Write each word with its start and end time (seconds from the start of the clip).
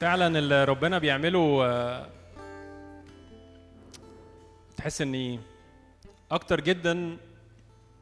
فعلا 0.00 0.38
اللي 0.38 0.64
ربنا 0.64 0.98
بيعمله 0.98 1.64
آه، 1.66 2.06
تحس 4.76 5.02
إني 5.02 5.40
أكتر 6.30 6.60
جدا 6.60 7.16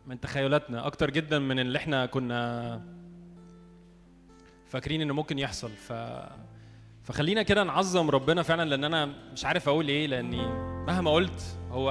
من 0.06 0.20
تخيلاتنا 0.20 0.86
أكتر 0.86 1.10
جدا 1.10 1.38
من 1.38 1.58
اللي 1.58 1.78
إحنا 1.78 2.06
كنا 2.06 2.82
فاكرين 4.66 5.00
إنه 5.02 5.14
ممكن 5.14 5.38
يحصل. 5.38 5.70
ف 5.70 5.92
فخلينا 7.04 7.42
كده 7.42 7.64
نعظم 7.64 8.10
ربنا 8.10 8.42
فعلا 8.42 8.68
لأن 8.68 8.84
أنا 8.84 9.06
مش 9.32 9.44
عارف 9.44 9.68
أقول 9.68 9.88
إيه 9.88 10.06
لأني 10.06 10.46
مهما 10.86 11.10
قلت 11.10 11.58
هو 11.70 11.90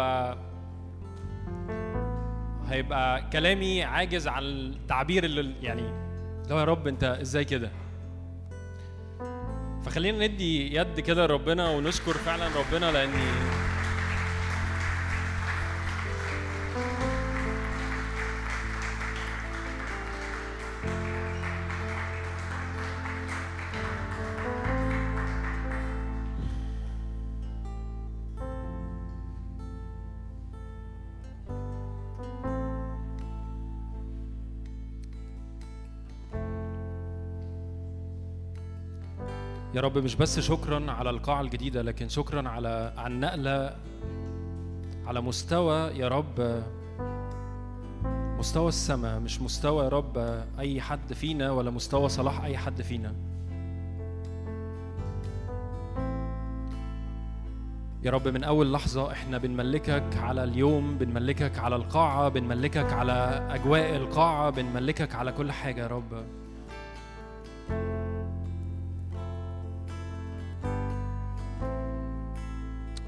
هيبقى 2.67 3.29
كلامي 3.33 3.83
عاجز 3.83 4.27
عن 4.27 4.43
التعبير 4.43 5.23
اللي 5.23 5.53
يعني 5.61 5.81
لو 6.49 6.59
يا 6.59 6.63
رب 6.63 6.87
أنت 6.87 7.03
إزاي 7.03 7.45
كده؟ 7.45 7.71
فخلينا 9.85 10.27
ندي 10.27 10.75
يد 10.75 10.99
كده 10.99 11.25
لربنا 11.25 11.69
ونشكر 11.69 12.13
فعلا 12.13 12.47
ربنا 12.55 12.91
لأني 12.91 13.54
يا 39.75 39.81
رب 39.81 39.97
مش 39.97 40.15
بس 40.15 40.39
شكرا 40.39 40.91
على 40.91 41.09
القاعة 41.09 41.41
الجديدة 41.41 41.81
لكن 41.81 42.09
شكرا 42.09 42.49
على 42.49 42.93
على 42.97 43.13
النقلة 43.13 43.75
على 45.07 45.21
مستوى 45.21 45.77
يا 45.77 46.07
رب 46.07 46.63
مستوى 48.39 48.67
السماء 48.69 49.19
مش 49.19 49.41
مستوى 49.41 49.83
يا 49.83 49.89
رب 49.89 50.43
أي 50.59 50.81
حد 50.81 51.13
فينا 51.13 51.51
ولا 51.51 51.71
مستوى 51.71 52.09
صلاح 52.09 52.43
أي 52.43 52.57
حد 52.57 52.81
فينا. 52.81 53.13
يا 58.03 58.11
رب 58.11 58.27
من 58.27 58.43
أول 58.43 58.73
لحظة 58.73 59.11
إحنا 59.11 59.37
بنملكك 59.37 60.17
على 60.17 60.43
اليوم 60.43 60.97
بنملكك 60.97 61.59
على 61.59 61.75
القاعة 61.75 62.29
بنملكك 62.29 62.93
على 62.93 63.47
أجواء 63.51 63.95
القاعة 63.95 64.49
بنملكك 64.49 65.15
على 65.15 65.31
كل 65.31 65.51
حاجة 65.51 65.81
يا 65.81 65.87
رب. 65.87 66.23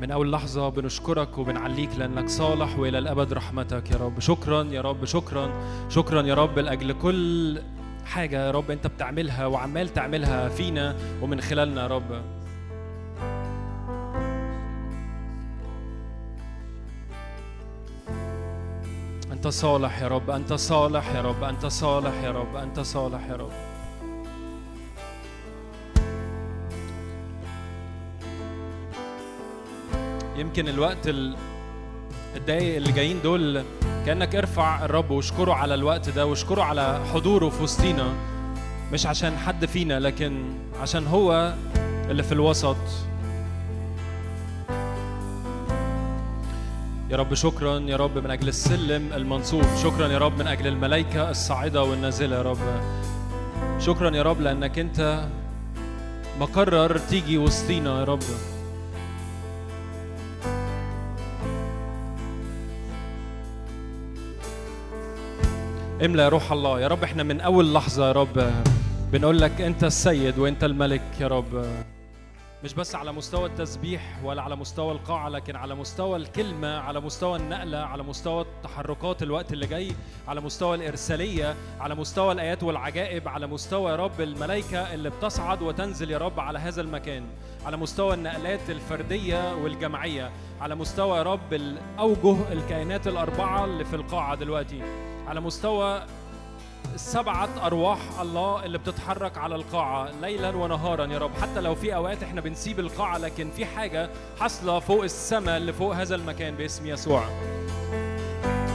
من 0.08 0.11
أول 0.11 0.31
لحظة 0.31 0.69
بنشكرك 0.69 1.38
وبنعليك 1.38 1.89
لأنك 1.97 2.30
صالح 2.30 2.80
وإلى 2.80 2.97
الأبد 2.97 3.33
رحمتك 3.33 3.91
يا 3.91 3.97
رب. 3.97 4.19
شكرا 4.19 4.63
يا 4.63 4.81
رب 4.81 5.05
شكرا 5.05 5.50
شكرا 5.89 6.22
يا 6.22 6.33
رب. 6.33 6.59
لأجل 6.59 6.91
كل 6.94 7.61
حاجة 8.05 8.45
يا 8.45 8.52
رب 8.52 8.72
أنت 8.72 8.88
بتعملها 8.88 9.45
وعمال 9.45 9.94
تعملها 9.94 10.50
فينا 10.50 10.95
ومن 11.22 11.41
خلالنا 11.41 11.81
يا 11.81 11.88
رب. 11.88 12.22
أنت 19.31 19.47
صالح 19.47 20.02
يا 20.02 20.08
رب 20.08 20.30
أنت 20.30 20.53
صالح 20.53 21.16
يا 21.16 21.22
رب 21.22 21.44
أنت 21.44 21.66
صالح 21.66 22.23
يا 22.23 22.31
رب 22.31 22.55
أنت 22.55 22.80
صالح 22.80 23.30
يا 23.30 23.35
رب. 23.35 23.52
يمكن 30.38 30.68
الوقت 30.68 31.08
ال- 31.08 31.36
الدقايق 32.36 32.76
اللي 32.76 32.92
جايين 32.92 33.22
دول 33.24 33.64
كأنك 34.06 34.36
ارفع 34.36 34.86
الرب 34.86 35.12
واشكره 35.12 35.53
على 35.53 35.74
الوقت 35.74 36.09
ده 36.09 36.25
واشكره 36.25 36.62
على 36.64 37.00
حضوره 37.14 37.50
في 37.50 37.64
وسطينا. 37.64 38.14
مش 38.94 39.06
عشان 39.06 39.38
حد 39.38 39.66
فينا 39.66 40.00
لكن 40.00 40.44
عشان 40.81 41.08
هو 41.08 41.53
اللي 42.09 42.24
في 42.24 42.31
الوسط. 42.31 42.76
يا 47.09 47.18
رب 47.18 47.34
شكرا 47.34 47.80
يا 47.80 47.96
رب 47.97 48.18
من 48.18 48.31
أجل 48.31 48.47
السلم 48.47 49.14
المنصوب. 49.14 49.64
شكرا 49.84 50.08
يا 50.08 50.18
رب 50.18 50.40
من 50.40 50.47
أجل 50.47 50.68
الملائكة 50.68 51.30
الصاعدة 51.30 51.84
والنازلة 51.84 52.36
يا 52.36 52.42
رب. 52.42 52.58
شكرا 53.80 54.16
يا 54.16 54.22
رب 54.24 54.42
لأنك 54.42 54.80
أنت 54.80 55.28
مقرر 56.40 56.97
تيجي 56.97 57.38
وسطينا 57.38 58.00
يا 58.00 58.03
رب. 58.03 58.20
املى 66.06 66.24
يا 66.24 66.30
روح 66.30 66.52
الله 66.52 66.80
يا 66.81 66.88
رب 66.88 67.03
إحنا 67.03 67.24
من 67.24 67.41
اول 67.41 67.74
لحظه 67.74 68.08
يا 68.08 68.12
رب 68.12 68.52
بنقول 69.12 69.41
لك 69.41 69.62
انت 69.62 69.84
السيد 69.84 70.38
وانت 70.40 70.63
الملك 70.63 71.02
يا 71.19 71.28
رب 71.28 71.66
مش 72.63 72.74
بس 72.74 72.96
على 72.96 73.12
مستوى 73.12 73.46
التسبيح 73.46 74.19
ولا 74.24 74.41
على 74.41 74.56
مستوى 74.56 74.91
القاعة 74.91 75.30
لكن 75.30 75.56
على 75.56 75.75
مستوى 75.75 76.18
الكلمة 76.18 76.78
على 76.78 77.00
مستوى 77.00 77.38
النقلة 77.38 77.78
على 77.78 78.03
مستوى 78.03 78.41
التحركات 78.41 79.24
الوقت 79.24 79.53
اللي 79.53 79.68
جاي 79.68 79.91
على 80.28 80.41
مستوى 80.41 80.75
الإرسالية 80.75 81.56
على 81.80 81.96
مستوى 81.96 82.31
الآيات 82.31 82.64
والعجائب 82.64 83.28
على 83.28 83.47
مستوى 83.47 83.91
يا 83.91 83.96
رب 83.96 84.22
الملائكة 84.22 84.94
اللي 84.94 85.09
بتصعد 85.09 85.62
وتنزل 85.62 86.12
يا 86.12 86.18
رب 86.18 86.40
على 86.40 86.59
هذا 86.59 86.81
المكان 86.81 87.24
على 87.66 87.78
مستوى 87.78 88.14
النقلات 88.14 88.69
الفردية 88.69 89.56
والجماعية 89.56 90.31
على 90.62 90.75
مستوى 90.75 91.18
يا 91.18 91.24
رب 91.24 91.53
الأوجه 91.53 92.38
الكائنات 92.52 93.08
الأربعة 93.08 93.66
اللي 93.66 93.85
في 93.85 93.96
القاعة 93.96 94.35
دلوقتي 94.35 94.81
على 95.28 95.40
مستوى 95.40 96.06
السبعة 96.94 97.50
أرواح 97.66 98.00
الله 98.22 98.66
اللي 98.66 98.78
بتتحرك 98.78 99.38
على 99.38 99.56
القاعة 99.56 100.12
ليلا 100.22 100.56
ونهارا. 100.56 101.06
يا 101.06 101.18
رب 101.18 101.32
حتى 101.42 101.62
لو 101.62 101.76
في 101.76 101.96
أوقات 101.96 102.24
إحنا 102.24 102.42
بنسيب 102.42 102.80
القاعة 102.80 103.18
لكن 103.18 103.52
في 103.52 103.66
حاجة 103.66 104.10
حاصلة 104.40 104.80
فوق 104.80 105.04
السماء 105.04 105.58
اللي 105.58 105.74
فوق 105.74 105.96
هذا 105.96 106.16
المكان 106.16 106.56
باسم 106.56 106.88
يسوع. 106.88 107.24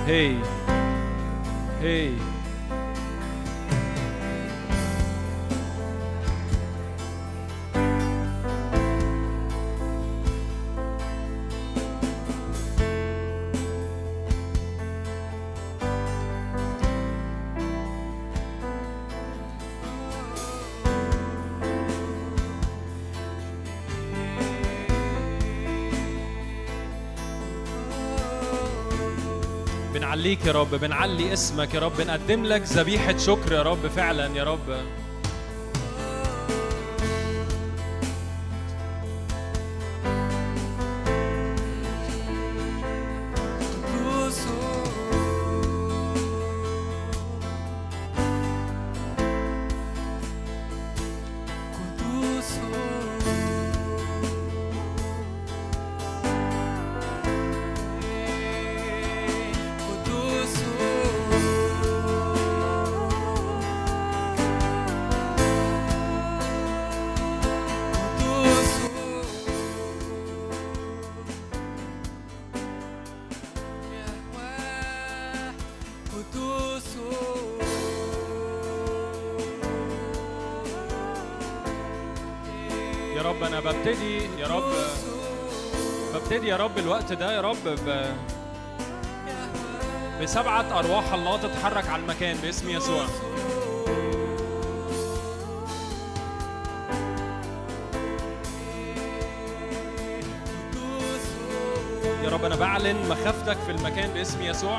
هي 0.07 0.37
هي. 1.81 2.13
بنعليك 2.13 2.42
يا 30.47 30.53
رب 30.53 30.75
بنعلي 30.75 31.33
اسمك 31.33 31.75
يا 31.75 31.81
رب 31.81 31.93
بنقدم 31.99 32.45
لك 32.45 32.63
ذبيحة 32.63 33.17
شكر 33.17 33.53
يا 33.53 33.63
رب 33.63 33.87
فعلا 33.97 34.37
يا 34.37 34.45
رب. 34.45 34.77
الوقت 87.13 87.23
ده 87.23 87.37
يا 87.37 87.41
رب 87.41 87.69
ب... 87.87 88.05
بسبعة 90.23 90.79
أرواح 90.79 91.13
الله 91.13 91.37
تتحرك 91.37 91.89
على 91.89 92.03
المكان 92.03 92.37
باسم 92.37 92.71
يسوع. 92.71 93.05
يا 102.25 102.29
رب 102.29 102.45
أنا 102.45 102.57
بعلن 102.57 103.09
مخافتك 103.09 103.57
في 103.67 103.73
المكان 103.73 104.11
باسم 104.11 104.43
يسوع. 104.43 104.79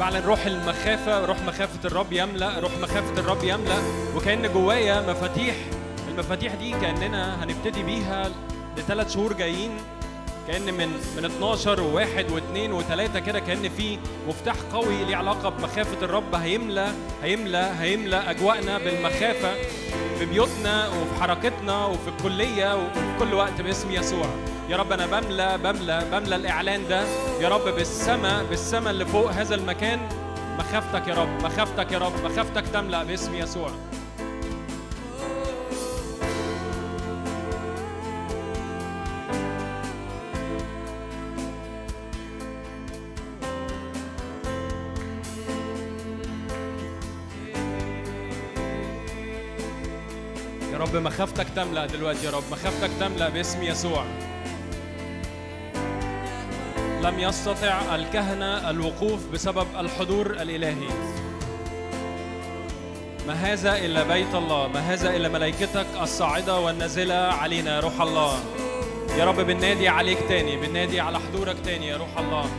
بعلن 0.00 0.24
روح 0.26 0.46
المخافة 0.46 1.24
روح 1.24 1.40
مخافة 1.40 1.80
الرب 1.88 2.12
يملأ 2.12 2.58
روح 2.58 2.72
مخافة 2.82 3.20
الرب 3.20 3.44
يملأ. 3.44 3.78
وكأن 4.16 4.52
جوايا 4.52 5.00
مفاتيح 5.00 5.54
المفاتيح 6.08 6.54
دي 6.54 6.70
كأننا 6.70 7.44
هنبتدي 7.44 7.82
بيها 7.82 8.30
لثلاث 8.76 9.14
شهور 9.14 9.32
جايين. 9.32 9.70
كأن 10.48 10.74
من 10.74 10.88
من 11.16 11.24
12 11.24 11.80
وواحد 11.80 12.30
واثنين 12.30 12.72
وثلاثة 12.72 13.18
كده 13.18 13.38
كأن 13.38 13.68
في 13.68 13.98
مفتاح 14.28 14.56
قوي 14.72 15.04
ليه 15.04 15.16
علاقة 15.16 15.48
بمخافة 15.48 16.04
الرب. 16.04 16.34
هيملى 16.34 16.92
هيملى 17.22 17.72
هيملى 17.80 18.16
أجواءنا 18.16 18.78
بالمخافة 18.78 19.54
في 20.18 20.24
بيوتنا 20.26 20.88
وفي 20.88 21.20
حركتنا 21.20 21.86
وفي 21.86 22.08
الكلية 22.08 22.76
وفي 22.76 23.18
كل 23.18 23.34
وقت 23.34 23.60
باسم 23.60 23.90
يسوع. 23.90 24.26
يا 24.68 24.76
رب 24.76 24.92
أنا 24.92 25.06
بملى 25.06 25.58
بملى 25.58 26.04
بملى 26.12 26.36
الإعلان 26.36 26.88
ده. 26.88 27.04
يا 27.40 27.48
رب 27.48 27.64
بالسماء 27.74 28.44
بالسماء 28.44 28.90
اللي 28.90 29.06
فوق 29.06 29.30
هذا 29.30 29.54
المكان 29.54 30.00
مخافتك 30.58 31.08
يا 31.08 31.14
رب 31.14 31.42
مخافتك 31.44 31.92
يا 31.92 31.98
رب 31.98 32.12
مخافتك 32.24 32.64
تملأ 32.68 33.04
باسم 33.04 33.34
يسوع. 33.34 33.70
رب 50.94 51.02
مخافتك 51.02 51.46
تملأ 51.56 51.86
دلوقتي 51.86 52.26
يا 52.26 52.30
رب. 52.30 52.42
مخافتك 52.52 52.90
تملأ 53.00 53.28
باسم 53.28 53.62
يسوع. 53.62 54.04
لم 57.02 57.18
يستطع 57.18 57.94
الكهنة 57.94 58.70
الوقوف 58.70 59.20
بسبب 59.32 59.66
الحضور 59.78 60.30
الإلهي. 60.30 60.88
ما 63.26 63.34
هذا 63.34 63.78
إلا 63.78 64.02
بيت 64.02 64.34
الله؟ 64.34 64.68
ما 64.68 64.80
هذا 64.80 65.16
إلا 65.16 65.28
ملائكتك 65.28 65.86
الصاعدة 66.00 66.60
والنازلة 66.60 67.14
علينا 67.14 67.74
يا 67.74 67.80
روح 67.80 68.00
الله. 68.00 68.38
يا 69.18 69.24
رب 69.24 69.40
بننادي 69.40 69.88
عليك 69.88 70.18
تاني 70.28 70.56
بننادي 70.56 71.00
على 71.00 71.18
حضورك 71.18 71.56
تاني 71.64 71.86
يا 71.86 71.96
روح 71.96 72.18
الله. 72.18 72.50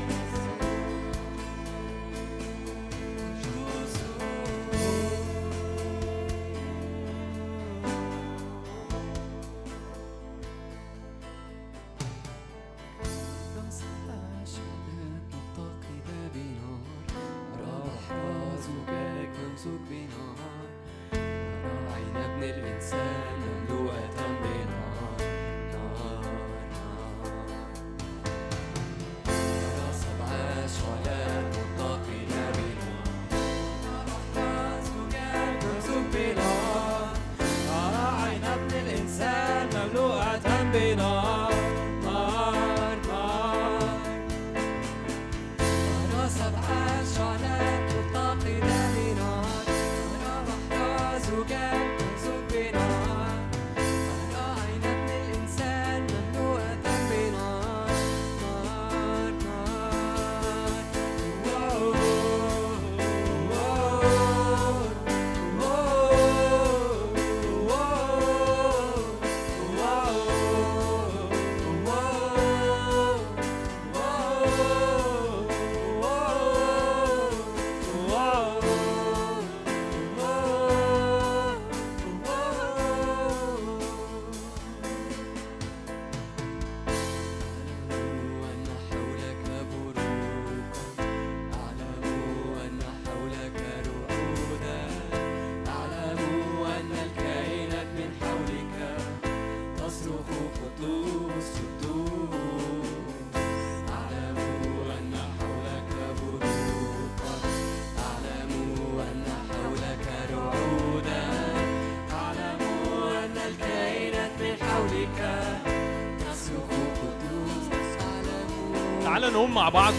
بعض 119.76 119.94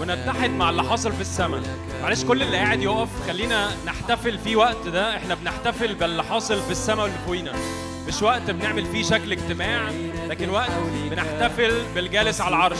ونتحد 0.00 0.50
مع 0.50 0.70
اللي 0.70 0.82
حاصل 0.82 1.12
في 1.12 1.20
السماء. 1.20 1.62
معلش 2.02 2.24
كل 2.24 2.42
اللي 2.42 2.56
قاعد 2.56 2.82
يقف 2.82 3.08
خلينا 3.26 3.70
نحتفل 3.86 4.38
في 4.38 4.56
وقت 4.56 4.88
ده. 4.88 5.16
إحنا 5.16 5.34
بنحتفل 5.34 5.94
باللي 5.94 6.24
حاصل 6.24 6.62
في 6.62 6.70
السماء 6.70 7.04
واللي 7.04 7.18
فوقينا 7.26 7.52
مش 8.08 8.22
وقت 8.22 8.50
بنعمل 8.50 8.86
فيه 8.86 9.02
شكل 9.02 9.32
اجتماع 9.32 9.90
لكن 10.28 10.50
وقت 10.50 10.70
بنحتفل 11.10 11.82
بالجالس 11.94 12.40
على 12.40 12.56
العرش. 12.56 12.78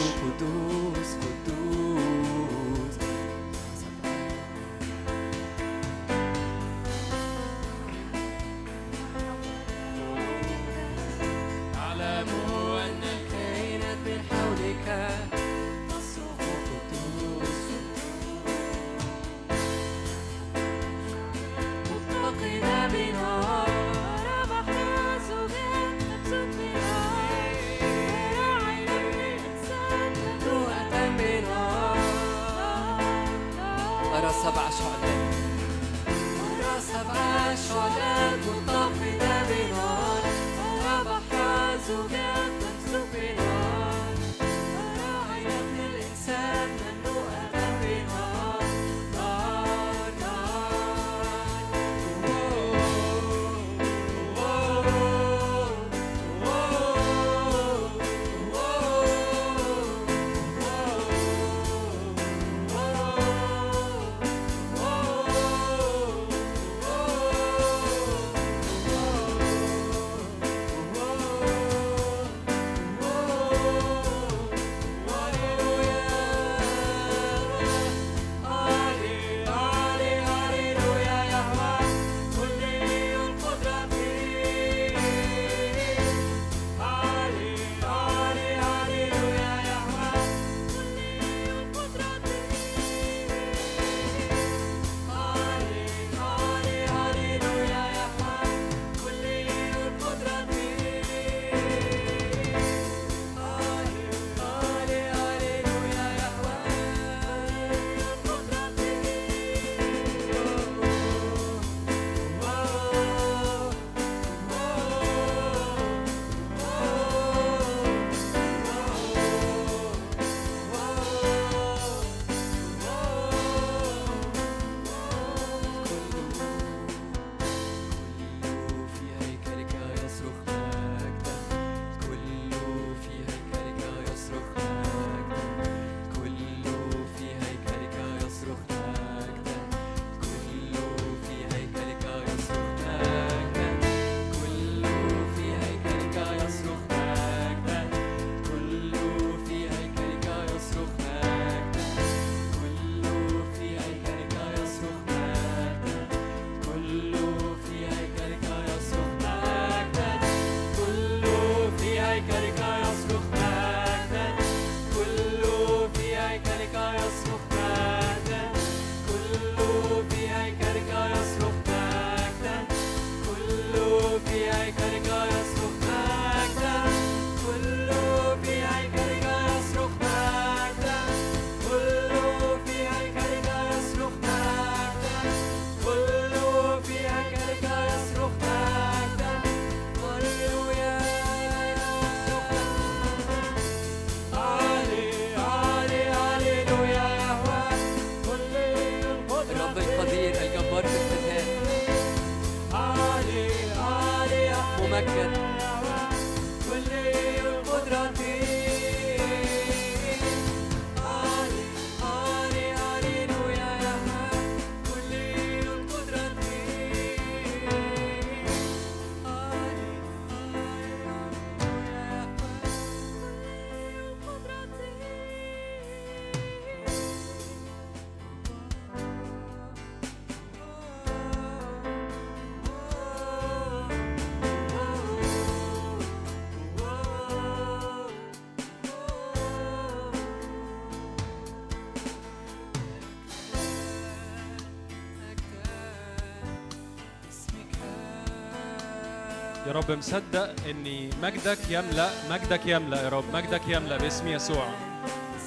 يا 249.70 249.74
رب 249.74 249.90
مصدق 249.90 250.54
ان 250.70 251.10
مجدك 251.22 251.58
يملأ 251.68 252.10
مجدك 252.30 252.60
يملأ 252.66 253.02
يا 253.02 253.08
رب 253.08 253.24
مجدك 253.32 253.60
يملأ 253.68 253.96
باسم 253.96 254.28
يسوع. 254.28 254.68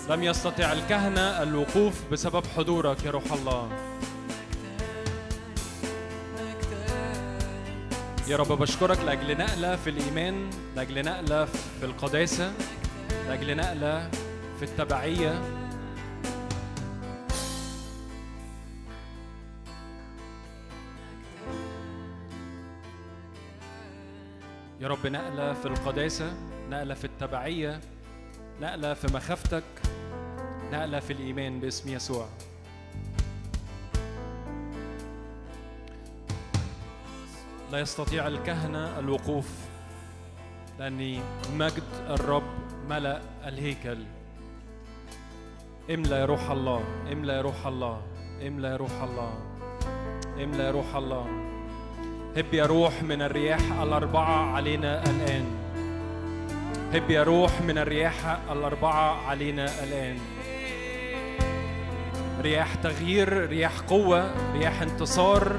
لم 0.10 0.24
يستطع 0.24 0.72
الكهنة 0.72 1.44
الوقوف 1.44 1.94
بسبب 2.12 2.44
حضورك 2.58 3.04
يا 3.04 3.12
روح 3.12 3.24
الله. 3.34 3.70
يا 8.28 8.38
رب 8.38 8.48
بشكرك 8.48 9.00
لأجل 9.00 9.38
نقلة 9.38 9.76
في 9.76 9.90
الإيمان 9.90 10.50
لأجل 10.76 11.06
نقلة 11.06 11.46
في 11.80 11.86
القداسة 11.86 12.52
لأجل 13.28 13.58
نقلة 13.58 14.10
في 14.60 14.66
التبعية. 14.66 15.42
يا 24.84 24.88
رب 24.88 25.08
نقلة 25.08 25.54
في 25.54 25.66
القداسة 25.66 26.34
نقلة 26.70 26.94
في 26.94 27.06
التبعية 27.06 27.80
نقلة 28.62 28.94
في 28.94 29.14
مخافتك 29.14 29.64
نقلة 30.72 31.00
في 31.00 31.14
الإيمان 31.14 31.60
باسم 31.60 31.94
يسوع. 31.94 32.28
لا 37.72 37.80
يستطيع 37.80 38.28
الكهنة 38.28 39.00
الوقوف 39.00 39.50
لأن 40.80 41.20
مجد 41.54 41.84
الرب 42.10 42.44
ملأ 42.90 43.22
الهيكل. 43.48 43.98
املى 45.94 46.16
يا 46.16 46.26
روح 46.26 46.52
الله 46.52 46.84
املى 47.12 47.34
يا 47.34 47.42
روح 47.42 47.68
الله 47.68 48.02
املى 48.48 48.68
يا 48.68 48.76
روح 48.76 49.02
الله 49.04 49.34
املى 50.44 50.64
يا 50.64 50.72
روح 50.72 50.96
الله. 50.96 51.43
هب 52.38 52.54
يا 52.54 52.66
روح 52.66 53.04
من 53.04 53.22
الرياح 53.22 53.82
الأربعة 53.82 54.56
علينا 54.56 55.04
الآن. 55.04 55.46
هب 56.94 57.12
يا 57.12 57.24
روح 57.24 57.62
من 57.62 57.78
الرياح 57.78 58.38
الأربعة 58.52 59.28
علينا 59.28 59.84
الآن. 59.84 60.18
رياح 62.42 62.76
تغيير 62.76 63.50
رياح 63.50 63.80
قوة 63.80 64.32
رياح 64.54 64.82
انتصار 64.82 65.56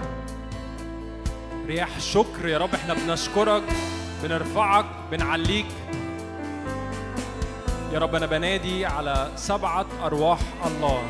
رياح 1.66 2.00
شكر. 2.00 2.48
يا 2.48 2.58
رب 2.58 2.74
إحنا 2.74 2.94
بنشكرك 2.94 3.62
بنرفعك 4.22 4.86
بنعليك. 5.10 5.66
يا 7.92 7.98
رب 7.98 8.14
أنا 8.14 8.26
بنادي 8.26 8.86
على 8.86 9.30
سبعة 9.36 9.86
أرواح 10.04 10.40
الله. 10.66 11.02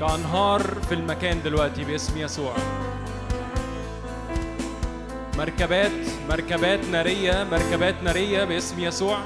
كأنهار 0.00 0.62
في 0.88 0.94
المكان 0.94 1.42
دلوقتي 1.42 1.84
باسم 1.84 2.18
يسوع. 2.18 2.54
مركبات 5.38 5.92
مركبات 6.28 6.80
نارية 6.84 7.44
مركبات 7.44 7.94
نارية 8.02 8.44
باسم 8.44 8.80
يسوع. 8.80 9.18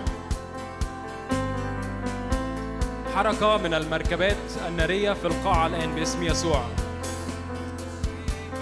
حركة 3.14 3.56
من 3.56 3.74
المركبات 3.74 4.36
النارية 4.68 5.12
في 5.12 5.24
القاعة 5.24 5.66
الآن 5.66 5.94
باسم 5.94 6.22
يسوع. 6.22 6.64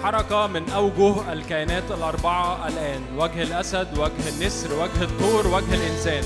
حركة 0.03 0.47
من 0.47 0.69
أوجه 0.69 1.33
الكائنات 1.33 1.91
الأربعة 1.91 2.67
الآن. 2.67 3.01
وجه 3.17 3.43
الأسد 3.43 3.97
وجه 3.97 4.29
النسر 4.29 4.73
وجه 4.73 5.03
الطور 5.03 5.47
وجه 5.47 5.73
الإنسان. 5.73 6.23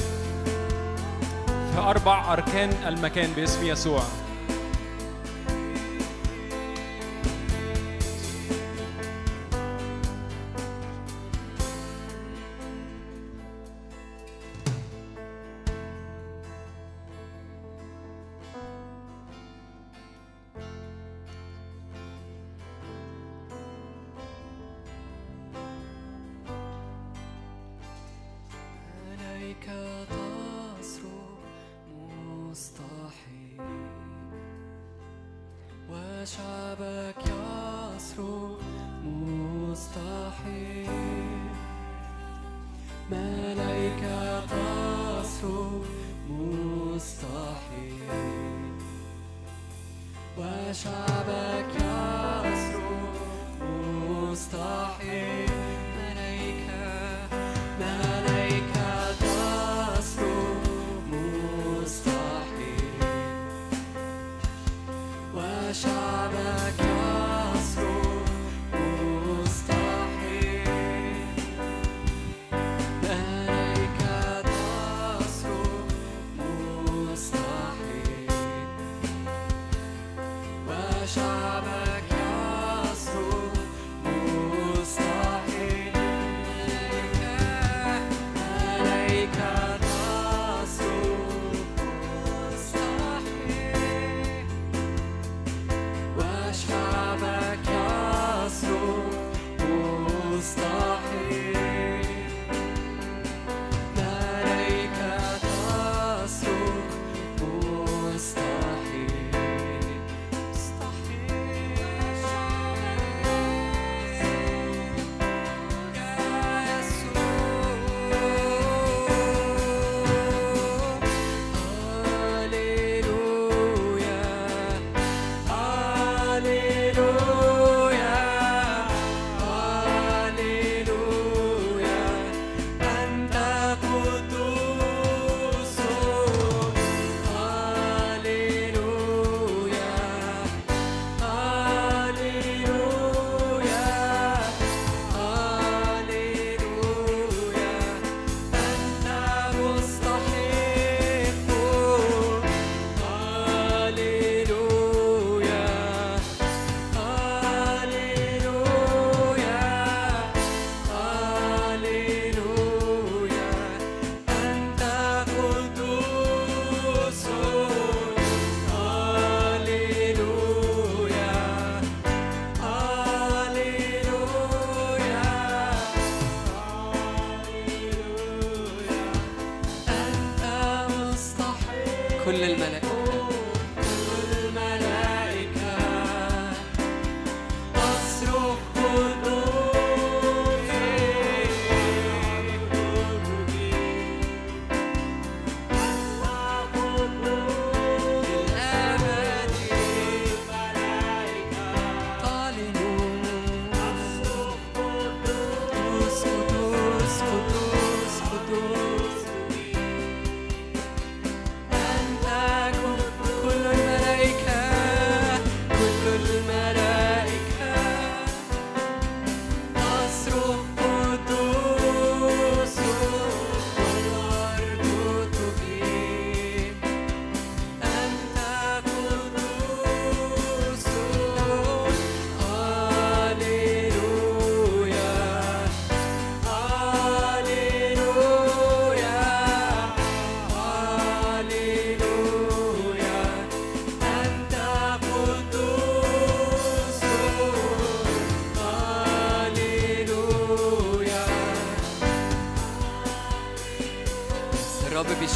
في 1.73 1.79
أربع 1.79 2.33
أركان 2.33 2.69
المكان 2.87 3.31
باسم 3.31 3.65
يسوع. 3.65 4.03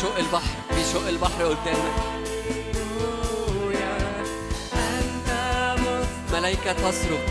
بيشق 0.01 0.17
البحر 0.17 0.55
بيشق 0.75 1.07
البحر 1.07 1.43
قدامك. 1.43 1.93
أنت 4.73 5.29
ملائكة 6.33 6.73
تصرخ 6.73 7.30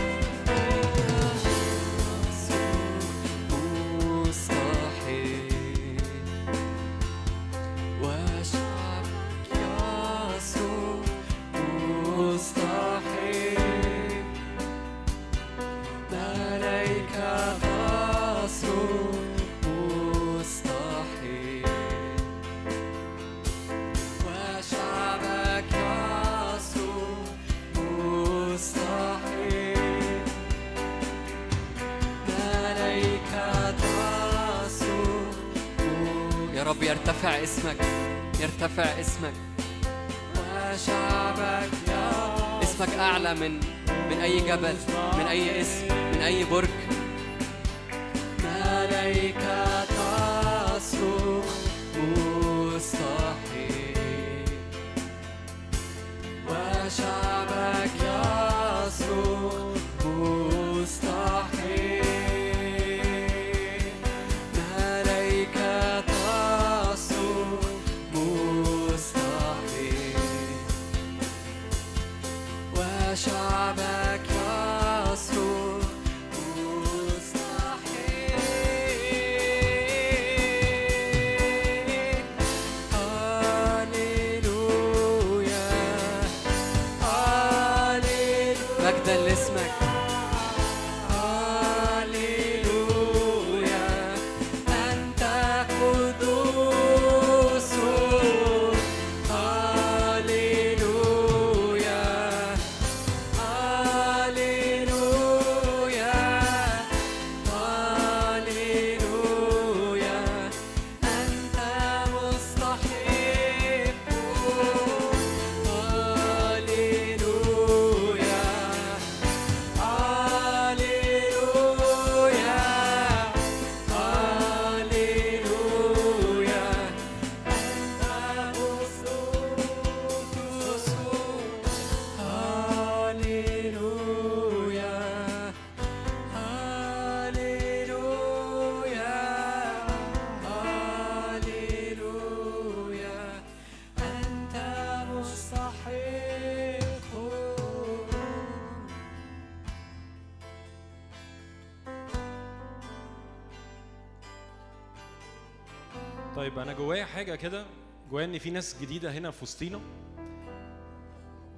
حاجة 157.21 157.35
كده 157.35 157.65
جوايا 158.09 158.25
إن 158.25 158.37
في 158.39 158.49
ناس 158.49 158.81
جديدة 158.81 159.11
هنا 159.11 159.31
في 159.31 159.43
وسطينا. 159.43 159.79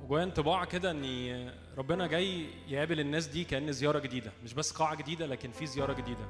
وجوايا 0.04 0.24
انطباع 0.24 0.66
كده 0.66 0.92
إن 0.92 1.54
ربنا 1.78 2.08
جاي 2.08 2.48
يقابل 2.68 3.00
الناس 3.00 3.28
دي 3.28 3.44
كأن 3.44 3.72
زيارة 3.72 4.00
جديدة. 4.00 4.32
مش 4.44 4.54
بس 4.54 4.72
قاعة 4.72 4.96
جديدة 4.96 5.26
لكن 5.26 5.52
في 5.52 5.66
زيارة 5.66 5.94
جديدة. 5.94 6.28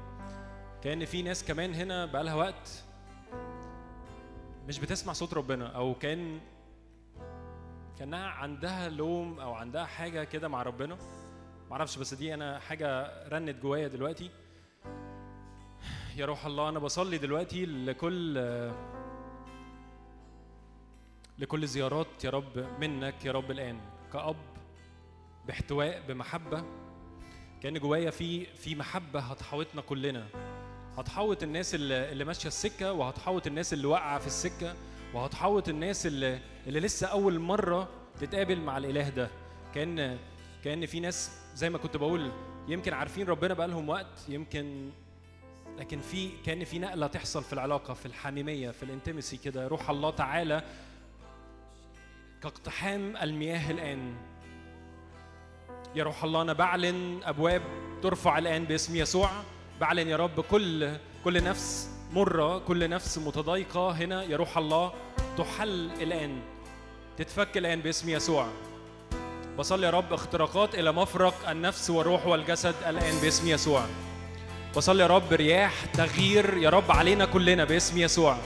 كأن 0.84 1.06
في 1.06 1.22
ناس 1.22 1.44
كمان 1.44 1.74
هنا 1.74 2.06
بقالها 2.06 2.36
وقت 2.36 2.84
مش 4.68 4.80
بتسمع 4.80 5.14
صوت 5.14 5.34
ربنا 5.34 5.68
أو 5.68 5.94
كأن 5.94 6.40
كأنها 8.00 8.28
عندها 8.28 8.90
لوم 8.90 9.40
أو 9.40 9.54
عندها 9.54 9.86
حاجة 9.86 10.24
كده 10.24 10.48
مع 10.48 10.64
ربنا. 10.64 10.98
معرفش 11.70 11.98
بس 11.98 12.14
دي 12.14 12.34
أنا 12.34 12.60
حاجة 12.60 13.12
رنت 13.28 13.62
جوايا 13.62 13.88
دلوقتي. 13.88 14.30
يا 16.16 16.26
روح 16.26 16.46
الله 16.46 16.70
أنا 16.70 16.80
بصلي 16.80 17.18
دلوقتي 17.18 17.66
لكل 17.66 18.38
لكل 21.40 21.68
زيارات 21.68 22.24
يا 22.24 22.30
رب 22.30 22.66
منك 22.82 23.26
يا 23.26 23.32
رب 23.32 23.52
الآن. 23.52 23.80
كأب 24.14 24.36
باحتواء 25.48 26.02
بمحبة. 26.08 26.64
كأن 27.62 27.80
جوايا 27.80 28.12
في 28.12 28.46
في 28.46 28.76
محبة 28.76 29.20
هتحاوطنا 29.20 29.82
كلنا. 29.82 30.26
هتحاوط 30.98 31.44
الناس 31.44 31.76
اللي, 31.76 32.12
اللي 32.12 32.26
ماشية 32.26 32.48
السكة 32.48 32.94
وهتحاوط 32.94 33.48
الناس 33.48 33.74
اللي 33.74 33.88
واقعة 33.88 34.20
في 34.20 34.28
السكة 34.28 34.76
وهتحاوط 35.14 35.70
الناس 35.70 36.06
اللي 36.06 36.40
اللي 36.68 36.80
لسه 36.80 37.08
أول 37.08 37.40
مرة 37.40 37.90
تتقابل 38.20 38.62
مع 38.62 38.78
الإله 38.78 39.10
ده. 39.10 39.30
كأن 39.76 40.18
كأن 40.64 40.86
في 40.86 41.00
ناس 41.00 41.40
زي 41.56 41.70
ما 41.70 41.78
كنت 41.78 41.98
بقول 41.98 42.32
يمكن 42.68 42.94
عارفين 42.94 43.28
ربنا 43.28 43.54
بقالهم 43.54 43.90
وقت 43.90 44.26
يمكن 44.30 44.90
لكن 45.78 46.00
في 46.00 46.30
كأن 46.46 46.64
في 46.64 46.80
نقلة 46.80 47.08
تحصل 47.08 47.44
في 47.44 47.54
العلاقة 47.54 47.94
في 47.94 48.06
الحميمية 48.06 48.72
في 48.72 48.84
الانتمسي 48.84 49.38
كده. 49.38 49.68
روح 49.68 49.90
الله 49.90 50.10
تعالى 50.10 50.64
كاقتحام 52.44 53.18
المياه 53.18 53.72
الآن. 53.72 54.16
يا 55.96 56.04
روح 56.04 56.24
الله 56.24 56.42
أنا 56.42 56.54
بعلن 56.54 57.20
أبواب 57.24 57.62
ترفع 58.02 58.38
الآن 58.38 58.66
باسم 58.66 58.96
يسوع. 58.96 59.30
بعلن 59.82 60.08
يا 60.08 60.18
رب 60.18 60.40
كل 60.40 60.92
كل 61.24 61.44
نفس 61.44 61.90
مرة 62.14 62.60
كل 62.60 62.90
نفس 62.90 63.18
متضايقة 63.18 63.92
هنا. 63.92 64.24
يا 64.24 64.38
روح 64.38 64.58
الله 64.58 64.94
تحل 65.38 65.92
الآن 66.02 66.42
تتفك 67.18 67.58
الآن 67.58 67.80
باسم 67.82 68.10
يسوع. 68.10 68.48
بصلي 69.58 69.86
يا 69.86 69.92
رب 69.92 70.14
اختراقات 70.14 70.76
إلى 70.76 70.92
مفرق 70.92 71.50
النفس 71.50 71.90
والروح 71.90 72.28
والجسد 72.28 72.76
الآن 72.88 73.16
باسم 73.22 73.48
يسوع. 73.48 73.86
بصلي 74.76 75.04
يا 75.04 75.08
رب 75.08 75.34
رياح 75.34 75.86
تغيير 75.86 76.58
يا 76.58 76.70
رب 76.70 76.92
علينا 76.92 77.26
كلنا 77.26 77.64
باسم 77.64 77.98
يسوع. 77.98 78.38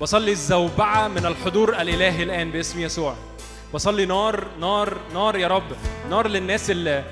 بصلي 0.00 0.30
الزوبعة 0.30 1.08
من 1.08 1.26
الحضور 1.26 1.80
الإلهي 1.80 2.22
الآن 2.22 2.50
باسم 2.50 2.80
يسوع. 2.80 3.16
بصلي 3.74 4.06
نار 4.06 4.46
نار 4.60 4.96
نار 5.14 5.36
يا 5.36 5.48
رب. 5.48 5.72
نار 6.10 6.28
للناس 6.28 6.70
اللي 6.70 7.04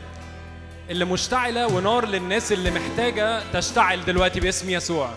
اللي 0.91 1.05
مشتعلة 1.05 1.67
ونار 1.67 2.07
للناس 2.07 2.53
اللي 2.53 2.71
محتاجة 2.71 3.43
تشتعل 3.53 4.05
دلوقتي 4.05 4.41
باسم 4.41 4.71
يسوع. 4.71 5.11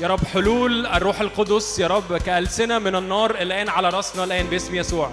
يا 0.00 0.08
رب 0.08 0.24
حلول 0.24 0.86
الروح 0.86 1.20
القدس 1.20 1.78
يا 1.78 1.86
رب 1.86 2.16
كألسنة 2.16 2.78
من 2.78 2.96
النار 2.96 3.30
الآن 3.30 3.68
على 3.68 3.88
رأسنا 3.88 4.24
الآن 4.24 4.46
باسم 4.46 4.74
يسوع. 4.74 5.10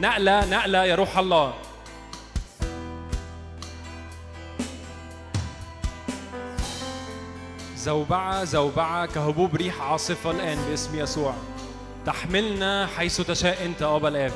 نقلة 0.00 0.50
نقلة 0.50 0.84
يا 0.84 0.94
روح 0.94 1.18
الله. 1.18 1.54
زوبعة 7.76 8.44
زوبعة 8.44 9.06
كهبوب 9.06 9.56
ريح 9.56 9.82
عاصفة 9.82 10.30
الآن 10.30 10.58
باسم 10.70 10.98
يسوع. 10.98 11.34
تحملنا 12.06 12.86
حيث 12.96 13.20
تشاء 13.20 13.64
أنت 13.64 13.82
أبا 13.82 14.08
الآب 14.08 14.32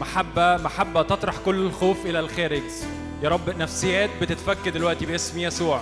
محبة 0.00 0.56
محبة 0.56 1.02
تطرح 1.02 1.34
كل 1.44 1.54
الخوف 1.66 2.06
إلى 2.06 2.20
الخارج. 2.20 2.62
يا 3.22 3.28
رب 3.28 3.50
نفسيات 3.50 4.10
بتتفك 4.20 4.68
دلوقتي 4.68 5.06
باسم 5.06 5.38
يسوع. 5.38 5.80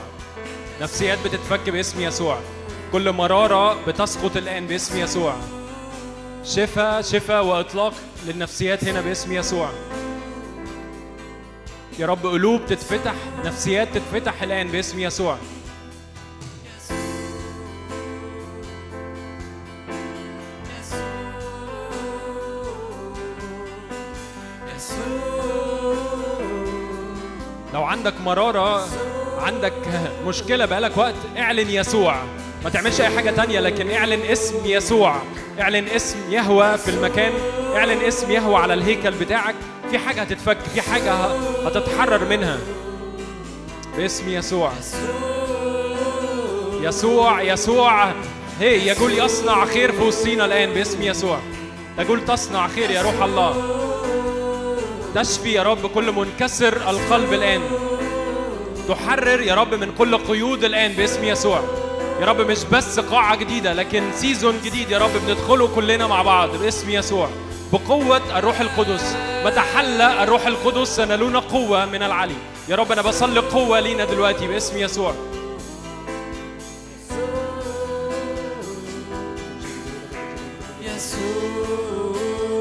نفسيات 0.81 1.19
بتتفك 1.25 1.71
باسم 1.71 2.01
يسوع. 2.01 2.41
كل 2.93 3.13
مرارة 3.13 3.87
بتسقط 3.87 4.37
الآن 4.37 4.67
باسم 4.67 4.99
يسوع. 4.99 5.37
شفاء 6.45 7.03
شفاء 7.03 7.45
وإطلاق 7.45 7.95
للنفسيات 8.27 8.85
هنا 8.85 9.01
باسم 9.01 9.33
يسوع. 9.33 9.71
يا 11.99 12.07
رب 12.07 12.27
قلوب 12.27 12.67
تتفتح 12.67 13.15
نفسيات 13.45 13.89
تتفتح 13.95 14.43
الآن 14.43 14.69
باسم 14.69 15.01
يسوع. 15.01 15.39
عندك 28.03 28.21
مرارة 28.21 28.87
عندك 29.41 29.73
مشكلة 30.27 30.65
بقالك 30.65 30.97
وقت. 30.97 31.15
اعلن 31.39 31.71
يسوع. 31.71 32.17
ما 32.65 32.71
تعملش 32.71 33.01
أي 33.01 33.09
حاجة 33.09 33.31
تانية 33.31 33.61
لكن 33.61 33.91
اعلن 33.91 34.21
اسم 34.23 34.55
يسوع. 34.65 35.17
اعلن 35.61 35.89
اسم 35.89 36.19
يهوى 36.31 36.79
في 36.79 36.91
المكان. 36.91 37.33
اعلن 37.77 38.05
اسم 38.05 38.31
يهوى 38.31 38.57
على 38.57 38.75
الهيكل 38.75 39.11
بتاعك. 39.11 39.55
في 39.91 39.99
حاجة 39.99 40.21
هتتفك 40.21 40.59
في 40.75 40.83
حاجة 40.83 41.13
هتتحرر 41.67 42.25
منها. 42.25 42.59
باسم 43.97 44.29
يسوع. 44.29 44.73
يسوع 46.81 47.43
يسوع. 47.43 48.13
هي 48.61 48.87
يقول 48.87 49.19
يصنع 49.19 49.65
خير 49.65 49.93
في 49.93 50.03
وسطينا 50.03 50.45
الآن. 50.45 50.73
باسم 50.75 51.03
يسوع. 51.03 51.39
تقول 51.99 52.25
تصنع 52.25 52.69
خير 52.69 52.91
يا 52.91 53.03
روح 53.03 53.23
الله. 53.23 53.63
تشفي 55.15 55.53
يا 55.53 55.63
رب 55.63 55.87
كل 55.87 56.13
منكسر 56.13 56.91
القلب 56.91 57.33
الآن. 57.33 57.61
تحرر 58.89 59.43
يا 59.43 59.55
رب 59.55 59.75
من 59.75 59.93
كل 59.99 60.17
قيود 60.19 60.65
الآن 60.65 60.93
باسم 60.93 61.25
يسوع. 61.25 61.63
يا 62.21 62.27
رب 62.27 62.41
مش 62.41 62.65
بس 62.65 63.01
قاعة 63.01 63.37
جديدة 63.37 63.73
لكن 63.73 64.03
سيزون 64.15 64.61
جديد 64.65 64.91
يا 64.91 64.99
رب 64.99 65.11
بندخله 65.27 65.69
كلنا 65.75 66.07
مع 66.07 66.23
بعض 66.23 66.57
باسم 66.57 66.91
يسوع. 66.91 67.29
بقوة 67.73 68.39
الروح 68.39 68.61
القدس 68.61 69.17
متى 69.45 69.61
حل 69.61 70.01
الروح 70.01 70.47
القدس 70.47 70.89
سنلون 70.97 71.37
قوة 71.37 71.87
من 71.87 72.03
العلي. 72.03 72.35
يا 72.69 72.77
رب 72.77 72.93
أنا 72.93 73.03
بصلي 73.03 73.41
قوة 73.41 73.81
لينا 73.81 74.05
دلوقتي 74.05 74.47
باسم 74.47 74.79
يسوع. 74.79 75.15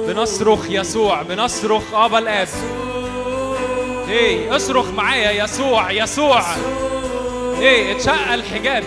بنصرخ 0.07 0.69
يسوع 0.69 1.21
بنصرخ 1.21 1.93
آبا 1.93 2.19
الآب. 2.19 2.47
إيه 4.11 4.55
اصرخ 4.55 4.89
معايا 4.89 5.43
يسوع 5.43 5.91
يسوع. 5.91 6.43
إيه 7.59 7.95
اتشق 7.95 8.31
الحجاب. 8.33 8.83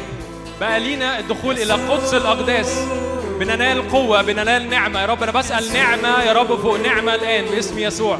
بقى 0.61 0.81
لينا 0.81 1.19
الدخول 1.19 1.59
إلى 1.59 1.73
قدس 1.73 2.15
الأقداس. 2.15 2.79
بننال 3.41 3.91
قوة 3.91 4.23
بننال 4.23 4.69
نعمة. 4.69 5.01
يا 5.01 5.07
رب 5.07 5.23
أنا 5.23 5.33
بسأل 5.33 5.73
نعمة 5.73 6.23
يا 6.23 6.33
رب 6.33 6.61
فوق 6.61 6.77
نعمة 6.77 7.15
الآن 7.15 7.45
باسم 7.45 7.79
يسوع. 7.79 8.19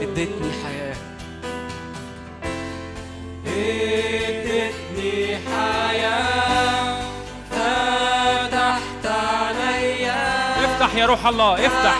اديتني 0.00 0.52
حياة 0.64 0.65
ادتني 0.65 0.65
يا 10.96 11.06
روح 11.06 11.26
الله 11.26 11.66
افتح. 11.66 11.94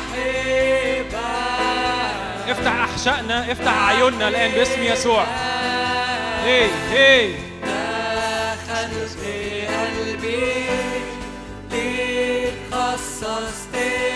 افتح 2.49 2.73
أحشائنا 2.73 3.53
افتح 3.53 3.89
عيوننا 3.89 4.29
الآن 4.29 4.51
باسم 4.51 4.83
يسوع. 4.83 5.25
هي 6.45 6.69
هي 6.91 7.35
دخلت 7.63 9.19
قلبي 9.69 10.67
ليك 11.71 12.55
خصصتني 12.73 14.16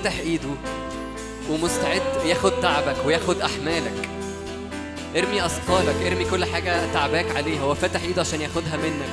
وفتح 0.00 0.18
إيده 0.18 0.48
ومستعد 1.50 2.02
ياخد 2.24 2.52
تعبك 2.62 2.96
وياخد 3.06 3.40
أحمالك. 3.40 4.08
ارمي 5.16 5.46
أثقالك 5.46 6.06
ارمي 6.06 6.24
كل 6.24 6.44
حاجة 6.44 6.92
تعباك 6.92 7.36
عليه. 7.36 7.60
هو 7.60 7.74
فتح 7.74 8.02
إيده 8.02 8.20
عشان 8.20 8.40
ياخدها 8.40 8.76
منك. 8.76 9.08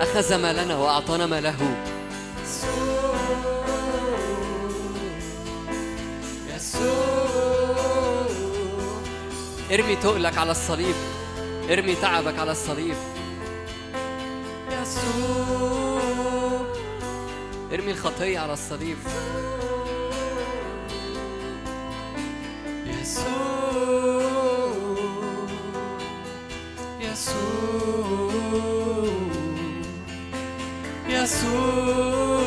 أخذ 0.00 0.34
ما 0.34 0.52
لنا 0.52 0.76
وأعطانا 0.76 1.26
ما 1.26 1.40
له 1.40 1.56
ارمي 9.72 9.96
تقلك 9.96 10.38
على 10.38 10.50
الصليب 10.50 10.94
ارمي 11.70 11.94
تعبك 11.94 12.38
على 12.38 12.52
الصليب. 12.52 12.96
يسوع 14.82 15.67
ارمي 17.72 17.90
الخطية 17.90 18.38
على 18.38 18.52
الصليب. 18.52 18.96
يسوع 22.86 24.72
يسوع 27.00 28.32
يسوع. 31.08 32.37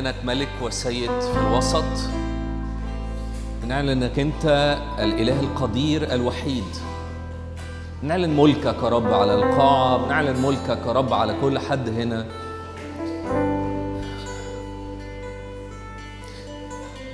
نعلنك 0.00 0.24
ملك 0.24 0.48
وسيد 0.62 1.20
في 1.20 1.38
الوسط. 1.40 1.84
نعلن 3.66 3.88
إنك 3.88 4.18
أنت 4.18 4.44
الإله 4.98 5.40
القدير 5.40 6.14
الوحيد. 6.14 6.64
نعلن 8.02 8.36
ملكك 8.36 8.82
يا 8.82 8.88
رب 8.88 9.14
على 9.14 9.34
القاعة. 9.34 10.08
نعلن 10.08 10.42
ملكك 10.42 10.86
يا 10.86 10.92
رب 10.92 11.12
على 11.12 11.34
كل 11.40 11.58
حد 11.58 11.88
هنا. 11.88 12.26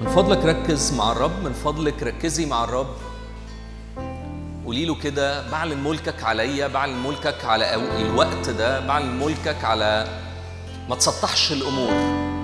من 0.01 0.09
فضلك 0.09 0.45
ركز 0.45 0.95
مع 0.95 1.13
الرب. 1.13 1.45
من 1.45 1.53
فضلك 1.53 2.03
ركزي 2.03 2.47
مع 2.47 2.65
الرب. 2.65 2.95
قولي 4.65 4.85
له 4.85 4.95
كده 4.95 5.51
بعلن 5.51 5.85
ملكك 5.85 6.25
عليا. 6.25 6.67
بعلن 6.67 7.03
ملكك 7.07 7.45
على 7.45 7.75
الوقت 7.75 8.51
ده. 8.51 8.81
بعلن 8.87 9.19
ملكك 9.19 9.65
على 9.65 10.07
ما 10.89 10.97
تسطحش 10.97 11.53
الأمور. 11.53 12.36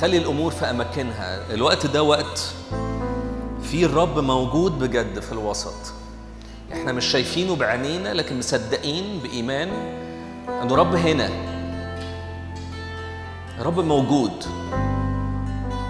خلي 0.00 0.16
الأمور 0.16 0.52
في 0.52 0.70
أماكنها. 0.70 1.54
الوقت 1.54 1.86
ده 1.86 2.02
وقت 2.02 2.54
فيه 3.62 3.86
الرب 3.86 4.18
موجود 4.18 4.78
بجد 4.78 5.20
في 5.20 5.32
الوسط. 5.32 5.92
إحنا 6.72 6.92
مش 6.92 7.04
شايفينه 7.04 7.56
بعينينا 7.56 8.14
لكن 8.14 8.38
مصدقين 8.38 9.18
بايمان 9.22 9.68
إنه 10.62 10.74
رب 10.74 10.94
هنا. 10.94 11.30
رب 13.60 13.80
موجود. 13.80 14.44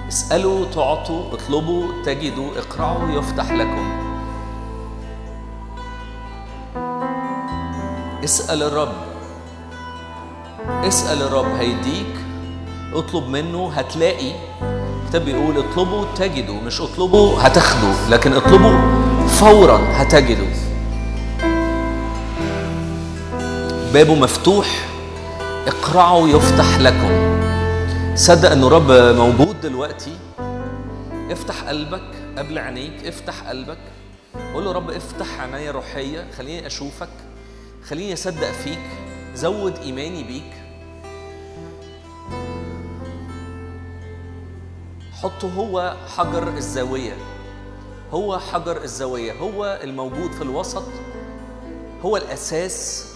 اسألوا 0.08 0.66
تعطوا 0.74 1.34
اطلبوا 1.34 2.02
تجدوا 2.04 2.50
اقرعوا 2.58 3.10
يفتح 3.10 3.52
لكم. 3.52 4.00
اسأل 8.24 8.62
الرب. 8.62 8.92
اسأل 10.68 11.22
الرب 11.22 11.54
هيديك 11.54 12.16
اطلب 12.94 13.28
منه 13.28 13.70
هتلاقي 13.72 14.32
الكتاب 15.02 15.24
بيقول 15.24 15.58
اطلبوا 15.58 16.04
تجدوا 16.16 16.60
مش 16.60 16.80
اطلبوا 16.80 17.38
هتاخدوا 17.40 17.94
لكن 18.10 18.32
اطلبوا 18.32 18.78
فورا 19.26 19.80
هتجدوا. 19.92 20.48
بابه 23.92 24.14
مفتوح 24.14 24.88
اقرعوا 25.66 26.28
يفتح 26.28 26.78
لكم. 26.78 27.40
صدق 28.14 28.50
إنه 28.50 28.68
رب 28.68 28.92
موجود 28.92 29.60
دلوقتي. 29.60 30.16
افتح 31.30 31.64
قلبك 31.64 32.10
قبل 32.38 32.58
عينيك 32.58 33.06
افتح 33.06 33.48
قلبك. 33.48 33.78
قول 34.54 34.64
له 34.64 34.72
رب 34.72 34.90
افتح 34.90 35.40
عناية 35.40 35.70
روحية 35.70 36.26
خليني 36.38 36.66
أشوفك 36.66 37.08
خليني 37.88 38.12
أصدق 38.12 38.50
فيك 38.64 38.78
زود 39.34 39.78
إيماني 39.78 40.24
بيك. 40.24 40.69
حطه 45.22 45.48
هو 45.56 45.96
حجر 46.16 46.48
الزاوية. 46.48 47.16
هو 48.12 48.38
حجر 48.38 48.82
الزاوية. 48.82 49.32
هو 49.32 49.80
الموجود 49.82 50.32
في 50.32 50.42
الوسط. 50.42 50.84
هو 52.02 52.16
الأساس 52.16 53.06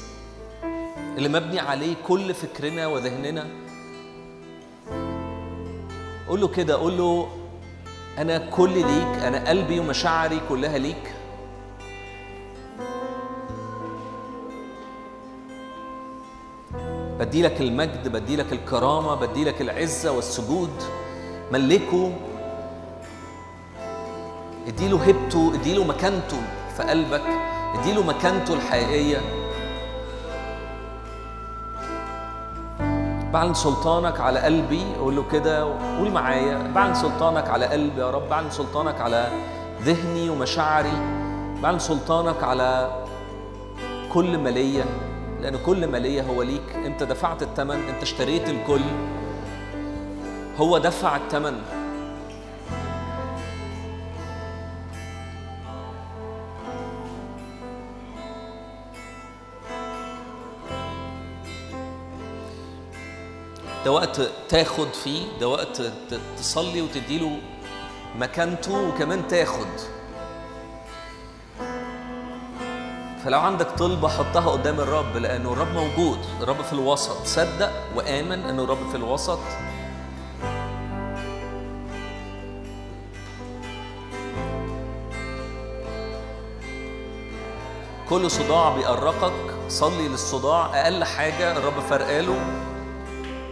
اللي 1.17 1.29
مبني 1.29 1.61
عليه 1.61 1.95
كل 2.09 2.35
فكرنا 2.35 2.87
وذهننا. 2.87 3.47
قول 6.29 6.41
له 6.41 6.49
كده 6.49 6.75
قول 6.75 6.99
له 6.99 7.29
أنا 8.19 8.39
كل 8.39 8.73
ليك 8.73 9.23
أنا 9.23 9.49
قلبي 9.49 9.81
ومشاعري 9.81 10.41
كلها 10.49 10.79
ليك. 10.79 11.15
بدي 17.19 17.43
لك 17.43 17.61
المجد 17.61 18.09
بدي 18.09 18.37
لك 18.37 18.53
الكرامة 18.53 19.15
بدي 19.15 19.45
لك 19.45 19.61
العزة 19.61 20.13
والسجود. 20.13 20.83
ملكه. 21.53 22.13
اديله 24.67 25.05
هبته 25.05 25.55
اديله 25.55 25.85
مكانته 25.85 26.37
في 26.77 26.83
قلبك 26.83 27.23
اديله 27.81 28.03
مكانته 28.03 28.55
الحقيقية. 28.55 29.19
بعلن 33.33 33.55
سلطانك 33.55 34.21
على 34.21 34.41
قلبي 34.41 34.83
قول 35.01 35.17
له 35.17 35.25
كده 35.33 35.63
قول 35.99 36.11
معايا. 36.11 36.73
بعلن 36.75 36.95
سلطانك 36.95 37.49
على 37.49 37.67
قلبي 37.67 38.01
يا 38.01 38.11
رب 38.11 38.29
بعلن 38.29 38.51
سلطانك 38.51 39.01
على 39.01 39.29
ذهني 39.83 40.31
ومشاعري. 40.31 40.93
بعلن 41.63 41.79
سلطانك 41.79 42.43
على 42.43 43.03
كل 44.13 44.39
مالية 44.39 44.85
لأن 45.41 45.57
كل 45.67 45.87
مالية 45.87 46.23
هو 46.23 46.43
ليك. 46.43 46.77
أنت 46.87 47.03
دفعت 47.03 47.43
الثمن 47.43 47.89
أنت 47.89 48.03
اشتريت 48.03 48.49
الكل. 48.49 48.85
هو 50.57 50.79
دفع 50.79 51.17
الثمن 51.17 51.63
ده 63.85 63.93
وقت 63.93 64.21
تاخد 64.49 64.95
فيه 65.05 65.23
ده 65.41 65.49
وقت 65.49 65.83
تصلي 66.37 66.83
وتديله 66.83 67.39
مكانته 68.19 68.89
وكمان 68.89 69.29
تاخد. 69.29 69.67
فلو 73.25 73.41
عندك 73.41 73.71
طلبة 73.71 74.09
حطها 74.09 74.51
قدام 74.51 74.81
الرب 74.81 75.17
لأنه 75.17 75.53
الرب 75.53 75.73
موجود 75.73 76.19
الرب 76.41 76.63
في 76.63 76.73
الوسط. 76.73 77.27
صدق 77.27 77.73
وآمن 77.97 78.41
أنه 78.41 78.65
الرب 78.65 78.91
في 78.91 78.97
الوسط. 78.97 79.39
كل 88.15 88.31
صداع 88.31 88.77
بيقرقك 88.77 89.33
صلي 89.69 90.09
للصداع. 90.09 90.71
أقل 90.75 91.05
حاجة 91.05 91.57
الرب 91.57 91.81
فرقاله 91.91 92.37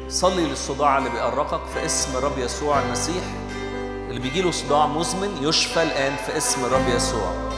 صلي 0.09 0.45
للصداع 0.45 0.99
اللي 0.99 1.11
بيقرقك 1.11 1.61
في 1.75 1.87
اسم 1.87 2.17
الرب 2.17 2.39
يسوع 2.39 2.83
المسيح. 2.83 3.25
اللي 4.09 4.21
بيجيله 4.21 4.51
صداع 4.51 4.87
مزمن 4.87 5.39
يشفى 5.41 5.83
الآن 5.83 6.17
في 6.17 6.37
اسم 6.37 6.65
الرب 6.65 6.89
يسوع. 6.97 7.52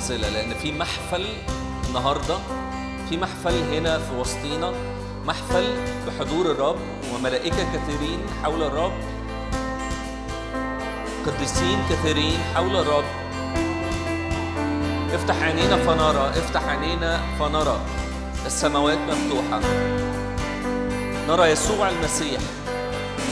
ونازلة 0.00 0.28
لأن 0.28 0.54
في 0.54 0.72
محفل 0.72 1.26
النهاردة 1.88 2.38
في 3.08 3.16
محفل 3.16 3.74
هنا 3.74 3.98
في 3.98 4.14
وسطينا 4.14 4.72
محفل 5.26 5.64
بحضور 6.06 6.50
الرب 6.50 6.78
وملائكة 7.14 7.56
كثيرين 7.74 8.18
حول 8.42 8.62
الرب 8.62 8.92
قديسين 11.26 11.78
كثيرين 11.90 12.38
حول 12.54 12.76
الرب. 12.76 13.04
افتح 15.14 15.42
عينينا 15.42 15.76
فنرى 15.76 16.30
افتح 16.30 16.68
عينينا 16.68 17.20
فنرى. 17.38 17.80
السماوات 18.46 18.98
مفتوحة. 18.98 19.60
نرى 21.28 21.50
يسوع 21.50 21.88
المسيح. 21.88 22.40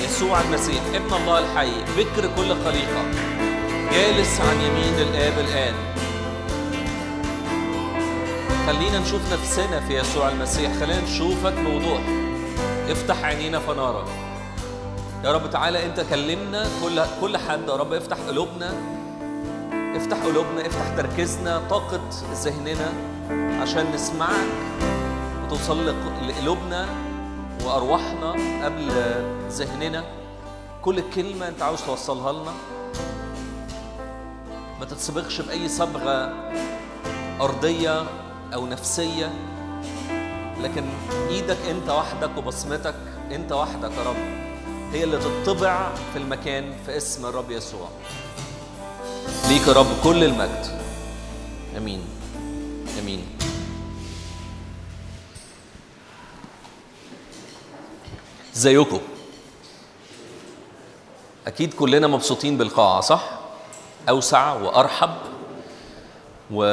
يسوع 0.05 0.41
المسيح 0.41 0.83
ابن 0.95 1.15
الله 1.15 1.39
الحي 1.39 1.73
بكر 1.97 2.31
كل 2.37 2.65
خليقة. 2.65 3.03
جالس 3.93 4.41
عن 4.41 4.61
يمين 4.61 5.09
الآب 5.09 5.39
الآن. 5.39 5.75
خلينا 8.69 8.99
نشوف 8.99 9.33
نفسنا 9.33 9.81
في 9.81 9.99
يسوع 9.99 10.29
المسيح. 10.29 10.73
خلينا 10.73 11.01
نشوفك 11.01 11.53
بوضوح 11.53 12.01
افتح 12.89 13.25
عينينا 13.25 13.59
فنرى 13.59 14.05
يا 15.25 15.33
رب 15.33 15.51
تعالى 15.51 15.87
انت 15.87 16.01
كلمنا 16.01 16.67
كل 16.83 17.03
كل 17.21 17.37
حد. 17.37 17.69
يا 17.69 17.75
رب 17.77 17.93
افتح 17.93 18.17
قلوبنا. 18.29 18.73
افتح 19.97 20.17
قلوبنا 20.25 20.67
افتح 20.67 20.97
تركيزنا 20.97 21.63
طاقة 21.71 22.01
ذهننا 22.35 22.93
عشان 23.63 23.93
نسمعك 23.95 24.49
وتوصل 25.45 25.87
لق- 25.89 26.23
لقلوبنا 26.29 26.87
وأرواحنا 27.65 28.31
قبل 28.65 28.89
ذهننا. 29.51 30.05
كل 30.83 31.03
كلمة 31.15 31.49
انت 31.49 31.63
عاوز 31.63 31.83
توصلها 31.83 32.33
لنا. 32.33 32.53
ما 34.81 34.85
تتصبغش 34.85 35.41
بأي 35.41 35.69
صبغة 35.69 36.33
أرضية 37.41 38.03
أو 38.55 38.67
نفسية 38.67 39.33
لكن 40.63 40.85
إيدك 41.29 41.59
أنت 41.71 41.91
وحدك 41.91 42.31
وبصمتك 42.37 42.95
أنت 43.31 43.53
وحدك 43.53 43.91
يا 43.99 44.03
رب. 44.03 44.17
هي 44.93 45.05
اللي 45.05 45.19
تطبع 45.19 45.95
في 46.13 46.19
المكان 46.19 46.73
في 46.87 46.97
اسم 46.97 47.27
الرب 47.27 47.51
يسوع. 47.51 47.89
ليك 49.49 49.69
يا 49.69 49.73
رب 49.73 49.87
كل 50.05 50.25
المجد. 50.25 50.81
آمين. 51.77 52.01
آمين. 52.99 53.25
ازيكم 58.57 59.01
أكيد 61.47 61.75
كلنا 61.75 62.07
مبسوطين 62.07 62.57
بالقاعة 62.59 63.01
صح؟ 63.01 63.31
أوسع 64.09 64.53
وأرحب. 64.53 65.15
و 66.51 66.65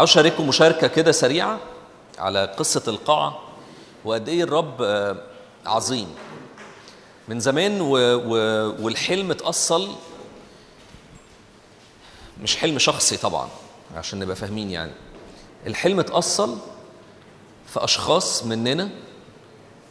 عاوز 0.00 0.10
اشارككم 0.10 0.48
مشاركة 0.48 0.86
كده 0.86 1.12
سريعة 1.12 1.58
على 2.18 2.44
قصة 2.44 2.82
القاعة؟ 2.88 3.38
وقد 4.04 4.28
إيه 4.28 4.42
الرب 4.42 4.82
آه، 4.82 5.16
عظيم. 5.66 6.08
من 7.28 7.40
زمان 7.40 7.80
و... 7.80 7.96
و... 7.96 8.34
والحلم 8.84 9.30
اتأصل 9.30 9.88
مش 12.42 12.56
حلم 12.56 12.78
شخصي 12.78 13.16
طبعا 13.16 13.48
عشان 13.96 14.18
نبقى 14.18 14.36
فاهمين 14.36 14.70
يعني. 14.70 14.92
الحلم 15.66 16.00
اتأصل 16.00 16.58
في 17.66 17.84
أشخاص 17.84 18.44
مننا 18.44 18.90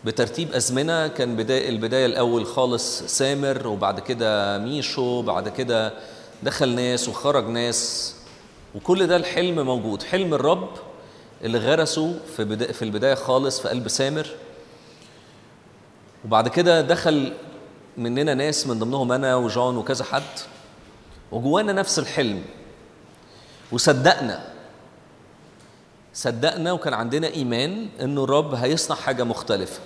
بترتيب 0.06 0.54
أزمنة. 0.54 1.08
كان 1.08 1.36
بداية 1.36 1.70
البداية 1.70 2.06
الأول 2.06 2.46
خالص 2.46 3.04
سامر 3.04 3.68
وبعد 3.68 4.00
كده 4.00 4.58
ميشو 4.58 5.22
بعد 5.22 5.50
كده 5.50 5.94
دخل 6.44 6.70
ناس 6.76 7.10
وخرج 7.10 7.48
ناس. 7.48 8.16
وكل 8.76 9.08
ده 9.08 9.16
الحلم 9.16 9.66
موجود. 9.66 10.04
حلم 10.04 10.34
الرب 10.34 10.70
اللي 11.44 11.58
غرسه 11.58 12.20
في 12.36 12.44
بدا 12.44 12.72
في 12.72 12.82
البداية 12.82 13.14
خالص 13.16 13.60
في 13.60 13.70
قلب 13.70 13.88
سامر. 13.88 14.28
وبعد 16.26 16.48
كده 16.48 16.82
دخل 16.82 17.34
مننا 17.98 18.34
ناس 18.34 18.68
من 18.68 18.80
ضمنهم 18.80 19.12
أنا 19.12 19.36
وجون 19.36 19.78
وكذا 19.78 20.04
حد 20.04 20.24
وجوانا 21.32 21.74
نفس 21.74 22.00
الحلم. 22.00 22.42
وصدقنا 23.72 24.54
صدقنا 26.14 26.72
وكان 26.72 26.94
عندنا 26.94 27.28
إيمان 27.28 27.90
انه 28.02 28.24
الرب 28.24 28.54
هيصنع 28.54 28.96
حاجة 28.98 29.24
مختلفة 29.24 29.80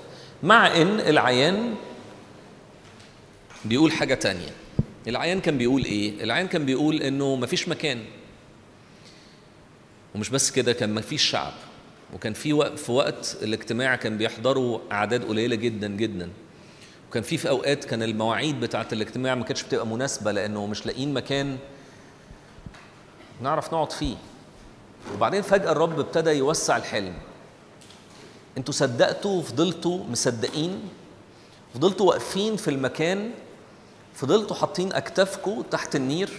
مع 0.43 0.67
إن 0.81 0.99
العيان 0.99 1.75
بيقول 3.65 3.91
حاجة 3.91 4.13
تانية. 4.13 4.49
العيان 5.07 5.41
كان 5.41 5.57
بيقول 5.57 5.83
إيه؟ 5.85 6.23
العيان 6.23 6.47
كان 6.47 6.65
بيقول 6.65 7.01
إنه 7.01 7.35
مفيش 7.35 7.67
مكان. 7.69 8.05
ومش 10.15 10.29
بس 10.29 10.51
كده 10.51 10.73
كان 10.73 10.93
مفيش 10.95 11.21
شعب. 11.23 11.53
وكان 12.13 12.33
في 12.33 12.53
وقت 12.53 12.79
في 12.79 12.91
وقت 12.91 13.37
الاجتماع 13.41 13.95
كان 13.95 14.17
بيحضروا 14.17 14.79
أعداد 14.91 15.25
قليلة 15.25 15.55
جدا 15.55 15.87
جدا. 15.87 16.29
وكان 17.09 17.23
في 17.23 17.37
في 17.37 17.49
أوقات 17.49 17.83
كان 17.85 18.03
المواعيد 18.03 18.59
بتاعة 18.59 18.87
الاجتماع 18.93 19.35
ما 19.35 19.43
كانتش 19.43 19.63
بتبقى 19.63 19.87
مناسبة 19.87 20.31
لأنه 20.31 20.65
مش 20.67 20.85
لاقيين 20.85 21.13
مكان 21.13 21.57
نعرف 23.41 23.73
نقعد 23.73 23.91
فيه. 23.91 24.15
وبعدين 25.15 25.41
فجأة 25.41 25.71
الرب 25.71 25.99
ابتدى 25.99 26.29
يوسع 26.29 26.77
الحلم. 26.77 27.13
أنتوا 28.57 28.73
صدقتوا 28.73 29.39
وفضلتوا 29.39 30.03
مصدقين 30.03 30.81
فضلتوا 31.73 32.07
واقفين 32.09 32.55
في 32.55 32.67
المكان 32.67 33.31
فضلتوا 34.13 34.55
حاطين 34.55 34.93
اكتافكم 34.93 35.61
تحت 35.61 35.95
النير 35.95 36.29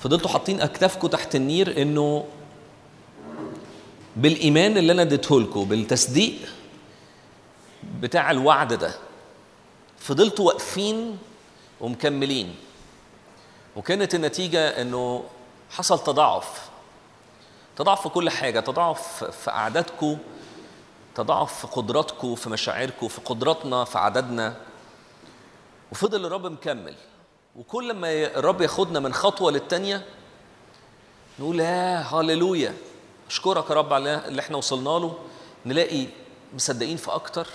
فضلتوا 0.00 0.30
حاطين 0.30 0.60
اكتافكم 0.60 1.08
تحت 1.08 1.34
النير 1.36 1.82
إنه 1.82 2.24
بالإيمان 4.16 4.78
اللي 4.78 4.92
أنا 4.92 5.02
اديته 5.02 5.40
لكم 5.40 5.64
بالتصديق 5.64 6.34
بتاع 8.00 8.30
الوعد 8.30 8.72
ده 8.72 8.94
فضلتوا 9.98 10.46
واقفين 10.46 11.18
ومكملين. 11.80 12.54
وكانت 13.76 14.14
النتيجة 14.14 14.82
إنه 14.82 15.24
حصل 15.70 16.04
تضاعف. 16.04 16.68
تضاعف 17.76 18.02
في 18.02 18.08
كل 18.08 18.30
حاجة 18.30 18.60
تضاعف 18.60 19.24
في 19.24 19.50
أعدادكم 19.50 20.18
تضاعف 21.14 21.60
في 21.60 21.66
قدراتكم 21.66 22.34
في 22.34 22.50
مشاعركم 22.50 23.08
في 23.08 23.20
قدراتنا 23.20 23.84
في 23.84 23.98
عددنا. 23.98 24.56
وفضل 25.92 26.26
الرب 26.26 26.46
مكمل. 26.46 26.94
وكل 27.56 27.92
ما 27.92 28.08
الرب 28.12 28.60
ياخدنا 28.60 29.00
من 29.00 29.14
خطوة 29.14 29.52
للتانية 29.52 30.06
نقول 31.38 31.60
يا 31.60 32.00
هللويا. 32.00 32.74
أشكرك 33.30 33.70
يا 33.70 33.74
رب 33.74 33.92
على 33.92 34.28
اللي 34.28 34.40
إحنا 34.40 34.56
وصلنا 34.56 34.88
له. 34.88 35.18
نلاقي 35.66 36.06
مصدقين 36.54 36.96
في 36.96 37.10
أكتر. 37.10 37.46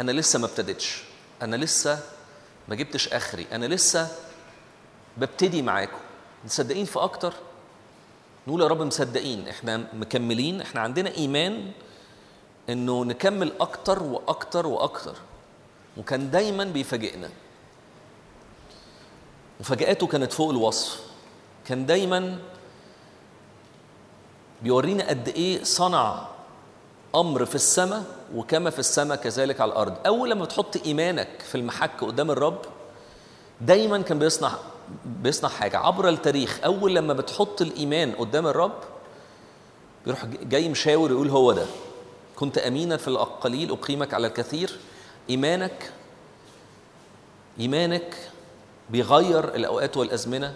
أنا 0.00 0.12
لسه 0.12 0.38
ما 0.38 0.46
ابتديتش. 0.46 1.02
أنا 1.42 1.56
لسه 1.56 2.00
ما 2.68 2.74
جبتش 2.74 3.08
آخري. 3.08 3.46
أنا 3.52 3.66
لسه 3.66 4.08
ببتدي 5.16 5.62
معاكم. 5.62 5.98
مصدقين 6.44 6.84
في 6.84 6.98
أكتر؟ 6.98 7.34
نقول 8.46 8.62
يا 8.62 8.66
رب 8.66 8.82
مصدقين. 8.82 9.48
إحنا 9.48 9.86
مكملين. 9.92 10.60
إحنا 10.60 10.80
عندنا 10.80 11.14
إيمان 11.14 11.72
إنه 12.68 13.04
نكمل 13.04 13.52
أكتر 13.60 14.02
وأكتر 14.02 14.66
وأكتر. 14.66 15.16
وكان 15.96 16.30
دايما 16.30 16.64
بيفاجئنا. 16.64 17.30
مفاجآته 19.60 20.06
كانت 20.06 20.32
فوق 20.32 20.50
الوصف. 20.50 21.00
كان 21.66 21.86
دايما 21.86 22.38
بيورينا 24.64 25.08
قد 25.08 25.28
إيه 25.28 25.64
صنع 25.64 26.26
أمر 27.14 27.44
في 27.44 27.54
السماء 27.54 28.04
وكما 28.34 28.70
في 28.70 28.78
السماء 28.78 29.16
كذلك 29.16 29.60
على 29.60 29.72
الأرض. 29.72 29.94
أول 30.06 30.30
لما 30.30 30.46
تحط 30.46 30.76
إيمانك 30.86 31.28
في 31.50 31.54
المحك 31.54 32.04
قدام 32.04 32.30
الرب 32.30 32.58
دايما 33.60 34.02
كان 34.02 34.18
بيصنع 34.18 34.52
بيصنع 35.04 35.48
حاجة. 35.48 35.78
عبر 35.78 36.08
التاريخ 36.08 36.60
أول 36.64 36.94
لما 36.94 37.12
بتحط 37.14 37.62
الإيمان 37.62 38.12
قدام 38.12 38.46
الرب 38.46 38.78
بيروح 40.04 40.24
جاي 40.24 40.68
مشاور 40.68 41.10
يقول 41.10 41.28
هو 41.28 41.52
ده. 41.52 41.66
كنت 42.36 42.58
امينا 42.58 42.96
في 42.96 43.08
القليل 43.08 43.70
أقيمك 43.70 44.14
على 44.14 44.26
الكثير. 44.26 44.78
إيمانك 45.30 45.92
إيمانك 47.60 48.16
بيغير 48.90 49.54
الأوقات 49.54 49.96
والأزمنة. 49.96 50.54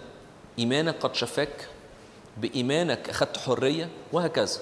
إيمانك 0.58 0.94
قد 1.00 1.14
شفاك. 1.14 1.68
بإيمانك 2.40 3.10
أخذت 3.10 3.36
حرية 3.36 3.88
وهكذا. 4.12 4.58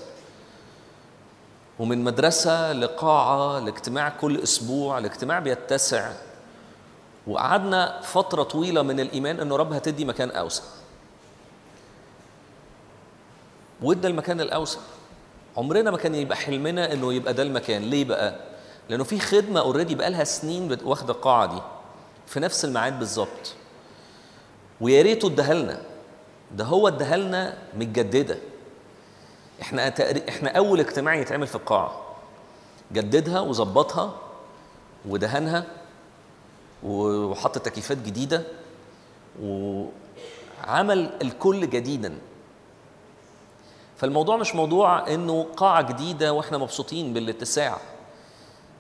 ومن 1.79 2.05
مدرسة 2.05 2.73
لقاعة 2.73 3.59
لاجتماع 3.59 4.09
كل 4.09 4.41
أسبوع 4.43 4.99
الاجتماع 4.99 5.39
بيتسع. 5.39 6.13
وقعدنا 7.27 8.01
فترة 8.03 8.43
طويلة 8.43 8.83
من 8.83 9.01
الإيمان 9.01 9.41
إنه 9.41 9.57
رب 9.57 9.73
هتدي 9.73 10.05
مكان 10.05 10.31
أوسع. 10.31 10.63
وإدى 13.83 14.09
المكان 14.09 14.41
الأوسع. 14.41 14.79
عمرنا 15.57 15.91
ما 15.91 15.97
كان 15.97 16.15
يبقى 16.15 16.37
حلمنا 16.37 16.93
إنه 16.93 17.13
يبقى 17.13 17.35
ده 17.35 17.43
المكان. 17.43 17.83
ليه 17.83 18.05
بقى؟ 18.05 18.35
لأنه 18.89 19.05
في 19.05 19.19
خدمة 19.21 19.61
اوريدي 19.61 19.95
بقى 19.95 20.11
لها 20.11 20.25
سنين 20.25 20.79
واخدة 20.85 21.13
القاعة 21.13 21.47
دي. 21.47 21.63
في 22.27 22.41
نفس 22.41 22.65
الميعاد 22.65 22.99
بالظبط. 22.99 23.55
ويا 24.81 25.03
ريته 25.03 25.29
اداها 25.29 25.55
لنا. 25.55 25.83
ده 26.57 26.65
هو 26.65 26.89
اداها 26.89 27.17
لنا 27.17 27.59
متجددة. 27.75 28.39
إحنا 29.63 29.95
إحنا 30.29 30.51
أول 30.51 30.81
اجتماع 30.81 31.15
يتعمل 31.15 31.47
في 31.47 31.55
القاعة. 31.55 32.01
جددها 32.93 33.41
وظبطها 33.41 34.15
ودهنها 35.09 35.65
وحط 36.85 37.59
تكييفات 37.59 37.99
جديدة 37.99 38.43
وعمل 39.43 41.11
الكل 41.23 41.71
جديدا. 41.71 42.19
فالموضوع 43.97 44.37
مش 44.37 44.55
موضوع 44.55 45.09
إنه 45.09 45.47
قاعة 45.57 45.83
جديدة 45.83 46.33
وإحنا 46.33 46.59
مبسوطين 46.59 47.13
بالاتساع. 47.13 47.79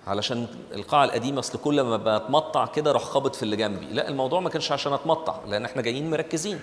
علشان 0.06 0.46
القاعة 0.72 1.04
القديمة 1.04 1.38
أصل 1.40 1.58
كل 1.58 1.80
ما 1.80 2.18
بتمطع 2.18 2.66
كده 2.66 2.90
أروح 2.90 3.02
خابط 3.02 3.36
في 3.36 3.42
اللي 3.42 3.56
جنبي. 3.56 3.86
لا 3.86 4.08
الموضوع 4.08 4.40
ما 4.40 4.50
كانش 4.50 4.72
عشان 4.72 4.92
أتمطع 4.92 5.38
لأن 5.48 5.64
إحنا 5.64 5.82
جايين 5.82 6.10
مركزين. 6.10 6.60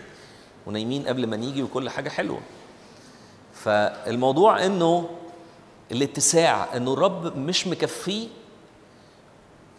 ونايمين 0.68 1.08
قبل 1.08 1.28
ما 1.28 1.38
نيجي 1.38 1.64
وكل 1.64 1.90
حاجة 1.90 2.10
حلوة. 2.10 2.40
فالموضوع 3.54 4.66
إنه 4.66 5.10
الاتساع 5.92 6.78
إنه 6.78 6.94
الرب 6.94 7.38
مش 7.38 7.68
مكفيه 7.68 8.28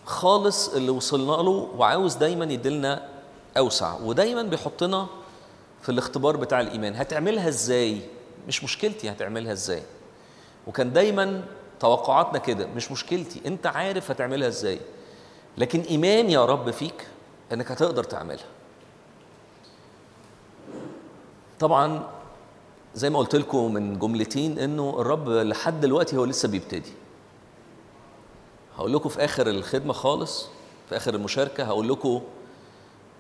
خالص 0.05 0.69
اللي 0.69 0.91
وصلنا 0.91 1.43
له 1.43 1.71
وعاوز 1.77 2.15
دايما 2.15 2.45
يديلنا 2.45 3.09
أوسع. 3.59 3.95
ودايما 4.03 4.43
بيحطنا 4.43 5.07
في 5.83 5.89
الاختبار 5.89 6.37
بتاع 6.37 6.61
الإيمان. 6.61 6.95
هتعملها 6.95 7.49
إزاي؟ 7.49 8.01
مش 8.49 8.65
مشكلتي 8.65 9.11
هتعملها 9.11 9.53
إزاي. 9.53 9.83
وكان 10.67 10.93
دايما 10.93 11.45
توقعاتنا 11.81 12.39
كده 12.39 12.67
مش 12.67 12.93
مشكلتي. 12.93 13.41
أنت 13.47 13.67
عارف 13.67 14.11
هتعملها 14.11 14.49
إزاي. 14.49 14.81
لكن 15.59 15.81
إيمان 15.81 16.31
يا 16.31 16.45
رب 16.45 16.71
فيك 16.71 17.07
إنك 17.53 17.71
هتقدر 17.71 18.05
تعملها. 18.05 18.45
طبعا 21.61 22.09
زي 22.95 23.11
ما 23.11 23.19
قلت 23.19 23.37
لكم 23.37 23.75
من 23.75 23.99
جملتين 23.99 24.59
إنه 24.59 24.97
الرب 25.01 25.29
لحد 25.29 25.81
دلوقتي 25.81 26.17
هو 26.17 26.25
لسه 26.25 26.49
بيبتدي. 26.49 26.93
هقول 28.77 28.93
لكم 28.93 29.09
في 29.09 29.25
آخر 29.25 29.47
الخدمة 29.47 29.93
خالص 29.93 30.47
في 30.89 30.97
آخر 30.97 31.15
المشاركة 31.15 31.65
هقول 31.65 31.89
لكم 31.89 32.23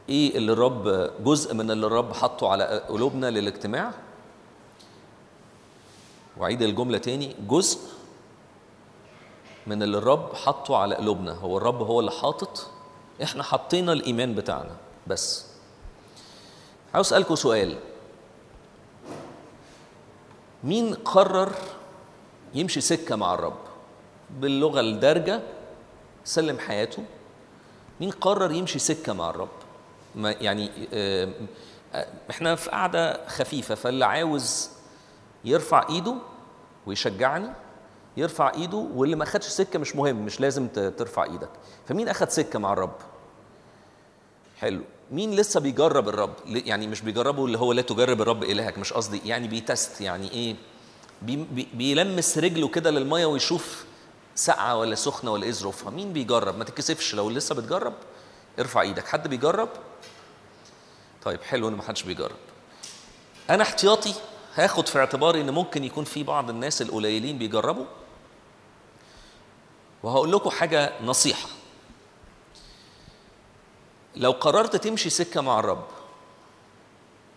إيه 0.08 0.36
اللي 0.36 0.52
الرب 0.52 1.10
جزء 1.24 1.54
من 1.54 1.70
اللي 1.70 1.86
الرب 1.86 2.12
حطه 2.12 2.48
على 2.48 2.64
قلوبنا 2.88 3.30
للاجتماع. 3.30 3.90
وأعيد 6.36 6.62
الجملة 6.62 6.98
تاني 6.98 7.36
جزء 7.48 7.78
من 9.66 9.82
اللي 9.82 9.98
الرب 9.98 10.34
حطه 10.34 10.76
على 10.76 10.94
قلوبنا. 10.94 11.32
هو 11.32 11.58
الرب 11.58 11.82
هو 11.82 12.00
اللي 12.00 12.10
حاطط. 12.10 12.70
إحنا 13.22 13.42
حطينا 13.42 13.92
الإيمان 13.92 14.34
بتاعنا 14.34 14.76
بس. 15.06 15.46
عاوز 16.94 17.06
أسألكم 17.06 17.34
سؤال. 17.34 17.78
مين 20.64 20.94
قرر 20.94 21.52
يمشي 22.54 22.80
سكة 22.80 23.16
مع 23.16 23.34
الرب؟ 23.34 23.56
باللغة 24.30 24.80
الدارجة 24.80 25.40
سلم 26.24 26.58
حياته. 26.58 27.04
مين 28.00 28.10
قرر 28.10 28.52
يمشي 28.52 28.78
سكة 28.78 29.12
مع 29.12 29.30
الرب؟ 29.30 29.48
ما 30.14 30.30
يعني 30.30 30.70
آه، 30.92 31.28
آه، 31.94 32.06
إحنا 32.30 32.54
في 32.54 32.70
قعدة 32.70 33.26
خفيفة 33.28 33.74
فاللي 33.74 34.04
عاوز 34.04 34.70
يرفع 35.44 35.86
إيده 35.88 36.14
ويشجعني 36.86 37.50
يرفع 38.16 38.52
إيده 38.54 38.76
واللي 38.76 39.16
ما 39.16 39.24
خدش 39.24 39.46
سكة 39.46 39.78
مش 39.78 39.96
مهم 39.96 40.16
مش 40.24 40.40
لازم 40.40 40.68
ترفع 40.68 41.24
إيدك. 41.24 41.50
فمين 41.86 42.08
أخد 42.08 42.30
سكة 42.30 42.58
مع 42.58 42.72
الرب؟ 42.72 42.96
حلو. 44.58 44.82
مين 45.10 45.36
لسه 45.36 45.60
بيجرب 45.60 46.08
الرب؟ 46.08 46.34
يعني 46.46 46.86
مش 46.86 47.00
بيجربه 47.00 47.44
اللي 47.44 47.58
هو 47.58 47.72
لا 47.72 47.82
تجرب 47.82 48.22
الرب 48.22 48.44
إلهك 48.44 48.78
مش 48.78 48.92
قصدي 48.92 49.20
يعني 49.24 49.48
بيتست 49.48 50.00
يعني 50.00 50.30
إيه 50.30 50.56
بي 51.22 51.36
بي 51.36 51.68
بيلمس 51.74 52.38
رجله 52.38 52.68
كده 52.68 52.90
للمية 52.90 53.26
ويشوف 53.26 53.84
ساقعة 54.34 54.76
ولا 54.78 54.94
سخنة 54.94 55.30
ولا 55.32 55.44
إيه 55.44 55.52
ظروفها. 55.52 55.90
مين 55.90 56.12
بيجرب؟ 56.12 56.58
ما 56.58 56.64
تتكسفش 56.64 57.14
لو 57.14 57.30
لسه 57.30 57.54
بتجرب 57.54 57.92
ارفع 58.58 58.80
إيدك. 58.80 59.06
حد 59.08 59.28
بيجرب؟ 59.28 59.68
طيب 61.24 61.42
حلو 61.42 61.68
إن 61.68 61.74
ما 61.74 61.82
حدش 61.82 62.02
بيجرب. 62.02 62.36
أنا 63.50 63.62
احتياطي 63.62 64.14
هاخد 64.54 64.88
في 64.88 64.98
اعتباري 64.98 65.40
إن 65.40 65.50
ممكن 65.50 65.84
يكون 65.84 66.04
في 66.04 66.22
بعض 66.22 66.50
الناس 66.50 66.82
القليلين 66.82 67.38
بيجربوا. 67.38 67.84
وهقول 70.02 70.32
لكم 70.32 70.50
حاجة 70.50 70.92
نصيحة. 71.04 71.48
لو 74.16 74.30
قررت 74.30 74.76
تمشي 74.76 75.10
سكة 75.10 75.40
مع 75.40 75.58
الرب 75.60 75.86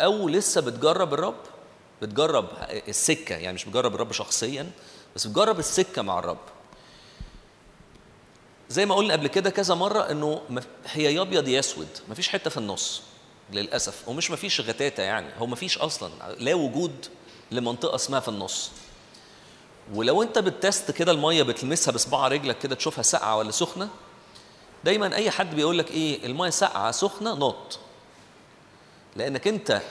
أو 0.01 0.30
لسه 0.30 0.61
بتجرب 0.61 1.13
الرب 1.13 1.36
بتجرب 2.01 2.47
السكة 2.88 3.36
يعني 3.36 3.53
مش 3.53 3.65
بتجرب 3.65 3.95
الرب 3.95 4.11
شخصيا 4.11 4.71
بس 5.15 5.28
بتجرب 5.28 5.59
السكة 5.59 6.01
مع 6.01 6.19
الرب. 6.19 6.38
زي 8.69 8.86
ما 8.86 8.95
قلنا 8.95 9.13
قبل 9.13 9.28
كده 9.28 9.49
كذا 9.49 9.75
مرة 9.75 10.11
إنه 10.11 10.41
هي 10.86 11.15
يا 11.15 11.21
ابيض 11.21 11.47
يا 11.47 11.59
أسود 11.59 11.88
مفيش 12.09 12.30
حتة 12.30 12.49
في 12.49 12.57
النص 12.57 13.01
للأسف 13.53 14.07
ومش 14.07 14.32
مفيش 14.32 14.61
غتاتة 14.61 15.03
يعني 15.03 15.28
هو 15.39 15.45
مفيش 15.45 15.78
أصلا 15.78 16.09
لا 16.39 16.53
وجود 16.53 17.05
لمنطقة 17.51 17.95
اسمها 17.95 18.19
في 18.19 18.28
النص. 18.28 18.71
ولو 19.93 20.21
أنت 20.23 20.39
بتست 20.39 20.91
كده 20.91 21.11
المية 21.11 21.43
بتلمسها 21.43 21.91
بصباع 21.91 22.28
رجلك 22.28 22.59
كده 22.59 22.75
تشوفها 22.75 23.01
ساقعة 23.01 23.38
ولا 23.38 23.51
سخنة 23.51 23.89
دايما 24.84 25.15
أي 25.15 25.32
حد 25.32 25.55
بيقول 25.55 25.78
لك 25.78 25.91
إيه 25.91 26.25
الميه 26.25 26.49
ساقعة 26.49 26.91
سخنة 26.91 27.34
نط. 27.34 27.80
لأنك 29.15 29.47
أنت 29.47 29.82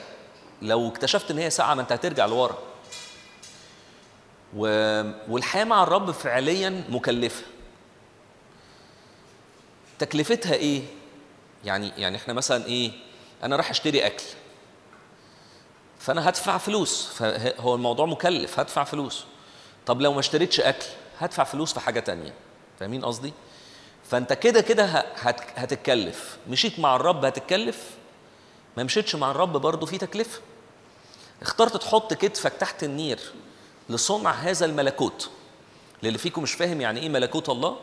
لو 0.61 0.87
اكتشفت 0.87 1.31
إن 1.31 1.37
هي 1.37 1.49
ساقعة 1.49 1.73
ما 1.73 1.81
أنت 1.81 1.91
هترجع 1.91 2.25
لورا. 2.25 2.57
و... 4.55 4.67
والحياة 5.29 5.63
مع 5.63 5.83
الرب 5.83 6.11
فعليا 6.11 6.83
مكلفة. 6.89 7.43
تكلفتها 9.99 10.53
إيه؟ 10.53 10.81
يعني 11.65 11.91
يعني 11.97 12.17
إحنا 12.17 12.33
مثلا 12.33 12.65
إيه 12.65 12.91
أنا 13.43 13.55
رايح 13.55 13.69
أشتري 13.69 14.05
أكل. 14.05 14.23
فأنا 15.99 16.29
هدفع 16.29 16.57
فلوس. 16.57 17.07
فهو 17.07 17.75
الموضوع 17.75 18.05
مكلف 18.05 18.59
هدفع 18.59 18.83
فلوس. 18.83 19.25
طب 19.85 20.01
لو 20.01 20.13
ما 20.13 20.19
اشتريتش 20.19 20.59
أكل 20.59 20.85
هدفع 21.19 21.43
فلوس 21.43 21.73
في 21.73 21.79
حاجة 21.79 21.99
تانية. 21.99 22.33
فاهمين 22.79 23.05
قصدي؟ 23.05 23.33
فانت 24.09 24.33
كده 24.33 24.61
كده 24.61 24.83
هتتكلف. 25.55 26.37
مشيت 26.49 26.79
مع 26.79 26.95
الرب 26.95 27.25
هتتكلف؟ 27.25 27.89
ما 28.77 28.83
مشيتش 28.83 29.15
مع 29.15 29.31
الرب 29.31 29.51
برضه 29.57 29.85
في 29.85 29.97
تكلفة. 29.97 30.41
اخترت 31.41 31.77
تحط 31.77 32.13
كتفك 32.13 32.53
تحت 32.53 32.83
النير 32.83 33.19
لصنع 33.89 34.31
هذا 34.31 34.65
الملكوت. 34.65 35.29
للي 36.03 36.17
فيكم 36.17 36.43
مش 36.43 36.53
فاهم 36.53 36.81
يعني 36.81 36.99
إيه 36.99 37.09
ملكوت 37.09 37.49
الله؟ 37.49 37.77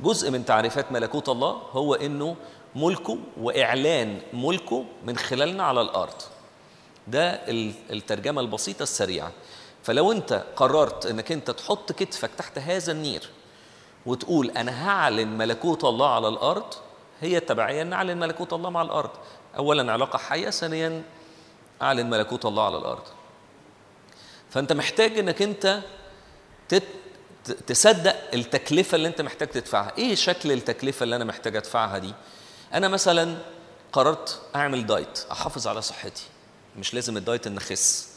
جزء 0.00 0.30
من 0.30 0.44
تعريفات 0.44 0.92
ملكوت 0.92 1.28
الله 1.28 1.50
هو 1.50 1.94
إنه 1.94 2.36
ملكه 2.74 3.18
وإعلان 3.40 4.20
ملكه 4.32 4.84
من 5.04 5.16
خلالنا 5.18 5.62
على 5.62 5.80
الأرض. 5.80 6.22
ده 7.08 7.30
ال- 7.30 7.72
الترجمة 7.90 8.40
البسيطة 8.40 8.82
السريعة. 8.82 9.32
فلو 9.82 10.12
أنت 10.12 10.44
قررت 10.56 11.06
إنك 11.06 11.32
أنت 11.32 11.50
تحط 11.50 11.92
كتفك 11.92 12.30
تحت 12.38 12.58
هذا 12.58 12.92
النير 12.92 13.30
وتقول 14.06 14.50
أنا 14.50 14.88
هعلن 14.88 15.28
ملكوت 15.28 15.84
الله 15.84 16.14
على 16.14 16.28
الأرض 16.28 16.74
هي 17.20 17.40
تبعيه 17.40 17.82
ان 17.82 17.92
اعلن 17.92 18.18
ملكوت 18.18 18.52
الله 18.52 18.70
مع 18.70 18.82
الأرض. 18.82 19.10
اولا 19.56 19.92
علاقة 19.92 20.18
حية 20.18 20.50
ثانيا 20.50 21.02
أعلن 21.82 22.10
ملكوت 22.10 22.46
الله 22.46 22.66
على 22.66 22.78
الأرض. 22.78 23.02
فأنت 24.50 24.72
محتاج 24.72 25.18
إنك 25.18 25.42
أنت 25.42 25.80
تت... 26.68 26.82
تصدق 27.66 28.16
التكلفة 28.34 28.96
اللي 28.96 29.08
أنت 29.08 29.20
محتاج 29.20 29.48
تدفعها. 29.48 29.92
إيه 29.98 30.14
شكل 30.14 30.52
التكلفة 30.52 31.04
اللي 31.04 31.16
أنا 31.16 31.24
محتاج 31.24 31.56
أدفعها 31.56 31.98
دي؟ 31.98 32.14
أنا 32.74 32.88
مثلا 32.88 33.36
قررت 33.92 34.40
أعمل 34.56 34.86
دايت 34.86 35.24
أحافظ 35.32 35.66
على 35.66 35.82
صحتي. 35.82 36.24
مش 36.78 36.94
لازم 36.94 37.16
الدايت 37.16 37.46
ان 37.46 37.56
اخس 37.56 38.08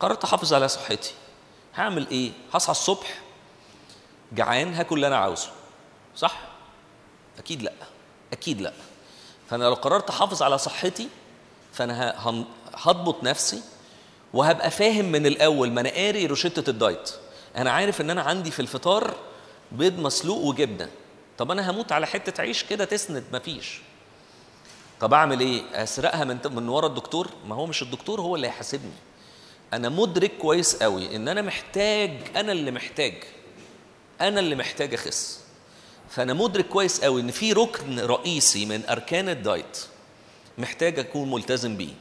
قررت 0.00 0.24
أحافظ 0.24 0.54
على 0.54 0.68
صحتي. 0.68 1.12
هعمل 1.74 2.06
إيه؟ 2.10 2.32
هصحى 2.54 2.70
الصبح 2.70 3.20
جعان 4.32 4.74
هاكل 4.74 4.94
اللي 4.96 5.06
أنا 5.06 5.16
عاوزه. 5.16 5.50
صح؟ 6.16 6.40
أكيد 7.38 7.62
لأ. 7.62 7.72
أكيد 8.32 8.60
لأ. 8.60 8.72
فأنا 9.50 9.64
لو 9.64 9.74
قررت 9.74 10.10
أحافظ 10.10 10.42
على 10.42 10.58
صحتي 10.58 11.08
فأنا 11.72 12.14
هضبط 12.74 13.24
نفسي 13.24 13.62
وهبقى 14.34 14.70
فاهم 14.70 15.04
من 15.04 15.26
الأول 15.26 15.70
ما 15.72 15.80
أنا 15.80 15.88
قاري 15.90 16.26
روشتة 16.26 16.70
الدايت. 16.70 17.10
أنا 17.56 17.70
عارف 17.70 18.00
إن 18.00 18.10
أنا 18.10 18.22
عندي 18.22 18.50
في 18.50 18.60
الفطار 18.60 19.14
بيض 19.72 19.98
مسلوق 19.98 20.38
وجبنة. 20.38 20.88
طب 21.38 21.50
أنا 21.50 21.70
هموت 21.70 21.92
على 21.92 22.06
حتة 22.06 22.40
عيش 22.40 22.64
كده 22.64 22.84
تسند 22.84 23.24
مفيش. 23.32 23.80
طب 25.00 25.14
أعمل 25.14 25.40
إيه؟ 25.40 25.62
أسرقها 25.82 26.24
من 26.24 26.38
من 26.44 26.68
ورا 26.68 26.86
الدكتور؟ 26.86 27.30
ما 27.46 27.54
هو 27.54 27.66
مش 27.66 27.82
الدكتور 27.82 28.20
هو 28.20 28.36
اللي 28.36 28.46
هيحاسبني. 28.46 28.92
أنا 29.72 29.88
مدرك 29.88 30.32
كويس 30.38 30.76
قوي 30.82 31.16
إن 31.16 31.28
أنا 31.28 31.42
محتاج 31.42 32.10
أنا 32.36 32.52
اللي 32.52 32.70
محتاج. 32.70 33.24
أنا 34.20 34.40
اللي 34.40 34.56
محتاج 34.56 34.94
أخس. 34.94 35.40
فأنا 36.10 36.34
مدرك 36.34 36.68
كويس 36.68 37.00
قوي 37.00 37.20
إن 37.20 37.30
في 37.30 37.52
ركن 37.52 38.00
رئيسي 38.00 38.66
من 38.66 38.86
أركان 38.88 39.28
الدايت 39.28 39.78
محتاج 40.58 40.98
أكون 40.98 41.30
ملتزم 41.30 41.76
بيه. 41.76 41.94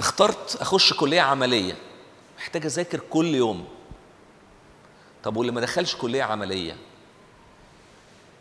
اخترت 0.00 0.56
أخش 0.56 0.92
كلية 0.92 1.20
عملية 1.20 1.76
محتاج 2.38 2.64
أذاكر 2.64 3.00
كل 3.10 3.34
يوم. 3.34 3.68
طب 5.24 5.36
واللي 5.36 5.52
ما 5.52 5.60
دخلش 5.60 5.96
كلية 5.96 6.22
عملية؟ 6.22 6.76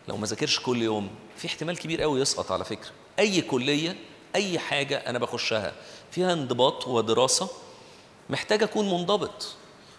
لو 0.08 0.18
ما 0.18 0.28
ذاكرش 0.28 0.60
كل 0.60 0.82
يوم 0.82 1.10
في 1.38 1.48
احتمال 1.48 1.78
كبير 1.78 2.02
قوي 2.02 2.22
يسقط 2.22 2.52
على 2.52 2.66
فكرة. 2.66 2.92
أي 3.20 3.42
كلية 3.42 3.96
أي 4.36 4.60
حاجة 4.60 4.98
أنا 4.98 5.20
بخشها 5.20 5.74
فيها 6.12 6.34
انضباط 6.34 6.88
ودراسة 6.88 7.50
محتاج 8.30 8.64
أكون 8.64 8.86
منضبط. 8.86 9.56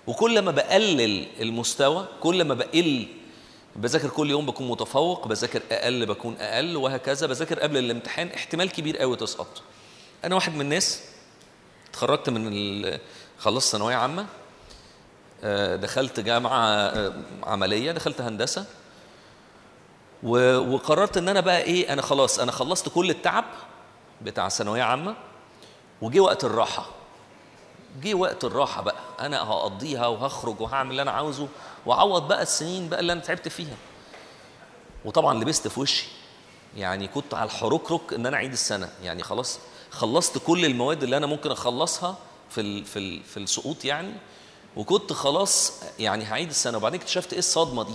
وكل 0.06 0.42
ما 0.42 0.50
بقلل 0.50 1.26
المستوى 1.40 2.06
كل 2.20 2.44
ما 2.44 2.54
بقل 2.54 3.06
بذاكر 3.76 4.08
كل 4.08 4.30
يوم 4.30 4.46
بكون 4.46 4.68
متفوق 4.68 5.28
بذاكر 5.28 5.62
أقل 5.72 6.06
بكون 6.06 6.36
أقل 6.40 6.76
وهكذا. 6.76 7.26
بذاكر 7.26 7.60
قبل 7.60 7.76
الامتحان 7.76 8.28
احتمال 8.28 8.70
كبير 8.72 8.98
قوي 8.98 9.16
تسقط. 9.16 9.62
أنا 10.24 10.34
واحد 10.34 10.54
من 10.54 10.60
الناس 10.60 11.02
اتخرجت 11.90 12.30
من 12.30 12.98
خلصت 13.38 13.72
ثانوية 13.72 13.94
عامة 13.94 14.26
آه، 15.44 15.76
دخلت 15.76 16.20
جامعة 16.20 16.66
آه، 16.66 17.12
عملية 17.42 17.92
دخلت 17.92 18.20
هندسة 18.20 18.64
وقررت 20.22 21.16
إن 21.16 21.28
أنا 21.28 21.40
بقى 21.40 21.62
إيه 21.62 21.92
أنا 21.92 22.02
خلاص 22.02 22.38
أنا 22.38 22.52
خلصت 22.52 22.88
كل 22.88 23.10
التعب 23.10 23.44
بتاع 24.22 24.48
ثانوية 24.48 24.82
عامة 24.82 25.16
وجي 26.02 26.20
وقت 26.20 26.44
الراحة. 26.44 26.86
جه 28.02 28.14
وقت 28.14 28.44
الراحة 28.44 28.82
بقى. 28.82 28.96
أنا 29.20 29.42
هقضيها 29.42 30.06
وهخرج 30.06 30.60
وهعمل 30.60 30.90
اللي 30.90 31.02
أنا 31.02 31.10
عاوزه 31.10 31.48
وأعوض 31.86 32.28
بقى 32.28 32.42
السنين 32.42 32.88
بقى 32.88 33.00
اللي 33.00 33.12
أنا 33.12 33.20
تعبت 33.20 33.48
فيها. 33.48 33.76
وطبعا 35.04 35.34
لبست 35.40 35.68
في 35.68 35.80
وشي. 35.80 36.06
يعني 36.76 37.08
كنت 37.08 37.34
على 37.34 37.44
الحركرك 37.44 38.12
إن 38.12 38.26
أنا 38.26 38.36
أعيد 38.36 38.52
السنة. 38.52 38.88
يعني 39.02 39.22
خلاص 39.22 39.58
خلصت 39.90 40.38
كل 40.38 40.64
المواد 40.64 41.02
اللي 41.02 41.16
أنا 41.16 41.26
ممكن 41.26 41.50
أخلصها 41.50 42.16
في 42.50 42.60
ال 42.60 42.84
في 42.84 42.98
ال 42.98 43.22
في 43.22 43.36
السقوط 43.36 43.84
يعني. 43.84 44.12
وكنت 44.76 45.12
خلاص 45.12 45.72
يعني 45.98 46.24
هعيد 46.24 46.48
السنة. 46.48 46.76
وبعدين 46.76 47.00
اكتشفت 47.00 47.32
إيه 47.32 47.38
الصدمة 47.38 47.82
دي؟ 47.82 47.94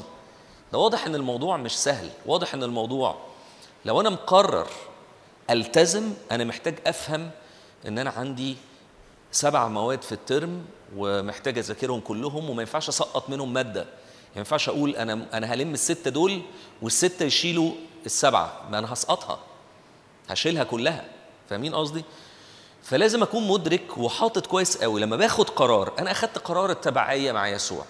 ده 0.74 0.78
واضح 0.80 1.06
إن 1.06 1.16
الموضوع 1.16 1.58
مش 1.58 1.78
سهل. 1.78 2.10
واضح 2.26 2.54
إن 2.54 2.64
الموضوع 2.64 3.16
لو 3.86 4.02
أنا 4.02 4.10
مقرر 4.10 4.68
ألتزم 5.50 6.14
أنا 6.32 6.43
محتاج 6.43 6.80
أفهم 6.88 7.32
إن 7.88 8.00
أنا 8.00 8.10
عندي 8.10 8.58
سبع 9.32 9.68
مواد 9.68 10.02
في 10.02 10.12
الترم 10.12 10.66
ومحتاج 10.96 11.58
أذاكرهم 11.58 12.00
كلهم 12.00 12.50
وما 12.50 12.62
ينفعش 12.62 12.90
أسقط 12.90 13.30
منهم 13.30 13.54
مادة. 13.54 13.84
ما 14.34 14.38
ينفعش 14.38 14.70
أقول 14.70 14.96
أنا 14.96 15.26
أنا 15.34 15.54
هلم 15.54 15.74
الستة 15.74 16.12
دول 16.12 16.42
والستة 16.82 17.26
يشيلوا 17.26 17.72
السبعة. 18.06 18.62
ما 18.72 18.80
أنا 18.80 18.94
هسقطها. 18.94 19.40
هشيلها 20.30 20.64
كلها. 20.64 21.06
فاهمين 21.50 21.76
قصدي؟ 21.76 22.04
فلازم 22.84 23.24
أكون 23.24 23.48
مدرك 23.48 23.98
وحاطط 23.98 24.48
كويس 24.48 24.78
قوي. 24.78 25.02
لما 25.02 25.16
باخد 25.16 25.50
قرار 25.50 25.94
أنا 26.00 26.12
أخدت 26.12 26.38
قرار 26.38 26.72
التبعية 26.72 27.32
مع 27.32 27.48
يسوع. 27.48 27.86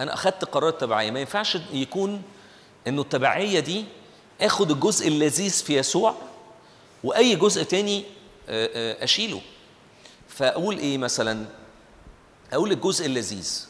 أنا 0.00 0.14
أخدت 0.14 0.44
قرار 0.44 0.68
التبعية. 0.68 1.10
ما 1.10 1.20
ينفعش 1.20 1.58
يكون 1.72 2.22
إنه 2.86 3.02
التبعية 3.02 3.60
دي 3.60 3.84
آخد 4.40 4.70
الجزء 4.70 5.08
اللذيذ 5.08 5.64
في 5.64 5.78
يسوع 5.78 6.14
وأي 7.04 7.36
جزء 7.36 7.62
تاني 7.62 8.04
أشيله. 8.48 9.40
فأقول 10.36 10.78
إيه 10.78 10.98
مثلا؟ 10.98 11.46
أقول 12.52 12.72
الجزء 12.72 13.06
اللذيذ. 13.06 13.66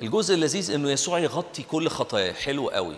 الجزء 0.00 0.34
اللذيذ 0.34 0.70
إنه 0.70 0.90
يسوع 0.90 1.18
يغطي 1.18 1.62
كل 1.62 1.88
خطاياي 1.88 2.34
حلو 2.34 2.68
قوي. 2.68 2.96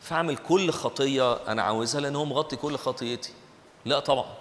فأعمل 0.00 0.36
كل 0.36 0.70
خطية 0.70 1.32
أنا 1.34 1.62
عاوزها 1.62 2.00
لأن 2.00 2.16
هو 2.16 2.24
مغطي 2.24 2.56
كل 2.56 2.76
خطيتي. 2.76 3.32
لا 3.84 4.00
طبعا. 4.00 4.34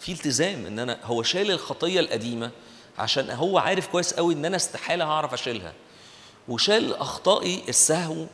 في 0.00 0.12
التزام 0.12 0.66
إن 0.66 0.78
أنا 0.78 0.98
هو 1.04 1.22
شايل 1.22 1.50
الخطية 1.50 2.00
القديمة 2.00 2.50
عشان 2.98 3.30
هو 3.30 3.58
عارف 3.58 3.86
كويس 3.86 4.14
قوي 4.14 4.34
إن 4.34 4.44
أنا 4.44 4.56
استحالة 4.56 5.04
هعرف 5.04 5.34
أشيلها. 5.34 5.72
وشال 6.48 6.94
أخطائي 6.94 7.62
السهو 7.68 8.26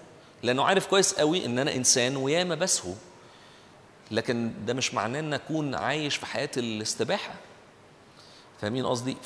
لأنه 0.43 0.65
عارف 0.65 0.87
كويس 0.87 1.15
قوي 1.15 1.45
إن 1.45 1.59
أنا 1.59 1.75
إنسان 1.75 2.17
وياما 2.17 2.55
بسهو. 2.55 2.93
لكن 4.11 4.53
ده 4.67 4.75
مش 4.75 4.95
معناه 4.95 5.21
إن 5.21 5.33
أكون 5.35 5.75
عايش 5.75 6.17
في 6.17 6.27
حياة 6.27 6.51
الاستباحة. 6.57 7.35
فاهمين 8.61 8.87
قصدي؟ 8.87 9.17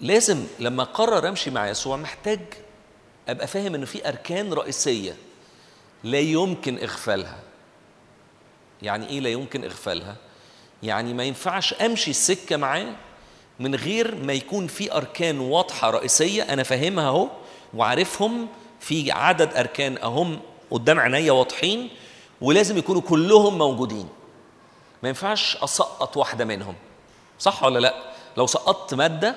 فلازم 0.00 0.44
لما 0.58 0.82
اقرر 0.82 1.28
امشي 1.28 1.50
مع 1.50 1.68
يسوع 1.68 1.96
محتاج 1.96 2.40
ابقى 3.28 3.46
فاهم 3.46 3.74
ان 3.74 3.84
في 3.84 4.08
أركان 4.08 4.52
رئيسية 4.52 5.16
لا 6.04 6.18
يمكن 6.18 6.78
إغفالها. 6.78 7.38
يعني 8.82 9.08
إيه 9.08 9.20
لا 9.20 9.28
يمكن 9.28 9.64
إغفالها؟ 9.64 10.16
يعني 10.82 11.14
ما 11.14 11.24
ينفعش 11.24 11.74
أمشي 11.74 12.10
السكه 12.10 12.56
معاه 12.56 12.94
من 13.60 13.74
غير 13.74 14.14
ما 14.14 14.32
يكون 14.32 14.66
في 14.66 14.92
أركان 14.92 15.38
واضحة 15.40 15.90
رئيسية 15.90 16.42
أنا 16.42 16.62
فاهمها 16.62 17.08
أهو 17.08 17.28
وعارفهم 17.74 18.48
في 18.80 19.12
عدد 19.12 19.56
أركان 19.56 19.98
أهم 19.98 20.40
قدام 20.70 21.00
عينيا 21.00 21.32
واضحين 21.32 21.90
ولازم 22.40 22.78
يكونوا 22.78 23.02
كلهم 23.02 23.58
موجودين. 23.58 24.08
ما 25.02 25.08
ينفعش 25.08 25.56
أسقط 25.56 26.16
واحدة 26.16 26.44
منهم. 26.44 26.74
صح 27.40 27.62
ولا 27.64 27.78
لا؟ 27.78 27.94
لو 28.36 28.46
سقطت 28.46 28.94
مادة 28.94 29.36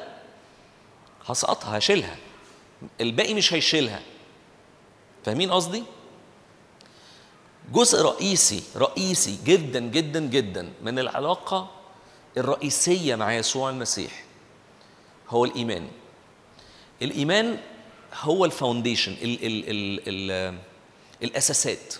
هسقطها 1.25 1.77
هشيلها. 1.77 2.17
الباقي 3.01 3.33
مش 3.33 3.53
هيشيلها. 3.53 4.01
فاهمين 5.25 5.51
قصدي؟ 5.51 5.83
جزء 7.71 8.01
رئيسي 8.01 8.63
رئيسي 8.75 9.39
جدا 9.45 9.79
جدا 9.79 10.19
جدا 10.19 10.73
من 10.81 10.99
العلاقة 10.99 11.71
الرئيسية 12.37 13.15
مع 13.15 13.33
يسوع 13.33 13.69
المسيح 13.69 14.23
هو 15.29 15.45
الإيمان. 15.45 15.87
الإيمان 17.01 17.59
هو 18.21 18.45
الفاونديشن 18.45 19.11
ال 19.11 19.45
ال 19.45 19.69
ال 19.69 20.01
ال 20.07 20.57
الأساسات. 21.23 21.93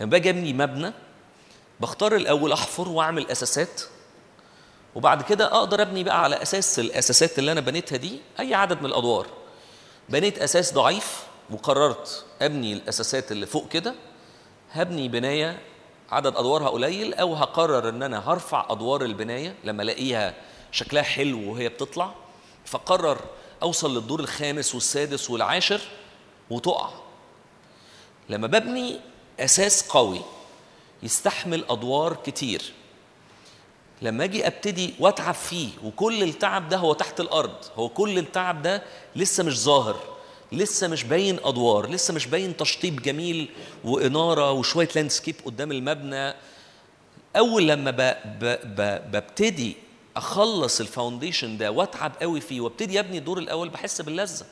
لما 0.00 0.10
باجي 0.10 0.30
أبني 0.30 0.52
مبنى 0.52 0.92
بختار 1.80 2.16
الأول 2.16 2.52
أحفر 2.52 2.88
وأعمل 2.88 3.30
أساسات. 3.30 3.82
وبعد 4.94 5.22
كده 5.22 5.44
أقدر 5.56 5.82
ابني 5.82 6.04
بقى 6.04 6.22
على 6.24 6.42
أساس 6.42 6.78
الاساسات 6.78 7.38
اللي 7.38 7.52
أنا 7.52 7.60
بنيتها 7.60 7.96
دي 7.96 8.20
اي 8.40 8.54
عدد 8.54 8.80
من 8.80 8.86
الادوار. 8.86 9.26
بنيت 10.08 10.38
أساس 10.38 10.72
ضعيف 10.74 11.22
وقررت 11.50 12.24
ابني 12.42 12.72
الاساسات 12.72 13.32
اللي 13.32 13.46
فوق 13.46 13.68
كده 13.68 13.94
هبني 14.72 15.08
بناية 15.08 15.58
عدد 16.10 16.36
ادوارها 16.36 16.68
قليل 16.68 17.14
أو 17.14 17.34
هقرر 17.34 17.88
ان 17.88 18.02
أنا 18.02 18.30
هرفع 18.32 18.66
ادوار 18.70 19.02
البناية 19.02 19.54
لما 19.64 19.82
الاقيها 19.82 20.34
شكلها 20.72 21.02
حلو 21.02 21.52
وهي 21.52 21.68
بتطلع 21.68 22.14
فقرر 22.64 23.18
اوصل 23.62 23.94
للدور 23.94 24.20
الخامس 24.20 24.74
والسادس 24.74 25.30
والعاشر 25.30 25.80
وتقع. 26.50 26.90
لما 28.28 28.46
ببني 28.46 29.00
أساس 29.40 29.88
قوي 29.88 30.20
يستحمل 31.02 31.64
ادوار 31.70 32.16
كتير. 32.26 32.72
لما 34.02 34.24
أجي 34.24 34.46
ابتدي 34.46 34.94
واتعب 35.00 35.34
فيه 35.34 35.68
وكل 35.84 36.22
التعب 36.22 36.68
ده 36.68 36.76
هو 36.76 36.92
تحت 36.92 37.20
الأرض 37.20 37.54
هو 37.76 37.88
كل 37.88 38.18
التعب 38.18 38.62
ده 38.62 38.82
لسه 39.16 39.44
مش 39.44 39.60
ظاهر 39.60 40.00
لسه 40.52 40.88
مش 40.88 41.04
باين 41.04 41.38
ادوار 41.44 41.90
لسه 41.90 42.14
مش 42.14 42.26
باين 42.26 42.56
تشطيب 42.56 43.02
جميل 43.02 43.48
وانارة 43.84 44.52
وشوية 44.52 44.88
landscape 44.96 45.34
قدام 45.44 45.72
المبنى. 45.72 46.34
أول 47.36 47.68
لما 47.68 47.90
ب... 47.90 47.96
ب... 48.40 48.58
ب... 48.64 49.10
ببتدي 49.12 49.76
أخلص 50.16 50.80
ال 50.80 50.87
foundation 50.87 51.58
ده 51.58 51.70
واتعب 51.70 52.12
قوي 52.20 52.40
فيه 52.40 52.60
وابتدي 52.60 53.00
أبني 53.00 53.18
الدور 53.18 53.38
الأول 53.38 53.68
بحس 53.68 54.00
باللذة. 54.00 54.46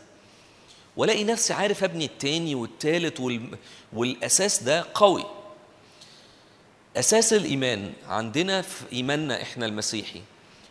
وألاقي 0.97 1.25
نفسي 1.25 1.53
عارف 1.53 1.85
أبني 1.85 2.05
التاني 2.05 2.55
والتالت 2.55 3.21
وال... 3.21 3.59
والأساس 3.93 4.63
ده 4.63 4.85
قوي. 4.95 5.25
أساس 6.97 7.33
الإيمان 7.33 7.93
عندنا 8.09 8.63
في 8.63 8.85
إيماننا 8.93 9.43
إحنا 9.43 9.67
المسيحي 9.67 10.23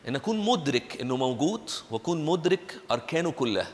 أن 0.07 0.15
أكون 0.15 0.45
مدرك 0.45 1.01
إنه 1.01 1.17
موجود 1.17 1.69
وأكون 1.91 2.25
مدرك 2.25 2.77
أركانه 2.91 3.31
كلها. 3.31 3.71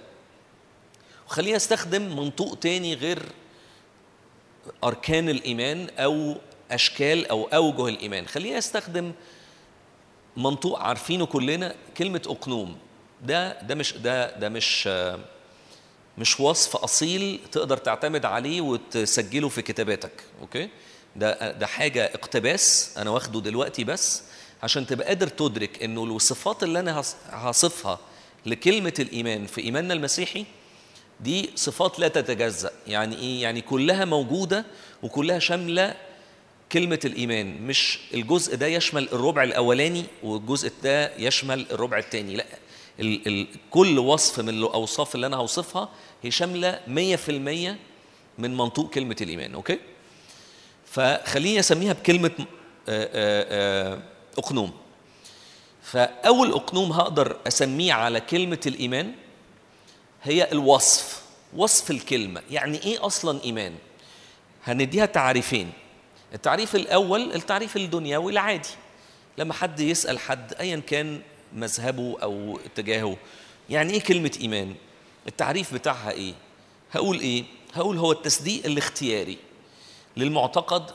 وخليني 1.28 1.56
أستخدم 1.56 2.16
منطوق 2.16 2.60
تاني 2.60 2.94
غير 2.94 3.24
أركان 4.84 5.30
الإيمان 5.30 5.90
أو 5.98 6.36
أشكال 6.72 7.28
أو 7.28 7.44
أوجه 7.44 7.88
الإيمان. 7.88 8.28
خليني 8.28 8.58
أستخدم 8.58 9.12
منطوق 10.38 10.80
عارفينه 10.80 11.26
كلنا 11.26 11.76
كلمة 11.98 12.22
أقنوم. 12.28 12.78
ده 13.24 13.62
ده 13.62 13.76
مش 13.76 13.94
ده 13.94 14.38
ده 14.40 14.50
مش 14.50 14.90
مش 16.18 16.40
وصف 16.40 16.76
أصيل 16.76 17.40
تقدر 17.52 17.78
تعتمد 17.78 18.26
عليه 18.26 18.62
وتسجله 18.62 19.50
في 19.50 19.62
كتاباتك 19.62 20.24
أوكي؟ 20.42 20.70
ده 21.18 21.52
ده 21.52 21.68
حاجة 21.68 22.06
اقتباس 22.06 22.94
أنا 22.98 23.10
واخده 23.10 23.42
دلوقتي 23.42 23.84
بس 23.84 24.24
عشان 24.64 24.88
تبقى 24.88 25.08
قادر 25.08 25.28
تدرك 25.28 25.84
إنه 25.84 26.04
الصفات 26.04 26.64
اللي 26.64 26.80
أنا 26.80 27.04
هصفها 27.30 28.00
لكلمة 28.46 28.94
الإيمان 29.00 29.46
في 29.46 29.62
إيماننا 29.62 29.94
المسيحي 29.94 30.46
دي 31.20 31.50
صفات 31.56 32.00
لا 32.00 32.08
تتجزأ. 32.08 32.72
يعني 32.88 33.16
إيه؟ 33.20 33.42
يعني 33.42 33.62
كلها 33.62 34.06
موجودة 34.06 34.66
وكلها 35.04 35.40
شاملة 35.40 35.96
كلمة 36.72 37.00
الإيمان 37.06 37.62
مش 37.62 38.00
الجزء 38.14 38.56
ده 38.56 38.68
يشمل 38.68 39.10
الربع 39.14 39.44
الأولاني 39.44 40.04
والجزء 40.24 40.72
ده 40.84 41.18
يشمل 41.18 41.66
الربع 41.72 41.98
الثاني 41.98 42.36
لا 42.36 42.46
ال 43.00 43.28
ال 43.28 43.48
كل 43.72 44.00
وصف 44.00 44.40
من 44.40 44.50
الأوصاف 44.50 45.16
اللي 45.16 45.28
أنا 45.28 45.38
هوصفها 45.38 45.90
هي 46.24 46.32
شاملة 46.32 46.80
100% 46.88 47.30
من 48.38 48.58
منطوق 48.58 48.90
كلمة 48.90 49.16
الإيمان 49.22 49.54
أوكي؟ 49.54 49.80
فخليني 50.98 51.60
أسميها 51.60 51.94
بكلمة 51.94 52.32
أقنوم. 54.38 54.72
فأول 55.84 56.52
أقنوم 56.52 56.92
هقدر 56.92 57.38
أسميه 57.48 57.94
على 57.94 58.22
كلمة 58.22 58.60
الإيمان 58.66 59.14
هي 60.24 60.52
الوصف 60.52 61.22
وصف 61.56 61.92
الكلمة. 61.92 62.42
يعني 62.52 62.84
إيه 62.84 63.06
أصلا 63.06 63.44
إيمان؟ 63.44 63.76
هنديها 64.64 65.06
تعريفين. 65.06 65.72
التعريف 66.34 66.76
الأول 66.76 67.32
التعريف 67.36 67.78
الدنيوي 67.78 68.32
العادي. 68.32 68.70
لما 69.38 69.54
حد 69.54 69.80
يسأل 69.80 70.20
حد 70.20 70.54
أيا 70.54 70.82
كان 70.88 71.22
مذهبه 71.54 72.18
أو 72.24 72.60
اتجاهه 72.66 73.18
يعني 73.70 73.94
إيه 73.94 74.02
كلمة 74.02 74.38
إيمان؟ 74.42 74.76
التعريف 75.28 75.74
بتاعها 75.74 76.12
إيه؟ 76.12 76.34
هقول 76.92 77.20
إيه؟ 77.20 77.44
هقول 77.74 77.98
هو 77.98 78.12
التصديق 78.12 78.66
الاختياري. 78.66 79.38
للمعتقد 80.18 80.92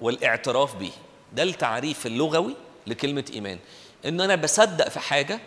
والاعتراف 0.00 0.74
به. 0.74 0.90
ده 1.32 1.42
التعريف 1.42 2.06
اللغوي 2.06 2.54
لكلمة 2.86 3.24
إيمان. 3.34 3.58
إن 4.06 4.20
أنا 4.20 4.34
بصدق 4.34 4.88
في 4.88 5.00
حاجة 5.00 5.40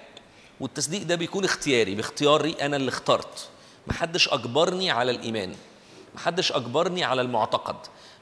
والتصديق 0.59 1.03
ده 1.03 1.15
بيكون 1.15 1.43
اختياري 1.43 1.95
باختياري 1.95 2.55
أنا 2.61 2.75
اللي 2.77 2.89
اخترت. 2.89 3.49
محدش 3.87 4.29
أجبرني 4.29 4.91
على 4.91 5.11
الإيمان. 5.11 5.55
محدش 6.15 6.51
أجبرني 6.51 7.03
على 7.03 7.21
المعتقد. 7.21 7.75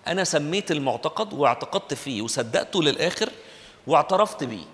أنا 0.08 0.24
سميت 0.24 0.72
المعتقد 0.72 1.34
واعتقدت 1.34 1.94
فيه 1.94 2.22
وصدقته 2.22 2.84
للآخر 2.84 3.30
واعترفت 3.88 4.44
بيه. 4.44 4.66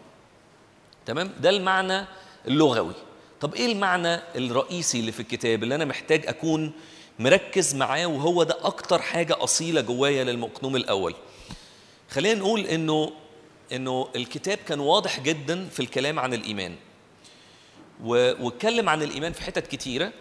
تمام؟ 1.05 1.31
ده 1.39 1.49
المعنى 1.49 2.05
اللغوي. 2.47 2.93
طب 3.41 3.55
إيه 3.55 3.71
المعنى 3.71 4.19
الرئيسي 4.35 4.99
اللي 4.99 5.11
في 5.11 5.19
الكتاب 5.19 5.63
اللي 5.63 5.75
أنا 5.75 5.85
محتاج 5.85 6.27
أكون 6.27 6.71
مركز 7.19 7.75
معاه 7.75 8.05
وهو 8.05 8.43
ده 8.43 8.57
أكتر 8.61 9.01
حاجة 9.01 9.43
أصيلة 9.43 9.81
جوايا 9.81 10.23
للمقنوم 10.23 10.75
الأول. 10.75 11.15
خلينا 12.09 12.39
نقول 12.39 12.59
إنه 12.65 13.11
إنه 13.71 14.09
الكتاب 14.15 14.57
كان 14.57 14.79
واضح 14.79 15.19
جدا 15.19 15.69
في 15.69 15.79
الكلام 15.79 16.19
عن 16.19 16.33
الإيمان. 16.33 16.75
واتكلم 18.03 18.89
عن 18.89 19.03
الإيمان 19.03 19.33
في 19.33 19.41
حتت 19.43 19.67
كتيرة. 19.67 20.11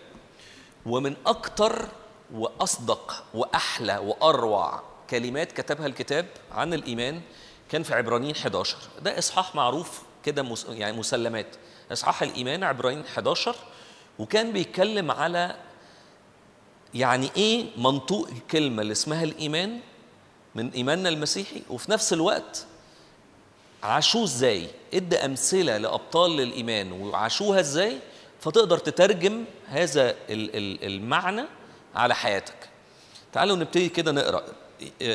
ومن 0.87 1.17
أكتر 1.27 1.89
وأصدق 2.35 3.25
وأحلى 3.35 3.99
وأروع 3.99 4.83
كلمات 5.11 5.53
كتبها 5.53 5.87
الكتاب 5.87 6.27
عن 6.53 6.75
الإيمان 6.75 7.21
كان 7.71 7.83
في 7.83 7.95
عبرانيين 7.95 8.35
11 8.35 8.77
ده 9.03 9.19
إصحاح 9.19 9.55
معروف 9.55 10.03
كده. 10.25 10.47
يعني 10.69 10.97
مسلمات. 10.97 11.47
إصحاح 11.93 12.23
الإيمان 12.23 12.65
عبرانيين 12.65 13.05
11 13.05 13.55
وكان 14.19 14.53
بيتكلم 14.53 15.11
على 15.11 15.57
يعني 16.95 17.31
إيه 17.37 17.65
منطوق 17.77 18.29
الكلمة 18.29 18.83
اللي 18.83 18.93
اسمها 18.93 19.25
الإيمان 19.25 19.81
من 20.55 20.71
إيماننا 20.71 21.09
المسيحي؟ 21.09 21.63
وفي 21.71 21.91
نفس 21.91 22.13
الوقت 22.13 22.67
عاشوه 23.83 24.25
إزاي؟ 24.25 24.69
إدى 24.95 25.17
أمثلة 25.17 25.77
لأبطال 25.77 26.37
للإيمان 26.37 26.93
وعاشوها 26.93 27.61
إزاي؟ 27.61 27.99
فتقدر 28.41 28.79
تترجم 28.79 29.45
هذا 29.67 30.15
المعنى 30.31 31.45
على 31.95 32.15
حياتك. 32.15 32.69
تعالوا 33.33 33.57
نبتدي 33.57 33.89
كده 33.89 34.13
نقرأ 34.13 34.43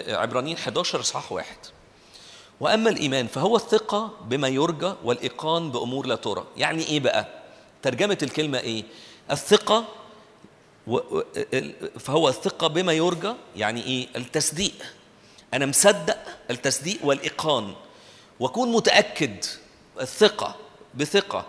عبرانيين 0.07 0.57
11 0.57 0.99
اصحاح 0.99 1.31
واحد. 1.31 1.57
وأما 2.59 2.89
الإيمان 2.89 3.27
فهو 3.27 3.55
الثقة 3.55 4.11
بما 4.25 4.47
يرجى 4.47 4.93
والإيقان 5.03 5.71
بأمور 5.71 6.07
لا 6.07 6.15
ترى. 6.15 6.45
يعني 6.57 6.83
إيه 6.87 6.99
بقى؟ 6.99 7.27
ترجمة 7.81 8.17
الكلمة 8.23 8.59
إيه؟ 8.59 8.83
الثقة 9.31 9.85
فهو 11.99 12.29
الثقة 12.29 12.67
بما 12.67 12.93
يرجى 12.93 13.33
يعني 13.55 13.83
إيه؟ 13.85 14.07
التصديق. 14.15 14.73
أنا 15.53 15.65
مصدق 15.65 16.17
التصديق 16.51 16.97
والإيقان. 17.03 17.73
وأكون 18.39 18.71
متأكد 18.71 19.45
الثقة 20.01 20.55
بثقة 20.95 21.45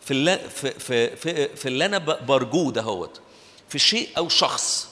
في 0.00 0.10
اللي 0.10 0.38
في 0.38 0.70
في 0.70 1.16
في, 1.16 1.56
في 1.56 1.68
اللي 1.68 1.84
أنا 1.86 1.98
برجوه 1.98 2.72
دهوت 2.72 3.20
في 3.68 3.78
شيء 3.78 4.08
أو 4.18 4.28
شخص. 4.28 4.88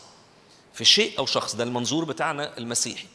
في 0.74 0.84
شيء 0.84 1.18
أو 1.18 1.26
شخص. 1.26 1.57
ده 1.57 1.64
المنظور 1.64 2.05
بتاعنا 2.05 2.59
المسيحي. 2.59 3.07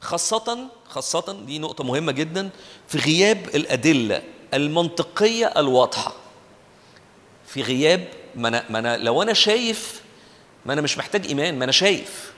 خاصة 0.00 0.68
خاصة 0.88 1.32
دي 1.46 1.58
نقطة 1.58 1.84
مهمة 1.84 2.12
جدا 2.12 2.50
في 2.88 2.98
غياب 2.98 3.48
الأدلة 3.54 4.22
المنطقية 4.54 5.46
الواضحة. 5.46 6.14
في 7.46 7.62
غياب 7.62 8.08
ما 8.34 8.48
أنا, 8.48 8.64
ما 8.70 8.78
أنا 8.78 8.96
لو 8.96 9.22
أنا 9.22 9.32
شايف 9.32 10.02
ما 10.66 10.72
أنا 10.72 10.80
مش 10.80 10.98
محتاج 10.98 11.26
إيمان 11.26 11.58
ما 11.58 11.64
أنا 11.64 11.72
شايف. 11.72 12.32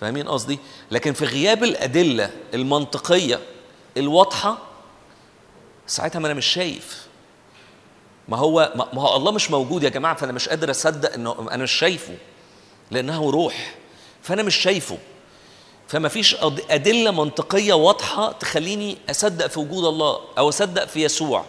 فاهمين 0.00 0.28
قصدي؟ 0.28 0.58
لكن 0.90 1.12
في 1.12 1.24
غياب 1.24 1.64
الأدلة 1.64 2.30
المنطقية 2.54 3.40
الواضحة 3.96 4.58
ساعتها 5.86 6.18
ما 6.18 6.26
أنا 6.26 6.34
مش 6.34 6.46
شايف. 6.46 7.06
ما 8.28 8.36
هو 8.36 8.72
ما 8.92 9.02
هو 9.02 9.16
الله 9.16 9.32
مش 9.32 9.50
موجود 9.50 9.82
يا 9.82 9.88
جماعة 9.88 10.14
فأنا 10.14 10.32
مش 10.32 10.48
قادر 10.48 10.70
أصدق 10.70 11.14
إنه 11.14 11.48
أنا 11.50 11.62
مش 11.62 11.72
شايفه 11.72 12.14
لأنه 12.90 13.30
روح. 13.30 13.74
فأنا 14.22 14.42
مش 14.42 14.56
شايفه. 14.56 14.98
فما 15.88 16.08
فيش 16.08 16.36
أدلة 16.70 17.10
منطقية 17.10 17.72
واضحة 17.72 18.32
تخليني 18.32 18.96
أصدق 19.10 19.46
في 19.46 19.60
وجود 19.60 19.84
الله 19.84 20.20
أو 20.38 20.48
أصدق 20.48 20.84
في 20.84 21.04
يسوع 21.04 21.44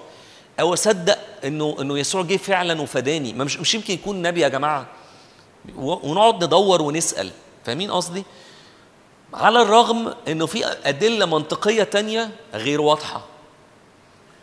أو 0.59 0.73
أصدق 0.73 1.17
إنه 1.43 1.75
إنه 1.81 1.99
يسوع 1.99 2.21
جه 2.21 2.37
فعلا 2.37 2.81
وفداني. 2.81 3.33
ما 3.33 3.43
مش 3.43 3.57
مش 3.57 3.75
يمكن 3.75 3.93
يكون 3.93 4.21
نبي 4.21 4.41
يا 4.41 4.47
جماعة. 4.47 4.87
ونقعد 5.77 6.43
ندور 6.43 6.81
ونسأل. 6.81 7.31
فاهمين 7.65 7.91
قصدي؟ 7.91 8.23
على 9.33 9.61
الرغم 9.61 10.13
إنه 10.27 10.45
في 10.45 10.65
أدلة 10.65 11.25
منطقية 11.25 11.83
تانية 11.83 12.31
غير 12.53 12.81
واضحة. 12.81 13.25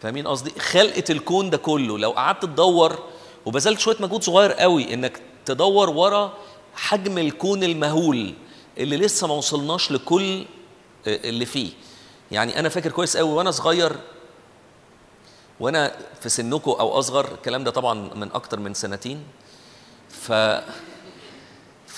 فاهمين 0.02 0.26
قصدي؟ 0.28 0.60
خلقة 0.60 1.04
الكون 1.10 1.50
ده 1.50 1.56
كله. 1.56 1.98
لو 1.98 2.10
قعدت 2.10 2.42
تدور 2.42 2.98
وبذلت 3.46 3.80
شوية 3.80 3.96
مجهود 4.00 4.22
صغير 4.22 4.52
قوي 4.52 4.94
إنك 4.94 5.20
تدور 5.44 5.90
ورا 5.90 6.32
حجم 6.74 7.18
الكون 7.18 7.64
المهول 7.64 8.34
اللي 8.78 8.96
لسه 8.96 9.26
ما 9.26 9.34
وصلناش 9.34 9.92
لكل 9.92 10.44
اللي 11.06 11.46
فيه. 11.46 11.70
يعني 12.30 12.58
أنا 12.60 12.68
فاكر 12.68 12.90
كويس 12.90 13.16
قوي 13.16 13.30
وأنا 13.32 13.50
صغير 13.50 13.96
وأنا 15.60 15.96
في 16.20 16.28
سنكم 16.28 16.70
أو 16.70 16.98
أصغر 16.98 17.32
الكلام 17.34 17.64
ده 17.64 17.70
طبعا 17.70 17.94
من 18.14 18.32
أكتر 18.32 18.60
من 18.60 18.74
سنتين 18.74 19.24
ف 20.08 20.32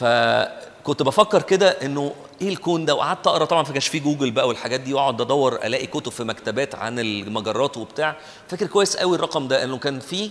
فكنت 0.01 1.03
بفكر 1.03 1.43
كده 1.43 1.69
إنه 1.69 2.15
إيه 2.43 2.49
الكون 2.49 2.85
ده؟ 2.85 2.95
وقعدت 2.95 3.27
أقرأ 3.27 3.45
طبعا 3.45 3.63
ما 3.63 3.69
كانش 3.69 3.89
في 3.89 3.99
جوجل 3.99 4.31
بقى 4.31 4.49
والحاجات 4.49 4.81
دي 4.81 4.95
وأقعد 4.95 5.21
أدور 5.21 5.55
ألاقي 5.65 5.87
كتب 5.87 6.13
في 6.13 6.25
مكتبات 6.25 6.75
عن 6.75 6.99
المجرات 6.99 7.77
وبتاع. 7.77 8.17
فاكر 8.49 8.67
كويس 8.67 8.97
قوي 8.97 9.17
الرقم 9.17 9.49
ده 9.49 9.65
إنه 9.65 9.79
كان 9.79 10.01
في 10.01 10.31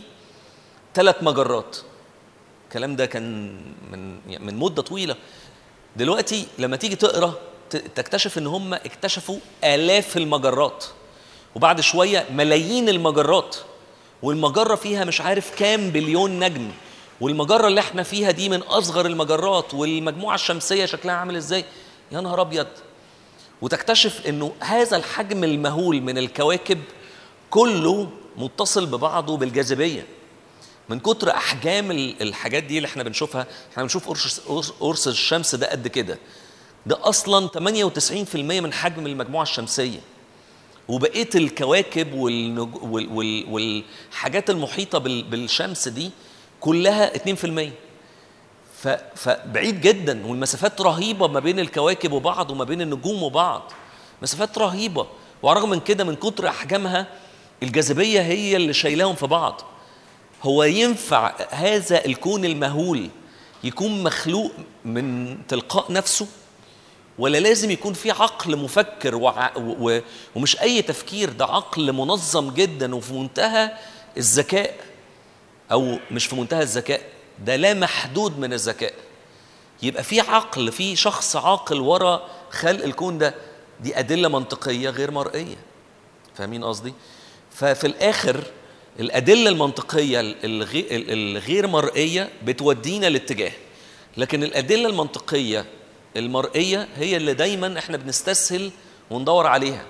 ثلاث 0.96 1.16
مجرات. 1.24 1.78
الكلام 2.66 2.96
ده 2.96 3.06
كان 3.06 3.56
من 3.92 4.20
من 4.46 4.56
مدة 4.56 4.82
طويلة. 4.82 5.16
دلوقتي 5.96 6.48
لما 6.60 6.76
تيجي 6.78 6.96
تقرأ 6.96 7.34
تكتشف 7.70 8.38
إن 8.38 8.48
هم 8.48 8.74
اكتشفوا 8.74 9.38
آلاف 9.64 10.18
المجرات. 10.18 10.86
وبعد 11.56 11.82
شوية 11.82 12.26
ملايين 12.32 12.90
المجرات. 12.90 13.56
والمجرة 14.24 14.76
فيها 14.76 15.04
مش 15.06 15.22
عارف 15.22 15.56
كام 15.60 15.90
بليون 15.90 16.40
نجم. 16.40 16.72
والمجرة 17.22 17.68
اللي 17.68 17.80
إحنا 17.80 18.04
فيها 18.04 18.32
دي 18.32 18.50
من 18.50 18.60
أصغر 18.62 19.06
المجرات 19.06 19.74
والمجموعة 19.74 20.36
الشمسية 20.36 20.86
شكلها 20.86 21.16
عامل 21.16 21.36
إزاي؟ 21.36 21.66
يا 22.12 22.22
نهار 22.22 22.42
أبيض! 22.42 22.68
وتكتشف 23.62 24.28
إنه 24.28 24.54
هذا 24.60 24.98
الحجم 24.98 25.44
المهول 25.44 26.02
من 26.02 26.18
الكواكب 26.18 26.80
كله 27.50 28.10
متصل 28.38 28.86
ببعضه 28.86 29.38
بالجاذبية. 29.38 30.06
من 30.90 31.00
كتر 31.00 31.30
أحجام 31.30 31.92
ال- 31.92 32.22
الحاجات 32.22 32.64
دي 32.64 32.78
اللي 32.78 32.88
إحنا 32.88 33.04
بنشوفها 33.04 33.48
إحنا 33.72 33.84
بنشوف 33.84 34.08
قرص- 34.10 34.72
قرص 34.80 35.08
الشمس 35.08 35.56
ده 35.56 35.72
قد 35.72 35.88
كده. 35.88 36.18
ده 36.86 36.98
أصلا 37.10 37.48
98% 37.48 38.36
من 38.62 38.74
حجم 38.74 39.08
المجموعة 39.08 39.44
الشمسية. 39.44 40.00
وبقية 40.88 41.30
الكواكب 41.36 42.14
والنج... 42.14 42.76
وال... 42.84 43.08
وال... 43.12 43.46
والحاجات 43.50 44.50
المحيطة 44.50 44.98
بال... 44.98 45.24
بالشمس 45.24 45.88
دي 45.88 46.12
كلها 46.62 47.12
2% 47.18 47.70
ف... 48.78 48.88
فبعيد 49.16 49.82
جدا. 49.82 50.26
والمسافات 50.28 50.82
رهيبة 50.82 51.28
ما 51.28 51.40
بين 51.40 51.60
الكواكب 51.60 52.12
وبعض 52.12 52.52
وما 52.52 52.64
بين 52.64 52.82
النجوم 52.82 53.24
وبعض. 53.24 53.72
مسافات 54.22 54.58
رهيبة. 54.58 55.08
الرغم 55.44 55.70
من 55.70 55.80
كده 55.80 56.04
من 56.04 56.16
كتر 56.16 56.48
أحجامها 56.48 57.08
الجاذبية 57.64 58.22
هي 58.22 58.56
اللي 58.56 58.74
شايلاهم 58.74 59.16
في 59.16 59.28
بعض. 59.28 59.62
هو 60.44 60.64
ينفع 60.64 61.34
هذا 61.50 62.06
الكون 62.06 62.46
المهول 62.46 63.10
يكون 63.64 64.04
مخلوق 64.04 64.52
من 64.86 65.38
تلقاء 65.48 65.92
نفسه؟ 65.92 66.28
ولا 67.20 67.38
لازم 67.38 67.72
يكون 67.72 67.94
في 67.94 68.12
عقل 68.12 68.58
مفكر 68.58 69.16
وع... 69.16 69.52
و... 69.58 70.00
ومش 70.36 70.62
أي 70.62 70.82
تفكير 70.82 71.30
ده 71.30 71.46
عقل 71.46 71.94
منظم 71.94 72.50
جدا 72.52 72.96
وفي 72.96 73.14
منتهى 73.14 73.72
الذكاء. 74.18 74.76
أو 75.72 76.00
مش 76.12 76.26
في 76.26 76.36
منتهى 76.36 76.62
الذكاء 76.62 77.02
ده 77.46 77.56
لا 77.56 77.74
محدود 77.74 78.40
من 78.40 78.54
الذكاء. 78.54 78.94
يبقى 79.84 80.04
في 80.04 80.20
عقل 80.20 80.72
في 80.72 80.96
شخص 80.96 81.36
عاقل 81.36 81.80
ورا 81.80 82.28
خلق 82.50 82.84
الكون 82.84 83.18
ده 83.18 83.36
دي 83.80 84.00
أدلة 84.00 84.28
منطقية 84.30 84.90
غير 84.90 85.12
مرئية. 85.12 85.56
فاهمين 86.36 86.64
قصدي؟ 86.64 86.94
ففي 87.52 87.88
الآخر 87.88 88.44
الأدلة 89.00 89.50
المنطقية 89.50 90.20
الغي- 90.20 90.88
الغير 90.92 91.68
مرئية 91.68 92.30
بتودينا 92.44 93.06
لاتجاه 93.10 93.52
لكن 94.18 94.44
الأدلة 94.44 94.90
المنطقية 94.90 95.66
المرئية 96.18 96.88
هي 96.96 97.18
اللي 97.18 97.34
دايما 97.34 97.80
إحنا 97.80 97.98
بنستسهل 97.98 98.72
وندور 99.10 99.48
عليها. 99.48 99.86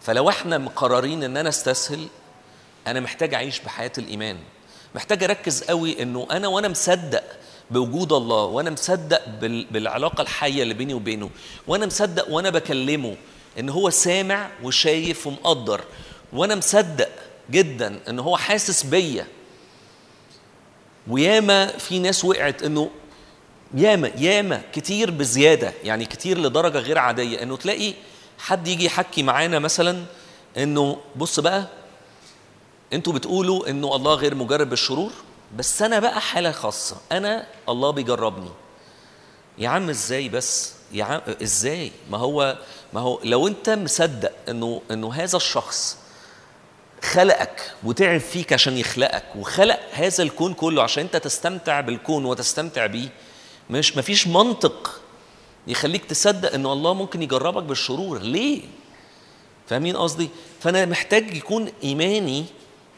فلو 0.00 0.28
إحنا 0.28 0.58
مقررين 0.58 1.22
إن 1.22 1.36
أنا 1.36 1.48
أستسهل 1.48 2.06
أنا 2.86 3.00
محتاج 3.00 3.34
أعيش 3.34 3.60
بحياة 3.60 3.92
الإيمان. 3.98 4.36
محتاج 4.94 5.24
أركز 5.24 5.62
قوي 5.64 6.02
إنه 6.02 6.26
أنا 6.30 6.48
وأنا 6.48 6.68
مصدق 6.68 7.24
بوجود 7.70 8.12
الله 8.12 8.44
وأنا 8.44 8.70
مصدق 8.70 9.28
بال- 9.28 9.66
بالعلاقة 9.70 10.22
الحية 10.22 10.62
اللي 10.62 10.74
بيني 10.74 10.94
وبينه 10.94 11.30
وأنا 11.66 11.86
مصدق 11.86 12.30
وأنا 12.30 12.50
بكلمه 12.50 13.16
إن 13.58 13.68
هو 13.68 13.90
سامع 13.90 14.50
وشايف 14.62 15.26
ومقدر 15.26 15.80
وأنا 16.32 16.54
مصدق 16.54 17.08
جدا 17.50 18.00
إن 18.08 18.18
هو 18.18 18.36
حاسس 18.36 18.82
بيا. 18.82 19.26
وياما 21.08 21.66
في 21.66 21.98
ناس 21.98 22.24
وقعت 22.24 22.62
إنه 22.62 22.90
ياما 23.74 24.08
ياما 24.18 24.62
كتير 24.72 25.10
بزيادة 25.10 25.72
يعني 25.84 26.04
كتير 26.04 26.38
لدرجة 26.38 26.78
غير 26.78 26.98
عادية. 26.98 27.42
إنه 27.42 27.56
تلاقي 27.56 27.94
حد 28.38 28.68
يجي 28.68 28.84
يحكي 28.84 29.22
معانا 29.22 29.58
مثلا 29.58 30.04
إنه 30.56 30.96
بص 31.16 31.40
بقى 31.40 31.66
أنتوا 32.92 33.12
بتقولوا 33.12 33.70
انه 33.70 33.96
الله 33.96 34.14
غير 34.14 34.34
مجرب 34.34 34.70
بالشرور 34.70 35.12
بس 35.56 35.82
أنا 35.82 35.98
بقى 35.98 36.20
حالة 36.20 36.50
خاصة. 36.52 36.96
أنا 37.12 37.46
الله 37.68 37.90
بيجربني. 37.90 38.50
يا 39.58 39.68
عم 39.68 39.90
إزاي 39.90 40.28
بس؟ 40.28 40.72
يا 40.92 41.04
عم 41.04 41.20
إزاي؟ 41.42 41.92
ما 42.10 42.18
هو 42.18 42.58
ما 42.92 43.00
هو 43.00 43.20
لو 43.24 43.48
انت 43.48 43.70
مصدق 43.70 44.32
انه 44.48 44.82
انه 44.90 45.14
هذا 45.14 45.36
الشخص 45.36 45.98
خلقك 47.02 47.72
وتعب 47.84 48.20
فيك 48.20 48.52
عشان 48.52 48.78
يخلقك 48.78 49.24
وخلق 49.38 49.80
هذا 49.92 50.22
الكون 50.22 50.54
كله 50.54 50.82
عشان 50.82 51.04
انت 51.04 51.16
تستمتع 51.16 51.80
بالكون 51.80 52.24
وتستمتع 52.24 52.86
بيه 52.86 53.08
مش 53.70 53.96
مفيش 53.96 54.26
منطق 54.26 55.00
يخليك 55.66 56.04
تصدق 56.04 56.54
ان 56.54 56.66
الله 56.66 56.94
ممكن 56.94 57.22
يجربك 57.22 57.62
بالشرور. 57.62 58.18
ليه؟ 58.18 58.62
فاهمين 59.68 59.96
قصدي؟ 59.96 60.28
فانا 60.60 60.86
محتاج 60.86 61.36
يكون 61.36 61.72
ايماني 61.84 62.44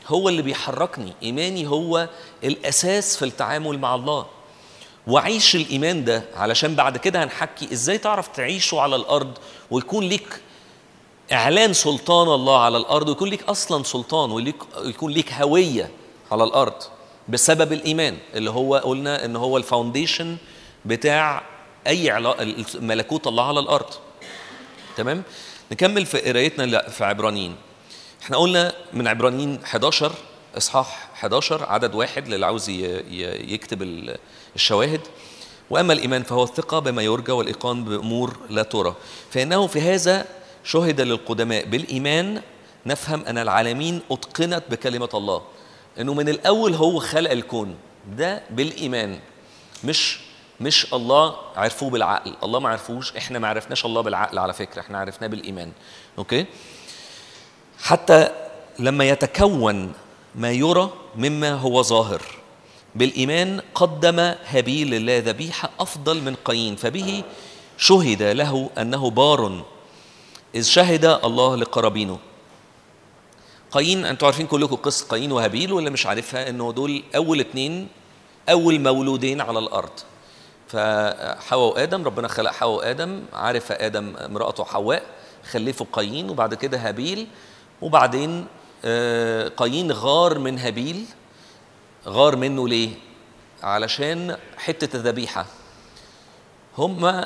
هو 0.09 0.29
اللي 0.29 0.43
بيحركني. 0.43 1.13
إيماني 1.23 1.67
هو 1.67 2.09
الأساس 2.45 3.17
في 3.17 3.25
التعامل 3.25 3.79
مع 3.79 3.95
الله. 3.95 4.27
وعيش 5.07 5.57
الإيمان 5.57 6.05
ده 6.05 6.23
علشان 6.35 6.75
بعد 6.75 6.97
كده 6.97 7.25
هنحكي 7.25 7.73
إزاي 7.73 7.99
تعرف 7.99 8.29
تعيشه 8.29 8.81
على 8.81 8.97
الأرض 8.97 9.39
ويكون 9.71 10.05
ليك 10.05 10.41
إعلان 11.33 11.73
سلطان 11.73 12.29
الله 12.29 12.61
على 12.61 12.77
الأرض 12.77 13.09
ويكون 13.09 13.29
ليك 13.29 13.43
أصلا 13.43 13.83
سلطان 13.85 14.31
وليك 14.31 14.57
يكون 14.85 15.13
ليك 15.13 15.33
هوية 15.33 15.91
على 16.33 16.45
الأرض 16.45 16.75
بسبب 17.29 17.73
الإيمان 17.73 18.17
اللي 18.35 18.51
هو 18.51 18.77
قلنا 18.77 19.25
إن 19.25 19.37
هو 19.37 19.57
الفاونديشن 19.57 20.37
بتاع 20.85 21.43
أي 21.87 22.11
علاقه 22.11 22.55
ملكوت 22.75 23.27
الله 23.27 23.49
على 23.49 23.61
الأرض. 23.61 23.95
تمام؟ 24.97 25.23
نكمل 25.73 26.07
في 26.07 26.19
قرايتنا 26.19 26.89
في 26.89 27.05
عبرانيين. 27.05 27.57
إحنا 28.27 28.37
قلنا 28.37 28.73
من 28.93 29.09
عبرانيين 29.09 29.59
11 29.65 30.13
إصحاح 30.57 31.09
11 31.15 31.65
عدد 31.65 31.95
واحد 31.95 32.29
للي 32.29 32.47
عاوز 32.47 32.69
يكتب 32.69 33.83
ال- 33.83 34.17
الشواهد. 34.57 35.01
وأما 35.71 35.93
الإيمان 35.93 36.23
فهو 36.23 36.43
الثقة 36.45 36.79
بما 36.79 37.03
يرجى 37.03 37.33
والإيقان 37.33 37.85
بأمور 37.85 38.37
لا 38.51 38.63
ترى. 38.63 38.95
فإنه 39.31 39.67
في 39.67 39.81
هذا 39.81 40.27
شهد 40.65 41.01
للقدماء 41.01 41.65
بالإيمان 41.65 42.43
نفهم 42.87 43.25
أن 43.25 43.39
العالمين 43.39 44.01
أتقنت 44.11 44.63
بكلمة 44.71 45.09
الله. 45.15 45.43
إنه 46.01 46.15
من 46.15 46.29
الأول 46.29 46.75
هو 46.75 46.99
خلق 47.01 47.31
الكون. 47.31 47.77
ده 48.17 48.43
بالإيمان. 48.51 49.19
مش 49.85 50.19
مش 50.61 50.93
الله 50.95 51.37
عرفوه 51.57 51.91
بالعقل. 51.91 52.35
الله 52.43 52.61
ما 52.61 52.69
عرفوش 52.69 53.17
إحنا 53.17 53.39
ما 53.39 53.49
عرفناش 53.49 53.85
الله 53.87 54.01
بالعقل 54.01 54.39
على 54.39 54.53
فكرة 54.53 54.81
إحنا 54.81 54.99
عرفناه 54.99 55.29
بالإيمان. 55.29 55.73
okay؟ 56.19 56.47
حتى 57.87 58.29
لما 58.79 59.09
يتكون 59.09 59.93
ما 60.35 60.51
يرى 60.51 60.93
مما 61.17 61.53
هو 61.55 61.83
ظاهر. 61.83 62.23
بالإيمان 62.95 63.61
قدم 63.75 64.19
هابيل 64.47 64.91
لله 64.91 65.19
ذبيحة 65.19 65.71
أفضل 65.81 66.23
من 66.23 66.35
قايين 66.35 66.77
فبه 66.77 67.23
شهد 67.79 68.23
له 68.23 68.71
أنه 68.79 69.11
بار. 69.11 69.65
إذ 70.55 70.63
شهد 70.63 71.05
الله 71.05 71.57
لقرابينه. 71.57 72.19
قايين 73.71 74.05
أنتوا 74.05 74.27
عارفين 74.27 74.47
كلكم 74.47 74.77
قصة 74.77 75.07
قايين 75.07 75.33
وهابيل 75.33 75.73
ولا 75.73 75.91
مش 75.91 76.07
عارفها؟ 76.07 76.49
إنه 76.49 76.73
دول 76.73 77.03
أول 77.17 77.41
اتنين 77.41 77.89
أول 78.51 78.81
مولودين 78.81 79.41
على 79.41 79.59
الأرض. 79.59 80.01
فحواء 80.69 81.75
وآدم 81.75 82.05
ربنا 82.05 82.29
خلق 82.29 82.51
حواء 82.51 82.77
وآدم 82.77 83.23
عرف 83.33 83.73
آدم 83.73 84.17
امرأته 84.17 84.65
حواء 84.65 85.03
خلفوا 85.51 85.87
قايين 85.93 86.31
وبعد 86.31 86.55
كده 86.55 86.79
هابيل. 86.79 87.27
وبعدين 87.83 88.47
آه، 88.85 89.49
قايين 89.49 89.93
غار 89.93 90.39
من 90.39 90.59
هابيل. 90.59 91.07
غار 92.07 92.37
منه 92.37 92.69
ليه؟ 92.69 92.91
علشان 93.63 94.37
حتة 94.59 94.97
الذبيحة. 94.97 95.47
هم 96.79 97.25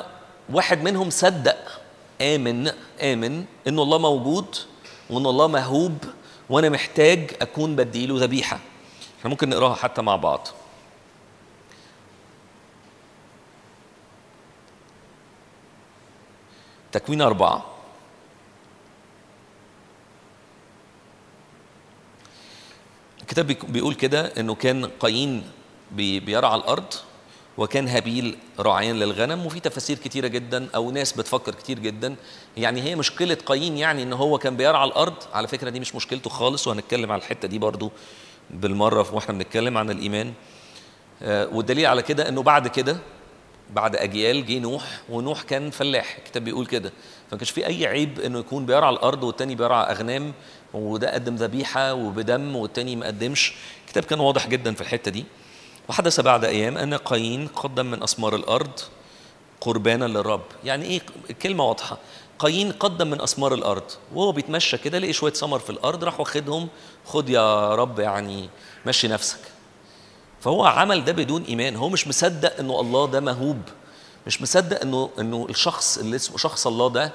واحد 0.49 0.81
منهم 0.83 1.09
صدق 1.09 1.81
آمن 2.21 2.67
آمن 3.01 3.45
إن 3.67 3.79
الله 3.79 3.97
موجود 3.97 4.55
وإن 5.09 5.25
الله 5.25 5.47
مهوب 5.47 5.97
وأنا 6.49 6.69
محتاج 6.69 7.31
أكون 7.41 7.75
بديله 7.75 8.15
ذبيحة. 8.19 8.59
إحنا 9.19 9.29
ممكن 9.29 9.49
نقراها 9.49 9.75
حتى 9.75 10.01
مع 10.01 10.15
بعض. 10.15 10.47
تكوين 16.91 17.21
أربعة. 17.21 17.70
الكتاب 23.31 23.71
بيقول 23.71 23.93
كده 23.93 24.33
إنه 24.39 24.55
كان 24.55 24.85
قايين 24.85 25.43
بي- 25.91 26.19
بيرعى 26.19 26.55
الأرض 26.55 26.93
وكان 27.57 27.87
هابيل 27.87 28.37
راعيا 28.59 28.93
للغنم 28.93 29.45
وفي 29.45 29.59
تفاسير 29.59 29.97
كتيرة 29.97 30.27
جدا 30.27 30.67
أو 30.75 30.91
ناس 30.91 31.13
بتفكر 31.13 31.55
كتير 31.55 31.79
جدا. 31.79 32.15
يعني 32.57 32.81
هي 32.81 32.95
مشكلة 32.95 33.37
قايين 33.45 33.77
يعني 33.77 34.03
إن 34.03 34.13
هو 34.13 34.37
كان 34.37 34.57
بيرعى 34.57 34.87
الأرض. 34.87 35.13
على 35.33 35.47
فكرة 35.47 35.69
دي 35.69 35.79
مش 35.79 35.95
مشكلته 35.95 36.29
خالص 36.29 36.67
وهنتكلم 36.67 37.11
على 37.11 37.19
الحتة 37.21 37.47
دي 37.47 37.59
برضو 37.59 37.91
بالمرة 38.49 39.15
وإحنا 39.15 39.33
بنتكلم 39.33 39.77
عن 39.77 39.89
الإيمان. 39.89 40.33
آه، 41.23 41.47
والدليل 41.47 41.85
على 41.85 42.01
كده 42.01 42.29
إنه 42.29 42.43
بعد 42.43 42.67
كده 42.67 42.97
بعد 43.69 43.95
أجيال 43.95 44.45
جه 44.45 44.59
نوح 44.59 44.83
ونوح 45.09 45.41
كان 45.41 45.69
فلاح. 45.69 46.17
الكتاب 46.17 46.43
بيقول 46.43 46.65
كده. 46.65 46.91
فما 47.31 47.39
كانش 47.39 47.51
في 47.51 47.67
أي 47.67 47.87
عيب 47.87 48.19
إنه 48.19 48.39
يكون 48.39 48.65
بيرعى 48.65 48.89
الأرض 48.89 49.23
والتاني 49.23 49.55
بيرعى 49.55 49.91
أغنام 49.91 50.33
وده 50.73 51.13
قدم 51.13 51.35
ذبيحة 51.35 51.93
وبدم 51.93 52.55
والتاني 52.55 52.95
ما 52.95 53.07
قدمش. 53.07 53.53
الكتاب 53.85 54.03
كان 54.03 54.19
واضح 54.19 54.47
جدا 54.47 54.73
في 54.73 54.81
الحتة 54.81 55.11
دي. 55.11 55.25
وحدث 55.89 56.19
بعد 56.19 56.45
أيام 56.45 56.77
أن 56.77 56.93
قايين 56.93 57.47
قدم 57.47 57.85
من 57.85 58.03
أسمار 58.03 58.35
الأرض 58.35 58.79
قربانا 59.61 60.05
للرب. 60.05 60.41
يعني 60.63 60.85
إيه؟ 60.85 61.01
الكلمة 61.29 61.63
واضحة. 61.63 61.97
قايين 62.39 62.71
قدم 62.71 63.09
من 63.09 63.21
أسمار 63.21 63.53
الأرض. 63.53 63.91
وهو 64.15 64.31
بيتمشى 64.31 64.77
كده 64.77 64.99
لقي 64.99 65.13
شوية 65.13 65.33
ثمر 65.33 65.59
في 65.59 65.69
الأرض 65.69 66.03
راح 66.03 66.19
واخدهم. 66.19 66.67
خد 67.05 67.29
يا 67.29 67.75
رب 67.75 67.99
يعني 67.99 68.49
مشي 68.85 69.07
نفسك. 69.07 69.39
فهو 70.41 70.65
عمل 70.65 71.03
ده 71.05 71.11
بدون 71.11 71.43
إيمان. 71.43 71.75
هو 71.75 71.89
مش 71.89 72.07
مصدق 72.07 72.59
إنه 72.59 72.79
الله 72.79 73.07
ده 73.07 73.19
مهوب 73.19 73.61
مش 74.27 74.41
مصدق 74.41 74.81
إنه 74.81 75.09
إنه 75.19 75.47
الشخص 75.49 75.97
اللي 75.97 76.15
اسمه 76.15 76.37
شخص 76.37 76.67
الله 76.67 76.89
ده 76.89 77.13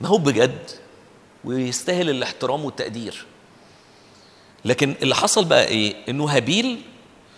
مهوب 0.00 0.28
بجد 0.28 0.70
ويستاهل 1.44 2.10
الاحترام 2.10 2.64
والتقدير. 2.64 3.26
لكن 4.64 4.94
اللي 5.02 5.14
حصل 5.14 5.44
بقى 5.44 5.64
إيه؟ 5.66 5.94
إنه 6.08 6.24
هابيل 6.24 6.80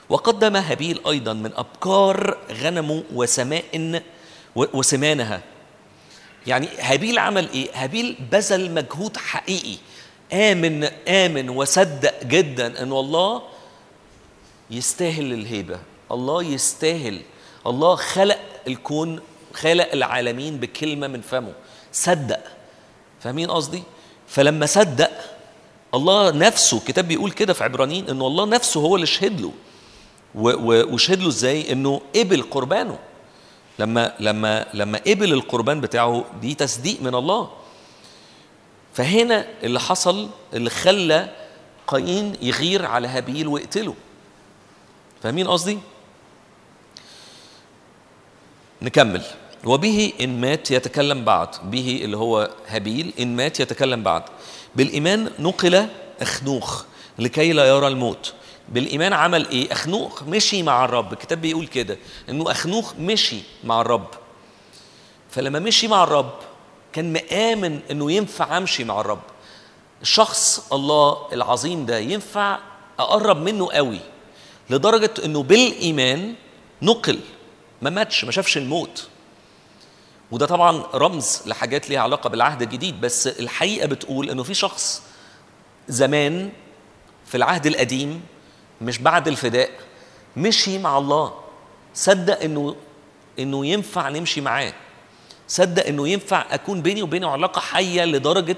وقدم 0.09 0.57
هابيل 0.57 1.01
أيضا 1.07 1.33
من 1.33 1.51
ابكار 1.57 2.39
غنمه 2.53 3.03
وسماء 3.15 4.03
وسمانها. 4.57 5.41
يعني 6.47 6.69
هابيل 6.81 7.19
عمل 7.19 7.49
إيه؟ 7.51 7.69
هابيل 7.75 8.17
بذل 8.33 8.75
مجهود 8.75 9.17
حقيقي. 9.17 9.77
آمن 10.33 10.85
آمن 11.09 11.49
وصدق 11.51 12.25
جدا 12.25 12.83
ان 12.83 12.93
الله 12.93 13.43
يستاهل 14.71 15.33
الهيبة. 15.33 15.79
الله 16.13 16.43
يستاهل 16.43 17.21
الله 17.69 17.97
خلق 17.97 18.39
الكون 18.67 19.21
خلق 19.55 19.93
العالمين 19.93 20.59
بكلمة 20.59 21.07
من 21.07 21.21
فمه. 21.21 21.53
صدق. 21.93 22.41
فاهمين 23.21 23.51
قصدي؟ 23.51 23.83
فلما 24.29 24.67
صدق 24.67 25.11
الله 25.95 26.31
نفسه 26.31 26.77
الكتاب 26.77 27.09
بيقول 27.09 27.31
كده 27.31 27.53
في 27.53 27.65
عبرانيين 27.65 28.09
إنه 28.09 28.27
الله 28.27 28.47
نفسه 28.47 28.81
هو 28.81 28.95
اللي 28.97 29.07
شهد 29.07 29.41
له. 29.41 29.53
وشهد 30.93 31.21
له 31.21 31.29
إزاي؟ 31.29 31.73
إنه 31.73 32.01
قبل 32.17 32.43
قربانه. 32.43 32.99
لما 33.79 34.15
لما 34.21 34.67
لما 34.75 34.99
قبل 35.07 35.33
القربان 35.33 35.81
بتاعه 35.81 36.25
دي 36.41 36.55
تصديق 36.55 37.03
من 37.03 37.15
الله. 37.15 37.51
فهنا 38.95 39.47
اللي 39.63 39.81
حصل 39.81 40.29
اللي 40.53 40.71
خلى 40.71 41.29
قايين 41.87 42.37
يغير 42.43 42.87
على 42.87 43.09
هابيل 43.09 43.49
ويقتله 43.49 43.95
فاهمين 45.23 45.49
قصدي؟ 45.49 45.79
نكمل. 48.83 49.23
وبه 49.65 50.13
إن 50.21 50.41
مات 50.41 50.71
يتكلم 50.71 51.25
بعد 51.25 51.49
به 51.65 52.01
اللي 52.05 52.17
هو 52.17 52.51
هابيل 52.69 53.13
إن 53.21 53.37
مات 53.37 53.61
يتكلم 53.61 54.03
بعد 54.03 54.23
بالإيمان 54.77 55.31
نقل 55.39 55.89
أخنوخ 56.21 56.85
لكي 57.19 57.53
لا 57.53 57.65
يرى 57.65 57.87
الموت. 57.89 58.33
بالإيمان 58.69 59.13
عمل 59.13 59.49
إيه؟ 59.49 59.73
أخنوخ 59.73 60.23
مشي 60.23 60.63
مع 60.63 60.85
الرب. 60.85 61.13
الكتاب 61.13 61.41
بيقول 61.41 61.67
كده 61.67 61.99
إنه 62.29 62.51
أخنوخ 62.51 62.95
مشي 62.99 63.39
مع 63.65 63.81
الرب. 63.81 64.07
فلما 65.31 65.59
مشي 65.59 65.89
مع 65.89 66.05
الرب 66.05 66.35
كان 66.93 67.13
مآمن 67.13 67.81
إنه 67.91 68.13
ينفع 68.13 68.57
أمشي 68.57 68.85
مع 68.85 69.01
الرب. 69.01 69.21
الشخص 70.03 70.73
الله 70.73 71.17
العظيم 71.33 71.87
ده 71.87 71.99
ينفع 71.99 72.59
أقرب 72.99 73.37
منه 73.37 73.69
قوي 73.73 74.01
لدرجة 74.71 75.11
إنه 75.25 75.43
بالإيمان 75.43 76.35
نقل 76.83 77.19
ما 77.83 77.91
ماتش 77.91 78.25
ما 78.25 78.33
شافش 78.33 78.57
الموت. 78.59 79.09
وده 80.31 80.47
طبعا 80.47 80.83
رمز 80.95 81.43
لحاجات 81.47 81.91
ليها 81.91 82.01
علاقة 82.01 82.29
بالعهد 82.31 82.63
الجديد 82.63 83.01
بس 83.01 83.27
الحقيقة 83.27 83.87
بتقول 83.87 84.31
إنه 84.31 84.43
في 84.43 84.55
شخص 84.55 85.03
زمان 85.89 86.51
في 87.27 87.37
العهد 87.37 87.67
القديم 87.67 88.23
مش 88.81 88.99
بعد 88.99 89.29
الفداء 89.29 89.71
مشي 90.37 90.79
مع 90.79 90.99
الله. 90.99 91.35
صدق 91.95 92.43
إنه 92.43 92.77
إنه 93.39 93.67
ينفع 93.67 94.09
نمشي 94.09 94.41
معاه. 94.41 94.73
صدق 95.49 95.87
إنه 95.87 96.09
ينفع 96.09 96.45
أكون 96.51 96.83
بيني 96.83 97.03
وبينه 97.03 97.31
علاقة 97.31 97.61
حية 97.61 98.05
لدرجة 98.05 98.57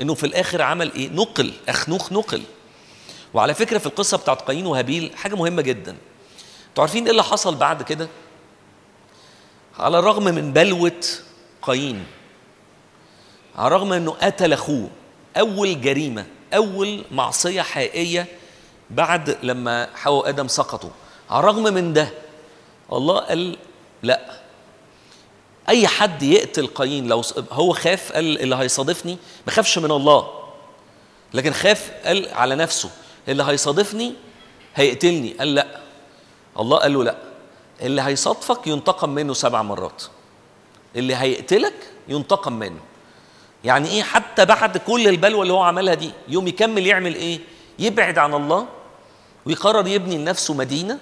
إنه 0.00 0.14
في 0.14 0.26
الآخر 0.26 0.62
عمل 0.62 0.92
إيه؟ 0.94 1.08
نقل 1.08 1.52
أخنوخ 1.68 2.12
نقل. 2.12 2.42
وعلى 3.34 3.54
فكرة 3.54 3.78
في 3.78 3.86
القصة 3.86 4.16
بتاعت 4.16 4.42
قايين 4.42 4.66
وهابيل 4.66 5.16
حاجة 5.16 5.34
مهمة 5.34 5.62
جدا. 5.62 5.96
أنتوا 6.68 6.82
عارفين 6.84 7.04
إيه 7.04 7.10
اللي 7.10 7.22
حصل 7.22 7.54
بعد 7.54 7.82
كده؟ 7.82 8.08
على 9.78 9.98
الرغم 9.98 10.24
من 10.24 10.52
بلوة 10.52 11.04
قايين 11.62 12.04
على 13.56 13.66
الرغم 13.66 13.92
إنه 13.92 14.10
قتل 14.10 14.52
أخوه 14.52 14.88
أول 15.38 15.80
جريمة 15.80 16.26
أول 16.54 17.04
معصية 17.10 17.62
حقيقية 17.62 18.26
بعد 18.90 19.38
لما 19.42 19.88
حواء 19.94 20.24
وآدم 20.24 20.48
سقطوا. 20.48 20.90
على 21.30 21.40
الرغم 21.40 21.62
من 21.62 21.92
ده 21.92 22.10
الله 22.92 23.18
قال 23.18 23.56
لا. 24.02 24.40
أي 25.68 25.86
حد 25.86 26.22
يقتل 26.22 26.66
قايين 26.66 27.08
لو 27.08 27.22
هو 27.52 27.72
خاف 27.72 28.12
قال 28.12 28.40
اللي 28.40 28.56
هيصادفني 28.56 29.18
ما 29.46 29.52
خافش 29.52 29.78
من 29.78 29.90
الله. 29.90 30.28
لكن 31.34 31.52
خاف 31.52 31.90
قال 32.04 32.28
على 32.34 32.54
نفسه 32.54 32.90
اللي 33.28 33.42
هيصادفني 33.42 34.14
هيقتلني 34.74 35.32
قال 35.32 35.54
لا. 35.54 35.80
الله 36.58 36.78
قال 36.78 36.92
له 36.94 37.04
لا. 37.04 37.16
اللي 37.82 38.02
هيصادفك 38.02 38.66
ينتقم 38.66 39.10
منه 39.10 39.34
سبع 39.34 39.62
مرات. 39.62 40.02
اللي 40.96 41.16
هيقتلك 41.16 41.74
ينتقم 42.08 42.52
منه. 42.52 42.80
يعني 43.64 43.88
إيه؟ 43.88 44.02
حتى 44.02 44.44
بعد 44.44 44.78
كل 44.78 45.08
البلوى 45.08 45.42
اللي 45.42 45.52
هو 45.52 45.62
عملها 45.62 45.94
دي 45.94 46.10
يوم 46.28 46.48
يكمل 46.48 46.86
يعمل 46.86 47.14
إيه؟ 47.14 47.40
يبعد 47.78 48.18
عن 48.18 48.34
الله 48.34 48.66
ويقرر 49.46 49.86
يبني 49.86 50.18
لنفسه 50.18 50.54
مدينة. 50.54 50.98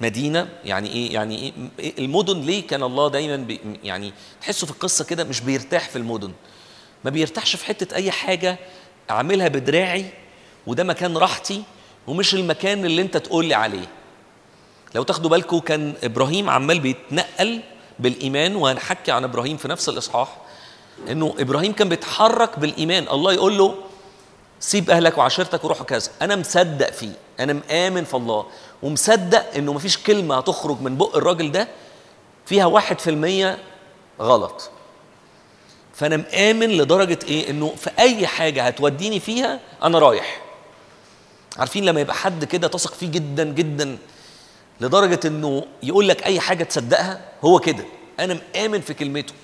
مدينة 0.00 0.48
يعني 0.64 0.92
إيه؟ 0.92 1.14
يعني 1.14 1.52
إيه؟ 1.78 1.92
المدن 1.98 2.40
ليه 2.40 2.66
كان 2.66 2.82
الله 2.82 3.08
دايما 3.08 3.46
يعني 3.84 4.12
تحسوا 4.40 4.68
في 4.68 4.74
القصة 4.74 5.04
كده 5.04 5.24
مش 5.24 5.40
بيرتاح 5.40 5.88
في 5.88 5.96
المدن. 5.96 6.32
ما 7.04 7.10
بيرتاحش 7.10 7.56
في 7.56 7.64
حتة 7.64 7.94
أي 7.94 8.10
حاجة 8.10 8.58
اعملها 9.10 9.48
بدراعي 9.48 10.06
وده 10.66 10.84
مكان 10.84 11.16
راحتي 11.16 11.62
ومش 12.06 12.34
المكان 12.34 12.84
اللي 12.84 13.02
أنت 13.02 13.16
تقول 13.16 13.44
لي 13.44 13.54
عليه. 13.54 13.86
لو 14.94 15.02
تاخدوا 15.02 15.30
بالكم 15.30 15.58
كان 15.58 15.94
إبراهيم 16.04 16.50
عمال 16.50 16.80
بيتنقل 16.80 17.60
بالإيمان 17.98 18.56
وهنحكي 18.56 19.12
عن 19.12 19.24
إبراهيم 19.24 19.56
في 19.56 19.68
نفس 19.68 19.88
الإصحاح 19.88 20.36
إنه 21.10 21.34
إبراهيم 21.38 21.72
كان 21.72 21.88
بيتحرك 21.88 22.58
بالإيمان. 22.58 23.08
الله 23.08 23.32
يقول 23.32 23.58
له 23.58 23.74
سيب 24.60 24.90
أهلك 24.90 25.18
وعشيرتك 25.18 25.64
وروح 25.64 25.82
كذا. 25.82 26.10
أنا 26.22 26.36
مصدق 26.36 26.90
فيه 26.90 27.12
أنا 27.40 27.52
مآمن 27.52 28.04
في 28.04 28.14
الله 28.14 28.46
ومصدق 28.82 29.54
إنه 29.56 29.72
مفيش 29.72 29.98
كلمة 29.98 30.38
هتخرج 30.38 30.80
من 30.80 30.96
بق 30.96 31.16
الراجل 31.16 31.52
ده 31.52 31.68
فيها 32.46 32.66
واحد 32.66 32.98
في 33.00 33.10
المية 33.10 33.58
غلط. 34.20 34.70
فأنا 35.94 36.16
مآمن 36.16 36.68
لدرجة 36.68 37.18
إيه؟ 37.28 37.50
إنه 37.50 37.74
في 37.76 37.90
أي 37.98 38.26
حاجة 38.26 38.62
هتوديني 38.66 39.20
فيها 39.20 39.60
أنا 39.82 39.98
رايح. 39.98 40.40
عارفين 41.56 41.84
لما 41.84 42.00
يبقى 42.00 42.14
حد 42.14 42.44
كده 42.44 42.68
تثق 42.68 42.94
فيه 42.94 43.06
جدا 43.10 43.44
جدا 43.44 43.98
لدرجة 44.80 45.20
إنه 45.24 45.64
يقول 45.82 46.08
لك 46.08 46.26
أي 46.26 46.40
حاجة 46.40 46.64
تصدقها 46.64 47.20
هو 47.44 47.58
كده. 47.58 47.84
أنا 48.20 48.38
مآمن 48.54 48.80
في 48.80 48.94
كلمته. 48.94 49.34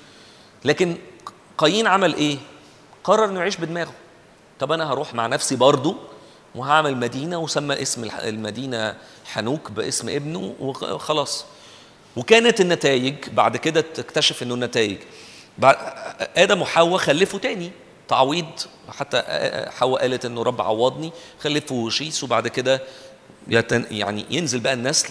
لكن 0.65 0.97
قايين 1.59 1.87
عمل 1.87 2.15
إيه؟ 2.15 2.39
قرر 3.05 3.25
إنه 3.25 3.41
يعيش 3.41 3.57
بدماغه. 3.57 3.93
طب 4.61 4.73
أنا 4.73 4.93
هروح 4.93 5.15
مع 5.15 5.27
نفسي 5.27 5.57
برضو 5.57 5.97
وهعمل 6.55 6.97
مدينة 6.97 7.39
وسمى 7.39 7.83
اسم 7.83 8.09
المدينة 8.25 8.97
حنوك 9.25 9.71
باسم 9.71 10.09
ابنه 10.09 10.55
وخلاص 10.61 11.45
وكانت 12.17 12.61
النتائج 12.61 13.15
بعد 13.33 13.57
كده 13.57 13.81
تكتشف 13.81 14.43
إنه 14.43 14.55
النتائج. 14.55 14.99
آدم 16.37 16.63
وحواء 16.63 16.99
خلفوا 16.99 17.39
تاني. 17.39 17.71
تعويض 18.09 18.47
حتى 18.89 19.23
حواء 19.79 20.01
قالت 20.01 20.25
إنه 20.25 20.43
رب 20.43 20.61
عوضني 20.61 21.13
خلفوا 21.41 21.91
شيس 21.91 22.25
وبعد 22.25 22.49
كده 22.49 22.83
يعني 23.49 24.25
ينزل 24.31 24.61
بقى 24.61 24.73
النسل 24.73 25.09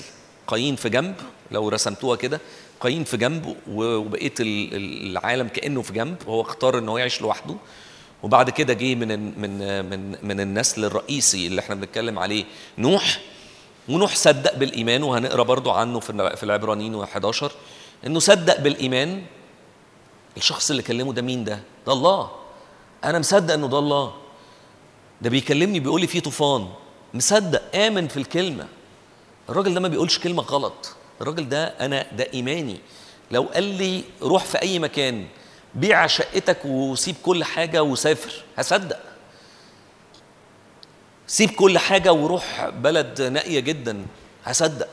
قايين 0.48 0.76
في 0.76 0.90
جنب 0.90 1.16
لو 1.52 1.70
رسمتوها 1.70 2.16
كده 2.18 2.40
قايين 2.80 3.04
في 3.04 3.18
جنب 3.18 3.56
وبقيه 3.68 4.34
ال- 4.40 4.76
ال- 4.76 5.12
العالم 5.12 5.48
كأنه 5.48 5.82
في 5.82 5.94
جنب 5.94 6.18
وهو 6.28 6.42
اختار 6.42 6.78
انه 6.78 7.00
يعيش 7.00 7.22
لوحده. 7.22 7.56
وبعد 8.24 8.50
كده 8.50 8.74
جه 8.74 8.96
من 8.96 9.40
من 9.42 9.86
من 9.90 10.16
من 10.24 10.40
النسل 10.40 10.86
الرئيسي 10.86 11.48
اللي 11.48 11.62
إحنا 11.62 11.76
بنتكلم 11.76 12.20
عليه 12.20 12.46
نوح. 12.78 13.20
ونوح 13.90 14.16
صدق 14.16 14.56
بالإيمان 14.58 15.04
وهنقرأ 15.04 15.44
برضو 15.44 15.72
عنه 15.72 16.00
في 16.00 16.36
في 16.36 16.44
العبرانيين 16.44 16.96
11 16.96 17.52
إنه 18.08 18.20
صدق 18.20 18.60
بالإيمان 18.60 19.22
الشخص 20.38 20.70
اللي 20.70 20.84
كلمه 20.84 21.14
ده 21.14 21.22
مين 21.22 21.44
ده؟ 21.44 21.60
ده 21.88 21.94
الله. 21.94 22.32
أنا 23.04 23.20
مصدق 23.20 23.54
إنه 23.54 23.68
ده 23.68 23.80
الله. 23.80 24.14
ده 25.22 25.30
بيكلمني 25.30 25.80
بيقول 25.80 26.02
لي 26.02 26.08
في 26.08 26.22
طوفان. 26.22 26.68
مصدق 27.14 27.76
آمن 27.76 28.08
في 28.08 28.18
الكلمة. 28.18 28.68
الراجل 29.50 29.74
ده 29.74 29.80
ما 29.80 29.88
بيقولش 29.88 30.20
كلمة 30.20 30.44
غلط. 30.44 30.96
الراجل 31.22 31.50
ده 31.50 31.64
أنا 31.66 32.06
ده 32.12 32.28
إيماني. 32.34 32.80
لو 33.32 33.44
قال 33.44 33.64
لي 33.64 34.04
روح 34.22 34.44
في 34.44 34.62
أي 34.62 34.80
مكان 34.80 35.26
بيع 35.76 36.08
شقتك 36.08 36.58
وسيب 36.66 37.16
كل 37.24 37.44
حاجة 37.44 37.84
وسافر 37.84 38.32
هصدق. 38.58 39.00
سيب 41.28 41.50
كل 41.50 41.78
حاجة 41.78 42.14
وروح 42.14 42.70
بلد 42.70 43.22
نائية 43.22 43.60
جدا 43.60 44.06
هصدق. 44.44 44.88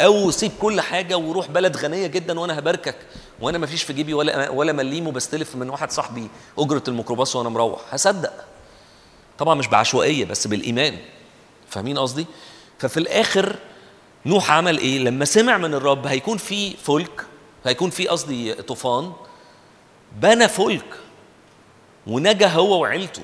أو 0.00 0.30
سيب 0.30 0.52
كل 0.60 0.80
حاجة 0.80 1.18
وروح 1.18 1.50
بلد 1.50 1.76
غنية 1.76 2.06
جدا 2.06 2.40
وأنا 2.40 2.58
هباركك. 2.58 2.96
وأنا 3.40 3.58
ما 3.58 3.66
فيش 3.66 3.82
في 3.82 3.92
جيبي 3.92 4.14
ولا 4.14 4.48
ولا 4.50 4.72
مليم 4.72 5.06
وبستلف 5.06 5.56
من 5.56 5.70
واحد 5.70 5.90
صاحبي 5.90 6.28
أجرة 6.58 6.82
الميكروباص 6.88 7.36
وأنا 7.36 7.48
مروح 7.48 7.80
هصدق. 7.90 8.32
طبعا 9.38 9.54
مش 9.54 9.66
بعشوائية 9.66 10.24
بس 10.24 10.46
بالإيمان. 10.46 10.98
فاهمين 11.74 11.98
قصدي؟ 11.98 12.26
ففي 12.78 12.96
الآخر 12.96 13.56
نوح 14.26 14.50
عمل 14.50 14.78
إيه؟ 14.78 14.98
لما 14.98 15.24
سمع 15.24 15.58
من 15.58 15.74
الرب 15.74 16.06
هيكون 16.06 16.38
في 16.38 16.70
فلك 16.76 17.26
هيكون 17.64 17.90
في 17.90 18.08
قصدي 18.08 18.54
طوفان 18.54 19.12
بنى 20.20 20.48
فلك 20.48 20.84
ونجا 22.06 22.48
هو 22.48 22.80
وعيلته. 22.82 23.22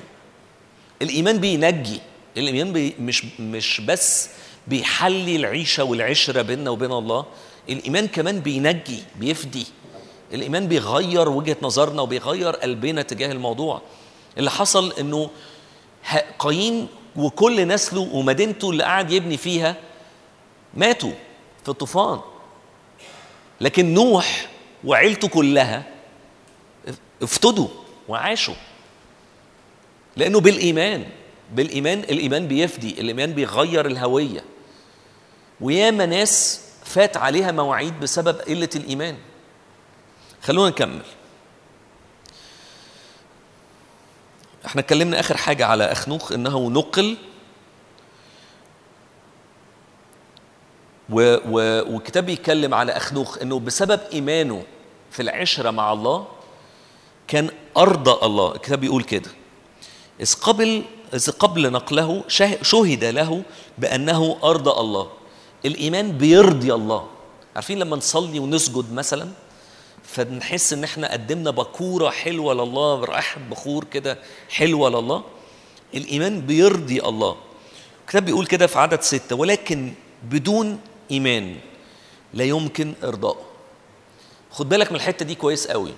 الإيمان 1.01 1.37
بينجي 1.37 1.99
الإيمان 2.37 2.73
بي 2.73 2.95
مش 2.99 3.25
مش 3.39 3.81
بس 3.81 4.29
بيحلي 4.67 5.35
العيشة 5.35 5.83
والعشرة 5.83 6.41
بيننا 6.41 6.69
وبين 6.69 6.91
الله 6.91 7.25
الإيمان 7.69 8.07
كمان 8.07 8.39
بينجي 8.39 9.03
بيفدي. 9.15 9.65
الإيمان 10.33 10.67
بيغير 10.67 11.29
وجهة 11.29 11.57
نظرنا 11.61 12.01
وبيغير 12.01 12.55
قلبنا 12.55 13.01
تجاه 13.01 13.31
الموضوع. 13.31 13.81
اللي 14.37 14.51
حصل 14.51 14.93
إنه 14.99 15.29
قايين 16.39 16.87
وكل 17.15 17.67
نسله 17.67 18.01
ومدينته 18.01 18.69
اللي 18.69 18.83
قعد 18.83 19.11
يبني 19.11 19.37
فيها 19.37 19.75
ماتوا 20.73 21.13
في 21.63 21.69
الطوفان. 21.69 22.19
لكن 23.61 23.93
نوح 23.93 24.49
وعيلته 24.83 25.27
كلها 25.27 25.83
افتدوا 27.21 27.67
وعاشوا. 28.07 28.55
لأنه 30.15 30.39
بالإيمان 30.39 31.05
بالإيمان 31.53 31.99
الإيمان 31.99 32.47
بيفدي 32.47 33.01
الإيمان 33.01 33.33
بيغير 33.33 33.85
الهوية. 33.85 34.43
وياما 35.61 36.05
ناس 36.05 36.61
فات 36.85 37.17
عليها 37.17 37.51
مواعيد 37.51 37.99
بسبب 37.99 38.39
قلة 38.39 38.69
الإيمان. 38.75 39.17
خلونا 40.43 40.69
نكمل. 40.69 41.01
إحنا 44.65 44.81
اتكلمنا 44.81 45.19
آخر 45.19 45.37
حاجة 45.37 45.65
على 45.65 45.83
اخنوخ 45.91 46.31
إنه 46.31 46.69
نقل 46.69 47.17
و 51.09 51.35
و 51.49 51.55
والكتاب 51.93 52.25
بيتكلم 52.25 52.73
على 52.73 52.91
اخنوخ 52.91 53.37
إنه 53.37 53.59
بسبب 53.59 53.99
إيمانه 54.13 54.63
في 55.11 55.21
العشرة 55.21 55.71
مع 55.71 55.93
الله 55.93 56.27
كان 57.27 57.49
أرضى 57.77 58.25
الله. 58.25 58.55
الكتاب 58.55 58.79
بيقول 58.79 59.03
كده. 59.03 59.29
إذ 60.21 60.33
قبل 60.35 60.83
إذ 61.13 61.31
قبل 61.31 61.71
نقله 61.71 62.23
شه- 62.27 62.63
شهد 62.63 63.03
له 63.03 63.43
بأنه 63.77 64.37
أرضى 64.43 64.79
الله. 64.79 65.09
الإيمان 65.65 66.11
بيرضي 66.11 66.73
الله. 66.73 67.07
عارفين 67.55 67.79
لما 67.79 67.95
نصلي 67.97 68.39
ونسجد 68.39 68.93
مثلا؟ 68.93 69.27
فنحس 70.11 70.73
إن 70.73 70.83
إحنا 70.83 71.11
قدمنا 71.11 71.51
بكورة 71.51 72.09
حلوة 72.09 72.53
لله 72.53 73.05
رائحة 73.05 73.41
بخور 73.51 73.83
كده 73.83 74.17
حلوة 74.49 74.89
لله. 74.89 75.23
الإيمان 75.93 76.41
بيرضي 76.41 76.99
الله. 76.99 77.35
الكتاب 78.01 78.25
بيقول 78.25 78.45
كده 78.45 78.67
في 78.67 78.79
عدد 78.79 79.01
ستة 79.01 79.35
ولكن 79.35 79.93
بدون 80.23 80.79
إيمان 81.11 81.55
لا 82.33 82.43
يمكن 82.43 82.93
ارضائه 83.03 83.41
خد 84.51 84.69
بالك 84.69 84.89
من 84.91 84.95
الحتة 84.95 85.25
دي 85.25 85.35
كويس 85.35 85.67
قوي. 85.67 85.93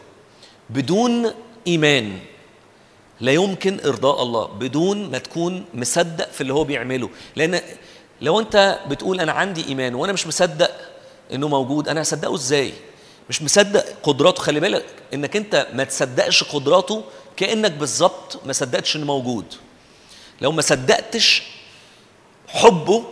بدون 0.69 1.31
إيمان 1.67 2.19
لا 3.21 3.31
يمكن 3.31 3.79
إرضاء 3.85 4.23
الله 4.23 4.45
بدون 4.47 5.11
ما 5.11 5.17
تكون 5.17 5.65
مصدق 5.73 6.31
في 6.31 6.41
اللي 6.41 6.53
هو 6.53 6.63
بيعمله. 6.63 7.09
لأن 7.35 7.61
لو 8.21 8.39
أنت 8.39 8.79
بتقول 8.89 9.19
أنا 9.19 9.31
عندي 9.31 9.67
إيمان 9.67 9.95
وأنا 9.95 10.13
مش 10.13 10.27
مصدق 10.27 10.71
إنه 11.33 11.47
موجود 11.47 11.89
أنا 11.89 12.01
هصدقه 12.01 12.35
إزاي؟ 12.35 12.73
مش 13.29 13.41
مصدق 13.41 13.85
قدراته. 14.03 14.41
خلي 14.41 14.59
بالك 14.59 14.85
انك 15.13 15.35
انت 15.35 15.67
ما 15.73 15.83
تصدقش 15.83 16.43
قدراته 16.43 17.03
كأنك 17.37 17.71
بالظبط 17.71 18.45
ما 18.45 18.53
صدقتش 18.53 18.95
انه 18.95 19.05
موجود. 19.05 19.45
لو 20.41 20.51
ما 20.51 20.61
صدقتش 20.61 21.43
حبه 22.47 23.03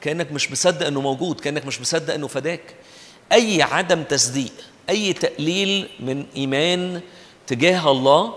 كأنك 0.00 0.32
مش 0.32 0.52
مصدق 0.52 0.86
انه 0.86 1.00
موجود 1.00 1.40
كأنك 1.40 1.66
مش 1.66 1.80
مصدق 1.80 2.14
انه 2.14 2.26
فداك. 2.28 2.74
أي 3.32 3.62
عدم 3.62 4.02
تصديق 4.02 4.52
أي 4.90 5.12
تقليل 5.12 5.88
من 6.00 6.26
إيمان 6.36 7.00
تجاه 7.46 7.90
الله 7.90 8.34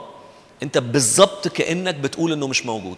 انت 0.64 0.78
بالظبط 0.78 1.48
كأنك 1.48 1.96
بتقول 1.96 2.32
انه 2.32 2.48
مش 2.48 2.66
موجود. 2.66 2.98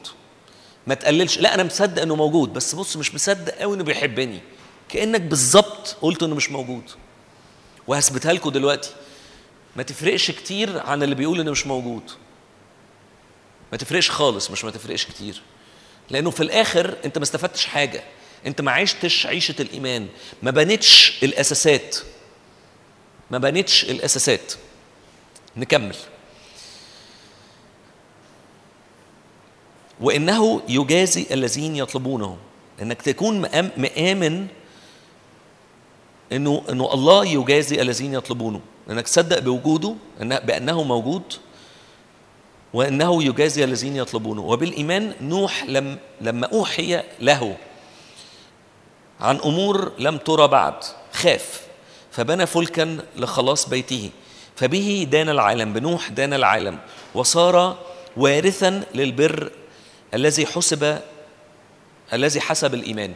ما 0.87 0.93
تقللش. 0.93 1.37
لا 1.37 1.53
أنا 1.53 1.63
مصدق 1.63 2.01
انه 2.01 2.15
موجود 2.15 2.53
بس 2.53 2.75
بص 2.75 2.97
مش 2.97 3.15
مصدق 3.15 3.53
قوي 3.53 3.75
إنه 3.75 3.83
بيحبني. 3.83 4.39
كأنك 4.89 5.21
بالظبط 5.21 5.97
قلت 6.01 6.23
إنه 6.23 6.35
مش 6.35 6.51
موجود. 6.51 6.83
وهثبتها 7.87 8.33
لكم 8.33 8.49
دلوقتي. 8.49 8.89
ما 9.75 9.83
تفرقش 9.83 10.31
كتير 10.31 10.79
عن 10.79 11.03
اللي 11.03 11.15
بيقول 11.15 11.39
إنه 11.39 11.51
مش 11.51 11.67
موجود. 11.67 12.03
ما 13.71 13.77
تفرقش 13.77 14.09
خالص 14.11 14.51
مش 14.51 14.65
ما 14.65 14.71
تفرقش 14.71 15.05
كتير. 15.05 15.41
لأنه 16.09 16.29
في 16.29 16.43
الآخر 16.43 16.97
أنت 17.05 17.17
ما 17.17 17.23
استفدتش 17.23 17.65
حاجة. 17.65 18.03
أنت 18.45 18.61
ما 18.61 18.71
عشتش 18.71 19.25
عيشة 19.25 19.55
الإيمان. 19.59 20.07
ما 20.43 20.51
بنيتش 20.51 21.19
الأساسات. 21.23 21.97
ما 23.31 23.37
بنيتش 23.37 23.83
الأساسات. 23.83 24.53
نكمل. 25.57 25.95
وإنه 29.99 30.61
يجازي 30.67 31.25
الذين 31.31 31.75
يطلبونه 31.75 32.37
إنك 32.81 33.01
تكون 33.01 33.45
مآم- 33.45 33.79
مآمن 33.79 34.47
إنه 36.31 36.63
إنه 36.69 36.93
الله 36.93 37.25
يجازي 37.25 37.81
الذين 37.81 38.13
يطلبونه. 38.13 38.61
إنك 38.89 39.07
تصدق 39.07 39.39
بوجوده 39.39 39.95
إنه 40.21 40.39
بأنه 40.39 40.83
موجود 40.83 41.23
وإنه 42.73 43.23
يجازي 43.23 43.63
الذين 43.63 43.95
يطلبونه. 43.95 44.41
وبالإيمان 44.41 45.13
نوح 45.21 45.63
لم 45.63 45.97
لما 46.21 46.47
أوحي 46.47 47.03
له 47.19 47.57
عن 49.19 49.35
أمور 49.35 49.91
لم 49.99 50.17
ترى 50.17 50.47
بعد 50.47 50.83
خاف 51.13 51.61
فبنى 52.11 52.45
فلكا 52.45 52.97
لخلاص 53.17 53.69
بيته. 53.69 54.09
فبه 54.55 55.07
دان 55.11 55.29
العالم 55.29 55.73
بنوح 55.73 56.09
دان 56.09 56.33
العالم 56.33 56.79
وصار 57.15 57.77
وارثا 58.17 58.83
للبر 58.95 59.51
الذي 60.13 60.45
حسب 60.45 60.99
الذي 62.13 62.41
حسب 62.41 62.73
الإيمان. 62.73 63.13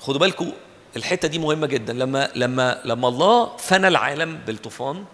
خدوا 0.00 0.20
بالكم 0.20 0.52
الحتة 0.96 1.28
دي 1.28 1.38
مهمة 1.38 1.66
جدا. 1.66 1.92
لما 1.92 2.30
لما 2.34 2.80
لما 2.84 3.08
الله 3.08 3.56
فنى 3.56 3.88
العالم 3.88 4.36
بالطوفان 4.46 5.04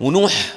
ونوح 0.00 0.54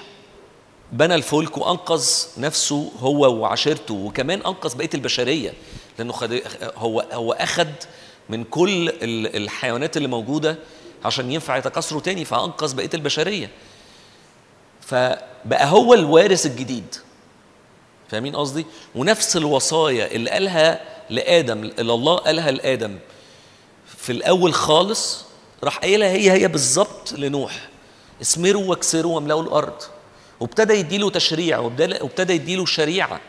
بنى 0.92 1.16
الفلك 1.16 1.58
وأنقذ 1.58 2.08
نفسه 2.38 2.92
هو 3.00 3.34
وعشيرته 3.40 3.94
وكمان 3.94 4.42
أنقذ 4.42 4.78
بقية 4.78 4.90
البشرية 4.94 5.54
لأنه 6.00 6.14
خد 6.14 6.42
هو 6.76 7.06
هو 7.12 7.32
اخذ 7.32 7.68
من 8.30 8.44
كل 8.44 8.90
ال- 8.90 9.36
الحيوانات 9.36 9.98
اللي 9.98 10.08
موجودة 10.08 10.58
عشان 11.06 11.32
ينفع 11.32 11.58
يتكاثروا 11.58 12.02
تاني 12.02 12.26
فأنقذ 12.26 12.76
بقية 12.76 12.90
البشرية. 12.94 13.50
فبقى 14.82 15.66
هو 15.72 15.94
الوارث 15.94 16.46
الجديد. 16.46 16.96
فاهمين 18.10 18.36
قصدي؟ 18.36 18.66
ونفس 18.96 19.38
الوصايا 19.38 20.12
اللي 20.12 20.30
قالها 20.30 20.82
لآدم 21.10 21.64
اللي 21.80 21.94
الله 21.94 22.16
قالها 22.16 22.52
لآدم. 22.52 22.98
في 23.98 24.12
الأول 24.12 24.54
خالص 24.54 25.26
راح 25.64 25.78
قايلها 25.78 26.10
هي 26.10 26.32
هي 26.32 26.48
بالظبط 26.48 27.14
لنوح. 27.14 27.70
اسمروا 28.22 28.64
واكسروا 28.64 29.16
واملأوا 29.16 29.44
الأرض. 29.44 29.82
وابتدى 30.40 30.74
يديله 30.74 31.10
تشريع 31.10 31.60
وابتدى 31.60 32.34
يديله 32.34 32.66
شريعة. 32.66 33.22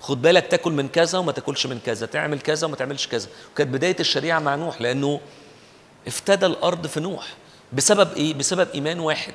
خد 0.00 0.22
بالك 0.22 0.46
تاكل 0.46 0.72
من 0.72 0.88
كذا 0.88 1.18
وما 1.18 1.32
تاكلش 1.32 1.66
من 1.66 1.80
كذا 1.86 2.06
تعمل 2.06 2.40
كذا 2.40 2.66
وما 2.66 2.76
تعملش 2.76 3.06
كذا. 3.06 3.28
وكانت 3.52 3.74
بداية 3.74 3.96
الشريعة 4.00 4.38
مع 4.38 4.54
نوح 4.54 4.80
لأنه 4.80 5.20
افتدى 6.06 6.46
الأرض 6.46 6.86
في 6.86 7.00
نوح. 7.00 7.26
بسبب 7.72 8.16
إيه؟ 8.16 8.34
بسبب 8.34 8.68
إيمان 8.74 9.00
واحد. 9.00 9.34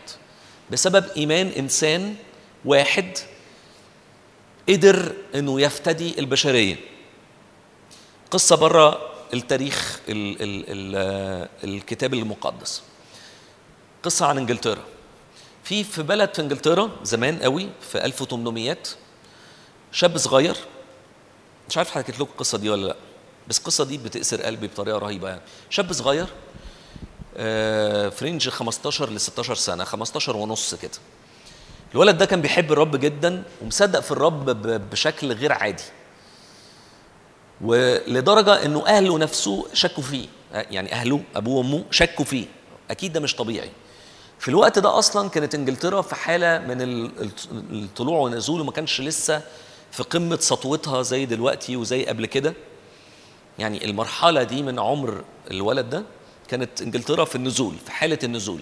بسبب 0.71 1.05
إيمان 1.17 1.47
إنسان 1.47 2.15
واحد 2.65 3.17
قدر 4.69 5.11
إنه 5.35 5.61
يفتدي 5.61 6.19
البشرية. 6.19 6.75
قصة 8.31 8.55
بره 8.55 9.10
التاريخ 9.33 9.99
ال 10.09 10.41
ال 10.41 10.65
ال 10.69 11.47
الكتاب 11.63 12.13
المقدس. 12.13 12.81
قصة 14.03 14.25
عن 14.25 14.37
إنجلترا. 14.37 14.83
في 15.63 15.83
في 15.83 16.03
بلد 16.03 16.33
في 16.33 16.41
إنجلترا 16.41 16.89
زمان 17.03 17.39
قوي 17.39 17.69
في 17.91 18.05
1800 18.05 18.77
شاب 19.91 20.17
صغير 20.17 20.55
مش 21.69 21.77
عارف 21.77 21.91
حكيت 21.91 22.15
لكم 22.15 22.31
القصة 22.31 22.57
دي 22.57 22.69
ولا 22.69 22.87
لأ 22.87 22.95
بس 23.47 23.59
القصة 23.59 23.85
دي 23.85 23.97
بتأسر 23.97 24.41
قلبي 24.41 24.67
بطريقة 24.67 24.97
رهيبة 24.97 25.29
يعني. 25.29 25.41
شاب 25.69 25.93
صغير 25.93 26.27
آه، 27.37 28.09
في 28.09 28.25
رينج 28.25 28.49
15 28.49 29.09
ل 29.09 29.19
16 29.19 29.55
سنة 29.55 29.83
15 29.83 30.37
ونص 30.37 30.75
كده. 30.75 30.91
الولد 31.93 32.17
ده 32.17 32.25
كان 32.25 32.41
بيحب 32.41 32.71
الرب 32.71 32.95
جدا 32.95 33.43
ومصدق 33.61 33.99
في 33.99 34.11
الرب 34.11 34.45
بشكل 34.89 35.31
غير 35.31 35.51
عادي. 35.53 35.83
ولدرجة 37.63 38.65
إنه 38.65 38.85
أهله 38.87 39.17
نفسه 39.17 39.65
شكوا 39.73 40.03
فيه. 40.03 40.27
يعني 40.53 40.93
أهله 40.93 41.23
أبوه 41.35 41.57
وأمه 41.57 41.83
شكوا 41.91 42.25
فيه. 42.25 42.45
أكيد 42.91 43.13
ده 43.13 43.19
مش 43.19 43.35
طبيعي. 43.35 43.69
في 44.39 44.47
الوقت 44.47 44.79
ده 44.79 44.99
أصلا 44.99 45.29
كانت 45.29 45.55
إنجلترا 45.55 46.01
في 46.01 46.15
حالة 46.15 46.59
من 46.59 46.81
ال- 46.81 47.11
ال- 47.21 47.83
الطلوع 47.83 48.19
والنزول 48.19 48.61
وما 48.61 48.71
كانش 48.71 49.01
لسه 49.01 49.41
في 49.91 50.03
قمة 50.03 50.37
سطوتها 50.41 51.01
زي 51.01 51.25
دلوقتي 51.25 51.75
وزي 51.75 52.05
قبل 52.05 52.25
كده. 52.25 52.53
يعني 53.59 53.85
المرحلة 53.85 54.43
دي 54.43 54.63
من 54.63 54.79
عمر 54.79 55.23
الولد 55.51 55.89
ده 55.89 56.03
كانت 56.47 56.81
إنجلترا 56.81 57.25
في 57.25 57.35
النزول 57.35 57.75
في 57.85 57.91
حالة 57.91 58.19
النزول. 58.23 58.61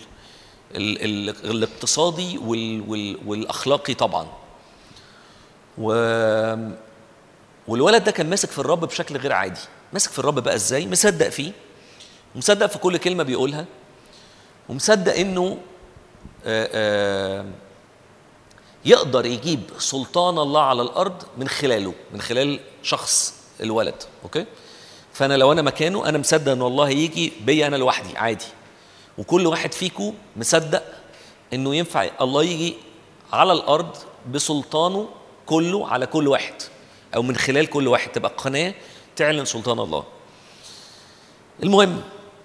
ال 0.75 1.01
ال 1.29 1.35
الاقتصادي 1.51 2.37
وال 2.37 2.83
وال 2.87 3.17
والأخلاقي 3.25 3.93
طبعا. 3.93 4.27
و 5.77 5.91
والولد 7.69 8.03
ده 8.03 8.11
كان 8.11 8.29
ماسك 8.29 8.49
في 8.49 8.59
الرب 8.59 8.85
بشكل 8.85 9.17
غير 9.17 9.33
عادي. 9.33 9.59
ماسك 9.93 10.11
في 10.11 10.19
الرب 10.19 10.39
بقى 10.39 10.55
إزاي؟ 10.55 10.87
مصدق 10.87 11.29
فيه. 11.29 11.51
مصدق 12.35 12.65
في 12.65 12.77
كل 12.77 12.97
كلمة 12.97 13.23
بيقولها. 13.23 13.65
ومصدق 14.69 15.13
إنه 15.15 15.57
آه، 16.45 16.69
آه، 16.73 17.45
يقدر 18.85 19.25
يجيب 19.25 19.59
سلطان 19.77 20.37
الله 20.39 20.61
على 20.61 20.81
الأرض 20.81 21.23
من 21.37 21.47
خلاله 21.47 21.93
من 22.13 22.21
خلال 22.21 22.59
شخص 22.83 23.33
الولد. 23.61 23.95
أوكي؟ 24.23 24.45
فأنا 25.13 25.37
لو 25.37 25.51
أنا 25.51 25.61
مكانه 25.61 26.09
أنا 26.09 26.17
مصدق 26.17 26.51
إن 26.51 26.61
الله 26.61 26.87
هيجي 26.87 27.33
بيا 27.41 27.67
أنا 27.67 27.75
لوحدي 27.75 28.17
عادي. 28.17 28.45
وكل 29.17 29.47
واحد 29.47 29.73
فيكم 29.73 30.13
مصدق 30.35 30.83
إنه 31.53 31.75
ينفع 31.75 32.09
الله 32.21 32.43
يجي 32.43 32.75
على 33.33 33.53
الأرض 33.53 33.97
بسلطانه 34.31 35.09
كله 35.45 35.87
على 35.87 36.05
كل 36.05 36.27
واحد. 36.27 36.53
أو 37.15 37.21
من 37.21 37.35
خلال 37.35 37.67
كل 37.67 37.87
واحد 37.87 38.11
تبقى 38.11 38.31
قناة 38.37 38.73
تعلن 39.15 39.45
سلطان 39.45 39.79
الله. 39.79 40.03
المهم 41.63 42.01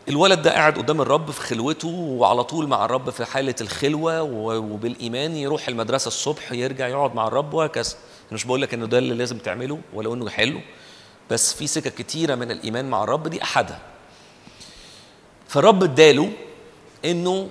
الولد 0.09 0.43
ده 0.43 0.51
قاعد 0.53 0.78
قدام 0.78 1.01
الرب 1.01 1.31
في 1.31 1.41
خلوته 1.41 1.89
وعلى 1.89 2.45
طول 2.45 2.69
مع 2.69 2.85
الرب 2.85 3.11
في 3.11 3.24
حالة 3.24 3.55
الخلوة 3.61 4.23
وبالإيمان 4.23 5.36
يروح 5.36 5.69
المدرسة 5.69 6.09
الصبح 6.09 6.53
يرجع 6.53 6.89
يقعد 6.89 7.15
مع 7.15 7.27
الرب 7.27 7.55
وهكذا. 7.55 7.91
أنا 7.93 8.32
مش 8.32 8.45
بقول 8.45 8.62
لك 8.62 8.74
إنه 8.74 8.86
ده 8.86 8.99
اللي 8.99 9.15
لازم 9.15 9.39
تعمله 9.39 9.81
ولو 9.95 10.15
إنه 10.15 10.28
حلو 10.31 10.61
بس 11.31 11.53
في 11.55 11.66
سكك 11.66 11.95
كتيرة 11.95 12.35
من 12.35 12.51
الإيمان 12.51 12.91
مع 12.91 13.05
الرب 13.05 13.28
دي 13.28 13.43
أحدها. 13.43 13.81
فالرب 15.49 15.82
اداله 15.82 16.32
إنه 17.05 17.49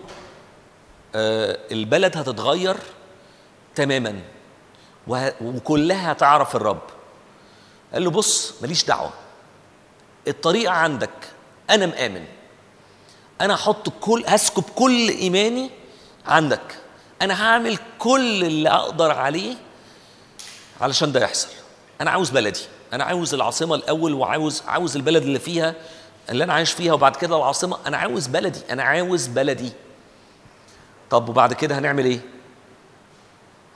آه، 1.16 1.60
البلد 1.72 2.18
هتتغير 2.18 2.78
تماما 3.76 4.20
وكلها 5.42 6.12
هتعرف 6.12 6.56
الرب. 6.56 6.82
قال 7.94 8.04
له 8.04 8.10
بص 8.12 8.54
ماليش 8.62 8.86
دعوة. 8.86 9.14
الطريقة 10.28 10.74
عندك. 10.74 11.10
أنا 11.70 11.86
مآمن. 11.86 12.26
أنا 13.42 13.56
هحط 13.56 13.90
كل 13.90 14.24
هسكب 14.28 14.64
كل 14.76 15.10
إيماني 15.10 15.70
عندك. 16.26 16.78
أنا 17.22 17.44
هعمل 17.44 17.78
كل 18.00 18.44
اللي 18.44 18.70
أقدر 18.70 19.12
عليه 19.12 19.56
علشان 20.82 21.12
ده 21.12 21.22
يحصل. 21.22 21.48
أنا 22.02 22.12
عاوز 22.12 22.30
بلدي. 22.30 22.60
أنا 22.94 23.04
عاوز 23.04 23.34
العاصمة 23.34 23.76
الأول 23.76 24.14
وعاوز 24.14 24.64
عاوز 24.68 24.96
البلد 24.96 25.24
اللي 25.24 25.40
فيها 25.40 25.76
اللي 26.30 26.44
أنا 26.44 26.54
عايش 26.54 26.72
فيها 26.72 26.94
وبعد 26.94 27.16
كده 27.16 27.38
العاصمة. 27.38 27.78
أنا 27.88 27.98
عاوز 27.98 28.28
بلدي. 28.28 28.60
أنا 28.70 28.84
عاوز 28.84 29.28
بلدي. 29.28 29.72
طب 31.10 31.30
وبعد 31.30 31.54
كده 31.54 31.80
هنعمل 31.80 32.06
إيه؟ 32.06 32.20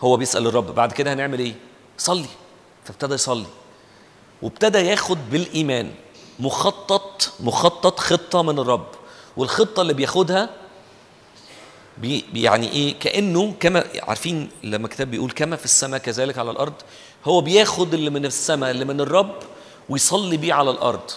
هو 0.01 0.17
بيسأل 0.17 0.47
الرب. 0.47 0.75
بعد 0.75 0.91
كده 0.91 1.13
هنعمل 1.13 1.39
إيه؟ 1.39 1.55
صلي. 1.97 2.29
فابتدى 2.85 3.13
يصلي. 3.13 3.45
وابتدى 4.41 4.77
ياخد 4.77 5.17
بالإيمان. 5.31 5.91
مخطط 6.39 7.31
مخطط 7.39 7.99
خطة 7.99 8.41
من 8.41 8.59
الرب. 8.59 8.87
والخطة 9.37 9.81
اللي 9.81 9.93
بياخدها 9.93 10.49
بي 11.97 12.25
يعني 12.33 12.71
إيه؟ 12.71 12.99
كأنه 12.99 13.53
كما 13.59 13.83
عارفين 14.03 14.49
لما 14.63 14.85
الكتاب 14.85 15.11
بيقول 15.11 15.31
كما 15.31 15.55
في 15.55 15.65
السماء 15.65 15.99
كذلك 15.99 16.37
على 16.37 16.51
الأرض؟ 16.51 16.73
هو 17.25 17.41
بياخد 17.41 17.93
اللي 17.93 18.09
من 18.09 18.25
السماء 18.25 18.71
اللي 18.71 18.85
من 18.85 19.01
الرب 19.01 19.35
ويصلي 19.89 20.37
بيه 20.37 20.53
على 20.53 20.71
الأرض. 20.71 21.11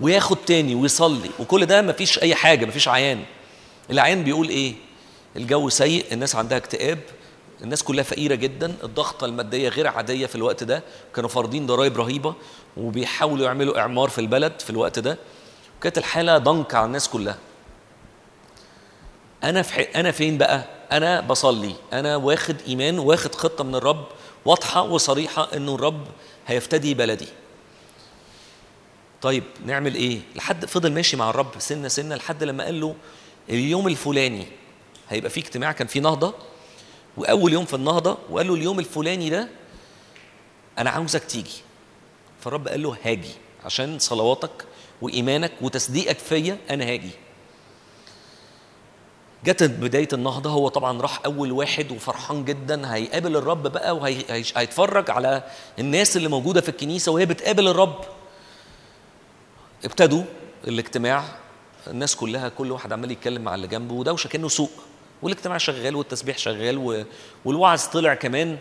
وياخد 0.00 0.36
تاني 0.36 0.74
ويصلي. 0.74 1.30
وكل 1.38 1.66
ده 1.66 1.82
مفيش 1.82 2.18
أي 2.22 2.34
حاجة 2.34 2.66
مفيش 2.66 2.88
عيان. 2.88 3.24
العيان 3.90 4.24
بيقول 4.24 4.48
إيه؟ 4.48 4.74
الجو 5.36 5.68
سيء 5.68 6.06
الناس 6.12 6.36
عندها 6.36 6.58
اكتئاب. 6.58 6.98
الناس 7.62 7.82
كلها 7.82 8.04
فقيرة 8.04 8.34
جدا 8.34 8.74
الضغطة 8.84 9.24
المادية 9.24 9.68
غير 9.68 9.86
عادية 9.86 10.26
في 10.26 10.34
الوقت 10.34 10.64
ده. 10.64 10.82
كانوا 11.14 11.28
فارضين 11.30 11.66
ضرائب 11.66 11.96
رهيبة 11.96 12.34
وبيحاولوا 12.76 13.46
يعملوا 13.46 13.78
إعمار 13.78 14.08
في 14.08 14.20
البلد 14.20 14.60
في 14.60 14.70
الوقت 14.70 14.98
ده. 14.98 15.18
وكانت 15.78 15.98
الحالة 15.98 16.38
ضنك 16.38 16.74
على 16.74 16.86
الناس 16.86 17.08
كلها. 17.08 17.38
أنا 19.44 19.62
في 19.62 19.82
أنا 19.82 20.10
فين 20.10 20.38
بقى؟ 20.38 20.64
أنا 20.92 21.20
بصلي. 21.20 21.74
أنا 21.92 22.16
واخد 22.16 22.56
إيمان 22.66 22.98
واخد 22.98 23.34
خطة 23.34 23.64
من 23.64 23.74
الرب 23.74 24.06
واضحة 24.44 24.82
وصريحة 24.82 25.48
انه 25.56 25.74
الرب 25.74 26.06
هيفتدي 26.46 26.94
بلدي. 26.94 27.28
طيب 29.22 29.44
نعمل 29.66 29.94
إيه؟ 29.94 30.20
لحد 30.36 30.64
فضل 30.64 30.92
ماشي 30.92 31.16
مع 31.16 31.30
الرب 31.30 31.50
سنة 31.58 31.88
سنة 31.88 32.14
لحد 32.14 32.44
لما 32.44 32.64
قال 32.64 32.80
له 32.80 32.94
اليوم 33.50 33.88
الفلاني 33.88 34.46
هيبقى 35.08 35.30
في 35.30 35.40
اجتماع 35.40 35.72
كان 35.72 35.86
في 35.86 36.00
نهضة. 36.00 36.34
وأول 37.18 37.52
يوم 37.52 37.64
في 37.64 37.74
النهضة 37.74 38.18
وقال 38.30 38.48
له 38.48 38.54
اليوم 38.54 38.78
الفلاني 38.78 39.30
ده 39.30 39.48
أنا 40.78 40.90
عاوزك 40.90 41.24
تيجي. 41.24 41.60
فالرب 42.40 42.68
قال 42.68 42.82
له 42.82 42.96
هاجي 43.02 43.30
عشان 43.64 43.98
صلواتك 43.98 44.64
وإيمانك 45.02 45.52
وتصديقك 45.60 46.18
فيا 46.18 46.58
أنا 46.70 46.84
هاجي. 46.84 47.10
جت 49.44 49.62
بداية 49.62 50.08
النهضة 50.12 50.50
هو 50.50 50.68
طبعا 50.68 51.00
راح 51.00 51.20
أول 51.24 51.52
واحد 51.52 51.92
وفرحان 51.92 52.44
جدا 52.44 52.94
هيقابل 52.94 53.36
الرب 53.36 53.62
بقى 53.66 53.96
وهيتفرج 53.96 55.10
على 55.10 55.42
الناس 55.78 56.16
اللي 56.16 56.28
موجودة 56.28 56.60
في 56.60 56.68
الكنيسة 56.68 57.12
وهي 57.12 57.26
بتقابل 57.26 57.68
الرب. 57.68 58.00
ابتدوا 59.84 60.22
الاجتماع 60.68 61.24
الناس 61.86 62.16
كلها 62.16 62.48
كل 62.48 62.72
واحد 62.72 62.92
عمال 62.92 63.10
يتكلم 63.10 63.42
مع 63.42 63.54
اللي 63.54 63.66
جنبه 63.66 63.94
ودوشة 63.94 64.28
كأنه 64.28 64.48
سوق. 64.48 64.70
والاجتماع 65.22 65.58
شغال 65.58 65.96
والتسبيح 65.96 66.38
شغال. 66.38 67.04
والوعظ 67.44 67.84
طلع 67.84 68.14
كمان 68.14 68.58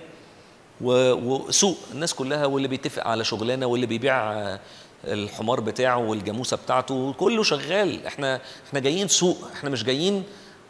وسوق 0.81 1.77
الناس 1.93 2.13
كلها 2.13 2.45
واللي 2.45 2.67
بيتفق 2.67 3.07
على 3.07 3.23
شغلانة 3.23 3.65
واللي 3.65 3.85
بيبيع 3.85 4.31
آه، 4.33 4.59
الحمار 5.05 5.59
بتاعه 5.59 5.97
والجاموسة 5.97 6.57
بتاعته 6.57 7.13
كله 7.13 7.43
شغال. 7.43 8.05
إحنا 8.05 8.41
إحنا 8.67 8.79
جايين 8.79 9.07
سوق 9.07 9.37
إحنا 9.53 9.69
مش 9.69 9.83
جايين 9.83 10.23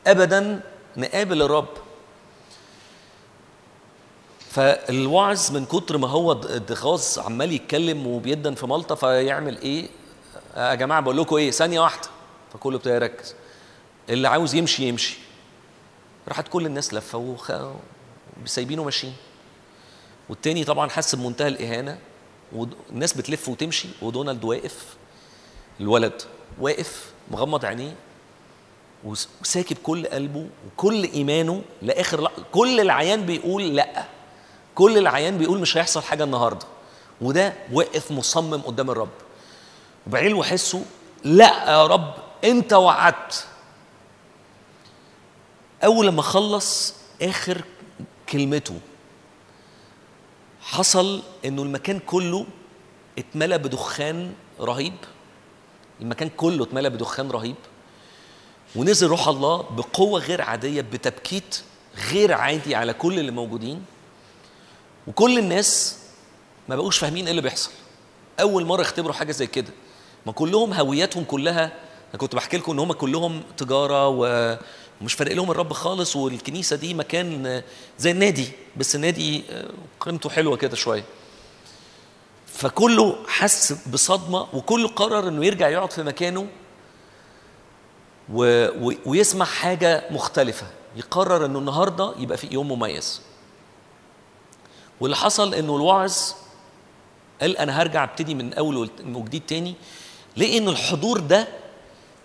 ابدا 0.08 0.62
نقابل 0.98 1.42
الرب. 1.42 1.68
فالوعظ 4.52 5.52
من 5.52 5.66
كتر 5.66 5.98
ما 5.98 6.08
هو 6.08 6.32
اتغاظ 6.32 7.20
عمال 7.20 7.52
يتكلم 7.52 8.08
وبيدن 8.08 8.56
في 8.56 8.68
مالطه 8.68 8.96
فيعمل 8.96 9.62
إيه؟ 9.62 9.88
يا 10.58 10.76
جماعة 10.76 11.02
بقول 11.02 11.18
لكم 11.18 11.36
إيه؟ 11.36 11.52
ثانية 11.52 11.80
واحدة. 11.80 12.08
فكله 12.54 12.76
ابتدى 12.76 12.94
يركز. 12.94 13.36
اللي 14.10 14.28
عاوز 14.28 14.56
يمشي 14.56 14.88
يمشي. 14.88 15.18
راحت 16.28 16.48
كل 16.48 16.66
الناس 16.66 16.94
لفه 16.94 17.18
وخ... 17.18 17.52
سايبينه 18.46 18.84
ماشيين 18.84 19.14
والتاني 20.30 20.64
طبعا 20.64 20.90
حس 20.90 21.16
بمنتهى 21.16 21.48
الإهانة 21.48 21.98
والناس 22.52 23.14
بتلف 23.14 23.50
وتمشي 23.50 23.88
ودونالد 24.02 24.44
واقف 24.44 24.86
الولد 25.80 26.22
واقف 26.62 27.12
مغمض 27.32 27.66
عينيه 27.66 27.96
وس- 29.04 29.28
وساكب 29.42 29.78
كل 29.84 30.06
قلبه 30.08 30.48
وكل 30.68 31.04
إيمانه 31.04 31.62
لآخر 31.82 32.22
لحظة. 32.24 32.44
كل 32.52 32.80
العيان 32.80 33.26
بيقول 33.26 33.76
لأ. 33.76 34.06
كل 34.76 34.98
العيان 34.98 35.38
بيقول 35.38 35.60
مش 35.60 35.78
هيحصل 35.78 36.02
حاجة 36.02 36.24
النهارده. 36.24 36.66
وده 37.22 37.54
واقف 37.74 38.12
مصمم 38.12 38.62
قدام 38.62 38.90
الرب. 38.92 39.10
وبعدين 40.08 40.34
وحسه 40.34 40.86
لأ 41.24 41.72
يا 41.72 41.88
رب 41.88 42.14
أنت 42.44 42.74
وعدت. 42.74 43.48
أول 45.84 46.08
لما 46.08 46.22
خلص 46.22 46.94
آخر 47.22 47.62
كلمته 48.30 48.80
حصل 50.62 51.22
إنه 51.46 51.62
المكان 51.64 52.00
كله 52.00 52.46
اتملى 53.18 53.58
بدخان 53.58 54.34
رهيب 54.60 54.94
المكان 56.02 56.30
كله 56.30 56.64
اتملى 56.64 56.90
بدخان 56.90 57.32
رهيب 57.32 57.56
ونزل 58.76 59.08
روح 59.08 59.28
الله 59.28 59.58
بقوة 59.62 60.20
غير 60.20 60.42
عادية 60.42 60.82
بتبكيت 60.82 61.62
غير 62.12 62.34
عادي 62.34 62.76
على 62.76 62.94
كل 62.94 63.20
اللي 63.20 63.32
موجودين. 63.32 63.86
وكل 65.08 65.38
الناس 65.40 65.98
ما 66.70 66.76
بقوش 66.76 66.98
فاهمين 66.98 67.24
إيه 67.26 67.32
اللي 67.32 67.42
بيحصل. 67.42 67.72
أول 68.42 68.66
مرة 68.66 68.82
يختبروا 68.82 69.14
حاجة 69.14 69.32
زي 69.32 69.48
كده. 69.48 69.72
ما 70.26 70.32
كلهم 70.32 70.74
هوياتهم 70.74 71.24
كلها 71.24 71.66
أنا 72.10 72.18
كنت 72.18 72.36
بحكي 72.36 72.58
لكم 72.58 72.72
إن 72.72 72.80
هم 72.80 72.92
كلهم 72.94 73.44
تجارة 73.58 74.08
و- 74.08 74.58
ومش 75.02 75.14
فارق 75.14 75.34
لهم 75.34 75.52
الرب 75.52 75.74
خالص 75.74 76.16
والكنيسة 76.16 76.76
دي 76.76 76.94
مكان 76.94 77.64
زي 78.00 78.12
النادي 78.12 78.48
بس 78.78 78.96
النادي 78.96 79.44
قيمته 80.00 80.30
حلوة 80.30 80.58
كده 80.58 80.76
شوية. 80.76 81.04
فكله 82.48 83.16
حس 83.28 83.74
بصدمة 83.74 84.48
وكله 84.54 84.88
قرر 84.88 85.28
إنه 85.28 85.46
يرجع 85.46 85.70
يقعد 85.70 85.92
في 85.92 86.04
مكانه 86.04 86.48
و... 88.34 88.68
و... 88.90 88.94
ويسمع 89.06 89.46
حاجة 89.46 90.04
مختلفة 90.12 90.68
يقرر 90.96 91.46
إنه 91.46 91.60
النهارده 91.60 92.14
يبقى 92.20 92.38
في 92.38 92.48
يوم 92.52 92.72
مميز. 92.72 93.22
واللي 95.00 95.16
حصل 95.18 95.54
إنه 95.54 95.76
الواعظ 95.76 96.14
قال 97.42 97.58
أنا 97.58 97.82
هرجع 97.82 98.04
أبتدي 98.04 98.36
من 98.36 98.54
أول 98.54 98.90
وجديد 99.06 99.42
تاني 99.48 99.76
لقي 100.38 100.58
ان 100.58 100.68
الحضور 100.70 101.20
ده 101.20 101.48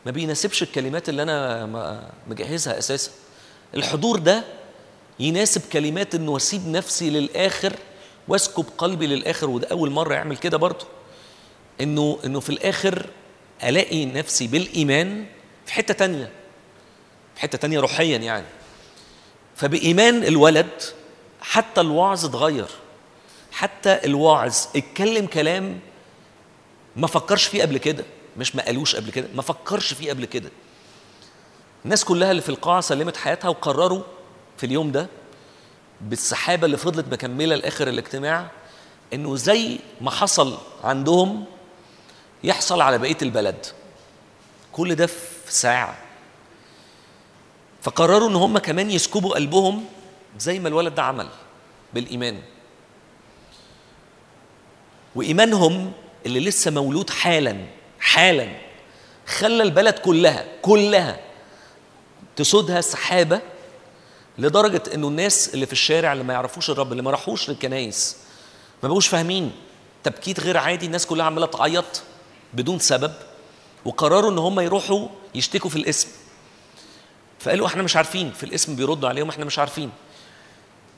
ما 0.07 0.11
بيناسبش 0.11 0.63
الكلمات 0.63 1.09
اللي 1.09 1.23
أنا 1.23 2.11
مجهزها 2.29 2.79
أساسا. 2.79 3.11
الحضور 3.75 4.19
ده 4.19 4.45
يناسب 5.21 5.63
كلمات 5.73 6.15
انه 6.15 6.37
أسيب 6.37 6.69
نفسي 6.69 7.11
للآخر 7.11 7.73
وأسكب 8.29 8.65
قلبي 8.79 9.07
للآخر 9.07 9.51
وده 9.51 9.69
أول 9.69 9.91
مرة 9.91 10.15
يعمل 10.15 10.37
كده 10.37 10.57
برضه. 10.57 10.87
إنه 11.81 12.19
إنه 12.25 12.41
في 12.41 12.51
الآخر 12.51 13.07
ألاقي 13.65 14.07
نفسي 14.07 14.47
بالإيمان 14.47 15.27
في 15.67 15.73
حتة 15.73 15.95
تانية 15.95 16.31
في 17.35 17.41
حتة 17.41 17.59
تانية 17.59 17.81
روحيا 17.81 18.19
يعني. 18.19 18.47
فبإيمان 19.57 20.25
الولد 20.25 20.83
حتى 21.41 21.81
الوعظ 21.81 22.25
اتغير. 22.25 22.69
حتى 23.53 24.01
الواعظ 24.05 24.57
اتكلم 24.77 25.27
كلام 25.27 25.81
ما 26.97 27.07
فكرش 27.07 27.45
فيه 27.45 27.63
قبل 27.63 27.79
كده. 27.79 28.05
مش 28.37 28.57
ما 28.57 28.65
قالوش 28.65 28.97
قبل 28.97 29.11
كده 29.11 29.29
ما 29.35 29.43
فكرش 29.43 29.93
فيه 29.95 30.11
قبل 30.11 30.25
كده. 30.25 30.51
الناس 31.85 32.05
كلها 32.05 32.31
اللي 32.31 32.43
في 32.43 32.49
القاعة 32.49 32.81
سلمت 32.81 33.17
حياتها 33.17 33.49
وقرروا 33.49 34.03
في 34.59 34.67
اليوم 34.67 34.93
ده 34.93 35.07
بالسحابة 36.01 36.67
اللي 36.67 36.77
فضلت 36.77 37.07
مكملة 37.13 37.57
لآخر 37.57 37.89
الاجتماع 37.89 38.51
إنه 39.13 39.37
زي 39.37 39.79
ما 40.01 40.11
حصل 40.11 40.59
عندهم 40.85 41.45
يحصل 42.45 42.81
على 42.81 42.99
بقية 42.99 43.17
البلد. 43.23 43.67
كل 44.73 44.95
ده 44.95 45.07
في 45.07 45.53
ساعة. 45.53 45.99
فقرروا 47.83 48.29
إن 48.29 48.35
هم 48.35 48.59
كمان 48.59 48.91
يسكبوا 48.91 49.35
قلبهم 49.35 49.85
زي 50.39 50.59
ما 50.59 50.69
الولد 50.69 50.95
ده 50.95 51.03
عمل 51.03 51.29
بالإيمان. 51.95 52.43
وإيمانهم 55.15 55.93
اللي 56.27 56.41
لسه 56.41 56.71
مولود 56.71 57.11
حالا 57.11 57.57
حالا. 58.03 58.49
خلى 59.27 59.63
البلد 59.63 59.95
كلها 59.95 60.45
كلها 60.63 61.21
تسودها 62.37 62.81
سحابة 62.81 63.41
لدرجة 64.39 64.83
إنه 64.95 65.09
الناس 65.09 65.55
اللي 65.55 65.67
في 65.67 65.73
الشارع 65.73 66.13
اللي 66.13 66.25
ما 66.25 66.33
يعرفوش 66.33 66.71
الرب 66.71 66.93
اللي 66.93 67.03
ما 67.03 67.11
راحوش 67.11 67.51
للكنايس 67.51 68.17
ما 68.83 68.89
بقوش 68.89 69.07
فاهمين 69.07 69.53
تبكيت 70.05 70.41
غير 70.41 70.57
عادي 70.57 70.87
الناس 70.87 71.07
كلها 71.07 71.27
عمالة 71.27 71.47
تعيط 71.47 72.03
بدون 72.55 72.79
سبب 72.79 73.13
وقرروا 73.85 74.31
إن 74.31 74.39
هم 74.39 74.61
يروحوا 74.61 75.09
يشتكوا 75.35 75.71
في 75.71 75.77
الاسم. 75.77 76.09
فقالوا 77.41 77.67
إحنا 77.67 77.83
مش 77.83 77.97
عارفين 77.97 78.33
في 78.33 78.43
الاسم 78.45 78.77
بيردوا 78.77 79.09
عليهم 79.09 79.29
إحنا 79.29 79.45
مش 79.45 79.59
عارفين. 79.59 79.91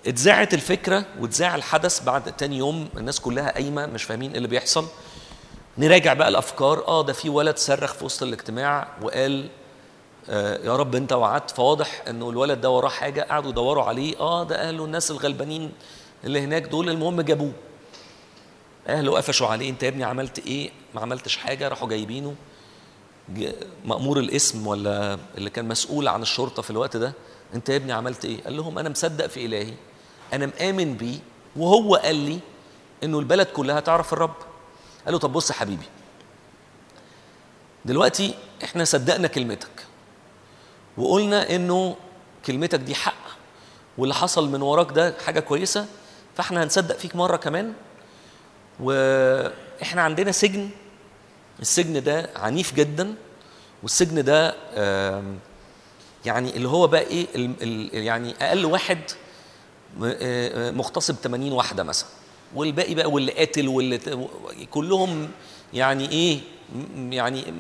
اتذاعت 0.07 0.55
الفكرة 0.55 1.05
واتذاع 1.21 1.55
الحدث 1.55 2.03
بعد 2.03 2.37
تاني 2.37 2.59
يوم 2.59 2.89
الناس 2.97 3.21
كلها 3.21 3.51
قايمة 3.53 3.87
مش 3.87 4.03
فاهمين 4.05 4.31
إيه 4.31 4.37
اللي 4.37 4.49
بيحصل. 4.49 4.87
نراجع 5.79 6.13
بقى 6.13 6.29
الأفكار. 6.29 6.87
آه 6.89 7.03
ده 7.03 7.13
في 7.13 7.29
ولد 7.29 7.57
صرخ 7.59 7.93
في 7.95 8.05
وسط 8.05 8.23
الاجتماع 8.23 8.89
وقال 9.03 9.49
آه 10.31 10.65
يا 10.65 10.77
رب 10.77 10.95
انت 10.95 11.13
وعدت. 11.13 11.51
فواضح 11.51 12.03
انه 12.09 12.31
الولد 12.31 12.61
ده 12.61 12.71
وراه 12.71 12.89
حاجة 12.89 13.23
قعدوا 13.23 13.51
يدوروا 13.51 13.85
عليه. 13.85 14.21
آه 14.21 14.45
ده 14.45 14.69
أهله 14.69 14.85
الناس 14.85 15.11
الغلبانين 15.11 15.73
اللي 16.25 16.41
هناك 16.41 16.63
دول 16.63 16.89
المهم 16.91 17.21
جابوه. 17.21 17.53
أهله 18.89 19.17
قفشوا 19.17 19.47
عليه. 19.47 19.71
انت 19.71 19.83
يا 19.83 19.89
ابني 19.89 20.05
عملت 20.05 20.47
إيه؟ 20.47 20.71
ما 20.95 21.01
عملتش 21.01 21.37
حاجة. 21.37 21.69
راحوا 21.69 21.89
جايبينه. 21.89 22.35
مأمور 23.85 24.19
الاسم 24.19 24.67
ولا 24.67 25.19
اللي 25.39 25.51
كان 25.51 25.69
مسؤول 25.69 26.09
عن 26.09 26.23
الشرطة 26.23 26.63
في 26.63 26.71
الوقت 26.71 26.97
ده. 26.97 27.13
انت 27.55 27.69
يا 27.69 27.77
ابني 27.77 27.93
عملت 27.93 28.25
إيه؟ 28.25 28.45
قال 28.45 28.57
لهم 28.57 28.79
أنا 28.79 28.89
مصدق 28.89 29.27
في 29.27 29.47
إلهي. 29.47 29.75
أنا 30.33 30.47
مآمن 30.47 30.95
بيه. 30.95 31.19
وهو 31.57 31.95
قال 31.97 32.17
لي 32.17 32.39
إنه 33.05 33.19
البلد 33.19 33.47
كلها 33.47 33.81
تعرف 33.81 34.13
الرب. 34.13 34.35
قال 35.05 35.13
له 35.15 35.19
طب 35.19 35.33
بص 35.33 35.51
يا 35.51 35.55
حبيبي 35.55 35.87
دلوقتي 37.85 38.35
إحنا 38.65 38.85
صدقنا 38.85 39.29
كلمتك 39.29 39.87
وقلنا 40.97 41.55
إنه 41.57 41.97
كلمتك 42.47 42.79
دي 42.79 42.95
حق 42.95 43.15
واللي 43.99 44.15
حصل 44.15 44.49
من 44.49 44.63
وراك 44.63 44.93
ده 44.93 45.15
حاجة 45.27 45.41
كويسة 45.41 45.87
فإحنا 46.37 46.63
هنصدق 46.65 46.97
فيك 46.99 47.17
مرة 47.17 47.37
كمان 47.37 47.73
وإحنا 48.81 50.03
عندنا 50.03 50.33
سجن 50.33 50.71
السجن 51.61 52.03
ده 52.03 52.31
عنيف 52.37 52.75
جدا 52.75 53.15
والسجن 53.83 54.25
ده 54.25 54.55
يعني 56.25 56.57
اللي 56.57 56.69
هو 56.69 56.87
بقى 56.87 57.01
إيه 57.01 57.27
يعني 58.05 58.35
أقل 58.41 58.65
واحد 58.65 58.99
آه، 60.05 60.71
مغتصب 60.71 61.15
80 61.15 61.53
واحدة 61.53 61.83
مثلا. 61.83 62.09
والباقي 62.55 62.95
بقى 62.95 63.11
واللي 63.11 63.33
قاتل 63.33 63.69
واللي 63.69 64.01
كلهم 64.71 65.31
يعني 65.75 66.11
إيه 66.11 66.41
يعني 67.11 67.55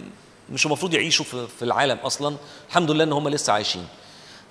مش 0.51 0.66
المفروض 0.66 0.95
يعيشوا 0.95 1.25
في 1.25 1.47
في 1.59 1.65
العالم 1.65 1.99
أصلا. 1.99 2.37
الحمد 2.69 2.91
لله 2.91 3.05
إن 3.05 3.12
هم 3.12 3.29
لسه 3.29 3.53
عايشين. 3.53 3.87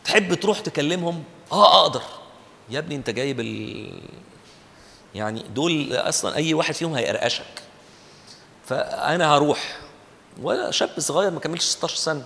تحب 0.05 0.33
تروح 0.33 0.59
تكلمهم؟ 0.59 1.23
آه 1.51 1.81
أقدر. 1.81 2.01
يا 2.69 2.79
ابني 2.79 2.95
أنت 2.95 3.09
جايب 3.09 3.39
ال 3.39 3.91
يعني 5.15 5.43
دول 5.55 5.93
أصلا 5.93 6.35
أي 6.35 6.53
واحد 6.53 6.73
فيهم 6.73 6.93
هيقرقشك. 6.93 7.63
فأنا 8.65 9.35
هروح. 9.35 9.79
ولا 10.41 10.71
شاب 10.71 10.89
صغير 10.99 11.31
ما 11.31 11.39
كملش 11.39 11.63
16 11.63 11.95
سنة. 11.95 12.25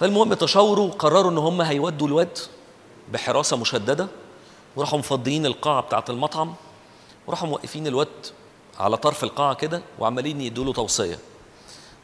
فالمهم 0.00 0.34
تشاوروا 0.34 0.90
قرروا 0.90 1.30
إن 1.30 1.38
هم 1.38 1.60
هيودوا 1.62 2.06
الواد 2.06 2.38
بحراسة 3.12 3.56
مشددة. 3.56 4.08
وراحوا 4.76 4.98
مفضيين 4.98 5.46
القاعة 5.46 5.80
بتاعة 5.80 6.04
المطعم 6.08 6.54
وراحوا 7.26 7.48
موقفين 7.48 7.86
الواد 7.86 8.08
على 8.78 8.96
طرف 8.96 9.24
القاعة 9.24 9.54
كده 9.54 9.82
وعمالين 9.98 10.40
يدوا 10.40 10.64
له 10.64 10.72
توصية. 10.72 11.18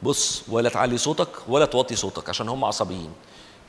بص 0.02 0.42
ولا 0.48 0.68
تعلي 0.68 0.98
صوتك 0.98 1.28
ولا 1.48 1.64
توطي 1.66 1.96
صوتك 1.96 2.28
عشان 2.28 2.48
هم 2.48 2.64
عصبيين. 2.64 3.12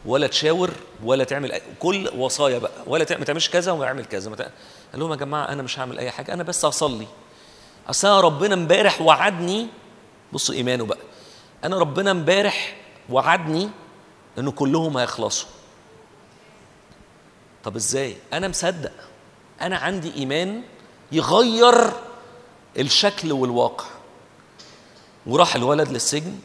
ولا 0.06 0.28
تشاور 0.28 0.72
ولا 1.04 1.24
تعمل 1.24 1.62
كل 1.80 2.10
وصايا 2.18 2.60
بقى. 2.60 2.72
ولا 2.88 3.06
ما 3.18 3.26
تعملش 3.26 3.50
كذا 3.50 3.72
وما 3.72 3.86
اعمل 3.86 4.06
كذا. 4.06 4.36
قال 4.36 4.52
لهم 4.94 5.12
يا 5.12 5.16
جماعة 5.16 5.46
أنا 5.46 5.64
مش 5.64 5.80
هعمل 5.80 6.00
أي 6.00 6.12
حاجة 6.12 6.34
أنا 6.34 6.44
بس 6.44 6.66
هصلي. 6.66 7.08
أصل 7.90 8.08
ربنا 8.08 8.54
امبارح 8.54 9.02
وعدني 9.02 9.68
بصوا 10.34 10.56
إيمانه 10.56 10.86
بقى. 10.86 10.98
أنا 11.64 11.78
ربنا 11.80 12.12
امبارح 12.12 12.76
وعدني 13.10 13.70
إنه 14.38 14.52
كلهم 14.52 14.98
هيخلصوا. 14.98 15.48
طب 17.68 17.76
إزاي؟ 17.76 18.16
أنا 18.34 18.48
مصدق. 18.48 18.92
أنا 19.62 19.78
عندي 19.78 20.14
إيمان 20.14 20.62
يغير 21.12 21.92
الشكل 22.78 23.32
والواقع. 23.32 23.86
وراح 25.26 25.56
الولد 25.56 25.88
للسجن. 25.92 26.40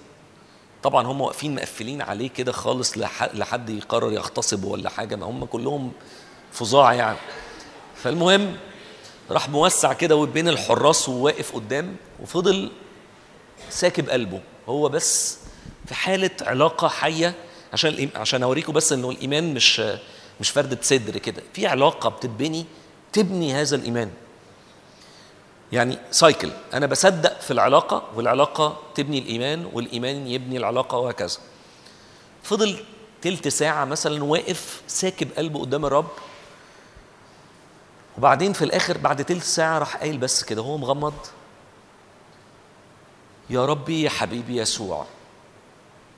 طبعا 0.83 1.07
هم 1.07 1.21
واقفين 1.21 1.55
مقفلين 1.55 2.03
عليه 2.03 2.29
كده 2.29 2.53
خالص 2.53 2.99
لح- 2.99 3.35
لحد 3.35 3.71
يقرر 3.71 4.13
يغتصب 4.13 4.65
ولا 4.65 4.91
حاجة. 4.91 5.17
ما 5.17 5.27
هم 5.27 5.45
كلهم 5.45 5.93
فظاع 6.53 6.93
يعني. 6.95 7.19
فالمهم 7.97 8.57
راح 9.31 9.49
موسع 9.49 9.93
كده 9.93 10.25
بين 10.25 10.49
الحراس 10.49 11.09
وواقف 11.09 11.55
قدام 11.55 11.97
وفضل 12.23 12.71
ساكب 13.71 14.11
قلبه. 14.11 14.41
هو 14.69 14.89
بس 14.89 15.39
في 15.87 15.95
حالة 15.95 16.31
علاقة 16.41 16.89
حية. 16.89 17.35
عشان 17.73 18.09
عشان 18.17 18.43
أوريكم 18.43 18.73
بس 18.73 18.93
إنه 18.93 19.11
الإيمان 19.11 19.55
مش 19.55 19.83
مش 20.43 20.51
فردة 20.51 20.79
صدر 20.83 21.19
كده 21.19 21.43
في 21.55 21.67
علاقة 21.67 22.09
بتتبني 22.09 22.67
تبني 23.13 23.55
هذا 23.55 23.77
الإيمان. 23.77 24.11
يعني 25.73 25.99
سايكل 26.11 26.51
أنا 26.75 26.87
بصدق 26.87 27.41
في 27.41 27.51
العلاقة 27.51 28.03
والعلاقة 28.17 28.79
تبني 28.95 29.19
الإيمان 29.19 29.71
والإيمان 29.73 30.27
يبني 30.27 30.57
العلاقة 30.57 30.99
وهكذا. 30.99 31.39
فضل 32.43 32.85
تلت 33.23 33.49
ساعة 33.49 33.85
مثلا 33.85 34.25
واقف 34.25 34.83
ساكب 34.87 35.29
قلبه 35.37 35.61
قدام 35.61 35.87
الرب 35.87 36.11
وبعدين 38.19 38.53
في 38.53 38.65
الآخر 38.65 38.99
بعد 38.99 39.25
تلت 39.25 39.43
ساعة 39.43 39.79
راح 39.79 39.97
قايل 39.97 40.19
بس 40.19 40.45
كده 40.45 40.63
هو 40.63 40.79
مغمض. 40.79 41.15
يا 43.51 43.67
ربي 43.67 44.03
يا 44.03 44.11
حبيبي 44.11 44.57
يسوع 44.57 45.07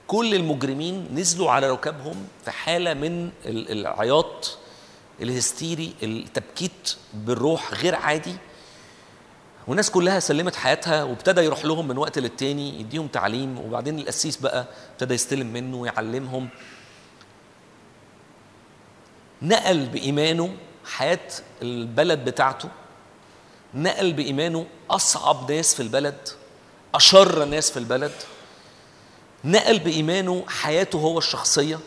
كل 0.06 0.34
المجرمين 0.34 1.08
نزلوا 1.14 1.50
على 1.50 1.70
ركابهم 1.70 2.26
في 2.44 2.50
حالة 2.50 2.94
من 2.94 3.30
ال- 3.46 3.70
العياط 3.72 4.58
الهستيري 5.22 5.94
التبكيت 6.02 6.94
بالروح 7.14 7.74
غير 7.74 7.94
عادي. 7.94 8.36
والناس 9.66 9.90
كلها 9.90 10.20
سلمت 10.20 10.56
حياتها 10.56 11.02
وابتدى 11.04 11.40
يروح 11.40 11.64
لهم 11.64 11.88
من 11.88 11.98
وقت 11.98 12.18
للتاني 12.18 12.80
يديهم 12.80 13.06
تعليم 13.06 13.58
وبعدين 13.58 13.98
القسيس 13.98 14.36
بقى 14.36 14.66
ابتدى 14.92 15.14
يستلم 15.14 15.46
منه 15.52 15.76
ويعلمهم. 15.76 16.48
نقل 19.42 19.86
بإيمانه 19.86 20.54
حياة 20.84 21.28
البلد 21.62 22.24
بتاعته. 22.24 22.68
نقل 23.74 24.12
بإيمانه 24.12 24.66
أصعب 24.90 25.50
ناس 25.52 25.74
في 25.74 25.80
البلد 25.82 26.28
أشر 26.94 27.44
ناس 27.44 27.70
في 27.70 27.76
البلد. 27.78 28.12
نقل 29.44 29.78
بإيمانه 29.78 30.44
حياته 30.48 30.98
هو 30.98 31.18
الشخصية. 31.18 31.78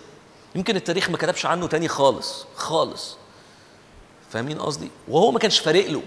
يمكن 0.55 0.75
التاريخ 0.75 1.09
ما 1.09 1.17
كتبش 1.17 1.45
عنه 1.45 1.67
تاني 1.67 1.87
خالص 1.87 2.45
خالص. 2.55 3.17
فاهمين 4.29 4.59
قصدي؟ 4.61 4.89
وهو 5.07 5.31
ما 5.31 5.39
كانش 5.39 5.59
فارق 5.59 5.89
له. 5.89 6.01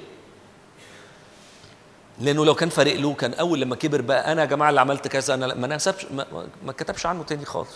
لأنه 2.20 2.44
لو 2.44 2.54
كان 2.54 2.68
فارق 2.68 2.94
له 2.94 3.14
كان 3.14 3.34
أول 3.34 3.60
لما 3.60 3.76
كبر 3.76 4.00
بقى 4.00 4.32
أنا 4.32 4.40
يا 4.40 4.46
جماعة 4.46 4.70
اللي 4.70 4.80
عملت 4.80 5.08
كذا 5.08 5.34
أنا 5.34 5.46
ما 5.54 5.66
ما, 5.66 5.78
ما- 6.10 6.48
ما 6.64 6.72
كتبش 6.72 7.06
عنه 7.06 7.22
تاني 7.22 7.44
خالص. 7.44 7.70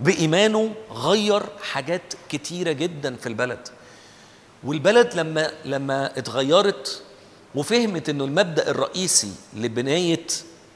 بإيمانه 0.00 0.74
غير 0.92 1.42
حاجات 1.62 2.14
كتيرة 2.28 2.72
جدا 2.72 3.16
في 3.16 3.26
البلد. 3.28 3.68
والبلد 4.64 5.14
لما 5.14 5.50
لما 5.64 6.18
اتغيرت 6.18 7.02
وفهمت 7.54 8.08
إنه 8.08 8.24
المبدأ 8.24 8.70
الرئيسي 8.70 9.32
لبناية 9.54 10.26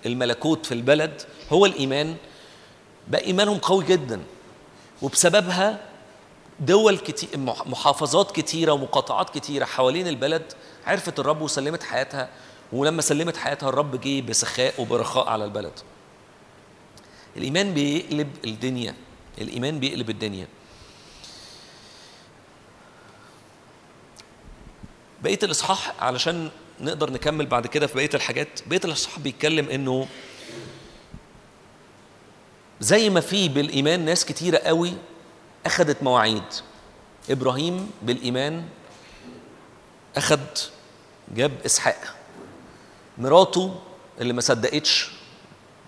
الملكوت 0.06 0.66
في 0.66 0.74
البلد 0.74 1.22
هو 1.52 1.66
الإيمان. 1.66 2.16
بقى 3.09 3.24
إيمانهم 3.24 3.59
قوي 3.59 3.85
جدا 3.85 4.22
وبسببها 5.02 5.81
دول 6.60 6.98
كتير 6.98 7.39
محافظات 7.66 8.31
كتيرة 8.31 8.72
ومقاطعات 8.72 9.31
كتيرة 9.31 9.64
حوالين 9.64 10.09
البلد 10.09 10.52
عرفت 10.86 11.20
الرب 11.20 11.40
وسلمت 11.43 11.82
حياتها. 11.82 12.28
ولما 12.72 13.02
سلمت 13.02 13.36
حياتها 13.36 13.68
الرب 13.68 14.01
جه 14.01 14.20
بسخاء 14.20 14.74
وبرخاء 14.78 15.28
على 15.28 15.44
البلد. 15.44 15.72
الإيمان 17.36 17.74
بيقلب 17.74 18.28
الدنيا 18.44 18.94
الإيمان 19.39 19.81
بيقلب 19.81 20.10
الدنيا. 20.10 20.47
بقية 25.22 25.39
الإصحاح 25.43 25.94
علشان 26.01 26.51
نقدر 26.81 27.11
نكمل 27.11 27.47
بعد 27.47 27.66
كده 27.66 27.86
في 27.86 27.94
بقية 27.94 28.11
الحاجات. 28.15 28.48
بقية 28.66 28.81
الإصحاح 28.85 29.19
بيتكلم 29.19 29.69
إنه 29.69 30.07
زي 32.81 33.11
ما 33.11 33.20
في 33.20 33.48
بالإيمان 33.48 34.05
ناس 34.05 34.24
كتيرة 34.24 34.59
قوي 34.59 34.93
أخذت 35.66 36.02
مواعيد. 36.02 36.43
إبراهيم 37.31 37.90
بالإيمان 38.02 38.65
أخذ 40.16 40.40
جاب 41.35 41.52
إسحاق. 41.66 42.15
مراته 43.19 43.81
اللي 44.20 44.32
ما 44.32 44.40
صدقتش 44.40 45.11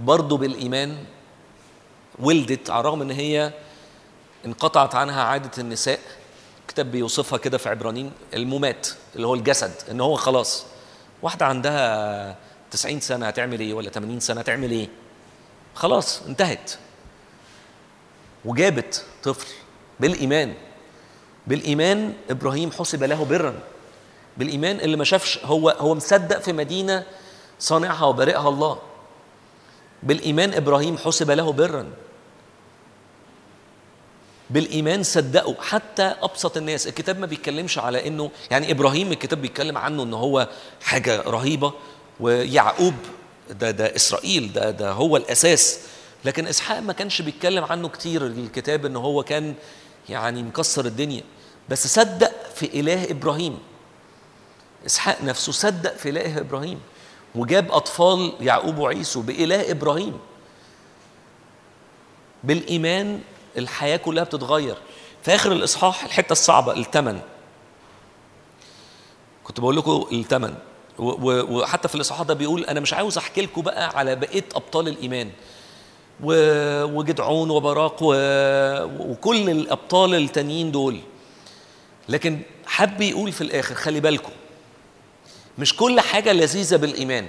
برضه 0.01 0.37
بالإيمان 0.37 1.05
ولدت 2.19 2.71
على 2.71 2.81
الرغم 2.81 3.03
إن 3.03 3.11
هي 3.11 3.53
انقطعت 4.47 4.95
عنها 4.95 5.23
عادة 5.23 5.51
النساء. 5.59 6.01
الكتاب 6.61 6.91
بيوصفها 6.91 7.39
كده 7.39 7.59
في 7.59 7.69
عبرانيين 7.69 8.13
الممات 8.35 8.89
اللي 9.17 9.27
هو 9.27 9.35
الجسد 9.35 9.73
إن 9.91 10.01
هو 10.01 10.17
خلاص 10.17 10.65
واحدة 11.23 11.47
عندها 11.47 12.37
90 12.71 13.01
سنة 13.01 13.27
هتعمل 13.27 13.61
إيه 13.61 13.75
ولا 13.75 13.91
80 13.91 14.21
سنة 14.21 14.41
هتعمل 14.41 14.71
إيه؟ 14.71 14.89
خلاص 15.75 16.23
انتهت. 16.23 16.73
وجابت 18.45 19.05
طفل 19.23 19.47
بالإيمان. 20.01 20.55
بالإيمان 21.47 22.13
إبراهيم 22.31 22.71
حسب 22.73 23.05
له 23.05 23.25
برا. 23.25 23.55
بالإيمان 24.37 24.81
اللي 24.81 24.97
ما 24.97 25.05
شافش 25.05 25.39
هو 25.45 25.71
هو 25.71 25.95
مصدق 25.95 26.39
في 26.39 26.53
مدينة 26.53 27.05
صانعها 27.59 28.05
وبارئها 28.05 28.49
الله. 28.49 28.79
بالإيمان 30.03 30.55
إبراهيم 30.55 30.99
حسب 30.99 31.31
له 31.31 31.53
برا. 31.53 31.91
بالإيمان 34.53 35.03
صدقوا. 35.03 35.55
حتى 35.61 36.03
أبسط 36.03 36.57
الناس 36.57 36.87
الكتاب 36.87 37.19
ما 37.19 37.27
بيتكلمش 37.27 37.79
على 37.79 38.07
إنه 38.09 38.31
يعني 38.51 38.71
إبراهيم 38.71 39.13
الكتاب 39.13 39.43
بيتكلم 39.43 39.79
عنه 39.79 40.03
إنه 40.03 40.17
هو 40.17 40.49
حاجة 40.83 41.21
رهيبة 41.21 41.73
ويعقوب 42.21 42.95
ده 43.51 43.71
ده 43.71 43.97
إسرائيل 43.97 44.53
ده 44.53 44.71
ده 44.71 44.91
هو 44.91 45.17
الأساس. 45.17 45.81
لكن 46.25 46.47
إسحاق 46.47 46.79
ما 46.79 46.93
كانش 46.93 47.23
بيتكلم 47.23 47.65
عنه 47.65 47.89
كتير 47.89 48.27
الكتاب 48.27 48.87
إنه 48.87 48.99
هو 49.01 49.23
كان 49.23 49.55
يعني 50.09 50.43
مكسر 50.43 50.87
الدنيا. 50.87 51.23
بس 51.69 51.87
صدق 51.87 52.33
في 52.55 52.81
إله 52.81 53.11
إبراهيم. 53.11 53.59
إسحاق 54.87 55.23
نفسه 55.23 55.53
صدق 55.53 55.97
في 55.97 56.09
إله 56.09 56.39
إبراهيم. 56.39 56.81
وجاب 57.35 57.73
أطفال 57.73 58.33
يعقوب 58.41 58.79
وعيسو 58.79 59.23
بإله 59.23 59.71
إبراهيم. 59.71 60.19
بالإيمان 62.45 63.21
الحياة 63.59 63.97
كلها 63.97 64.25
بتتغير. 64.25 64.77
في 65.23 65.35
آخر 65.35 65.53
الإصحاح 65.53 66.05
الحتة 66.05 66.33
الصعبة 66.33 66.73
الثمن 66.73 67.21
كنت 69.45 69.61
بقول 69.61 69.77
لكم 69.77 70.07
الثمن 70.13 70.55
وحتى 70.99 71.89
في 71.89 71.95
الإصحاح 71.95 72.23
ده 72.23 72.35
بيقول 72.35 72.65
أنا 72.65 72.81
مش 72.81 72.95
عاوز 72.95 73.19
أحكي 73.19 73.43
لكم 73.43 73.63
بقى 73.63 73.99
على 73.99 74.17
بقية 74.17 74.45
أبطال 74.55 74.89
الإيمان. 74.89 75.31
و- 76.25 76.85
وجدعون 76.85 77.51
وبراق. 77.51 78.03
وكل 79.01 79.51
الأبطال 79.51 80.15
التانيين 80.15 80.71
دول. 80.73 81.01
لكن 82.09 82.41
حب 82.67 83.01
يقول 83.01 83.33
في 83.33 83.41
الآخر 83.41 83.75
خلي 83.75 84.01
بالكم 84.01 84.33
مش 85.59 85.77
كل 85.77 86.01
حاجة 86.01 86.33
لذيذة 86.33 86.77
بالإيمان. 86.77 87.29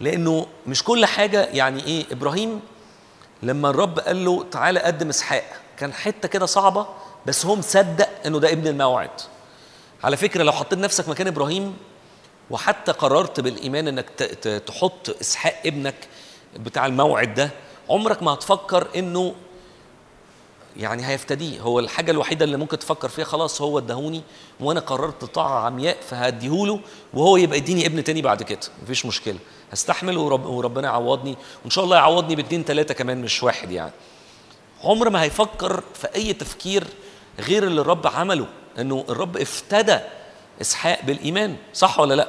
لأنه 0.00 0.46
مش 0.66 0.84
كل 0.84 1.06
حاجة 1.06 1.44
يعني 1.44 1.84
إيه 1.84 2.04
إبراهيم 2.12 2.60
لما 3.42 3.70
الرب 3.70 3.98
قال 3.98 4.24
له 4.24 4.44
تعالى 4.50 4.80
قدم 4.80 5.08
إسحاق 5.08 5.44
كان 5.76 5.92
حتة 5.92 6.28
كده 6.28 6.46
صعبة 6.46 6.86
بس 7.26 7.46
هو 7.46 7.56
مصدق 7.56 8.08
إنه 8.26 8.40
ده 8.40 8.52
ابن 8.52 8.66
الموعد. 8.66 9.10
على 10.04 10.16
فكرة 10.16 10.42
لو 10.42 10.52
حطيت 10.52 10.78
نفسك 10.78 11.08
مكان 11.08 11.26
إبراهيم 11.26 11.76
وحتى 12.50 12.92
قررت 12.92 13.40
ت- 14.16 14.22
ت- 14.22 14.48
تحط 14.68 15.16
إسحاق 15.20 15.54
ابنك 15.66 15.94
بتاع 16.56 16.86
الموعد 16.86 17.34
ده 17.34 17.50
عمرك 17.90 18.22
ما 18.22 18.34
هتفكر 18.34 18.88
إنه 18.96 19.34
يعني 20.78 21.06
هيفتديه. 21.06 21.60
هو 21.60 21.78
الحاجة 21.78 22.10
الوحيدة 22.10 22.44
اللي 22.44 22.56
ممكن 22.56 22.78
تفكر 22.78 23.08
فيها 23.08 23.24
خلاص 23.24 23.62
هو 23.62 23.78
ادهوني 23.78 24.22
وأنا 24.60 24.80
قررت 24.80 25.24
طاعة 25.24 25.66
عمياء 25.66 25.96
فهديهوله 26.10 26.80
وهو 27.14 27.36
يبقى 27.36 27.58
يديني 27.58 27.86
ابن 27.86 28.04
تاني 28.04 28.22
بعد 28.22 28.42
كده. 28.42 28.60
مفيش 28.82 29.06
مشكلة. 29.06 29.38
هستحمل 29.72 30.16
ورب 30.18 30.46
وربنا 30.46 30.88
يعوضني 30.88 31.36
وإن 31.62 31.70
شاء 31.70 31.84
الله 31.84 31.96
يعوضني 31.96 32.36
باتنين 32.36 32.64
تلاتة 32.64 32.94
كمان 32.94 33.22
مش 33.22 33.42
واحد 33.42 33.70
يعني. 33.70 33.92
عمر 34.84 35.10
ما 35.10 35.22
هيفكر 35.22 35.82
في 35.94 36.14
أي 36.14 36.32
تفكير 36.32 36.84
غير 37.40 37.64
اللي 37.64 37.80
الرب 37.80 38.06
عمله 38.06 38.46
انه 38.78 39.04
الرب 39.08 39.36
افتدى 39.36 39.98
إسحاق 40.60 41.02
بالإيمان. 41.04 41.56
صح 41.74 42.00
ولا 42.00 42.14
لأ؟ 42.14 42.28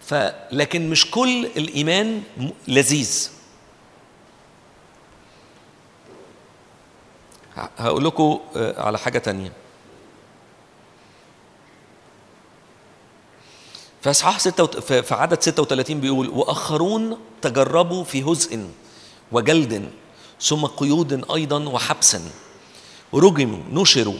فلكن 0.00 0.90
مش 0.90 1.10
كل 1.10 1.46
الإيمان 1.56 2.22
لذيذ. 2.68 3.30
هقول 7.78 8.04
لكم 8.04 8.40
آه، 8.56 8.82
على 8.82 8.98
حاجة 8.98 9.18
تانية. 9.18 9.52
في 14.02 14.10
إصحاح 14.10 14.38
6 14.40 14.66
في 14.80 15.14
عدد 15.14 15.42
36 15.42 16.00
بيقول 16.00 16.28
وآخرون 16.28 17.16
تجربوا 17.42 18.04
في 18.04 18.22
هزء 18.22 18.68
وجلد 19.32 19.90
ثم 20.40 20.66
قيود 20.66 21.30
أيضا 21.34 21.68
وحبس 21.68 22.16
رجموا 23.14 23.58
نشروا 23.72 24.18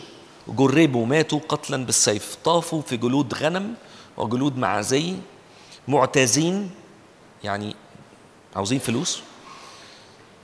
جربوا 0.49 1.07
ماتوا 1.07 1.41
قتلا 1.49 1.85
بالسيف. 1.87 2.37
طافوا 2.45 2.83
في 2.83 2.97
جلود 2.97 3.35
غنم 3.35 3.75
وجلود 4.17 4.59
معزي 4.59 5.15
معتازين 5.89 6.71
يعني 7.45 7.77
عاوزين 8.57 8.79
فلوس. 8.79 9.23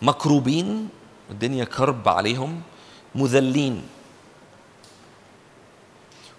مكروبين 0.02 0.88
الدنيا 1.30 1.64
كرب 1.64 2.08
عليهم. 2.08 2.62
مذلين. 3.14 3.82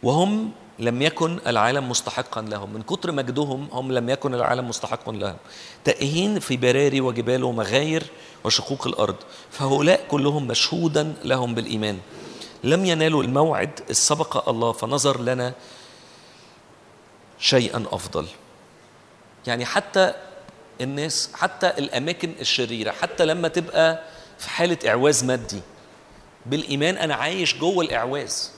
وهم 0.03 0.51
لم 0.79 1.01
يكن 1.01 1.39
العالم 1.47 1.89
مستحقا 1.89 2.41
لهم. 2.41 2.73
من 2.73 2.81
كتر 2.81 3.11
مجدهم 3.11 3.67
هم 3.71 3.91
لم 3.91 4.09
يكن 4.09 4.33
العالم 4.33 4.69
مستحقا 4.69 5.11
لهم. 5.11 5.37
تائهين 5.83 6.39
في 6.39 6.57
براري 6.57 7.01
وجبال 7.01 7.43
ومغاير 7.43 8.03
وشقوق 8.43 8.87
الأرض. 8.87 9.15
فهؤلاء 9.51 10.05
كلهم 10.07 10.47
مشهودا 10.47 11.13
لهم 11.23 11.55
بالإيمان. 11.55 11.99
لم 12.63 12.85
ينالوا 12.85 13.23
الموعد 13.23 13.79
السبق 13.89 14.49
الله 14.49 14.71
فنظر 14.71 15.21
لنا 15.21 15.53
شيئا 17.39 17.85
أفضل. 17.91 18.27
يعني 19.47 19.65
حتى 19.65 20.13
الناس 20.81 21.29
حتى 21.33 21.67
الأماكن 21.67 22.33
الشريرة 22.41 22.91
حتى 22.91 23.25
لما 23.25 23.47
تبقى 23.47 24.03
في 24.39 24.49
حالة 24.49 24.77
إعواز 24.87 25.23
مادي 25.23 25.61
بالإيمان 26.45 26.97
أنا 26.97 27.15
عايش 27.15 27.57
جوه 27.57 27.85
الإعواز. 27.85 28.51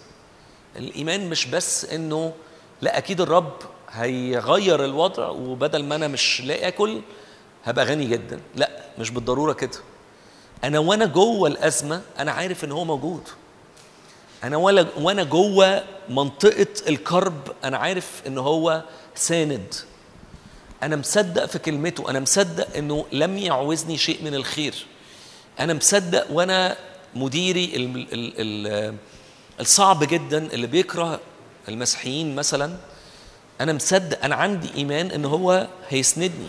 الإيمان 0.76 1.30
مش 1.30 1.46
بس 1.46 1.86
إنه 1.86 2.34
لا 2.82 2.98
أكيد 2.98 3.22
الرب 3.22 3.54
هيغير 3.90 4.86
الوضع 4.86 5.28
وبدل 5.30 5.84
ما 5.84 5.96
أنا 5.96 6.08
مش 6.08 6.42
لاقي 6.42 6.68
آكل 6.68 7.02
هبقى 7.66 7.86
غني 7.86 8.06
جدا. 8.06 8.40
لا 8.56 8.70
مش 9.00 9.10
بالضرورة 9.10 9.54
كده. 9.54 9.78
أنا 10.64 10.80
وأنا 10.80 11.06
جوه 11.06 11.48
الأزمة 11.50 12.02
أنا 12.20 12.32
عارف 12.32 12.64
إن 12.64 12.72
هو 12.72 12.86
موجود. 12.86 13.24
أنا 14.44 14.58
ولا 14.58 14.86
وأنا 14.98 15.24
جوه 15.24 15.84
منطقة 16.10 16.68
الكرب 16.88 17.52
أنا 17.64 17.78
عارف 17.78 18.22
إن 18.28 18.38
هو 18.38 18.84
ساند. 19.16 19.76
أنا 20.84 20.96
مصدق 20.96 21.46
في 21.46 21.60
كلمته. 21.60 22.10
أنا 22.10 22.20
مصدق 22.20 22.78
إنه 22.78 23.06
لم 23.12 23.38
يعوزني 23.38 23.98
شيء 23.98 24.24
من 24.24 24.36
الخير. 24.36 24.86
أنا 25.60 25.74
مصدق 25.74 26.32
وأنا 26.32 26.78
مديري 27.20 27.66
ال 27.76 28.14
ال 28.14 28.34
ال 28.38 28.96
الصعب 29.60 30.04
جدا 30.04 30.54
اللي 30.54 30.68
بيكره 30.68 31.20
المسيحيين 31.70 32.36
مثلا 32.36 32.78
أنا 33.62 33.74
مصدق 33.74 34.24
أنا 34.24 34.36
عندي 34.36 34.70
إيمان 34.76 35.12
إن 35.12 35.26
هو 35.26 35.68
هيسندني. 35.90 36.48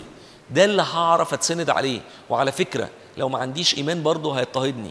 ده 0.50 0.64
اللي 0.64 0.82
هعرف 0.82 1.34
أتسند 1.34 1.70
عليه. 1.70 2.00
وعلى 2.30 2.52
فكرة 2.52 2.88
لو 3.16 3.28
ما 3.28 3.38
عنديش 3.38 3.78
إيمان 3.78 4.02
برضه 4.02 4.38
هيضطهدني. 4.38 4.90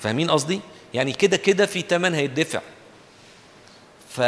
فاهمين 0.00 0.30
قصدي؟ 0.30 0.60
يعني 0.94 1.12
كده 1.12 1.36
كده 1.36 1.66
في 1.66 1.82
تمن 1.82 2.14
هيدفع. 2.14 2.60
ف 4.08 4.20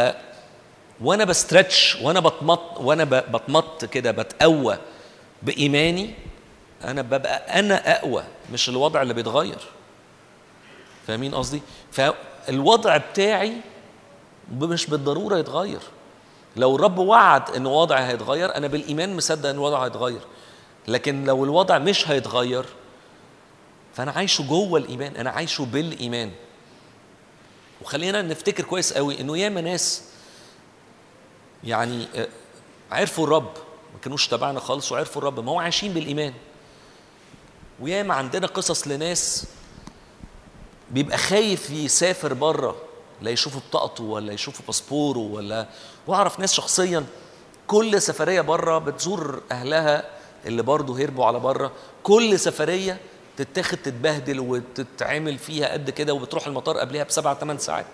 وأنا 1.00 1.24
بسترتش 1.24 1.96
وأنا 2.02 2.20
بتمط 2.20 2.80
وأنا 2.80 3.04
بتمط 3.04 3.84
كده 3.84 4.10
بتقوى 4.10 4.78
بإيماني 5.42 6.14
أنا 6.84 7.02
ببقى 7.02 7.58
أنا 7.58 7.96
أقوى 7.98 8.24
مش 8.52 8.68
الوضع 8.68 9.02
اللي 9.02 9.14
بيتغير. 9.14 9.58
فاهمين 11.06 11.34
قصدي؟ 11.34 11.62
فالوضع 11.92 12.96
بتاعي 12.96 13.56
مش 14.52 14.86
بالضرورة 14.86 15.38
يتغير. 15.38 15.80
لو 16.56 16.76
الرب 16.76 16.98
وعد 16.98 17.50
إن 17.50 17.66
وضعي 17.66 18.04
هيتغير 18.04 18.56
أنا 18.56 18.66
بالإيمان 18.66 19.16
مصدق 19.16 19.48
إن 19.48 19.54
الوضع 19.54 19.84
هيتغير. 19.84 20.20
لكن 20.88 21.24
لو 21.24 21.44
الوضع 21.44 21.78
مش 21.78 22.08
هيتغير 22.10 22.64
فأنا 23.94 24.12
عايشه 24.12 24.42
جوه 24.42 24.78
الإيمان 24.78 25.16
أنا 25.16 25.30
عايشه 25.30 25.64
بالإيمان. 25.64 26.30
وخلينا 27.82 28.22
نفتكر 28.22 28.64
كويس 28.64 28.92
قوي 28.92 29.20
إنه 29.20 29.38
ياما 29.38 29.60
ناس 29.60 30.02
يعني 31.64 32.06
آه، 32.14 32.28
عرفوا 32.90 33.24
الرب 33.24 33.52
ما 33.94 34.00
كانوش 34.02 34.28
تبعنا 34.28 34.60
خالص 34.60 34.92
وعرفوا 34.92 35.22
الرب 35.22 35.40
ما 35.40 35.52
هو 35.52 35.60
عايشين 35.60 35.92
بالإيمان. 35.92 36.34
وياما 37.80 38.14
عندنا 38.14 38.46
قصص 38.46 38.88
لناس 38.88 39.46
بيبقى 40.90 41.18
خايف 41.18 41.70
يسافر 41.70 42.34
بره 42.34 42.76
لا 43.22 43.30
يشوفوا 43.30 43.60
بطاقته 43.70 44.04
ولا 44.04 44.32
يشوفوا 44.32 44.64
باسبوره 44.66 45.18
ولا 45.18 45.66
وأعرف 46.06 46.40
ناس 46.40 46.52
شخصيا 46.52 47.04
كل 47.66 48.02
سفرية 48.02 48.40
بره 48.40 48.78
بتزور 48.78 49.42
أهلها 49.52 50.04
اللي 50.46 50.62
برضه 50.62 50.98
هربوا 51.04 51.24
على 51.26 51.40
بره 51.40 51.72
كل 52.02 52.38
سفرية 52.38 52.98
تتاخد 53.36 53.78
تتبهدل 53.78 54.40
وتتعمل 54.40 55.38
فيها 55.38 55.72
قد 55.72 55.90
كده 55.90 56.14
وبتروح 56.14 56.46
المطار 56.46 56.78
قبلها 56.78 57.04
بسبع 57.04 57.34
ثمان 57.34 57.58
ساعات 57.58 57.86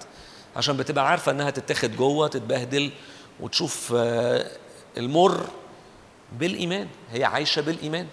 عشان 0.56 0.77
بتبقى 0.77 1.09
عارفة 1.10 1.32
إنها 1.32 1.51
تتاخد 1.51 1.97
جوه 1.97 2.28
تتبهدل 2.28 2.90
وتشوف 3.40 3.93
آه، 3.97 4.51
المر 4.97 5.47
بالإيمان 6.32 6.89
هي 7.12 7.24
عايشة 7.24 7.62
بالإيمان 7.62 8.06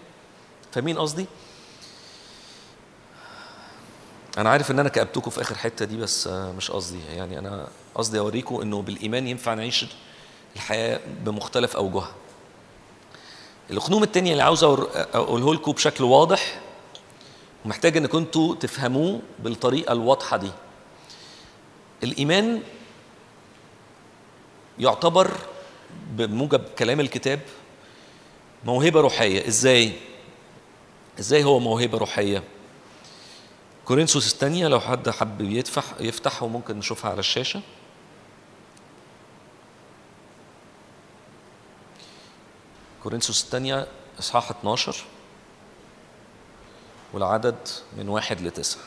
فاهمين 0.72 0.98
قصدي؟ 0.98 1.26
أنا 4.38 4.50
عارف 4.50 4.72
إن 4.72 4.80
أنا 4.80 4.90
كأبتكم 4.90 5.32
في 5.32 5.42
آخر 5.42 5.56
حتة 5.56 5.86
دي 5.86 5.98
بس 5.98 6.28
مش 6.28 6.72
قصدي. 6.72 7.00
يعني 7.16 7.40
أنا 7.40 7.68
قصدي 7.96 8.20
اوريكم 8.20 8.62
إنه 8.62 8.82
بالإيمان 8.82 9.28
ينفع 9.28 9.54
نعيش 9.54 9.86
الحياة 10.56 11.00
بمختلف 11.26 11.76
أوجهها. 11.76 12.16
الخنوم 13.72 14.04
التانية 14.04 14.32
اللي 14.32 14.44
عاوز 14.44 14.64
أقوله 14.64 15.54
لكم 15.54 15.72
بشكل 15.72 16.04
واضح 16.04 16.62
ومحتاج 17.66 17.98
ان 17.98 18.08
كنتوا 18.08 18.56
تفهموه 18.56 19.22
بالطريقة 19.40 19.92
الواضحة 19.94 20.38
دي. 20.38 20.52
الإيمان 22.04 22.62
يعتبر 24.80 25.32
بموجب 26.10 26.62
كلام 26.80 27.00
الكتاب 27.00 27.40
موهبة 28.66 29.02
روحية. 29.02 29.48
إزاي؟ 29.48 29.92
إزاي 31.20 31.44
هو 31.44 31.60
موهبة 31.60 31.98
روحية؟ 31.98 32.44
كورنثوس 33.86 34.34
الثانية 34.34 34.68
لو 34.68 34.80
حد 34.80 35.10
حب 35.10 35.42
يفتح 35.42 35.84
يفتح 36.00 36.44
وممكن 36.44 36.78
نشوفها 36.78 37.12
على 37.12 37.20
الشاشة. 37.20 37.62
كورنثوس 43.04 43.44
الثانية 43.44 43.88
إصحاح 44.20 44.50
12 44.50 44.96
والعدد 47.14 47.68
من 47.98 48.10
واحد 48.10 48.42
لتسعة. 48.42 48.84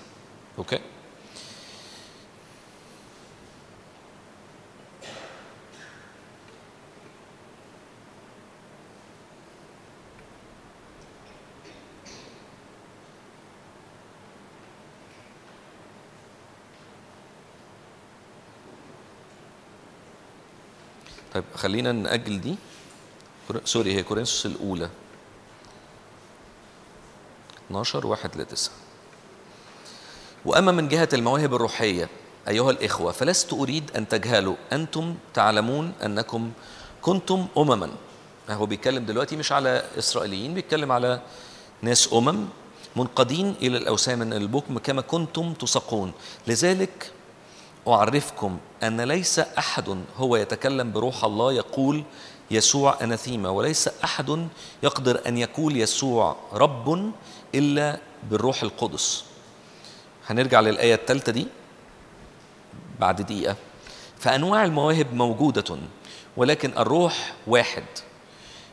أوكي؟ 0.59 0.81
طيب 21.35 21.45
خلينا 21.55 21.93
نأجل 21.93 22.41
دي. 22.41 22.57
سوري 23.65 23.95
هي 23.95 24.03
كورنثوس 24.03 24.47
الأولى. 24.47 24.91
12 27.67 28.07
واحد 28.07 28.37
لتسعة 28.37 28.75
وأما 30.45 30.73
من 30.73 30.89
جهة 30.89 31.09
المواهب 31.13 31.55
الروحية 31.55 32.09
أيها 32.49 32.71
الإخوة 32.71 33.13
فلست 33.13 33.53
أريد 33.53 33.91
أن 33.97 34.09
تجهلوا. 34.09 34.57
أنتم 34.73 35.15
تعلمون 35.35 35.93
أنكم 36.05 36.53
كنتم 37.03 37.47
أمما. 37.59 37.91
هو 38.51 38.67
بيتكلم 38.67 39.07
دلوقتي 39.07 39.37
مش 39.37 39.53
على 39.53 39.85
إسرائيليين 39.99 40.55
بيتكلم 40.55 40.93
على 40.93 41.21
ناس 41.83 42.13
أمم 42.13 42.49
منقادين 42.97 43.55
إلى 43.63 43.77
الأوثان 43.77 44.19
من 44.19 44.33
البكم 44.33 44.79
كما 44.79 45.03
كنتم 45.03 45.53
تسقون. 45.55 46.13
لذلك 46.47 47.13
أعرفكم 47.89 48.59
أن 48.83 49.01
ليس 49.01 49.39
أحد 49.39 49.99
هو 50.17 50.37
يتكلم 50.37 50.93
بروح 50.93 51.25
الله 51.25 51.53
يقول 51.53 52.05
يسوع 52.51 52.97
أناثيما 53.03 53.49
وليس 53.49 53.89
أحد 54.05 54.49
يقدر 54.83 55.21
أن 55.27 55.39
يقول 55.39 55.77
يسوع 55.77 56.37
رب 56.53 57.13
إلا 57.55 57.99
بالروح 58.31 58.63
القدس. 58.63 59.25
هنرجع 60.27 60.61
للآية 60.61 60.95
الثالثة 60.95 61.33
دي 61.33 61.47
بعد 63.01 63.23
دقيقة. 63.23 63.57
فأنواع 64.19 64.65
المواهب 64.65 65.15
موجودة 65.15 65.77
ولكن 66.37 66.73
الروح 66.79 67.35
واحد. 67.47 67.85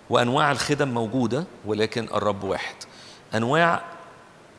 وأنواع 0.10 0.52
الخدم 0.52 0.88
موجودة 0.88 1.46
ولكن 1.66 2.04
الرب 2.14 2.44
واحد. 2.44 2.76
أنواع 3.36 3.82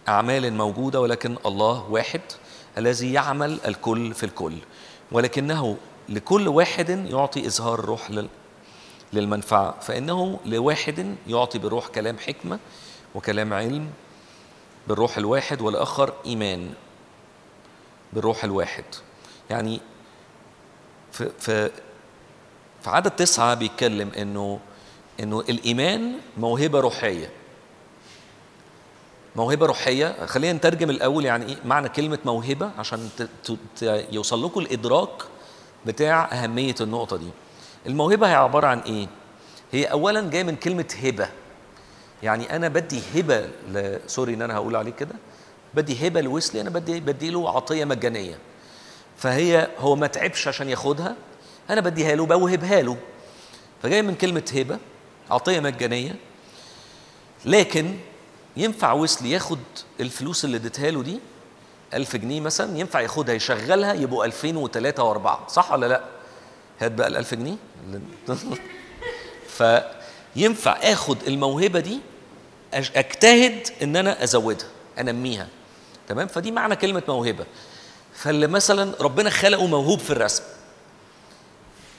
أعمال 0.09 0.53
موجودة 0.53 1.01
ولكن 1.01 1.37
الله 1.47 1.87
واحد. 1.91 2.21
الذي 2.79 3.13
يعمل 3.13 3.59
الكل 3.67 4.15
في 4.15 4.27
الكل 4.27 4.55
ولكنه 5.13 5.77
لكل 6.09 6.49
واحد 6.49 6.89
يعطي 6.89 7.47
إظهار 7.47 7.79
الروح 7.79 8.11
لل- 8.11 8.29
للمنفعة 9.13 9.81
فإنه 9.81 10.41
لواحد 10.47 11.17
يعطي 11.27 11.59
بالروح 11.59 11.87
كلام 11.87 12.19
حكمة 12.19 12.59
وكلام 13.15 13.53
علم 13.53 13.91
بالروح 14.89 15.19
الواحد 15.19 15.63
والآخر 15.63 16.13
إيمان 16.27 16.71
بالروح 18.13 18.45
الواحد. 18.45 18.85
يعني 19.51 19.81
في 21.13 21.31
في 21.41 21.71
في 22.83 22.91
عدد 22.91 23.11
تسعة 23.11 23.55
بيتكلم 23.55 24.11
إنه 24.19 24.61
إنه 25.21 25.41
الإيمان 25.41 26.13
موهبة 26.39 26.81
روحية. 26.81 27.31
موهبة 29.37 29.67
روحية. 29.67 30.27
خلينا 30.27 30.53
نترجم 30.53 30.91
الأول 30.91 31.25
يعني 31.25 31.47
إيه 31.47 31.57
معنى 31.65 31.89
كلمة 31.89 32.19
موهبة 32.25 32.71
عشان 32.79 33.09
يوصل 33.83 34.45
لكم 34.45 34.61
الإدراك 34.61 35.23
بتاع 35.87 36.33
أهمية 36.33 36.75
النقطة 36.81 37.17
دي. 37.17 37.29
الموهبة 37.87 38.29
هي 38.29 38.35
عبارة 38.35 38.67
عن 38.67 38.79
إيه؟ 38.79 39.07
هي 39.73 39.85
اولا 39.85 40.31
جاية 40.31 40.43
من 40.43 40.57
كلمة 40.57 40.95
هبة. 41.03 41.29
يعني 42.23 42.57
أنا 42.57 42.69
بدي 42.69 43.01
هبة. 43.15 43.49
سوري 44.07 44.35
إن 44.35 44.43
أنا 44.43 44.55
هقول 44.55 44.77
عليه 44.77 44.93
كده. 44.93 45.15
بدي 45.75 46.07
هبة 46.09 46.21
لويسلي 46.21 46.61
أنا 46.61 46.71
بدي 46.71 47.01
بدي 47.01 47.31
له 47.31 47.51
عطية 47.57 47.85
مجانية. 47.85 48.39
فهي 49.17 49.69
هو 49.79 49.97
ما 49.97 50.07
تعبش 50.07 50.49
عشان 50.49 50.69
ياخدها 50.69 51.17
أنا 51.71 51.81
بديها 51.81 52.15
له 52.15 52.27
بوهبها 52.27 52.83
له. 52.83 52.97
فجاي 53.83 54.03
من 54.03 54.15
كلمة 54.15 54.53
هبة 54.55 54.79
عطية 55.31 55.61
مجانية. 55.61 56.17
لكن 57.45 57.97
ينفع 58.57 58.93
ويسلي 58.93 59.31
ياخد 59.31 59.59
الفلوس 60.01 60.45
اللي 60.45 60.57
اديتها 60.57 60.91
له 60.91 61.03
دي؟ 61.03 61.19
1000 61.95 62.17
جنيه 62.17 62.41
مثلا 62.41 62.79
ينفع 62.79 63.01
ياخدها 63.01 63.35
يشغلها 63.35 63.93
يبقوا 63.95 64.25
2000 64.25 64.67
و3 64.67 64.99
و4 64.99 65.49
صح 65.49 65.73
ولا 65.73 65.87
لأ؟ 65.87 66.05
هات 66.81 66.93
بقى 66.93 67.09
ال 67.09 67.17
1000 67.17 67.35
جنيه. 67.35 67.57
فينفع 70.37 70.73
آخد 70.73 71.19
الموهبة 71.27 71.81
دي 71.81 71.99
أجتهد 72.75 73.69
إن 73.83 73.97
أنا 73.97 74.25
أزودها 74.25 74.67
أنميها. 75.01 75.49
تمام؟ 76.09 76.27
فدي 76.27 76.51
معنى 76.51 76.77
كلمة 76.77 77.03
موهبة. 77.09 77.47
فاللي 78.15 78.47
مثلا 78.47 78.95
ربنا 79.01 79.31
خلقه 79.31 79.67
موهوب 79.67 79.99
في 79.99 80.11
الرسم. 80.11 80.43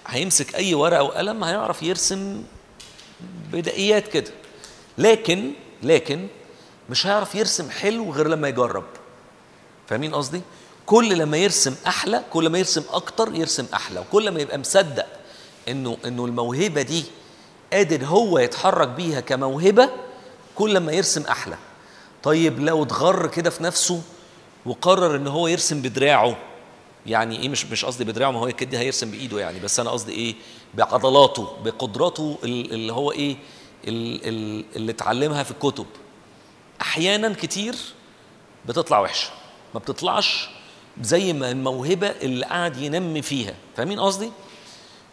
هيمسك 0.07 0.56
أي 0.56 0.73
ورقة 0.73 1.03
وقلم 1.03 1.44
هيعرف 1.44 1.84
يرسم 1.84 2.44
بدائيات 3.52 4.07
كده. 4.07 4.32
لكن 4.98 5.52
لكن 5.84 6.27
مش 6.90 7.07
هيعرف 7.07 7.36
يرسم 7.36 7.70
حلو 7.70 8.12
غير 8.12 8.28
لما 8.28 8.48
يجرب. 8.48 8.84
فاهمين 9.88 10.16
قصدي؟ 10.16 10.41
كل 10.86 11.18
لما 11.18 11.38
يرسم 11.38 11.76
أحلى 11.88 12.24
كل 12.34 12.49
ما 12.49 12.57
يرسم 12.57 12.84
أكتر 12.94 13.36
يرسم 13.36 13.66
أحلى 13.74 13.99
وكل 13.99 14.32
ما 14.32 14.40
يبقى 14.41 14.57
مصدق 14.57 15.06
إنه 15.68 15.98
إنه 16.06 16.26
الموهبة 16.26 16.82
دي 16.82 17.03
قادر 17.74 18.06
هو 18.06 18.40
يتحرك 18.40 18.88
بيها 18.88 19.20
كموهبة 19.20 19.90
كل 20.56 20.78
ما 20.78 20.91
يرسم 20.91 21.22
أحلى. 21.22 21.57
طيب 22.24 22.60
لو 22.60 22.84
اتغر 22.84 23.28
كده 23.28 23.49
في 23.49 23.64
نفسه 23.64 24.02
وقرر 24.66 25.16
إن 25.16 25.28
هو 25.28 25.48
يرسم 25.48 25.82
بدراعه 25.82 26.38
يعني 27.06 27.40
إيه 27.40 27.49
مش 27.49 27.66
مش 27.66 27.86
قصدي 27.86 28.03
بدراعه 28.03 28.32
ما 28.32 28.40
هو 28.40 28.48
كده 28.48 28.80
هيرسم 28.80 29.12
بإيده 29.12 29.40
يعني 29.40 29.60
بس 29.60 29.80
أنا 29.80 29.90
قصدي 29.90 30.12
إيه؟ 30.14 30.36
بعضلاته 30.74 31.48
بقدراته 31.64 32.38
ال- 32.44 32.72
اللي 32.74 32.94
هو 32.94 33.12
إيه؟ 33.12 33.38
ال- 33.88 34.28
ال- 34.28 34.66
اللي 34.76 34.91
اتعلمها 34.91 35.44
في 35.44 35.52
الكتب. 35.52 35.86
أحيانا 36.81 37.34
كتير 37.34 37.76
بتطلع 38.65 38.99
وحشة. 38.99 39.30
ما 39.73 39.80
بتطلعش 39.80 40.49
زي 41.02 41.34
ما 41.34 41.52
الموهبة 41.52 42.07
اللي 42.07 42.45
قاعد 42.45 42.77
ينمي 42.77 43.22
فيها. 43.22 43.53
فاهمين 43.77 43.99
قصدي؟ 43.99 44.31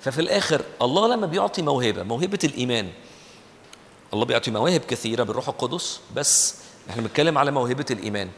ففي 0.01 0.21
الآخر 0.21 0.63
الله 0.83 1.09
لما 1.09 1.27
بيعطي 1.27 1.63
موهبة 1.63 2.03
موهبة 2.03 2.39
الإيمان 2.45 2.89
الله 4.15 4.25
بيعطي 4.25 4.51
مواهب 4.51 4.81
كثيرة 4.81 5.23
بالروح 5.23 5.49
القدس 5.49 6.01
بس 6.17 6.55
إحنا 6.91 7.03
بنتكلم 7.03 7.39
على 7.39 7.51
موهبة 7.51 7.87
الإيمان. 7.91 8.29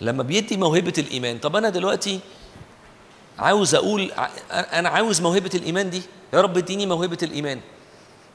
لما 0.00 0.22
بيدي 0.22 0.56
موهبة 0.56 0.92
الإيمان 0.98 1.38
طب 1.38 1.56
أنا 1.56 1.68
دلوقتي 1.68 2.20
عاوز 3.38 3.74
أقول 3.74 4.12
أنا 4.50 4.88
عاوز 4.88 5.20
موهبة 5.20 5.50
الإيمان 5.54 5.90
دي؟ 5.90 6.02
يا 6.32 6.40
رب 6.40 6.56
اديني 6.58 6.86
موهبة 6.86 7.18
الإيمان. 7.22 7.60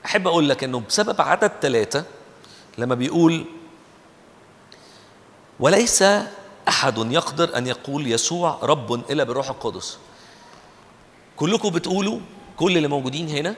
أحب 0.05 0.27
أقول 0.27 0.49
لك 0.49 0.63
إنه 0.63 0.79
بسبب 0.79 1.21
عدد 1.21 1.51
ثلاثة 1.61 2.05
لما 2.77 2.95
بيقول 2.95 3.45
وليس 5.59 6.03
أحد 6.67 6.97
يقدر 7.11 7.57
أن 7.57 7.67
يقول 7.67 8.11
يسوع 8.11 8.57
رب 8.63 8.93
إلا 8.93 9.23
بالروح 9.23 9.49
القدس. 9.49 9.97
كلكم 11.37 11.69
بتقولوا 11.69 12.19
كل 12.57 12.77
اللي 12.77 12.87
موجودين 12.87 13.29
هنا 13.29 13.55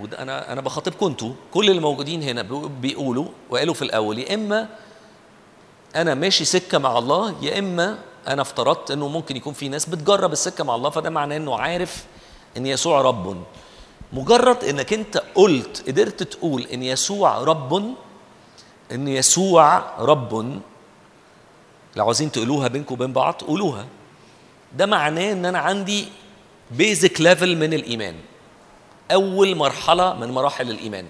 وده 0.00 0.22
أنا 0.22 0.52
أنا 0.52 0.60
بخاطبكم 0.60 1.06
أنتوا 1.06 1.32
كل 1.54 1.70
اللي 1.70 1.80
موجودين 1.80 2.22
هنا 2.22 2.42
بيقو- 2.42 2.66
بيقولوا 2.80 3.26
وقالوا 3.50 3.74
في 3.74 3.82
الأول 3.82 4.18
يا 4.18 4.34
إما 4.34 4.68
أنا 5.96 6.14
ماشي 6.14 6.44
سكة 6.44 6.78
مع 6.78 6.98
الله 6.98 7.34
يا 7.42 7.58
إما 7.58 7.98
أنا 8.28 8.42
افترضت 8.42 8.90
إنه 8.90 9.08
ممكن 9.08 9.36
يكون 9.36 9.52
في 9.52 9.68
ناس 9.68 9.86
بتجرب 9.88 10.32
السكة 10.32 10.64
مع 10.64 10.74
الله 10.74 10.90
فده 10.90 11.10
معناه 11.10 11.36
إنه 11.36 11.56
عارف 11.58 12.04
إن 12.56 12.66
يسوع 12.66 13.00
رب. 13.00 13.42
مجرد 14.12 14.64
إنك 14.64 14.92
أنت 14.92 15.22
قلت 15.34 15.84
قدرت 15.88 16.22
تقول 16.22 16.62
إن 16.62 16.82
يسوع 16.82 17.38
رب 17.38 17.94
إن 18.92 19.08
يسوع 19.08 19.82
رب 19.98 20.60
لو 21.96 22.04
عاوزين 22.04 22.32
تقولوها 22.32 22.68
بينكم 22.68 22.94
وبين 22.94 23.12
بعض 23.12 23.34
قولوها. 23.34 23.86
ده 24.76 24.86
معناه 24.86 25.32
إن 25.32 25.46
أنا 25.46 25.58
عندي 25.58 26.08
بيزك 26.70 27.20
ليفل 27.20 27.56
من 27.56 27.74
الإيمان. 27.74 28.14
أول 29.12 29.56
مرحلة 29.56 30.14
من 30.14 30.30
مراحل 30.30 30.70
الإيمان. 30.70 31.06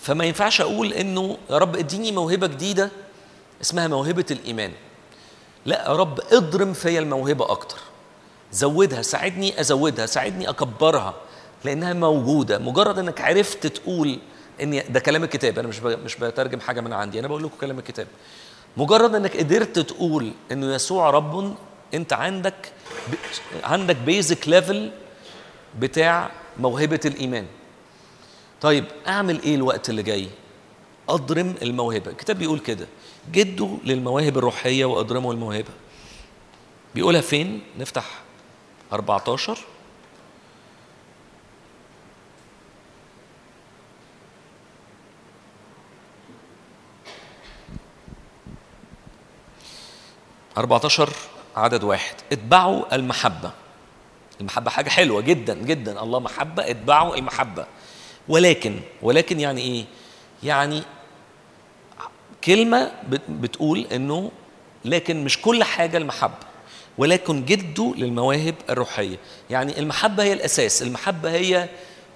فما 0.00 0.24
ينفعش 0.24 0.60
أقول 0.60 0.92
إنه 0.92 1.36
يا 1.50 1.58
رب 1.58 1.76
إديني 1.76 2.12
موهبة 2.12 2.46
جديدة 2.46 2.90
اسمها 3.62 3.88
موهبة 3.88 4.24
الإيمان. 4.30 4.72
لا 5.66 5.84
يا 5.88 5.92
رب 5.92 6.20
اضرم 6.32 6.72
فيا 6.72 7.00
الموهبة 7.00 7.50
أكتر. 7.50 7.78
زودها 8.52 9.02
ساعدني 9.02 9.60
أزودها 9.60 10.06
ساعدني 10.06 10.48
أكبرها 10.48 11.14
لأنها 11.64 11.92
موجودة. 11.92 12.58
مجرد 12.58 12.98
إنك 12.98 13.20
عرفت 13.20 13.66
تقول 13.66 14.18
إن 14.62 14.82
ده 14.88 15.00
كلام 15.00 15.24
الكتاب. 15.24 15.58
أنا 15.58 15.68
مش 15.68 15.80
مش 15.80 16.16
بترجم 16.16 16.60
حاجة 16.60 16.80
من 16.80 16.92
عندي 16.92 17.20
أنا 17.20 17.28
بقول 17.28 17.42
لكم 17.42 17.56
كلام 17.60 17.78
الكتاب. 17.78 18.06
مجرد 18.76 19.14
إنك 19.14 19.36
قدرت 19.36 19.78
تقول 19.78 20.32
إنه 20.52 20.74
يسوع 20.74 21.10
رب 21.10 21.56
أنت 21.94 22.12
عندك. 22.12 22.72
عندك 23.64 23.96
بيزك 23.96 24.48
ليفل 24.48 24.90
بتاع 25.78 26.30
موهبة 26.60 27.00
الإيمان. 27.04 27.46
طيب 28.60 28.84
أعمل 29.08 29.42
إيه 29.42 29.54
الوقت 29.54 29.90
اللي 29.90 30.02
جاي؟ 30.02 30.28
أضرم 31.08 31.54
الموهبة. 31.62 32.10
الكتاب 32.10 32.38
بيقول 32.38 32.58
كده 32.58 32.86
جدوا 33.32 33.76
للمواهب 33.84 34.38
الروحية 34.38 34.84
وأضرموا 34.84 35.32
الموهبة. 35.32 35.70
بيقولها 36.94 37.20
فين؟ 37.20 37.60
نفتح 37.78 38.04
14 38.92 39.58
14 50.58 51.10
عدد 51.56 51.84
واحد. 51.84 52.14
اتبعوا 52.32 52.94
المحبة. 52.94 53.50
المحبة 54.40 54.70
حاجة 54.70 54.88
حلوة 54.88 55.20
جدا 55.20 55.54
جدا. 55.54 56.02
الله 56.02 56.18
محبة 56.20 56.70
اتبعوا 56.70 57.16
المحبة. 57.16 57.66
ولكن 58.28 58.80
ولكن 59.02 59.40
يعني 59.40 59.60
إيه؟ 59.60 59.84
يعني 60.42 60.82
كلمة 62.44 62.92
بت- 63.08 63.30
بتقول 63.30 63.86
إنه 63.92 64.30
لكن 64.84 65.24
مش 65.24 65.40
كل 65.40 65.64
حاجة 65.64 65.96
المحبة 65.96 66.44
ولكن 66.98 67.44
جدوا 67.44 67.94
للمواهب 67.94 68.54
الروحية. 68.70 69.16
يعني 69.50 69.78
المحبة 69.78 70.22
هي 70.22 70.32
الأساس. 70.32 70.82
المحبة 70.82 71.30
هي 71.30 71.68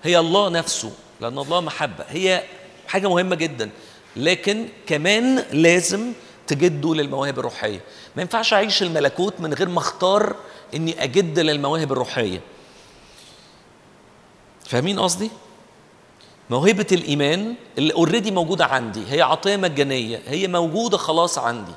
هي 0.05 0.19
الله 0.19 0.49
نفسه 0.49 0.93
لأن 1.21 1.39
الله 1.39 1.61
محبة. 1.61 2.05
هي 2.09 2.43
حاجة 2.89 3.09
مهمة 3.09 3.37
جدا. 3.37 3.71
لكن 4.17 4.69
كمان 4.87 5.45
لازم 5.53 6.13
تجدوا 6.49 6.95
للمواهب 6.95 7.39
الروحية. 7.39 7.81
ما 8.17 8.23
ينفعش 8.23 8.53
أعيش 8.55 8.83
الملكوت 8.83 9.35
من 9.41 9.55
غير 9.55 9.69
ما 9.69 9.79
أختار 9.79 10.37
إني 10.75 11.05
أجد 11.05 11.39
للمواهب 11.39 11.93
الروحية. 11.93 12.41
فاهمين 14.67 15.01
قصدي؟ 15.01 15.31
موهبة 16.51 16.87
الإيمان 16.93 17.55
اللي 17.79 17.95
already 17.95 18.31
موجودة 18.31 18.65
عندي 18.65 19.05
هي 19.09 19.23
عطية 19.23 19.57
مجانية 19.57 20.23
هي 20.27 20.49
موجودة 20.49 20.97
خلاص 20.97 21.39
عندي. 21.39 21.73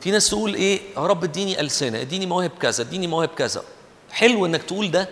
في 0.00 0.10
ناس 0.10 0.28
تقول 0.30 0.54
إيه؟ 0.54 0.80
يا 0.96 1.06
رب 1.06 1.24
اديني 1.24 1.60
ألسنة 1.60 2.00
اديني 2.00 2.26
مواهب 2.26 2.50
كذا 2.60 2.82
اديني 2.82 3.06
مواهب 3.06 3.28
كذا. 3.28 3.62
حلو 4.10 4.46
إنك 4.46 4.62
تقول 4.62 4.90
ده 4.90 5.08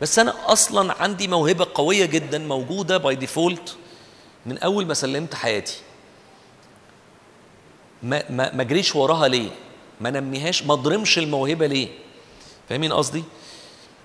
بس 0.00 0.18
أنا 0.18 0.34
أصلا 0.46 1.02
عندي 1.02 1.28
موهبة 1.28 1.66
قوية 1.74 2.04
جدا 2.04 2.38
موجودة 2.38 2.96
by 2.96 3.14
default 3.14 3.76
من 4.46 4.58
أول 4.58 4.86
ما 4.86 4.94
سلمت 4.94 5.34
حياتي. 5.34 5.76
ما 8.02 8.30
ما 8.30 8.54
ما 8.54 8.62
اجريش 8.62 8.96
وراها 8.96 9.28
ليه؟ 9.28 9.50
ما 10.00 10.10
نميهاش 10.10 10.62
ما 10.62 10.72
اضرمش 10.72 11.18
الموهبة 11.18 11.66
ليه؟ 11.66 11.88
فاهمين 12.68 12.92
قصدي؟ 12.92 13.24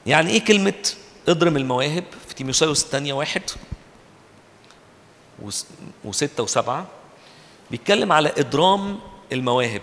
يعني 0.06 0.30
إيه 0.32 0.46
كلمة 0.46 0.90
اضرم 1.30 1.58
المواهب؟ 1.58 2.04
في 2.28 2.36
تيموثاوس 2.36 2.84
الثانية 2.84 3.14
واحد 3.14 3.42
وس- 5.42 5.66
وستة 6.06 6.44
وسبعة 6.44 6.88
بيتكلم 7.72 8.12
على 8.12 8.30
إضرام 8.38 9.00
المواهب. 9.32 9.82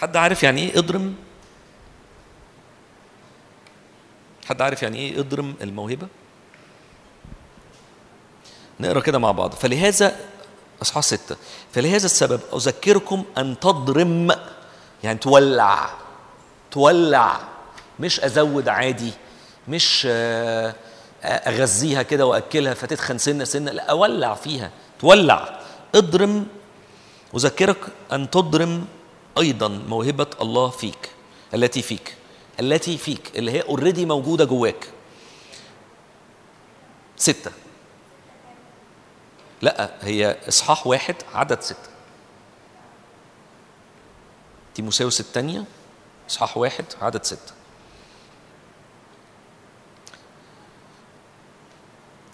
حد 0.00 0.16
عارف 0.16 0.42
يعني 0.42 0.60
إيه 0.60 0.78
إضرم؟ 0.78 1.14
حد 4.48 4.62
عارف 4.62 4.82
يعني 4.82 4.98
إيه 4.98 5.20
إضرم 5.20 5.54
الموهبة؟ 5.62 6.08
نقرأ 8.80 9.00
كده 9.00 9.18
مع 9.18 9.30
بعض. 9.32 9.52
فلهذا 9.52 10.16
أصحاح 10.82 11.04
ستة. 11.04 11.36
فلهذا 11.72 12.04
السبب 12.06 12.40
أذكركم 12.54 13.24
أن 13.38 13.60
تضرم 13.60 14.30
يعني 15.04 15.18
تولع 15.18 15.90
تولع. 16.70 17.40
مش 18.00 18.20
أزود 18.20 18.68
عادي 18.68 19.12
مش 19.68 20.06
آه، 20.10 20.74
أغذيها 21.24 22.02
كده 22.02 22.26
وأكلها 22.26 22.74
فتتخن 22.74 23.18
سنة 23.18 23.44
سنة 23.44 23.70
لا 23.72 23.82
أولع 23.90 24.34
فيها 24.34 24.70
تولع. 25.00 25.60
اضرم 25.94 26.46
أذكرك 27.36 27.78
أن 28.12 28.30
تضرم 28.30 28.84
أيضا 29.38 29.68
موهبة 29.68 30.26
الله 30.40 30.68
فيك 30.68 31.10
التي 31.54 31.82
فيك 31.82 32.14
التي 32.60 32.98
فيك 32.98 33.32
اللي 33.36 33.50
هي 33.52 33.60
اوريدي 33.60 34.06
موجودة 34.06 34.44
جواك. 34.44 34.88
ستة. 37.16 37.50
لا 39.62 39.90
هي 40.00 40.36
إصحاح 40.48 40.86
واحد 40.86 41.14
عدد 41.34 41.60
ستة 41.60 41.88
تيموساوس 44.74 45.20
الثانية 45.20 45.64
إصحاح 46.30 46.56
واحد 46.56 46.84
عدد 47.02 47.24
ستة 47.24 47.52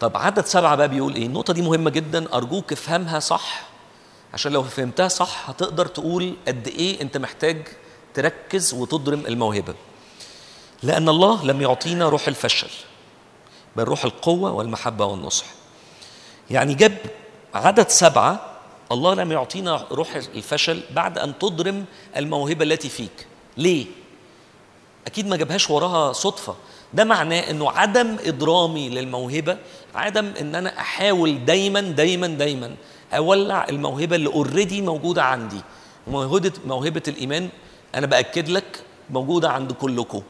طب 0.01 0.17
عدد 0.17 0.45
سبعة 0.47 0.77
بقى 0.77 0.89
بيقول 0.89 1.15
إيه؟ 1.15 1.27
النقطة 1.27 1.53
دي 1.53 1.63
مهمة 1.63 1.91
جدا 1.91 2.35
أرجوك 2.35 2.73
افهمها 2.73 3.19
صح 3.21 3.63
عشان 4.35 4.53
لو 4.53 4.63
فهمتها 4.63 5.09
صح 5.09 5.51
هتقدر 5.51 5.87
تقول 5.87 6.37
قد 6.49 6.69
إيه 6.69 7.01
أنت 7.01 7.17
محتاج 7.17 7.69
تركز 8.15 8.75
وتضرم 8.75 9.27
الموهبة. 9.27 9.75
لأن 10.83 11.09
الله 11.09 11.45
لم 11.45 11.63
يعطينا 11.63 12.09
روح 12.09 12.29
الفشل 12.29 12.71
بل 13.77 13.85
روح 13.85 14.05
القوة 14.05 14.53
والمحبة 14.53 15.05
والنصح. 15.05 15.47
يعني 16.51 16.75
جاب 16.75 16.97
عدد 17.55 17.89
سبعة 17.89 18.51
الله 18.93 19.15
لم 19.15 19.33
يعطينا 19.33 19.87
روح 19.93 20.15
الفشل 20.15 20.81
بعد 20.91 21.19
أن 21.19 21.39
تضرم 21.39 21.85
الموهبة 22.17 22.65
التي 22.65 22.89
فيك. 22.89 23.27
ليه؟ 23.57 23.87
أكيد 25.07 25.29
ما 25.29 25.37
جابهاش 25.37 25.71
وراها 25.71 26.13
صدفة. 26.13 26.57
ده 26.95 27.05
معناه 27.05 27.51
إنه 27.51 27.71
عدم 27.71 28.17
إضرامي 28.25 28.89
للموهبة 28.89 29.59
عدم 29.95 30.33
إن 30.41 30.55
أنا 30.55 30.79
أحاول 30.79 31.45
دايما 31.45 31.81
دايما 31.81 32.27
دايما 32.27 32.75
أولع 33.13 33.67
الموهبة 33.69 34.17
اللي 34.17 34.29
اوريدي 34.29 34.83
موجودة 34.83 35.23
عندي. 35.23 35.61
موهبة 36.07 36.53
موهبة 36.67 37.03
الإيمان 37.09 37.49
أنا 37.95 38.07
بأكد 38.07 38.49
لك 38.49 38.83
موجودة 39.11 39.51
عند 39.51 39.73
كلكم. 39.73 40.23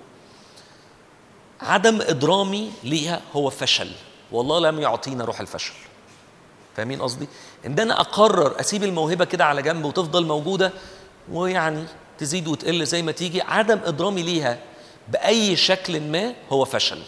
عدم 1.61 2.01
إضرامي 2.01 2.71
ليها 2.85 3.21
هو 3.33 3.51
فشل. 3.51 3.91
والله 4.33 4.59
لم 4.59 4.81
يعطينا 4.81 5.25
روح 5.25 5.41
الفشل. 5.41 5.73
فاهمين 6.77 7.03
قصدي؟ 7.03 7.29
إن 7.67 7.79
أنا 7.79 8.01
أقرر 8.01 8.61
أسيب 8.61 8.85
الموهبة 8.85 9.25
كده 9.25 9.45
على 9.45 9.63
جنب 9.63 9.85
وتفضل 9.85 10.27
موجودة 10.27 10.73
ويعني 11.33 11.85
تزيد 12.19 12.49
وتقل 12.49 12.87
زي 12.87 13.03
ما 13.03 13.13
تيجي 13.13 13.43
عدم 13.43 13.81
إضرامي 13.85 14.23
ليها 14.23 14.59
بأي 15.09 15.57
شكل 15.57 16.01
ما 16.01 16.35
هو 16.51 16.65
فشل. 16.65 17.03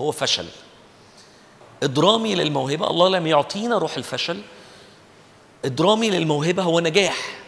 هو 0.00 0.12
فشل. 0.12 0.46
إضرامي 1.82 2.34
للموهبة 2.34 2.90
الله 2.90 3.08
لم 3.08 3.26
يعطينا 3.26 3.78
روح 3.78 3.96
الفشل. 3.96 4.42
إضرامي 5.64 6.10
للموهبة 6.10 6.62
هو 6.62 6.80
نجاح. 6.80 7.38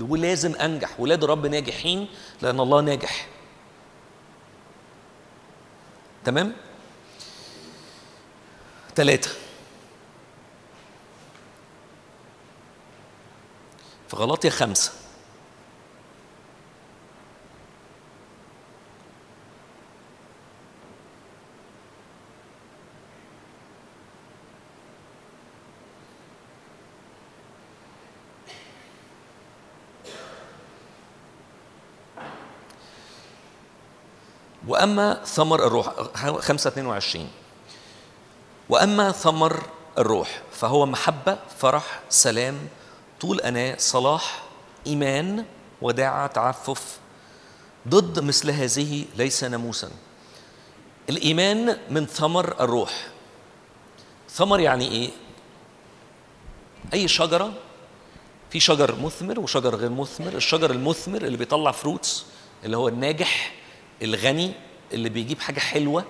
ولازم 0.00 0.54
أنجح. 0.54 1.00
ولاد 1.00 1.24
الرب 1.24 1.46
ناجحين 1.46 2.08
لأن 2.42 2.60
الله 2.60 2.80
ناجح. 2.80 3.28
تمام؟ 6.24 6.52
ثلاثة 8.96 9.30
في 14.12 14.18
غلاطيا 14.18 14.50
خمسة. 14.50 14.92
وأما 34.66 35.24
ثمر 35.24 35.66
الروح 35.66 35.88
5 36.40 36.68
22 36.68 37.30
وأما 38.68 39.12
ثمر 39.12 39.62
الروح 39.98 40.42
فهو 40.52 40.86
محبة 40.86 41.38
فرح 41.58 42.00
سلام 42.10 42.68
طول 43.22 43.40
أناة 43.40 43.76
صلاح 43.78 44.42
إيمان 44.86 45.44
وداعة 45.82 46.26
تعفف 46.26 46.98
ضد 47.88 48.20
مثل 48.20 48.50
هذه 48.50 49.04
ليس 49.16 49.44
ناموسا. 49.44 49.90
الإيمان 51.10 51.78
من 51.90 52.06
ثمر 52.06 52.60
الروح. 52.60 53.08
ثمر 54.30 54.60
يعني 54.60 54.88
إيه؟ 54.88 55.10
أي 56.92 57.08
شجرة؟ 57.08 57.52
في 58.50 58.60
شجر 58.60 58.94
مثمر 58.94 59.40
وشجر 59.40 59.74
غير 59.74 59.90
مثمر. 59.90 60.32
الشجر 60.34 60.70
المثمر 60.70 61.22
اللي 61.22 61.36
بيطلع 61.36 61.70
فروتس 61.70 62.24
اللي 62.64 62.76
هو 62.76 62.88
الناجح 62.88 63.54
الغني 64.02 64.52
اللي 64.92 65.08
بيجيب 65.08 65.40
حاجة 65.40 65.60
حلوة 65.60 66.04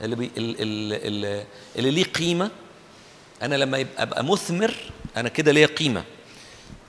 اللي 0.00 0.16
بي 0.16 0.30
اللي, 0.36 1.46
اللي 1.76 1.90
ليه 1.90 2.04
قيمة. 2.04 2.50
أنا 3.42 3.54
لما 3.54 3.78
يبقى 3.78 4.02
أبقى 4.02 4.24
مثمر 4.24 4.74
أنا 5.16 5.28
كده 5.28 5.52
ليا 5.52 5.66
قيمة. 5.66 6.04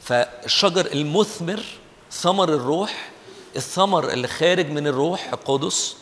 فالشجر 0.06 0.86
المثمر 0.86 1.64
ثمر 2.12 2.50
الروح 2.50 3.10
الثمر 3.56 4.10
اللي 4.10 4.28
خارج 4.28 4.70
من 4.70 4.88
الروح 4.88 5.30
القدس 5.34 5.96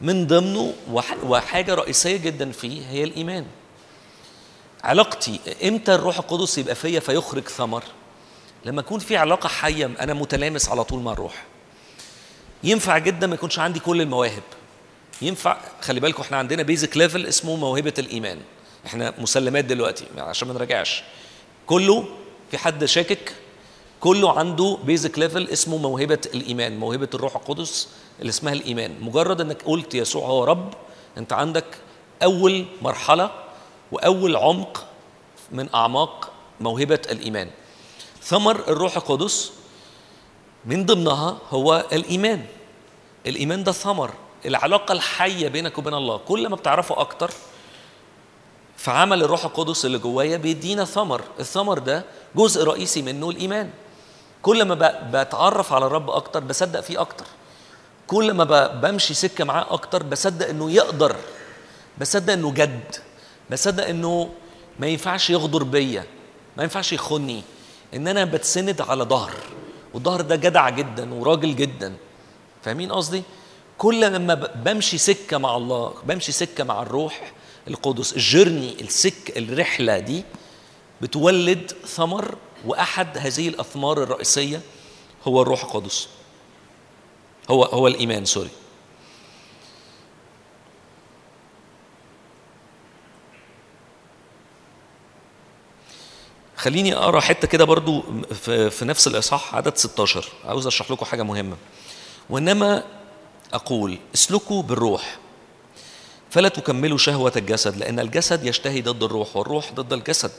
من 0.00 0.26
ضمنه 0.26 0.72
وح- 0.92 1.24
وحاجة 1.24 1.74
رئيسية 1.74 2.16
جدا 2.16 2.52
فيه 2.52 2.86
هي 2.88 3.04
الإيمان. 3.04 3.46
علاقتي 4.84 5.40
إمتى 5.68 5.94
الروح 5.94 6.18
القدس 6.18 6.58
يبقى 6.58 6.74
فيا 6.74 7.00
فيخرج 7.00 7.48
ثمر؟ 7.48 7.84
لما 8.64 8.80
يكون 8.80 8.98
في 9.00 9.16
علاقة 9.16 9.48
حية 9.48 9.90
أنا 10.00 10.14
متلامس 10.14 10.68
على 10.68 10.84
طول 10.84 11.00
مع 11.02 11.12
الروح. 11.12 11.44
ينفع 12.64 12.98
جدا 12.98 13.26
ما 13.26 13.34
يكونش 13.34 13.58
عندي 13.58 13.80
كل 13.80 14.00
المواهب. 14.00 14.42
ينفع 15.22 15.56
خلي 15.82 16.00
بالكم 16.00 16.22
إحنا 16.22 16.36
عندنا 16.36 16.62
basic 16.62 16.96
level 16.96 17.26
اسمه 17.26 17.56
موهبة 17.56 17.94
الإيمان. 17.98 18.40
إحنا 18.86 19.14
مسلمات 19.18 19.64
دلوقتي 19.64 20.04
عشان 20.18 20.48
ما 20.48 20.54
نراجعش. 20.54 21.02
كله 21.66 22.04
في 22.50 22.58
حد 22.58 22.84
شاكك؟ 22.84 23.34
كله 24.00 24.38
عنده 24.38 24.78
basic 24.84 25.18
level 25.18 25.48
اسمه 25.48 25.76
موهبة 25.78 26.18
الإيمان 26.34 26.78
موهبة 26.78 27.08
الروح 27.14 27.36
القدس 27.36 27.88
اللي 28.20 28.30
اسمها 28.30 28.52
الإيمان. 28.52 28.94
مجرد 29.00 29.40
إنك 29.40 29.62
قلت 29.62 29.94
يسوع 29.94 30.26
هو 30.26 30.44
رب 30.44 30.74
أنت 31.18 31.32
عندك 31.32 31.64
أول 32.22 32.66
مرحلة 32.82 33.30
وأول 33.92 34.36
عمق 34.36 34.86
من 35.52 35.74
أعماق 35.74 36.32
موهبة 36.60 37.00
الإيمان. 37.10 37.50
ثمر 38.22 38.56
الروح 38.68 38.96
القدس 38.96 39.52
من 40.64 40.86
ضمنها 40.86 41.38
هو 41.50 41.86
الإيمان. 41.92 42.44
الإيمان 43.26 43.64
ده 43.64 43.72
ثمر 43.72 44.10
العلاقة 44.46 44.92
الحية 44.92 45.48
بينك 45.48 45.78
وبين 45.78 45.94
الله. 45.94 46.16
كل 46.16 46.48
ما 46.48 46.56
بتعرفه 46.56 47.00
أكتر 47.00 47.30
في 48.84 48.90
عمل 48.90 49.22
الروح 49.22 49.44
القدس 49.44 49.84
اللي 49.84 49.98
جوايا 49.98 50.36
بيدينا 50.36 50.84
ثمر. 50.84 51.22
الثمر 51.40 51.78
ده 51.78 52.04
جزء 52.36 52.64
رئيسي 52.64 53.02
منه 53.02 53.30
الإيمان. 53.30 53.70
كل 54.42 54.64
ما 54.64 54.74
بتعرف 55.12 55.72
على 55.72 55.86
الرب 55.86 56.10
أكتر 56.10 56.40
بصدق 56.40 56.80
فيه 56.80 57.00
أكتر. 57.00 57.24
كل 58.06 58.32
ما 58.32 58.66
بمشي 58.66 59.14
سكة 59.14 59.44
معاه 59.44 59.66
أكتر 59.70 60.02
بصدق 60.02 60.48
إنه 60.48 60.70
يقدر 60.70 61.16
بصدق 62.00 62.32
إنه 62.32 62.52
جد 62.52 62.96
بصدق 63.50 63.86
إنه 63.86 64.30
ما 64.78 64.86
ينفعش 64.86 65.30
يغدر 65.30 65.62
بيا 65.62 66.04
ما 66.56 66.62
ينفعش 66.62 66.92
يخوني. 66.92 67.42
إن 67.94 68.08
أنا 68.08 68.24
بتسند 68.24 68.80
على 68.80 69.04
ظهر 69.04 69.32
والظهر 69.94 70.20
ده 70.20 70.36
جدع 70.36 70.68
جدا 70.68 71.14
وراجل 71.14 71.56
جدا. 71.56 71.94
فاهمين 72.62 72.92
قصدي؟ 72.92 73.22
كل 73.78 74.00
لما 74.00 74.34
بمشي 74.34 74.98
سكة 74.98 75.38
مع 75.38 75.56
الله 75.56 75.94
بمشي 76.04 76.32
سكة 76.32 76.64
مع 76.64 76.82
الروح 76.82 77.32
القدس 77.68 78.12
الجرني 78.12 78.76
السك 78.80 79.36
الرحلة 79.36 79.98
دي 79.98 80.24
بتولد 81.00 81.72
ثمر 81.86 82.34
وأحد 82.64 83.18
هذه 83.18 83.48
الأثمار 83.48 84.02
الرئيسية 84.02 84.60
هو 85.24 85.42
الروح 85.42 85.64
القدس. 85.64 86.08
هو 87.50 87.64
هو 87.64 87.86
الإيمان 87.88 88.24
سوري. 88.24 88.50
خليني 96.56 96.94
أقرأ 96.96 97.20
حتة 97.20 97.48
كده 97.48 97.64
برضو 97.64 98.02
في 98.70 98.84
نفس 98.84 99.06
الإصحاح 99.06 99.54
عدد 99.54 99.76
16 99.76 100.28
عاوز 100.44 100.66
أشرح 100.66 100.90
لكم 100.90 101.04
حاجة 101.06 101.22
مهمة. 101.22 101.56
وإنما 102.30 102.84
أقول 103.52 103.98
اسلكوا 104.14 104.62
بالروح. 104.62 105.18
فلا 106.34 106.48
تكملوا 106.48 106.98
شهوة 106.98 107.32
الجسد 107.36 107.76
لأن 107.76 108.00
الجسد 108.00 108.44
يشتهي 108.44 108.82
ضد 108.82 109.02
الروح 109.02 109.36
والروح 109.36 109.72
ضد 109.72 109.92
الجسد. 109.92 110.32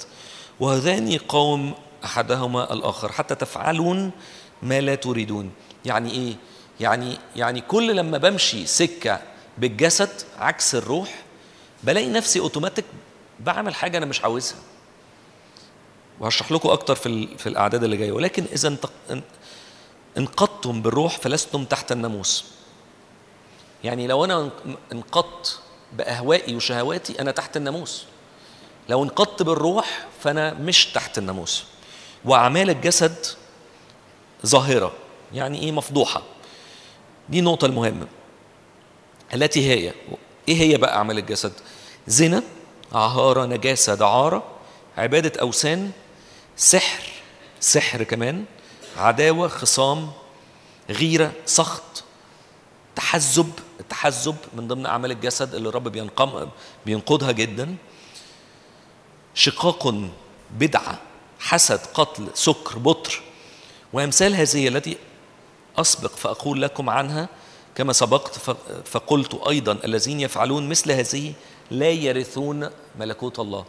وهذان 0.59 1.07
يقاوم 1.11 1.73
أحدهما 2.05 2.73
الآخر 2.73 3.11
حتى 3.11 3.35
تفعلون 3.35 4.11
ما 4.63 4.81
لا 4.81 4.95
تريدون. 4.95 5.51
يعني 5.85 6.11
إيه؟ 6.11 6.33
يعني 6.79 7.17
يعني 7.35 7.61
كل 7.61 7.95
لما 7.95 8.17
بمشي 8.17 8.65
سكة 8.65 9.21
بالجسد 9.57 10.09
عكس 10.39 10.75
الروح 10.75 11.15
بلاقي 11.83 12.09
نفسي 12.09 12.39
اوتوماتيك 12.39 12.85
بعمل 13.39 13.75
حاجة 13.75 13.97
أنا 13.97 14.05
مش 14.05 14.21
عاوزها. 14.23 14.57
وهشرح 16.19 16.51
لكم 16.51 16.69
أكتر 16.69 16.95
في 16.95 17.37
في 17.37 17.47
الأعداد 17.49 17.83
اللي 17.83 17.97
جاية. 17.97 18.11
ولكن 18.11 18.45
إن- 18.45 19.15
انقضتم 20.17 20.81
بالروح 20.81 21.17
فلستم 21.17 21.65
تحت 21.65 21.91
الناموس. 21.91 22.45
يعني 23.83 24.07
لو 24.07 24.25
ان- 24.25 24.49
انقضت 24.91 25.59
بأهوائي 25.97 26.55
وشهواتي 26.55 27.21
أنا 27.21 27.31
تحت 27.31 27.57
الناموس. 27.57 28.05
لو 28.89 29.03
انقضت 29.03 29.43
بالروح 29.43 30.05
فأنا 30.23 30.53
مش 30.53 30.85
تحت 30.85 31.17
الناموس. 31.17 31.65
وأعمال 32.25 32.69
الجسد 32.69 33.25
ظاهرة 34.45 34.93
يعني 35.33 35.59
إيه؟ 35.59 35.71
مفضوحة. 35.71 36.23
دي 37.29 37.39
النقطة 37.39 37.65
المهمة. 37.65 38.07
التي 39.33 39.69
هي؟ 39.69 39.93
إيه 40.49 40.55
هي 40.61 40.77
بقى 40.77 40.95
أعمال 40.95 41.17
الجسد؟ 41.17 41.53
زنا 42.07 42.43
عهارة 42.93 43.45
نجاسة 43.45 43.95
دعارة 43.95 44.43
عبادة 44.97 45.41
أوثان 45.41 45.91
سحر 46.57 47.03
سحر 47.59 48.03
كمان 48.03 48.45
عداوة 48.97 49.47
خصام 49.47 50.11
غيرة 50.89 51.31
سخط 51.45 52.03
تحزب 52.95 53.49
التحزب 53.79 54.35
من 54.53 54.67
ضمن 54.67 54.85
أعمال 54.85 55.11
الجسد 55.11 55.55
اللي 55.55 55.69
الرب 55.69 55.87
بينقم 55.87 56.49
بينقضها 56.85 57.31
جدا. 57.31 57.75
شقاق 59.33 59.95
بدعة 60.51 61.01
حسد 61.39 61.79
قتل 61.93 62.27
سكر 62.33 62.79
بطر. 62.79 63.21
وأمثال 63.93 64.35
هذه 64.35 64.67
التي 64.67 64.97
أسبق 65.77 66.11
فأقول 66.15 66.61
لكم 66.61 66.89
عنها 66.89 67.29
كما 67.75 67.93
سبقت 67.93 68.35
فقلت 68.85 69.41
أيضا 69.47 69.77
الذين 69.83 70.19
يفعلون 70.19 70.69
مثل 70.69 70.91
هذه 70.91 71.33
لا 71.71 71.89
يرثون 71.89 72.69
ملكوت 72.99 73.39
الله. 73.39 73.65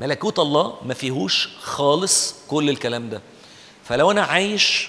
ملكوت 0.00 0.38
الله 0.38 0.76
ما 0.84 0.94
فيهوش 0.94 1.48
خالص 1.60 2.34
كل 2.48 2.70
الكلام 2.70 3.10
ده. 3.10 3.22
فلو 3.84 4.10
أنا 4.10 4.22
عايش 4.22 4.88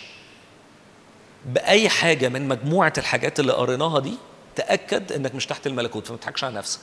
بأي 1.47 1.89
حاجة 1.89 2.29
من 2.29 2.47
مجموعة 2.47 2.93
الحاجات 2.97 3.39
اللي 3.39 3.53
قريناها 3.53 3.99
دي 3.99 4.13
تأكد 4.55 5.11
إنك 5.11 5.35
مش 5.35 5.45
تحت 5.45 5.67
الملكوت 5.67 6.07
فما 6.07 6.17
تضحكش 6.17 6.43
على 6.43 6.55
نفسك. 6.55 6.79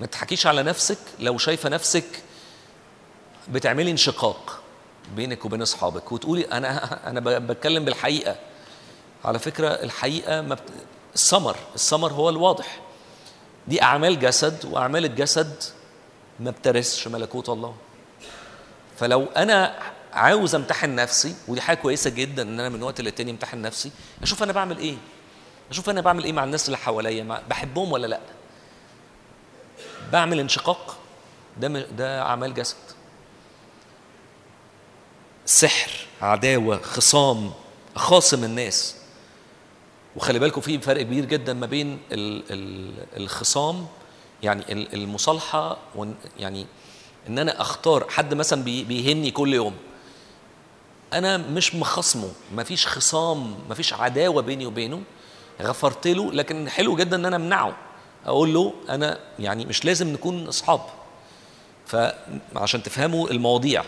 ما 0.00 0.06
تضحكيش 0.06 0.46
على 0.46 0.62
نفسك 0.62 0.98
لو 1.20 1.38
شايفة 1.38 1.68
نفسك 1.68 2.22
بتعملي 3.48 3.90
انشقاق 3.90 4.62
بينك 5.16 5.44
وبين 5.44 5.62
أصحابك 5.62 6.12
وتقولي 6.12 6.44
أنا 6.44 6.84
أنا 7.10 7.20
بتكلم 7.38 7.84
بالحقيقة. 7.84 8.36
على 9.24 9.38
فكرة 9.38 9.68
الحقيقة 9.68 10.40
ما 10.40 10.54
بت... 10.54 10.62
الثمر 11.14 11.56
الثمر 11.74 12.12
هو 12.12 12.28
الواضح. 12.28 12.80
دي 13.68 13.82
أعمال 13.82 14.20
جسد 14.20 14.64
وأعمال 14.64 15.04
الجسد 15.04 15.62
ما 16.40 16.50
بترثش 16.50 17.08
ملكوت 17.08 17.48
الله. 17.48 17.74
فلو 18.98 19.26
أنا 19.36 19.78
عاوز 20.12 20.54
امتحن 20.54 20.94
نفسي 20.94 21.34
ودي 21.48 21.60
حاجة 21.60 21.76
كويسة 21.76 22.10
جدا 22.10 22.42
إن 22.42 22.60
أنا 22.60 22.68
من 22.68 22.82
وقت 22.82 23.00
للتاني 23.00 23.30
امتحن 23.30 23.62
نفسي. 23.62 23.90
أشوف 24.22 24.42
أنا 24.42 24.52
بعمل 24.52 24.78
إيه؟ 24.78 24.96
أشوف 25.70 25.90
أنا 25.90 26.00
بعمل 26.00 26.24
إيه 26.24 26.32
مع 26.32 26.44
الناس 26.44 26.66
اللي 26.66 26.78
حواليا؟ 26.78 27.42
بحبهم 27.48 27.92
ولا 27.92 28.06
لأ؟ 28.06 28.20
بعمل 30.12 30.40
انشقاق. 30.40 30.96
ده 31.60 31.68
ده 31.68 32.22
أعمال 32.22 32.54
جسد. 32.54 32.76
سحر 35.46 35.90
عداوة 36.22 36.82
خصام 36.82 37.52
خاصم 37.96 38.44
الناس. 38.44 38.94
وخلي 40.16 40.38
بالكم 40.38 40.60
في 40.60 40.78
فرق 40.78 41.02
كبير 41.02 41.24
جدا 41.24 41.52
ما 41.52 41.66
بين 41.66 41.98
ال 42.12 42.42
ال 42.50 42.92
الخصام 43.16 43.86
يعني 44.42 44.72
ال- 44.72 44.94
المصالحة 44.94 45.76
يعني 46.38 46.66
إن 47.28 47.38
أنا 47.38 47.60
أختار 47.60 48.06
حد 48.10 48.34
مثلا 48.34 48.62
بي- 48.62 48.84
بيهني 48.84 49.30
كل 49.30 49.54
يوم. 49.54 49.74
أنا 51.12 51.36
مش 51.36 51.74
مخصمه. 51.74 52.30
مفيش 52.54 52.86
خصام 52.86 53.54
مفيش 53.70 53.94
عداوة 53.94 54.42
بيني 54.42 54.66
وبينه. 54.66 55.02
غفرت 55.62 56.06
له 56.06 56.32
لكن 56.32 56.68
حلو 56.68 56.96
جدا 56.96 57.16
إن 57.16 57.24
أنا 57.24 57.36
أمنعه. 57.36 57.76
أقول 58.26 58.54
له 58.54 58.72
أنا 58.88 59.18
يعني 59.38 59.64
مش 59.66 59.84
لازم 59.84 60.08
نكون 60.08 60.48
أصحاب. 60.48 60.80
فعشان 61.86 62.82
تفهموا 62.82 63.30
المواضيع. 63.30 63.84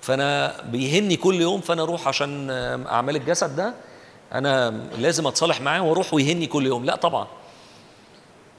فأنا 0.00 0.60
بيهني 0.62 1.16
كل 1.16 1.40
يوم 1.40 1.60
فأنا 1.60 1.82
أروح 1.82 2.08
عشان 2.08 2.50
أعمال 2.86 3.16
الجسد 3.16 3.56
ده 3.56 3.74
أنا 4.32 4.70
لازم 4.98 5.26
أتصالح 5.26 5.60
معاه 5.60 5.82
وأروح 5.82 6.14
ويهني 6.14 6.46
كل 6.46 6.66
يوم. 6.66 6.84
لا 6.84 6.96
طبعا. 6.96 7.26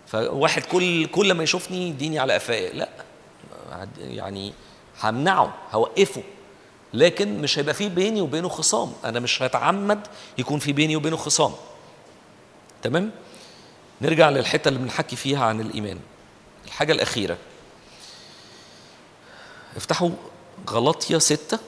فواحد 0.07 0.61
كل 0.65 1.05
كل 1.05 1.31
ما 1.33 1.43
يشوفني 1.43 1.89
يديني 1.89 2.19
على 2.19 2.33
قفايا 2.33 2.73
لا. 2.73 2.89
يعني 3.97 4.53
همنعه 5.03 5.53
هوقفه. 5.71 6.23
لكن 6.93 7.41
مش 7.41 7.59
هيبقى 7.59 7.73
في 7.73 7.89
بيني 7.89 8.21
وبينه 8.21 8.49
خصام. 8.49 8.93
أنا 9.05 9.19
مش 9.19 9.41
هتعمد 9.41 10.07
يكون 10.37 10.59
في 10.59 10.73
بيني 10.73 10.95
وبينه 10.95 11.17
خصام. 11.17 11.53
تمام؟ 12.83 13.11
نرجع 14.01 14.29
للحتة 14.29 14.67
اللي 14.69 14.79
بنحكي 14.79 15.15
فيها 15.15 15.45
عن 15.45 15.61
الإيمان. 15.61 15.99
الحاجة 16.65 16.91
الأخيرة. 16.91 17.37
افتحوا 19.75 20.09
غلطية 20.69 21.17
ستة. 21.17 21.59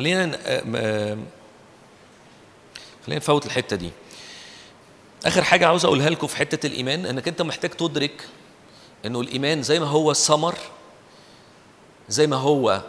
خلينا 0.00 0.32
آم- 0.32 0.36
آم- 0.36 1.18
خلينا 3.06 3.16
نفوت 3.20 3.46
الحتة 3.46 3.76
دي. 3.76 3.90
آخر 5.26 5.44
حاجة 5.44 5.66
عاوز 5.66 5.84
أقولها 5.84 6.10
لكم 6.10 6.26
في 6.26 6.36
حتة 6.36 6.66
الإيمان 6.66 7.06
إنك 7.06 7.28
أنت 7.28 7.42
محتاج 7.42 7.70
تدرك 7.70 8.24
إنه 9.06 9.20
الإيمان 9.20 9.62
زي 9.62 9.78
ما 9.80 9.86
هو 9.86 10.12
ثمر 10.12 10.54
زي 12.08 12.26
ما 12.26 12.36
هو 12.36 12.82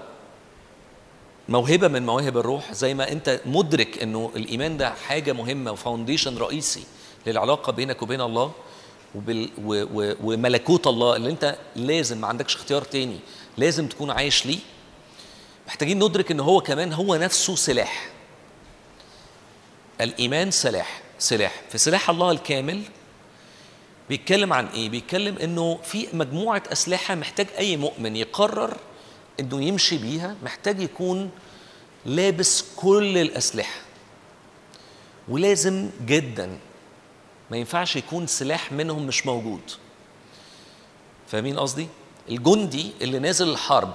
موهبة 1.50 1.88
من 1.88 2.06
مواهب 2.06 2.38
الروح 2.38 2.74
زي 2.74 2.94
ما 2.94 3.12
أنت 3.12 3.42
مدرك 3.46 4.04
إنه 4.04 4.32
الإيمان 4.36 4.78
ده 4.78 4.90
حاجة 4.94 5.34
مهمة 5.34 5.72
وفاونديشن 5.72 6.38
رئيسي 6.38 6.84
للعلاقة 7.28 7.72
بينك 7.72 8.02
وبين 8.02 8.22
الله 8.22 8.52
وبال 9.16 9.50
و 9.66 9.84
و 9.94 10.16
وملكوت 10.24 10.88
الله 10.88 11.16
اللي 11.16 11.30
أنت 11.30 11.58
لازم 11.76 12.22
ما 12.22 12.28
عندكش 12.28 12.56
اختيار 12.56 12.82
تاني 12.82 13.20
لازم 13.58 13.88
تكون 13.88 14.12
عايش 14.12 14.46
ليه. 14.46 14.60
محتاجين 15.72 16.04
ندرك 16.04 16.32
إن 16.32 16.40
هو 16.40 16.62
كمان 16.62 16.94
هو 16.94 17.16
نفسه 17.16 17.56
سلاح. 17.56 18.10
الإيمان 20.02 20.52
سلاح 20.52 21.02
سلاح. 21.20 21.62
في 21.70 21.78
سلاح 21.78 22.10
الله 22.10 22.32
الكامل 22.32 22.82
بيتكلم 24.10 24.54
عن 24.54 24.68
إيه؟ 24.68 24.90
بيتكلم 24.90 25.38
إنه 25.38 25.80
في 25.84 26.08
مجموعة 26.14 26.64
أسلحة 26.72 27.16
محتاج 27.16 27.48
أي 27.58 27.78
مؤمن 27.78 28.16
يقرر 28.16 28.78
إنه 29.40 29.64
يمشي 29.64 29.98
بيها 29.98 30.36
محتاج 30.44 30.82
يكون 30.82 31.32
لابس 32.06 32.66
كل 32.76 33.18
الأسلحة. 33.18 33.82
ولازم 35.28 35.90
جدا 36.06 36.60
ما 37.52 37.58
ينفعش 37.58 37.96
يكون 37.96 38.28
سلاح 38.28 38.72
منهم 38.72 39.08
مش 39.08 39.26
موجود. 39.26 39.72
فاهمين 41.28 41.60
قصدي؟ 41.60 41.88
الجندي 42.30 42.92
اللي 43.02 43.20
نازل 43.20 43.50
الحرب 43.50 43.94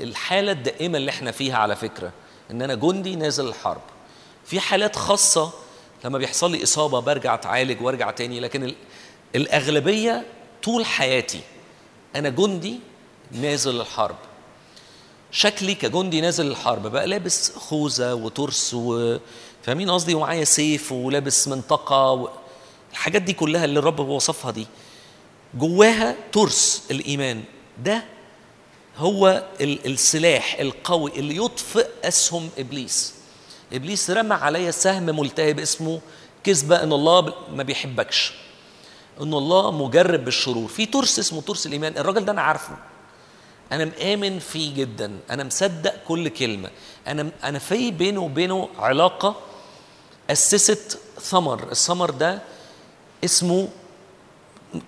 الحالة 0.00 0.52
الدائمة 0.52 0.98
اللي 0.98 1.10
إحنا 1.10 1.30
فيها 1.30 1.56
على 1.58 1.76
فكرة 1.76 2.12
إن 2.50 2.62
أنا 2.62 2.74
جندي 2.74 3.16
نازل 3.16 3.48
الحرب. 3.48 3.80
في 4.44 4.60
حالات 4.60 4.96
خاصة 4.96 5.50
لما 6.04 6.18
بيحصل 6.18 6.50
لي 6.52 6.62
إصابة 6.62 7.00
برجع 7.00 7.34
أتعالج 7.34 7.82
وأرجع 7.82 8.10
تاني 8.10 8.40
لكن 8.40 8.64
ال- 8.64 8.74
الأغلبية 9.34 10.26
طول 10.62 10.84
حياتي 10.86 11.40
أنا 12.16 12.28
جندي 12.28 12.80
نازل 13.32 13.80
الحرب. 13.80 14.16
شكلي 15.30 15.74
كجندي 15.74 16.20
نازل 16.20 16.46
الحرب 16.46 16.86
بقى 16.86 17.06
لابس 17.06 17.52
خوذة 17.56 18.14
وترس 18.14 18.74
و 18.74 19.18
فاهمين 19.62 19.90
قصدي؟ 19.90 20.14
ومعايا 20.14 20.44
سيف 20.44 20.92
ولابس 20.92 21.48
منطقة 21.48 22.12
و... 22.12 22.28
الحاجات 22.92 23.22
دي 23.22 23.32
كلها 23.32 23.64
اللي 23.64 23.78
الرب 23.78 23.98
وصفها 24.00 24.50
دي. 24.50 24.66
جواها 25.54 26.16
ترس 26.32 26.82
الإيمان. 26.90 27.44
ده 27.84 28.04
هو 28.98 29.44
ال- 29.60 29.86
السلاح 29.86 30.56
القوي 30.60 31.10
اللي 31.18 31.36
يطفئ 31.36 31.86
أسهم 32.04 32.50
إبليس. 32.58 33.14
إبليس 33.72 34.10
رمى 34.10 34.34
عليا 34.34 34.70
سهم 34.70 35.02
ملتهب 35.20 35.58
اسمه 35.58 36.00
كذبه 36.44 36.82
إن 36.82 36.92
الله 36.92 37.32
ما 37.52 37.62
بيحبكش. 37.62 38.32
إن 39.20 39.34
الله 39.34 39.70
مجرب 39.72 40.24
بالشرور. 40.24 40.68
في 40.68 40.86
ترس 40.86 41.18
اسمه 41.18 41.40
ترس 41.40 41.66
الإيمان. 41.66 41.98
الراجل 41.98 42.24
ده 42.24 42.32
أنا 42.32 42.42
عارفه. 42.42 42.76
أنا 43.72 43.84
مآمن 43.84 44.38
فيه 44.38 44.74
جدا. 44.74 45.18
أنا 45.30 45.44
مصدق 45.44 45.94
كل 46.08 46.28
كلمة. 46.28 46.70
أنا 47.06 47.30
أنا 47.44 47.58
في 47.58 47.90
بينه 47.90 48.20
وبينه 48.20 48.68
علاقة 48.78 49.36
أسست 50.30 50.98
ثمر. 51.20 51.68
الثمر 51.70 52.10
ده 52.10 52.42
اسمه 53.24 53.68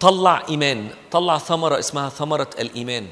طلع 0.01 0.43
إيمان. 0.49 0.89
طلع 1.11 1.39
ثمرة 1.39 1.78
اسمها 1.78 2.09
ثمرة 2.09 2.51
الإيمان. 2.59 3.07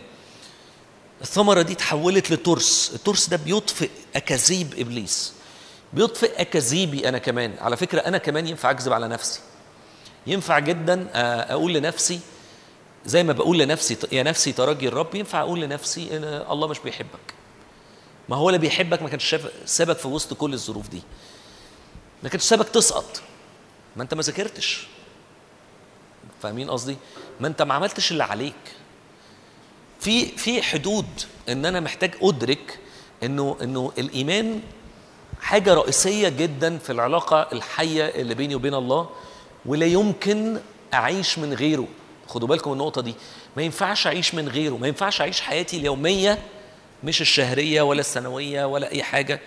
الثمرة 1.23 1.63
دي 1.63 1.75
تحولت 1.75 2.31
لترس. 2.31 2.91
الترس 2.95 3.29
ده 3.29 3.37
بيطفئ 3.37 3.91
أكاذيب 4.17 4.75
إبليس. 4.79 5.33
بيطفئ 5.93 6.41
أكاذيبي 6.41 7.09
أنا 7.09 7.19
كمان. 7.19 7.55
على 7.61 7.77
فكرة 7.77 8.01
أنا 8.01 8.19
كمان 8.19 8.47
ينفع 8.47 8.71
أكذب 8.71 8.93
على 8.93 9.09
نفسي. 9.09 9.41
ينفع 10.27 10.59
جدا 10.59 11.09
آه، 11.13 11.53
أقول 11.53 11.75
لنفسي 11.75 12.21
زي 13.07 13.23
ما 13.23 13.33
بقول 13.33 13.59
لنفسي 13.59 13.97
يا 14.13 14.23
نفسي 14.23 14.53
ترجي 14.53 14.89
الرب 14.89 15.15
ينفع 15.15 15.41
أقول 15.41 15.61
لنفسي 15.61 16.17
إن 16.17 16.25
الله 16.25 16.69
مش 16.69 16.79
بيحبك. 16.79 17.35
ما 18.29 18.37
هو 18.37 18.49
اللي 18.49 18.59
بيحبك 18.59 19.03
ما 19.03 19.09
كانش 19.09 19.37
سابك 19.65 19.97
في 19.97 20.09
وسط 20.09 20.35
كل 20.35 20.53
الظروف 20.53 20.89
دي. 20.89 21.03
ما 22.23 22.29
كانش 22.29 22.43
سابك 22.43 22.69
تسقط. 22.69 23.23
ما 23.97 24.03
أنت 24.03 24.15
ما 24.15 24.23
ذاكرتش. 24.23 24.87
فاهمين 26.43 26.71
قصدي؟ 26.71 26.97
ما 27.41 27.49
أنت 27.49 27.63
ما 27.63 27.75
عملتش 27.75 28.13
اللي 28.13 28.25
عليك. 28.25 28.55
في 30.01 30.27
في 30.27 30.63
حدود 30.63 31.07
إن 31.49 31.67
أنا 31.67 31.81
محتاج 31.81 32.15
أدرك 32.23 32.79
إنه 33.23 33.57
إنه 33.63 33.93
الإيمان 33.99 34.61
حاجة 35.41 35.75
رئيسية 35.75 36.29
جدا 36.29 36.79
في 36.79 36.91
العلاقة 36.93 37.49
الحية 37.53 38.05
اللي 38.05 38.35
بيني 38.35 38.55
وبين 38.55 38.75
الله 38.75 39.09
ولا 39.67 39.87
يمكن 39.87 40.59
أعيش 40.95 41.39
من 41.39 41.55
غيره. 41.55 41.87
خدوا 42.29 42.49
بالكم 42.49 42.73
النقطة 42.73 43.03
دي. 43.03 43.15
ما 43.57 43.63
ينفعش 43.63 44.07
أعيش 44.07 44.35
من 44.35 44.49
غيره. 44.49 44.75
ما 44.77 44.89
ينفعش 44.89 45.21
أعيش 45.21 45.41
حياتي 45.41 45.77
اليومية 45.77 46.39
مش 47.05 47.21
الشهرية 47.21 47.83
ولا 47.83 48.01
السنوية 48.01 48.65
ولا 48.65 48.93
أي 48.93 49.03
حاجة 49.03 49.41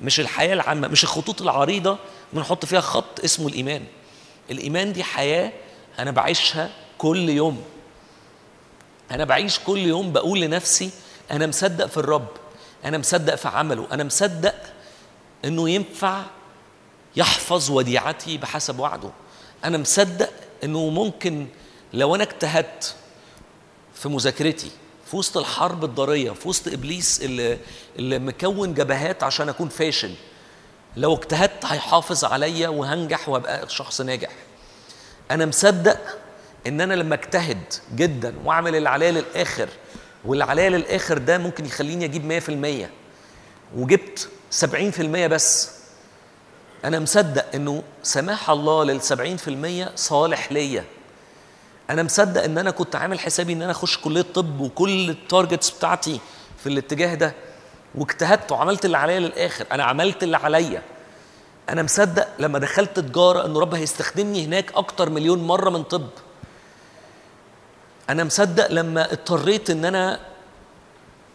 مش 0.00 0.20
الحياة 0.20 0.54
العامة 0.54 0.88
مش 0.88 1.04
الخطوط 1.04 1.42
العريضة 1.42 1.98
بنحط 2.32 2.64
فيها 2.64 2.80
خط 2.80 3.20
اسمه 3.24 3.48
الإيمان. 3.48 3.82
الإيمان 4.50 4.92
دي 4.92 5.04
حياة 5.04 5.52
أنا 5.98 6.10
بعيشها 6.10 6.70
كل 6.98 7.28
يوم. 7.28 7.62
أنا 9.10 9.24
بعيش 9.24 9.58
كل 9.58 9.78
يوم 9.78 10.12
بقول 10.12 10.40
لنفسي 10.40 10.90
أنا 11.30 11.46
مصدق 11.46 11.86
في 11.86 11.96
الرب 11.96 12.28
أنا 12.84 12.98
مصدق 12.98 13.34
في 13.34 13.48
عمله 13.48 13.86
أنا 13.92 14.04
مصدق 14.04 14.54
إنه 15.44 15.70
ينفع 15.70 16.22
يحفظ 17.16 17.70
وديعتي 17.70 18.38
بحسب 18.38 18.78
وعده. 18.78 19.10
أنا 19.64 19.78
مصدق 19.78 20.30
إنه 20.64 20.88
ممكن 20.88 21.46
لو 21.92 22.14
أنا 22.14 22.22
اجتهدت 22.24 22.94
في 23.94 24.08
مذاكرتي 24.08 24.70
في 25.10 25.16
وسط 25.16 25.36
الحرب 25.36 25.84
الضارية 25.84 26.30
في 26.30 26.48
وسط 26.48 26.68
إبليس 26.68 27.22
اللي, 27.22 27.58
اللي 27.98 28.18
مكون 28.18 28.74
جبهات 28.74 29.22
عشان 29.22 29.48
أكون 29.48 29.68
فاشل 29.68 30.14
لو 30.96 31.14
اجتهدت 31.14 31.64
هيحافظ 31.64 32.24
عليا 32.24 32.68
وهنجح 32.68 33.28
وأبقى 33.28 33.68
شخص 33.68 34.00
ناجح. 34.00 34.30
أنا 35.30 35.46
مصدق 35.46 35.98
إن 36.66 36.80
أنا 36.80 36.94
لما 36.94 37.14
أجتهد 37.14 37.58
جدا 37.94 38.34
وأعمل 38.44 38.76
اللي 38.76 38.88
عليا 38.88 39.10
للآخر 39.10 39.68
واللي 40.24 40.44
عليا 40.44 40.68
للآخر 40.70 41.18
ده 41.18 41.38
ممكن 41.38 41.66
يخليني 41.66 42.04
أجيب 42.04 42.24
100% 42.86 42.88
وجبت 43.76 44.28
70% 44.60 45.00
بس. 45.26 45.70
أنا 46.84 46.98
مصدق 46.98 47.44
إنه 47.54 47.82
سماح 48.02 48.50
الله 48.50 48.84
لل 48.84 49.00
70% 49.02 49.96
صالح 49.96 50.52
ليا. 50.52 50.84
أنا 51.90 52.02
مصدق 52.02 52.42
إن 52.44 52.58
أنا 52.58 52.70
كنت 52.70 52.96
عامل 52.96 53.20
حسابي 53.20 53.52
إن 53.52 53.62
أنا 53.62 53.70
أخش 53.70 53.98
كلية 53.98 54.22
طب 54.34 54.60
وكل 54.60 55.10
التارجتس 55.10 55.70
بتاعتي 55.70 56.20
في 56.62 56.68
الاتجاه 56.68 57.14
ده. 57.14 57.34
واجتهدت 57.94 58.52
وعملت 58.52 58.84
اللي 58.84 58.98
عليا 58.98 59.20
للآخر. 59.20 59.66
أنا 59.72 59.84
عملت 59.84 60.22
اللي 60.22 60.36
عليا. 60.36 60.82
أنا 61.68 61.82
مصدق 61.82 62.28
لما 62.38 62.58
دخلت 62.58 63.00
تجارة 63.00 63.46
إن 63.46 63.56
رب 63.56 63.74
هيستخدمني 63.74 64.44
هناك 64.44 64.72
أكتر 64.74 65.10
مليون 65.10 65.38
مرة 65.46 65.70
من 65.70 65.82
طب. 65.82 66.06
أنا 68.08 68.24
مصدق 68.24 68.72
لما 68.72 69.12
اضطريت 69.12 69.70
إن 69.70 69.84
أنا 69.84 70.20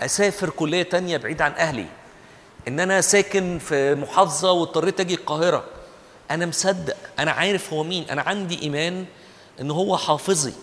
أسافر 0.02 0.50
كلية 0.50 0.84
تانية 0.84 1.18
بعيد 1.18 1.42
عن 1.42 1.52
أهلي 1.52 1.86
إن 2.68 2.80
أنا 2.80 3.02
ساكن 3.02 3.60
في 3.60 3.96
محافظة 3.96 4.52
واضطريت 4.52 5.00
أجي 5.00 5.14
القاهرة. 5.14 5.64
أنا 6.32 6.46
مصدق 6.46 6.96
أنا 7.20 7.32
عارف 7.32 7.74
هو 7.74 7.84
مين. 7.84 8.10
أنا 8.10 8.22
عندي 8.22 8.62
إيمان 8.62 9.06
إن 9.62 9.72
هو 9.72 9.98
حافظي. 9.98 10.54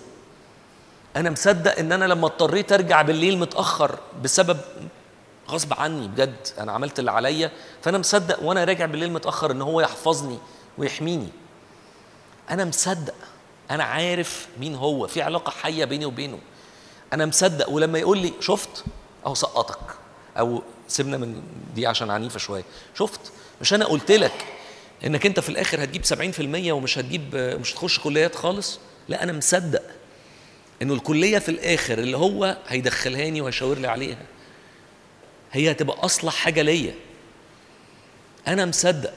أنا 1.16 1.30
مصدق 1.30 1.78
إن 1.78 1.92
أنا 1.92 2.04
لما 2.04 2.26
اضطريت 2.26 2.72
أرجع 2.72 3.02
بالليل 3.02 3.38
متأخر 3.38 3.98
بسبب 4.22 4.60
غصب 5.48 5.74
عني 5.74 6.08
بجد. 6.08 6.46
أنا 6.58 6.72
عملت 6.72 6.98
اللي 6.98 7.10
عليا. 7.10 7.50
فأنا 7.82 7.98
مصدق 7.98 8.42
وأنا 8.42 8.64
راجع 8.64 8.86
بالليل 8.86 9.12
متأخر 9.12 9.50
إن 9.50 9.62
هو 9.62 9.80
يحفظني 9.80 10.38
ويحميني. 10.78 11.28
أنا 12.50 12.64
مصدق. 12.64 13.14
أنا 13.70 13.84
عارف 13.84 14.46
مين 14.60 14.74
هو 14.74 15.06
في 15.06 15.22
علاقة 15.22 15.50
حية 15.50 15.84
بيني 15.84 16.04
وبينه. 16.06 16.38
أنا 17.12 17.26
مصدق 17.26 17.68
ولما 17.70 17.98
يقول 17.98 18.18
لي 18.18 18.32
شفت 18.40 18.84
أهو 19.26 19.34
سقطك. 19.34 19.78
أو 20.38 20.62
سيبنا 20.88 21.16
من 21.16 21.42
دي 21.74 21.86
عشان 21.86 22.10
عنيفة 22.10 22.38
شوية. 22.38 22.64
شفت؟ 22.98 23.20
مش 23.60 23.74
أنا 23.74 23.84
قلت 23.84 24.12
لك 24.12 24.44
إنك 25.04 25.26
أنت 25.26 25.40
في 25.40 25.48
الآخر 25.48 25.84
هتجيب 25.84 26.04
70% 26.04 26.70
ومش 26.72 26.98
هتجيب 26.98 27.36
مش 27.36 27.72
هتخش 27.74 27.98
كليات 27.98 28.34
خالص؟ 28.34 28.78
لا 29.08 29.22
أنا 29.22 29.32
مصدق 29.32 29.82
إنه 30.82 30.94
الكلية 30.94 31.38
في 31.38 31.48
الآخر 31.48 31.98
اللي 31.98 32.16
هو 32.16 32.56
هيدخلهاني 32.68 33.40
وهيشاور 33.40 33.78
لي 33.78 33.88
عليها 33.88 34.18
هي 35.52 35.70
هتبقى 35.70 36.04
أصلح 36.04 36.34
حاجة 36.34 36.62
ليا. 36.62 36.94
أنا 38.48 38.66
مصدق 38.66 39.12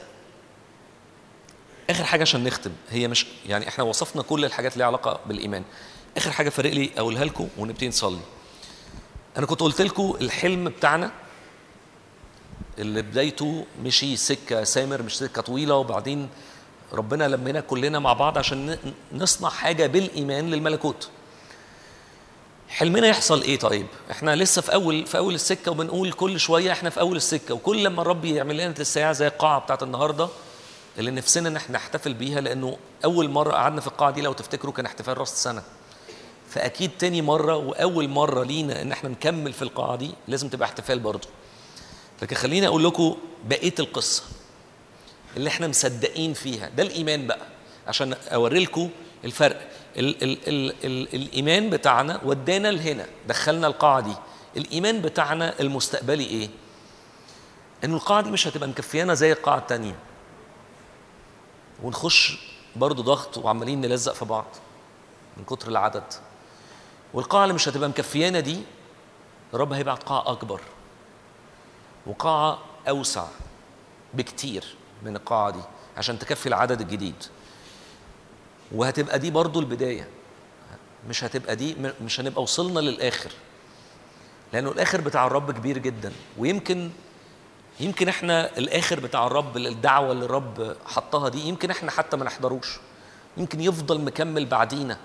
آخر 1.90 2.04
حاجة 2.04 2.22
عشان 2.22 2.44
نختم 2.44 2.72
هي 2.90 3.08
مش 3.08 3.26
يعني 3.48 3.68
إحنا 3.68 3.84
وصفنا 3.84 4.22
كل 4.22 4.46
الحاجات 4.46 4.74
اللي 4.74 4.84
علاقة 4.84 5.20
بالإيمان. 5.26 5.64
آخر 6.18 6.32
حاجة 6.32 6.50
فارق 6.50 6.74
لي 6.74 6.90
أقولها 6.98 7.26
لكم 7.26 7.48
ونبتدي 7.58 7.88
نصلي. 7.88 8.20
أنا 9.38 9.46
كنت 9.46 9.62
قلت 9.62 9.82
لكم 9.82 10.14
الحلم 10.22 10.70
بتاعنا 10.70 11.12
اللي 12.80 13.02
بدايته 13.02 13.66
مشي 13.84 14.16
سكة 14.16 14.64
سامر 14.64 15.02
مش 15.02 15.18
سكة 15.18 15.42
طويلة 15.42 15.76
وبعدين 15.76 16.30
ربنا 16.94 17.28
لمنا 17.28 17.60
كلنا 17.60 18.00
مع 18.00 18.14
بعض 18.14 18.38
عشان 18.38 18.78
نصنع 19.12 19.50
حاجة 19.50 19.88
بالإيمان 19.88 20.50
للملكوت. 20.50 21.10
حلمنا 22.70 23.08
يحصل 23.08 23.42
إيه 23.42 23.60
طيب؟ 23.60 23.88
إحنا 24.12 24.36
لسه 24.36 24.62
في 24.62 24.74
أول 24.74 25.06
في 25.08 25.18
أول 25.18 25.34
السكة 25.36 25.72
وبنقول 25.72 26.12
كل 26.14 26.40
شوية 26.40 26.72
إحنا 26.72 26.90
في 26.90 27.00
أول 27.00 27.16
السكة 27.16 27.54
وكل 27.54 27.84
لما 27.84 28.02
الرب 28.02 28.26
يعمل 28.26 28.58
لنا 28.58 28.72
تساعة 28.72 29.12
زي 29.14 29.28
القاعة 29.28 29.60
بتاعت 29.60 29.84
النهارده 29.84 30.28
اللي 31.00 31.12
نفسنا 31.12 31.50
إن 31.50 31.56
إحنا 31.56 31.76
نحتفل 31.76 32.14
بيها 32.14 32.42
لأنه 32.42 32.78
أول 33.06 33.30
مرة 33.30 33.52
قعدنا 33.52 33.82
في 33.82 33.88
القاعة 33.88 34.12
دي 34.12 34.22
لو 34.22 34.34
تفتكروا 34.34 34.74
كان 34.74 34.86
احتفال 34.86 35.18
راس 35.18 35.32
السنة 35.32 35.64
فأكيد 36.50 36.92
تاني 37.00 37.22
مرة 37.22 37.56
وأول 37.56 38.08
مرة 38.10 38.44
لينا 38.44 38.82
إن 38.82 38.92
إحنا 38.92 39.10
نكمل 39.10 39.54
في 39.54 39.62
القاعة 39.62 39.96
دي 39.96 40.12
لازم 40.28 40.50
تبقى 40.50 40.68
احتفال 40.68 41.00
برضه. 41.00 41.28
لكن 42.22 42.36
خليني 42.36 42.68
أقول 42.68 42.84
لكم 42.84 43.18
بقية 43.46 43.74
القصة 43.80 44.24
اللي 45.38 45.50
إحنا 45.50 45.68
مصدقين 45.68 46.34
فيها. 46.34 46.70
ده 46.70 46.84
الإيمان 46.84 47.28
بقى. 47.28 47.40
عشان 47.88 48.14
أوري 48.14 48.60
لكم 48.60 48.90
الفرق. 49.26 49.68
ال 49.98 50.24
ال 50.24 50.38
ال 50.48 50.74
ال 50.86 51.16
الإيمان 51.16 51.70
بتاعنا 51.70 52.22
ودانا 52.26 52.68
لهنا 52.72 53.06
دخلنا 53.28 53.68
القاعة 53.68 54.00
دي. 54.00 54.14
الإيمان 54.58 55.02
بتاعنا 55.02 55.54
المستقبلي 55.60 56.26
إيه؟ 56.26 56.50
إن 57.84 57.94
القاعة 57.94 58.22
دي 58.22 58.32
مش 58.32 58.48
هتبقى 58.48 58.70
مكفيانا 58.70 59.14
زي 59.14 59.32
القاعة 59.32 59.58
التانية. 59.58 59.96
ونخش 61.84 62.38
برضو 62.76 63.02
ضغط 63.02 63.38
وعمالين 63.38 63.82
نلزق 63.82 64.14
في 64.14 64.26
بعض 64.26 64.46
من 65.38 65.44
كتر 65.44 65.68
العدد. 65.68 66.04
والقاعة 67.14 67.44
اللي 67.44 67.54
مش 67.54 67.70
هتبقى 67.70 67.90
مكفيانا 67.90 68.40
دي 68.40 68.62
الرب 69.54 69.74
هيبعت 69.74 70.04
قاعة 70.04 70.32
أكبر 70.32 70.62
وقاعة 72.08 72.60
أوسع 72.90 73.26
بكتير 74.14 74.76
من 75.04 75.16
القاعة 75.16 75.50
دي 75.50 75.62
عشان 75.98 76.20
تكفي 76.20 76.46
العدد 76.50 76.82
الجديد. 76.82 77.24
وهتبقى 78.72 79.20
دي 79.20 79.32
برضو 79.32 79.60
البداية. 79.60 80.08
مش 81.10 81.24
هتبقى 81.24 81.56
دي 81.56 81.76
مش 82.02 82.20
هنبقى 82.20 82.44
وصلنا 82.44 82.80
للآخر. 82.80 83.32
لأنه 84.54 84.72
الآخر 84.72 85.02
بتاع 85.02 85.28
الرب 85.28 85.52
كبير 85.52 85.78
جدا. 85.78 86.14
ويمكن 86.38 86.90
يمكن 87.80 88.08
إحنا 88.08 88.58
الآخر 88.58 89.00
بتاع 89.00 89.28
الرب 89.28 89.58
الدعوة 89.58 90.12
اللي 90.12 90.26
الرب 90.26 90.76
حطها 90.86 91.30
دي 91.30 91.48
يمكن 91.48 91.72
إحنا 91.72 91.92
حتى 91.92 92.18
ما 92.18 92.26
نحضروش. 92.26 92.78
يمكن 93.38 93.62
يفضل 93.62 94.02
مكمل 94.02 94.46
بعدينا. 94.46 94.98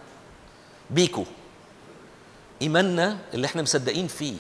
بيكو. 0.91 1.25
إيماننا 2.63 3.19
اللي 3.35 3.47
إحنا 3.47 3.63
مصدقين 3.63 4.07
فيه. 4.09 4.37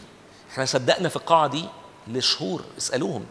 إحنا 0.52 0.64
صدقنا 0.64 1.08
في 1.08 1.16
القاعة 1.16 1.46
دي 1.46 1.64
لشهور. 2.08 2.64
اسألوهم. 2.78 3.26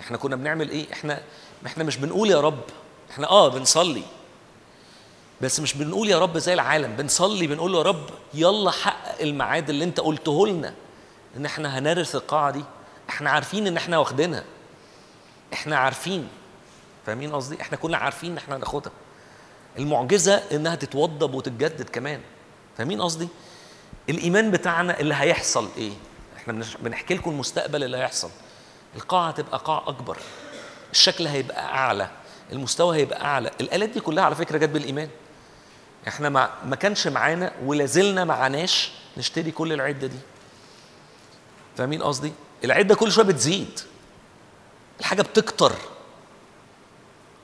إحنا 0.00 0.16
كنا 0.16 0.36
بنعمل 0.36 0.70
إيه؟ 0.70 0.92
إحنا 0.92 1.22
إحنا 1.66 1.84
مش 1.84 1.96
بنقول 1.96 2.30
يا 2.30 2.40
رب. 2.40 2.62
إحنا 3.10 3.28
آه 3.30 3.48
بنصلي. 3.48 4.02
بس 5.40 5.60
مش 5.60 5.74
بنقول 5.74 6.08
يا 6.08 6.18
رب 6.18 6.38
زي 6.38 6.54
العالم. 6.54 6.96
بنصلي 6.96 7.46
بنقول 7.46 7.74
يا 7.74 7.82
رب 7.82 8.10
يلا 8.34 8.70
حقق 8.70 9.20
الميعاد 9.22 9.70
اللي 9.70 9.84
انت 9.84 10.00
قلته 10.00 10.46
لنا 10.46 10.74
إن 11.36 11.44
إحنا 11.46 11.78
هنرث 11.78 12.14
القاعة 12.14 12.50
دي. 12.50 12.64
إحنا 13.12 13.30
عارفين 13.30 13.66
ان 13.66 13.76
إحنا 13.76 13.98
واخدينها. 13.98 14.44
إحنا 15.52 15.76
عارفين. 15.76 16.28
فاهمين 17.06 17.34
قصدي؟ 17.34 17.60
إحنا 17.62 17.76
كنا 17.76 17.96
عارفين 17.96 18.30
إن 18.30 18.36
إحنا 18.38 18.56
هناخدها. 18.56 18.92
المعجزة 19.78 20.34
إنها 20.34 20.74
تتوضب 20.74 21.34
وتتجدد 21.34 21.88
كمان. 21.88 22.20
فاهمين 22.78 23.02
قصدي؟ 23.02 23.28
الإيمان 24.08 24.50
بتاعنا 24.50 25.00
اللي 25.00 25.14
هيحصل 25.14 25.68
إيه؟ 25.76 25.92
إحنا 26.36 26.64
بنحكي 26.80 27.14
لكم 27.14 27.30
المستقبل 27.30 27.84
اللي 27.84 27.96
هيحصل. 27.96 28.30
القاعة 28.96 29.28
هتبقى 29.28 29.58
قاعة 29.58 29.88
أكبر. 29.88 30.18
الشكل 30.92 31.26
هيبقى 31.26 31.64
أعلى. 31.64 32.10
المستوى 32.52 32.96
هيبقى 32.96 33.24
أعلى. 33.24 33.50
الآلات 33.60 33.88
دي 33.88 34.00
كلها 34.00 34.24
على 34.24 34.34
فكرة 34.34 34.58
جت 34.58 34.68
بالإيمان. 34.68 35.08
إحنا 36.08 36.28
ما 36.28 36.50
ما 36.64 36.76
كانش 36.76 37.06
معانا 37.06 37.52
ولا 37.64 37.86
زلنا 37.86 38.24
معناش 38.24 38.92
نشتري 39.16 39.50
كل 39.50 39.72
العدة 39.72 40.06
دي. 40.06 40.18
فاهمين 41.76 42.02
قصدي؟ 42.02 42.32
العدة 42.64 42.94
كل 42.94 43.12
شوية 43.12 43.24
بتزيد. 43.26 43.80
الحاجة 45.00 45.22
بتكتر. 45.22 45.72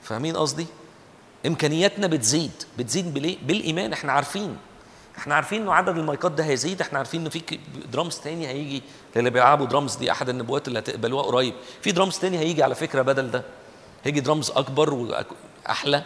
فاهمين 0.03 0.37
قصدي؟ 0.37 0.65
إمكانياتنا 1.45 2.07
بتزيد. 2.07 2.51
بتزيد 2.77 3.13
بالايه 3.13 3.37
بالإيمان. 3.43 3.93
إحنا 3.93 4.11
عارفين. 4.11 4.57
إحنا 5.17 5.35
عارفين 5.35 5.61
إنه 5.61 5.73
عدد 5.73 5.97
المايكات 5.97 6.31
ده 6.31 6.45
هيزيد. 6.45 6.81
إحنا 6.81 6.97
عارفين 6.97 7.21
إنه 7.21 7.29
في 7.29 7.59
درامز 7.91 8.17
تاني 8.17 8.47
هيجي. 8.47 8.83
اللي 9.15 9.29
بيلعبوا 9.29 9.65
درامز 9.65 9.95
دي 9.95 10.11
أحد 10.11 10.29
النبوات 10.29 10.67
اللي 10.67 10.79
هتقبلوها 10.79 11.23
قريب. 11.23 11.53
في 11.81 11.91
درامز 11.91 12.19
تاني 12.19 12.39
هيجي 12.39 12.63
على 12.63 12.75
فكرة 12.75 13.01
بدل 13.01 13.31
ده. 13.31 13.43
هيجي 14.03 14.19
درامز 14.19 14.51
أكبر 14.51 14.93
واحلى 14.93 16.03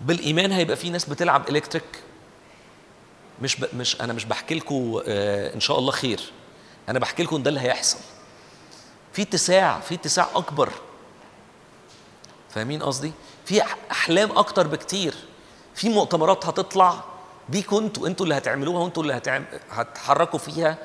بالإيمان 0.00 0.52
هيبقى 0.52 0.76
في 0.76 0.90
ناس 0.90 1.04
بتلعب 1.04 1.48
electric 1.48 1.84
مش 3.42 3.60
ب... 3.60 3.66
مش 3.76 4.00
أنا 4.00 4.12
مش 4.12 4.24
بحكي 4.24 4.54
لكم 4.54 5.00
آه 5.06 5.54
إن 5.54 5.60
شاء 5.60 5.78
الله 5.78 5.92
خير. 5.92 6.20
أنا 6.88 6.98
بحكي 6.98 7.22
لكم 7.22 7.42
ده 7.42 7.48
اللي 7.48 7.60
هيحصل. 7.60 7.98
في 9.12 9.22
اتساع 9.22 9.80
في 9.80 9.94
اتساع 9.94 10.28
أكبر. 10.34 10.70
فاهمين 12.50 12.82
قصدي؟ 12.82 13.12
في 13.44 13.62
أحلام 13.90 14.38
أكتر 14.38 14.66
بكتير. 14.66 15.14
في 15.74 15.88
مؤتمرات 15.88 16.46
هتطلع. 16.46 17.04
بيكوا 17.48 17.80
أنتوا 17.80 18.06
أنتوا 18.06 18.26
اللي 18.26 18.36
هتعملوها 18.36 18.82
وانتوا 18.82 19.02
اللي 19.02 19.16
هتعم... 19.16 19.44
هتحركوا 19.70 20.38
فيها 20.38 20.78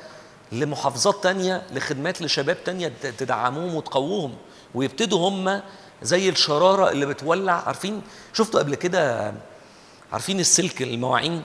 لمحافظات 0.51 1.23
تانية 1.23 1.67
لخدمات 1.71 2.21
لشباب 2.21 2.63
تانية 2.63 2.88
تدعموهم 3.17 3.76
وتقووهم. 3.76 4.35
ويبتدوا 4.76 5.30
هم 5.30 5.61
زي 6.01 6.30
الشرارة 6.30 6.91
اللي 6.91 7.05
بتولع. 7.05 7.53
عارفين؟ 7.53 8.01
شفتوا 8.34 8.59
قبل 8.59 8.76
كده 8.76 9.34
عارفين 10.13 10.39
السلك 10.39 10.81
المواعين؟ 10.81 11.43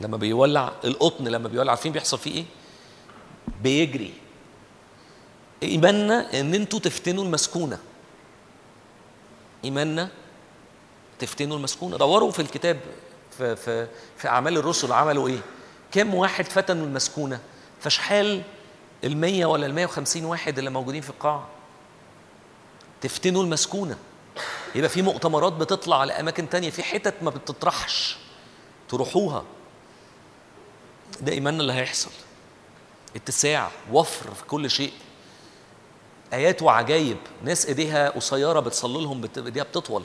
لما 0.00 0.16
بيولع 0.16 0.72
القطن 0.84 1.24
لما 1.28 1.48
بيولع 1.48 1.70
عارفين 1.70 1.92
بيحصل 1.92 2.18
فيه 2.18 2.34
إيه؟ 2.34 2.44
بيجري. 3.62 4.14
إيماننا 5.62 6.40
إن 6.40 6.54
أنتوا 6.54 6.78
تفتنوا 6.78 7.24
المسكونة. 7.24 7.78
إيماننا 9.64 10.08
تفتنوا 11.18 11.56
المسكونة. 11.56 11.96
دوروا 11.96 12.30
في 12.30 12.42
الكتاب 12.42 12.80
في 13.38 13.56
في 13.56 13.88
في 14.16 14.28
أعمال 14.28 14.56
الرسل 14.56 14.92
عملوا 14.92 15.28
إيه؟ 15.28 15.40
كم 15.92 16.14
واحد 16.14 16.44
فتنوا 16.44 16.86
المسكونة؟ 16.86 17.40
فشحال 17.80 18.42
ال100 19.04 19.44
ولا 19.44 19.86
ال150 19.88 20.16
واحد 20.16 20.58
اللي 20.58 20.70
موجودين 20.70 21.02
في 21.02 21.10
القاعة؟ 21.10 21.48
تفتنوا 23.00 23.42
المسكونة. 23.42 23.96
يبقى 24.74 24.88
في 24.88 25.02
مؤتمرات 25.02 25.52
بتطلع 25.52 26.00
على 26.00 26.12
أماكن 26.12 26.48
تانية 26.48 26.70
في 26.70 26.82
حتت 26.82 27.14
ما 27.22 27.30
بتطرحش. 27.30 28.16
تروحوها. 28.88 29.44
ده 31.20 31.32
إيماننا 31.32 31.60
اللي 31.60 31.72
هيحصل. 31.72 32.10
اتساع 33.16 33.70
وفر 33.92 34.34
في 34.34 34.44
كل 34.44 34.70
شيء. 34.70 34.92
آيات 36.32 36.62
وعجايب 36.62 37.16
ناس 37.44 37.66
إيديها 37.66 38.10
قصيرة 38.10 38.60
بتصلي 38.60 39.02
لهم 39.02 39.28
إيديها 39.36 39.64
بتطول. 39.64 40.02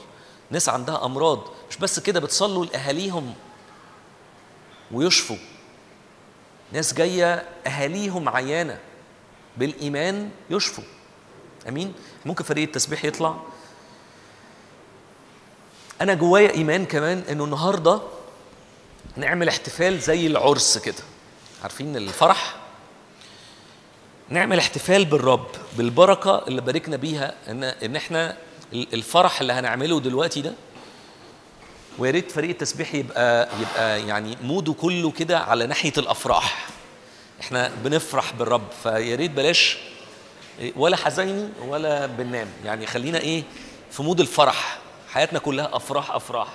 ناس 0.49 0.69
عندها 0.69 1.05
أمراض 1.05 1.43
مش 1.69 1.77
بس 1.77 1.99
كده 1.99 2.19
بتصلوا 2.19 2.65
لأهاليهم 2.65 3.33
ويشفوا. 4.91 5.37
ناس 6.71 6.93
جاية 6.93 7.33
أهاليهم 7.67 8.29
عيانة 8.29 8.79
بالإيمان 9.57 10.29
يشفوا. 10.49 10.83
أمين؟ 11.67 11.93
ممكن 12.25 12.43
فريق 12.43 12.63
التسبيح 12.63 13.05
يطلع. 13.05 13.35
أنا 16.01 16.13
جوايا 16.13 16.53
إيمان 16.53 16.85
كمان 16.85 17.23
إنه 17.29 17.43
النهارده 17.43 18.01
نعمل 19.15 19.47
احتفال 19.47 19.99
زي 19.99 20.27
العرس 20.27 20.77
كده. 20.77 21.03
عارفين 21.63 21.97
الفرح؟ 21.97 22.55
نعمل 24.29 24.57
احتفال 24.59 25.05
بالرب 25.05 25.47
بالبركة 25.77 26.43
اللي 26.47 26.61
باركنا 26.61 26.95
بيها 26.97 27.33
ان 27.47 27.63
إن 27.63 27.95
إحنا 27.95 28.37
ال- 28.73 28.87
الفرح 28.93 29.41
اللي 29.41 29.53
هنعمله 29.53 29.99
دلوقتي 29.99 30.41
ده 30.41 30.53
ويا 31.97 32.11
ريت 32.11 32.31
فريق 32.31 32.49
التسبيح 32.49 32.95
يبقى 32.95 33.49
يبقى 33.61 34.07
يعني 34.07 34.37
موده 34.43 34.73
كله 34.73 35.11
كده 35.11 35.39
على 35.39 35.65
ناحية 35.67 35.93
الأفراح. 35.97 36.67
إحنا 37.41 37.71
بنفرح 37.83 38.33
بالرب 38.33 38.67
فيا 38.83 39.15
ريت 39.15 39.31
بلاش 39.31 39.77
ولا 40.75 40.97
حزيني 40.97 41.49
ولا 41.67 42.05
بننام. 42.05 42.47
يعني 42.65 42.85
خلينا 42.87 43.17
إيه 43.19 43.43
في 43.91 44.03
مود 44.03 44.19
الفرح. 44.19 44.77
حياتنا 45.09 45.39
كلها 45.39 45.69
أفراح 45.75 46.11
أفراح. 46.11 46.47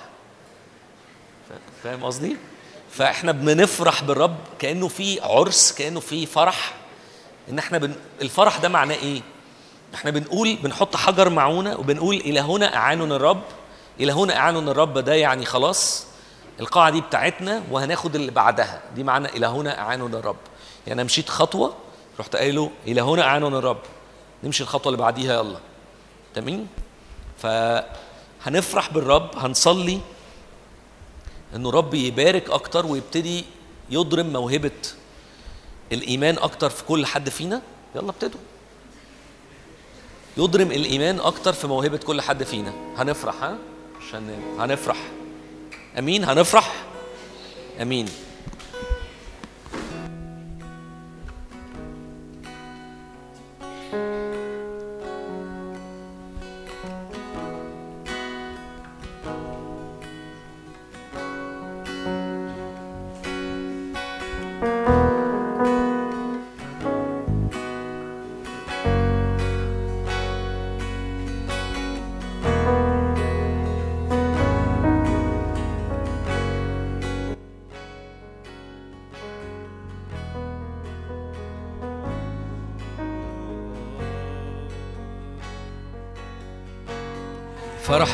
فاهم 1.84 2.04
قصدي؟ 2.04 2.36
فإحنا 2.90 3.32
بنفرح 3.32 4.02
بالرب 4.04 4.36
كأنه 4.58 4.88
في 4.88 5.20
عرس 5.20 5.72
كأنه 5.72 6.00
في 6.00 6.26
فرح. 6.26 6.72
إن 7.50 7.58
إحنا 7.58 7.78
بن... 7.78 7.94
الفرح 8.22 8.58
ده 8.58 8.68
معناه 8.68 8.94
إيه؟ 8.94 9.22
إحنا 9.94 10.10
بنقول 10.10 10.56
بنحط 10.56 10.96
حجر 10.96 11.28
معونة 11.28 11.76
وبنقول 11.78 12.16
إلى 12.16 12.40
هنا 12.40 12.76
اعاننا 12.76 13.16
الرب 13.16 13.42
إلى 14.00 14.12
هنا 14.12 14.36
اعاننا 14.36 14.70
الرب 14.70 14.98
ده 14.98 15.14
يعني 15.14 15.44
خلاص 15.44 16.06
القاعة 16.60 16.90
دي 16.90 17.00
بتاعتنا 17.00 17.62
وهناخد 17.70 18.14
اللي 18.14 18.30
بعدها 18.30 18.82
دي 18.94 19.02
معنى 19.04 19.28
إلى 19.28 19.46
هنا 19.46 19.78
اعاننا 19.78 20.18
الرب. 20.18 20.36
يعني 20.86 20.92
أنا 21.00 21.04
مشيت 21.04 21.28
خطوة 21.28 21.74
رحت 22.20 22.36
قايل 22.36 22.54
له 22.54 22.70
إلى 22.86 23.00
هنا 23.00 23.22
اعاننا 23.22 23.58
الرب 23.58 23.80
نمشي 24.44 24.62
الخطوة 24.62 24.92
اللي 24.92 25.02
بعديها 25.02 25.34
يلا. 25.34 25.58
تمام؟ 26.34 26.66
فهنفرح 27.42 28.90
بالرب 28.92 29.30
هنصلي 29.36 30.00
إنه 31.56 31.70
رب 31.70 31.94
يبارك 31.94 32.50
أكتر 32.50 32.86
ويبتدي 32.86 33.44
يضرم 33.90 34.32
موهبة 34.32 34.70
الإيمان 35.92 36.38
أكتر 36.38 36.70
في 36.70 36.84
كل 36.84 37.06
حد 37.06 37.28
فينا؟ 37.28 37.62
يلا 37.94 38.10
ابتدوا. 38.10 38.40
يضرم 40.36 40.70
الإيمان 40.72 41.20
أكتر 41.20 41.52
في 41.52 41.66
موهبة 41.66 41.96
كل 41.96 42.20
حد 42.20 42.42
فينا. 42.42 42.72
هنفرح 42.96 43.42
ها؟ 43.42 43.58
عشان 44.00 44.42
هنفرح. 44.58 44.96
أمين؟ 45.98 46.24
هنفرح؟ 46.24 46.72
أمين. 47.82 48.08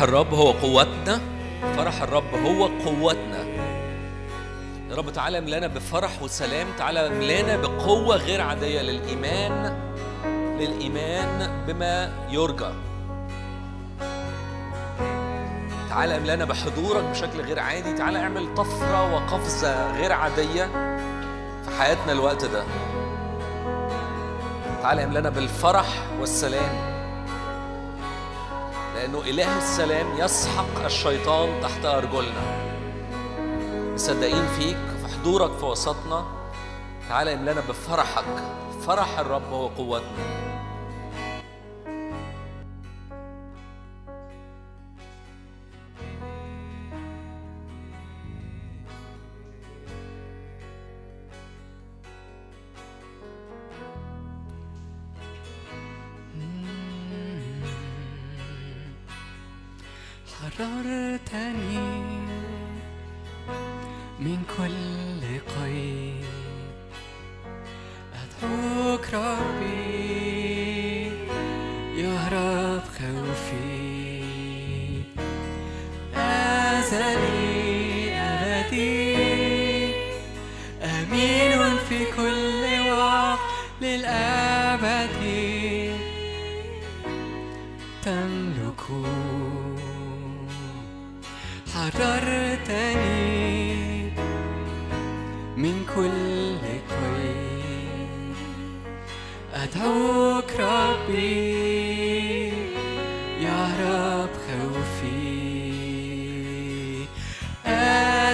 فرح 0.00 0.08
الرب 0.08 0.34
هو 0.34 0.50
قوتنا. 0.50 1.20
فرح 1.76 2.02
الرب 2.02 2.34
هو 2.34 2.66
قوتنا. 2.66 3.38
يا 4.90 4.96
رب 4.96 5.12
تعالى 5.12 5.38
املأنا 5.38 5.66
بفرح 5.66 6.22
وسلام. 6.22 6.66
تعالى 6.78 7.06
املأنا 7.06 7.56
بقوة 7.56 8.16
غير 8.16 8.40
عادية 8.40 8.82
للإيمان 8.82 9.76
للإيمان 10.58 11.64
بما 11.66 12.12
يرجى. 12.30 12.70
تعالى 15.88 16.16
املأنا 16.16 16.44
بحضورك 16.44 17.04
بشكل 17.04 17.40
غير 17.40 17.58
عادي. 17.58 17.92
تعالى 17.92 18.18
اعمل 18.18 18.54
طفرة 18.54 19.14
وقفزة 19.14 19.96
غير 19.96 20.12
عادية 20.12 20.64
في 21.64 21.70
حياتنا 21.78 22.12
الوقت 22.12 22.44
ده. 22.44 22.64
تعالى 24.82 25.04
املأنا 25.04 25.30
بالفرح 25.30 25.86
والسلام. 26.20 26.89
لأنه 29.00 29.20
إله 29.20 29.58
السلام 29.58 30.18
يسحق 30.18 30.84
الشيطان 30.84 31.60
تحت 31.62 31.84
أرجلنا. 31.84 32.42
مصدقين 33.94 34.46
فيك 34.58 34.76
في 34.76 35.14
حضورك 35.14 35.58
في 35.58 35.64
وسطنا. 35.64 36.24
تعالى 37.08 37.34
املأنا 37.34 37.60
بفرحك. 37.60 38.24
فرح 38.86 39.18
الرب 39.18 39.52
هو 39.52 39.66
قوتنا. 39.66 40.49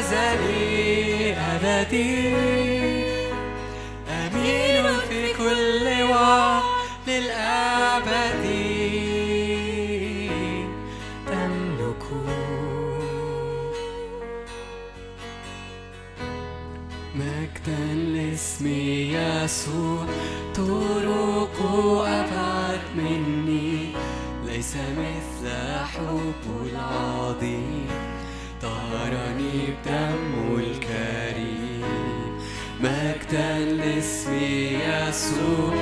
أزلي 0.06 1.34
أبدي. 1.34 2.34
أمين 4.08 4.86
في 5.08 5.32
كل 5.38 6.02
وقت 6.02 7.08
للأبد. 7.08 8.44
تملك. 11.26 12.04
مجدا 17.14 17.94
لاسم 17.94 18.66
يسوع 18.66 20.06
طرق 20.54 21.56
أبعد 22.06 22.80
مني. 22.96 23.92
ليس 24.46 24.76
مثل 24.76 25.48
حب 25.84 26.44
العظيم. 26.70 27.75
طهرني 29.56 29.74
بدمه 29.84 30.58
الكريم. 30.58 31.82
مجدا 32.80 33.58
لاسم 33.58 34.34
يسوع. 34.34 35.74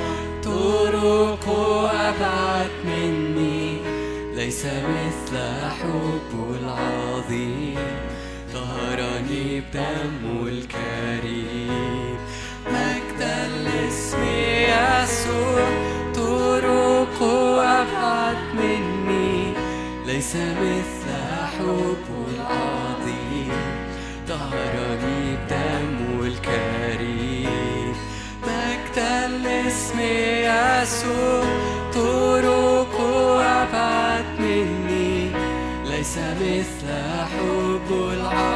طرق 0.43 1.49
أبعد 1.93 2.69
مني. 2.85 3.77
ليس 4.35 4.65
مثل 4.65 5.37
حب 5.69 6.55
العظيم. 6.61 7.77
طهرني 8.53 9.61
بدمه 9.61 10.47
الكريم. 10.47 12.17
مجدا 12.67 13.47
لاسم 13.47 14.23
يسوع. 14.63 15.67
طرق 16.15 17.23
أبعد 17.59 18.37
مني. 18.55 19.53
ليس 20.05 20.35
مثل 20.35 20.94
طهرني 24.55 25.35
بدمه 25.35 26.23
الكريم 26.27 27.95
مجدا 28.43 29.27
لاسم 29.27 29.99
يسوع 29.99 31.43
طرق 31.93 32.95
أبعد 33.39 34.25
مني. 34.39 35.31
ليس 35.85 36.17
مثل 36.17 36.87
حب 37.33 37.89
العظيم 37.91 38.54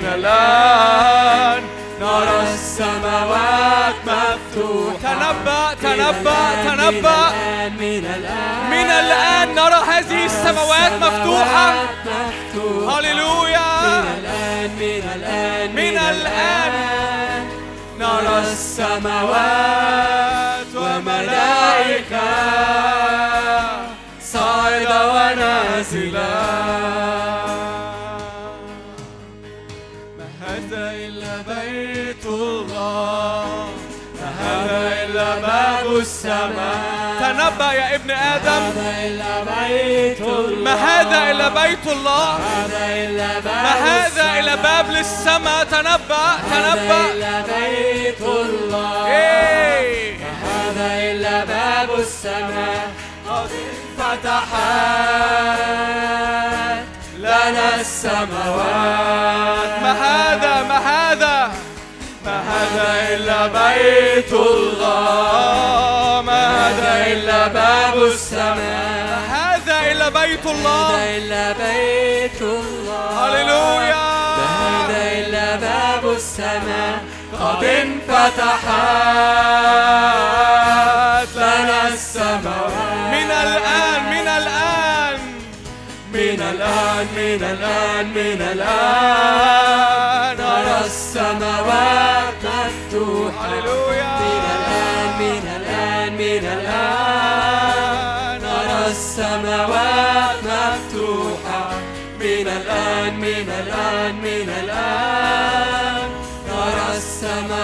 من 0.00 0.06
الآن. 0.06 1.62
نرى 2.00 2.54
السماوات 2.54 3.94
مفتوحة. 4.06 4.96
تنبأ 5.02 5.74
تنبأ 5.82 6.40
تنبأ. 6.64 7.30
من 7.80 8.04
الآن. 8.16 8.70
من 8.70 8.90
الآن 8.90 9.54
نرى 9.54 9.80
هذه 9.88 10.24
السماوات 10.24 10.92
مفتوحة. 10.92 11.74
هللويا. 12.88 13.68
من 13.90 14.06
الآن 14.18 14.70
من 14.80 15.04
الآن 15.14 15.68
من 15.72 15.96
الآن. 15.98 16.72
نرى 17.98 18.38
السماوات 18.52 19.46
وملائكة. 20.76 22.30
صاعدة 24.32 25.12
ونازلة 25.12 26.89
السماء. 36.24 37.20
تنبأ 37.20 37.72
يا 37.72 37.94
ابن 37.94 38.10
آدم. 38.10 38.62
هذا 38.62 38.94
إلا 39.06 39.44
بيت 39.44 40.20
الله. 40.20 40.64
ما 40.64 40.74
هذا 40.74 41.30
إلا 41.30 41.48
بيت 41.48 41.86
الله؟ 41.86 42.34
هذا 42.34 42.86
ما 43.46 43.72
هذا 43.72 44.38
إلا 44.38 44.54
باب 44.54 44.90
للسماء؟ 44.90 45.64
تنبأ 45.64 46.26
هذا 46.52 46.74
تنبأ. 46.74 47.12
إلا 47.12 47.40
بيت 47.40 48.20
الله. 48.20 49.06
إيه. 49.06 50.16
هذا 50.44 50.88
إلا 51.10 51.44
باب 51.44 51.88
السماء. 51.98 52.90
قد 53.28 53.50
فتحت 53.98 54.50
لنا 57.18 57.80
السماوات. 57.80 59.39
إلا 71.20 71.52
بيت 71.52 72.42
الله. 72.42 73.08
هللويا. 73.20 73.94
ما 74.36 74.48
هذا 74.86 75.02
إلا 75.12 75.56
باب 75.56 76.04
السماء 76.16 76.98
قد 77.40 77.64
انفتحت 77.64 78.60
لنا 81.36 81.88
السماوات 81.88 83.14
من 83.14 83.30
الآن 83.30 84.00
من 84.10 84.28
الآن. 84.28 85.20
من 86.12 86.40
الآن 86.52 87.06
من 87.16 87.42
الآن 87.52 88.06
من 88.06 88.40
الآن. 88.52 90.36
نرى 90.38 90.80
السماوات 90.84 92.42
مفتوحة. 92.44 93.46
هللويا. 93.48 94.12
من 94.20 94.44
الآن 94.56 95.10
من 95.20 95.44
الآن 95.56 96.10
من 96.12 96.44
الآن. 96.56 97.90
نرى 98.42 98.82
السماوات 98.90 100.19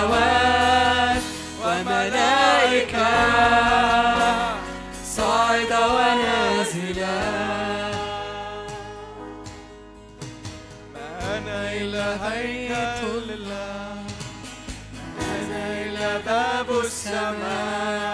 السماوات 0.06 1.22
وملائكة 1.64 3.08
صاعدة 5.04 5.80
ونازلة 5.94 7.20
ما 10.94 11.38
أنا 11.38 11.72
إلا 11.72 12.08
هيكل 12.28 13.30
الله 13.30 13.96
ما 15.18 15.24
أنا 15.42 15.82
إلا 15.82 16.10
باب 16.18 16.68
السماء. 16.84 18.05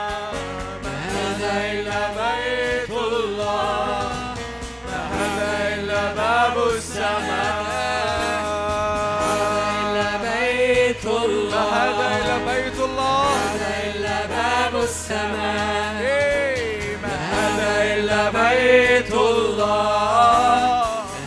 السماء 14.92 16.00
إيه، 16.00 16.96
ما 16.96 17.14
هذا 17.32 17.94
إلا 17.94 18.30
بيت 18.30 19.12
الله. 19.12 20.82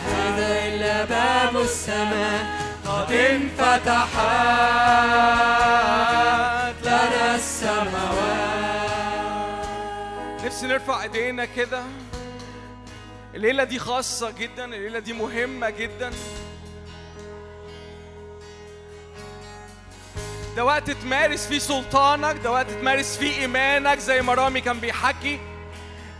هذا 0.06 0.48
إلا 0.66 1.04
باب 1.04 1.56
السماء. 1.62 2.46
قد 2.86 3.12
انفتحت 3.12 4.16
لنا 6.82 7.34
السماوات. 7.34 8.46
نفسي 10.44 10.66
نرفع 10.66 11.02
ايدينا 11.02 11.44
كده. 11.44 11.82
الليلة 13.34 13.64
دي 13.64 13.78
خاصة 13.78 14.30
جدا 14.30 14.64
الليلة 14.64 14.98
دي 14.98 15.12
مهمة 15.12 15.70
جدا. 15.70 16.10
ده 20.56 20.64
وقت 20.64 20.90
تمارس 20.90 21.46
فيه 21.46 21.58
سلطانك 21.58 22.36
ده 22.36 22.52
وقت 22.52 22.70
تمارس 22.70 23.16
فيه 23.16 23.40
إيمانك 23.40 23.98
زي 23.98 24.22
ما 24.22 24.34
رامي 24.34 24.60
كان 24.60 24.80
بيحكي. 24.80 25.40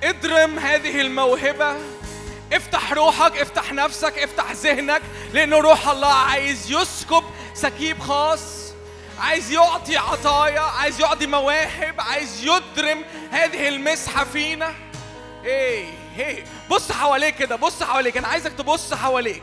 اضرم 0.03 0.59
هذه 0.59 1.01
الموهبة. 1.01 1.77
افتح 2.53 2.93
روحك 2.93 3.37
افتح 3.37 3.73
نفسك 3.73 4.19
افتح 4.19 4.53
ذهنك 4.53 5.03
لأنه 5.33 5.57
روح 5.59 5.89
الله 5.89 6.13
عايز 6.15 6.73
يسكب 6.73 7.25
سكيب 7.55 7.99
خاص 8.01 8.73
عايز 9.21 9.53
يعطي 9.53 9.97
عطايا 9.97 10.61
عايز 10.61 11.01
يعطي 11.01 11.27
مواهب 11.27 11.95
عايز 12.01 12.45
يضرم 12.45 13.05
هذه 13.31 13.69
المسحة 13.69 14.25
فينا. 14.25 14.75
إيه 15.45 15.85
إيه 16.19 16.45
بص 16.71 16.93
حواليك 16.93 17.37
كده 17.37 17.57
بص 17.57 17.83
حواليك 17.83 18.17
أنا 18.17 18.29
عايزك 18.29 18.53
تبص 18.53 18.95
حواليك. 18.95 19.43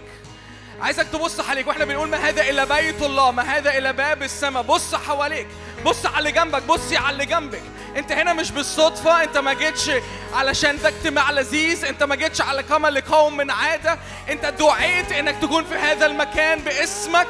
عايزك 0.83 1.07
تبص 1.07 1.41
حواليك. 1.41 1.67
وإحنا 1.67 1.85
بنقول 1.85 2.09
ما 2.09 2.17
هذا 2.17 2.49
إلا 2.49 2.63
بيت 2.63 3.01
الله 3.01 3.31
ما 3.31 3.43
هذا 3.43 3.77
إلا 3.77 3.91
باب 3.91 4.23
السماء. 4.23 4.63
بص 4.63 4.95
حواليك 4.95 5.47
بص 5.85 6.05
على 6.05 6.17
اللي 6.17 6.31
جنبك 6.31 6.63
بصي 6.63 6.97
على 6.97 7.13
اللي 7.13 7.25
جنبك. 7.25 7.61
انت 7.97 8.11
هنا 8.11 8.33
مش 8.33 8.51
بالصدفة 8.51 9.23
انت 9.23 9.37
ما 9.37 9.53
جيتش 9.53 9.91
علشان 10.33 10.77
ده 10.77 10.89
اجتماع 10.89 11.31
لذيذ 11.31 11.85
انت 11.85 12.03
ما 12.03 12.15
جيتش 12.15 12.41
على 12.41 12.63
كما 12.63 12.87
لقوم 12.87 13.37
من 13.37 13.51
عادة. 13.51 13.99
انت 14.29 14.45
دعيت 14.45 15.11
انك 15.11 15.35
تكون 15.41 15.63
في 15.63 15.75
هذا 15.75 16.05
المكان 16.05 16.59
باسمك. 16.59 17.27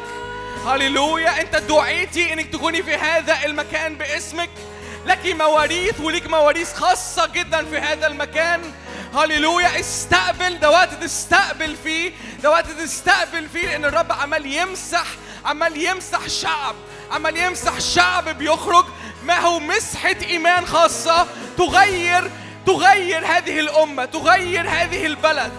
هللويا. 0.65 1.41
انت 1.41 1.55
دعيتي 1.55 2.33
انك 2.33 2.49
تكوني 2.53 2.83
في 2.83 2.95
هذا 2.95 3.45
المكان 3.45 3.95
باسمك. 3.95 4.49
لك 5.05 5.25
مواريث 5.25 5.99
وليك 5.99 6.27
مواريث 6.27 6.73
خاصة 6.73 7.27
جدا 7.27 7.65
في 7.65 7.77
هذا 7.77 8.07
المكان. 8.07 8.61
هللويا. 9.15 9.79
استقبل 9.79 10.59
ده 10.59 10.69
وقت 10.71 10.93
تستقبل 10.93 11.75
فيه 11.83 12.11
ده 12.43 12.49
وقت 12.51 12.67
تستقبل 12.67 13.49
فيه 13.49 13.67
لأن 13.67 13.85
الرب 13.85 14.11
عمال 14.11 14.45
يمسح 14.45 15.05
عمال 15.45 15.77
يمسح 15.85 16.27
شعب 16.27 16.75
عمال 17.11 17.37
يمسح 17.37 17.79
شعب 17.79 18.29
بيخرج. 18.29 18.85
ما 19.23 19.39
هو 19.39 19.59
مسحة 19.59 20.15
إيمان 20.21 20.65
خاصة؟ 20.65 21.27
تغير 21.57 22.31
تغير 22.65 23.25
هذه 23.25 23.59
الأمة 23.59 24.05
تغير 24.05 24.69
هذه 24.69 25.05
البلد. 25.05 25.53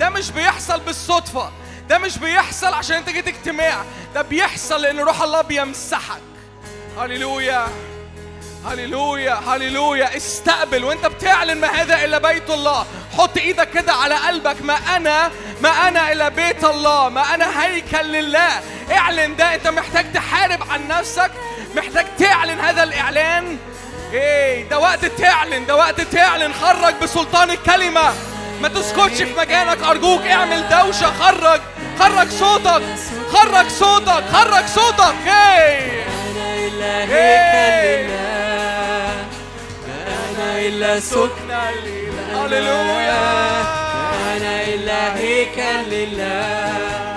ده 0.00 0.10
مش 0.10 0.30
بيحصل 0.30 0.80
بالصدفة 0.80 1.52
ده 1.88 1.98
مش 1.98 2.18
بيحصل 2.18 2.74
عشان 2.74 2.96
انت 2.96 3.10
جيت 3.10 3.28
اجتماع 3.28 3.84
ده 4.14 4.22
بيحصل 4.22 4.82
لأن 4.82 5.00
روح 5.00 5.22
الله 5.22 5.40
بيمسحك. 5.42 6.22
هللويا. 6.98 7.68
هللويا 8.66 9.34
هللويا. 9.34 10.16
استقبل 10.16 10.84
وانت 10.84 11.06
بتعلن 11.06 11.60
ما 11.60 11.68
هذا 11.68 12.04
إلا 12.04 12.18
بيت 12.18 12.50
الله. 12.50 12.86
حط 13.18 13.38
إيدك 13.38 13.70
كده 13.70 13.92
على 13.92 14.14
قلبك. 14.14 14.62
ما 14.62 14.74
أنا 14.96 15.30
ما 15.60 15.88
أنا 15.88 16.12
إلا 16.12 16.28
بيت 16.28 16.64
الله. 16.64 17.08
ما 17.08 17.34
أنا 17.34 17.64
هيكل 17.64 18.12
لله. 18.12 18.48
اعلن 18.92 19.36
ده. 19.36 19.54
أنت 19.54 19.68
محتاج 19.68 20.12
تحارب 20.12 20.70
عن 20.70 20.88
نفسك. 20.88 21.30
محتاج 21.76 22.06
تعلن 22.18 22.60
هذا 22.60 22.82
الإعلان. 22.82 23.58
إيه 24.12 24.68
ده 24.68 24.78
وقت 24.78 25.04
تعلن 25.04 25.66
ده 25.66 25.76
وقت 25.76 26.00
تعلن. 26.00 26.52
خرج 26.52 26.94
بسلطان 27.02 27.50
الكلمة. 27.50 28.12
ما 28.60 28.68
تسكتش 28.68 29.22
في 29.22 29.34
مكانك. 29.38 29.82
أرجوك 29.82 30.22
اعمل 30.22 30.68
دوشة. 30.68 31.12
خرج 31.20 31.60
خرج 31.98 32.30
صوتك. 32.30 32.82
خرج 33.32 33.68
صوتك. 33.68 34.24
خرج 34.32 34.66
صوتك. 34.66 35.14
إيه. 35.26 36.04
إيه. 37.10 38.43
لله 40.64 40.94
إلا 40.94 41.00
سكن 41.00 41.50
هللويا. 42.34 43.62
أنا 44.36 44.54
إلا 44.74 45.16
هيكل 45.16 45.90
لله. 45.90 47.16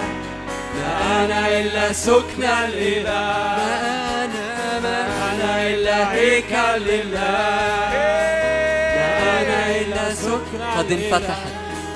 لا 0.78 1.26
أنا 1.26 1.48
إلا 1.60 1.94
سكن 1.94 2.44
لله. 2.74 3.04
ما 3.04 3.76
أنا 4.24 4.80
ما 4.84 4.98
أنا 5.32 5.52
إلا 5.68 6.14
هيكل 6.14 6.82
لله. 6.82 7.92
لا 8.96 9.10
أنا 9.42 9.60
إلا 9.82 10.14
سكن 10.14 10.62
قد 10.78 10.92
انفتحت. 10.92 11.48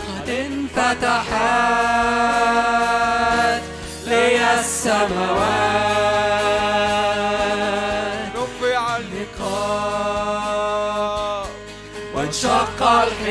قد 0.07 0.29
انفتحت 0.29 1.31
لي 4.07 4.59
السماوات. 4.59 6.10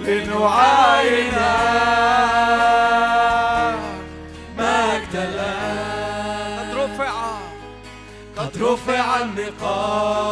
لنعاين 0.00 1.38
مجد 4.58 5.14
قد 6.58 6.70
رفع. 6.74 7.12
قد 8.36 8.52
رفع 8.62 9.06
النقاب 9.20 10.30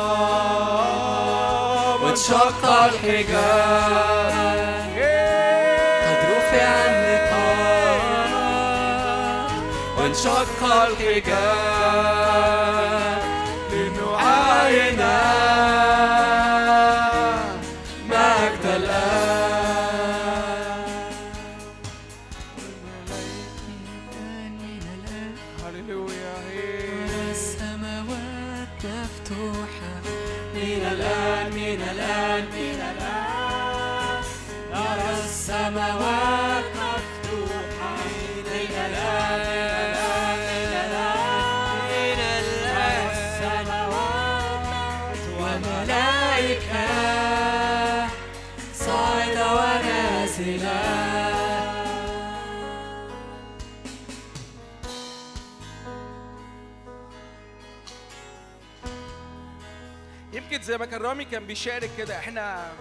وانشق 2.02 2.62
الحجاب 2.64 4.07
وانشق 10.78 11.00
الحجاب 11.00 11.67
يمكن 60.52 60.62
زي 60.62 60.78
ما 60.78 60.86
كان 60.86 61.02
رامي 61.02 61.24
كان 61.24 61.46
بيشارك 61.46 61.90
كده. 61.98 62.18
إحنا 62.18 62.72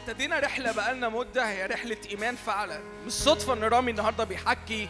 ابتدينا 0.00 0.38
رحلة 0.38 0.72
بقالنا 0.72 1.08
مدة 1.08 1.48
هي 1.48 1.66
رحلة 1.66 1.96
إيمان 2.10 2.36
فعلا. 2.36 2.80
مش 3.06 3.12
صدفة 3.12 3.52
إن 3.52 3.64
رامي 3.64 3.90
النهاردة 3.90 4.24
بيحكي 4.24 4.88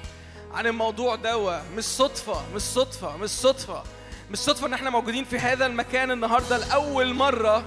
عن 0.54 0.66
الموضوع 0.66 1.14
دوا 1.14 1.58
مش 1.76 1.84
صدفة 1.84 2.42
مش 2.54 2.62
صدفة 2.62 3.16
مش 3.16 3.30
صدفة. 3.30 3.82
مش 4.30 4.38
صدفة 4.38 4.66
إن 4.66 4.72
إحنا 4.74 4.90
موجودين 4.90 5.24
في 5.24 5.38
هذا 5.38 5.66
المكان 5.66 6.10
النهاردة 6.10 6.56
لأول 6.58 7.14
مرة. 7.14 7.64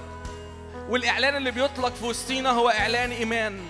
والإعلان 0.88 1.36
اللي 1.36 1.50
بيطلق 1.50 1.94
في 1.94 2.04
وسطينا 2.04 2.50
هو 2.50 2.68
إعلان 2.70 3.10
إيمان. 3.10 3.60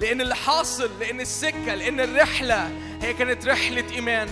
لأن 0.00 0.20
اللي 0.20 0.34
حاصل 0.36 0.90
لأن 1.00 1.20
السكة 1.20 1.74
لأن 1.74 2.00
الرحلة 2.00 2.70
هي 3.02 3.14
كانت 3.14 3.46
رحلة 3.46 3.90
إيمان. 3.94 4.28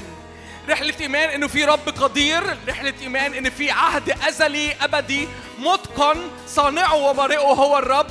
رحلة 0.69 0.95
إيمان 1.01 1.29
إنه 1.29 1.47
في 1.47 1.65
رب 1.65 1.89
قدير 1.89 2.43
رحلة 2.69 2.95
إيمان 3.03 3.35
إن 3.35 3.51
في 3.51 3.71
عهد 3.71 4.11
أزلي 4.11 4.73
أبدي. 4.73 5.29
متقن 5.59 6.21
صانعه 6.49 6.95
وبارئه 6.95 7.39
هو 7.39 7.79
الرب. 7.79 8.07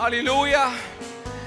هللويا. 0.00 0.70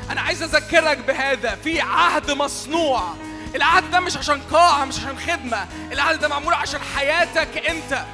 أنا 0.09 0.21
عايز 0.21 0.43
أذكرك 0.43 0.97
بهذا. 0.97 1.55
في 1.63 1.81
عهد 1.81 2.31
مصنوع. 2.31 3.13
العهد 3.55 3.91
ده 3.91 3.99
مش 3.99 4.17
عشان 4.17 4.41
قاعة 4.51 4.85
مش 4.85 4.99
عشان 4.99 5.19
خدمة. 5.19 5.67
العهد 5.91 6.19
ده 6.19 6.27
معمول 6.27 6.53
عشان 6.53 6.79
حياتك 6.95 7.69
أنت. 7.69 8.05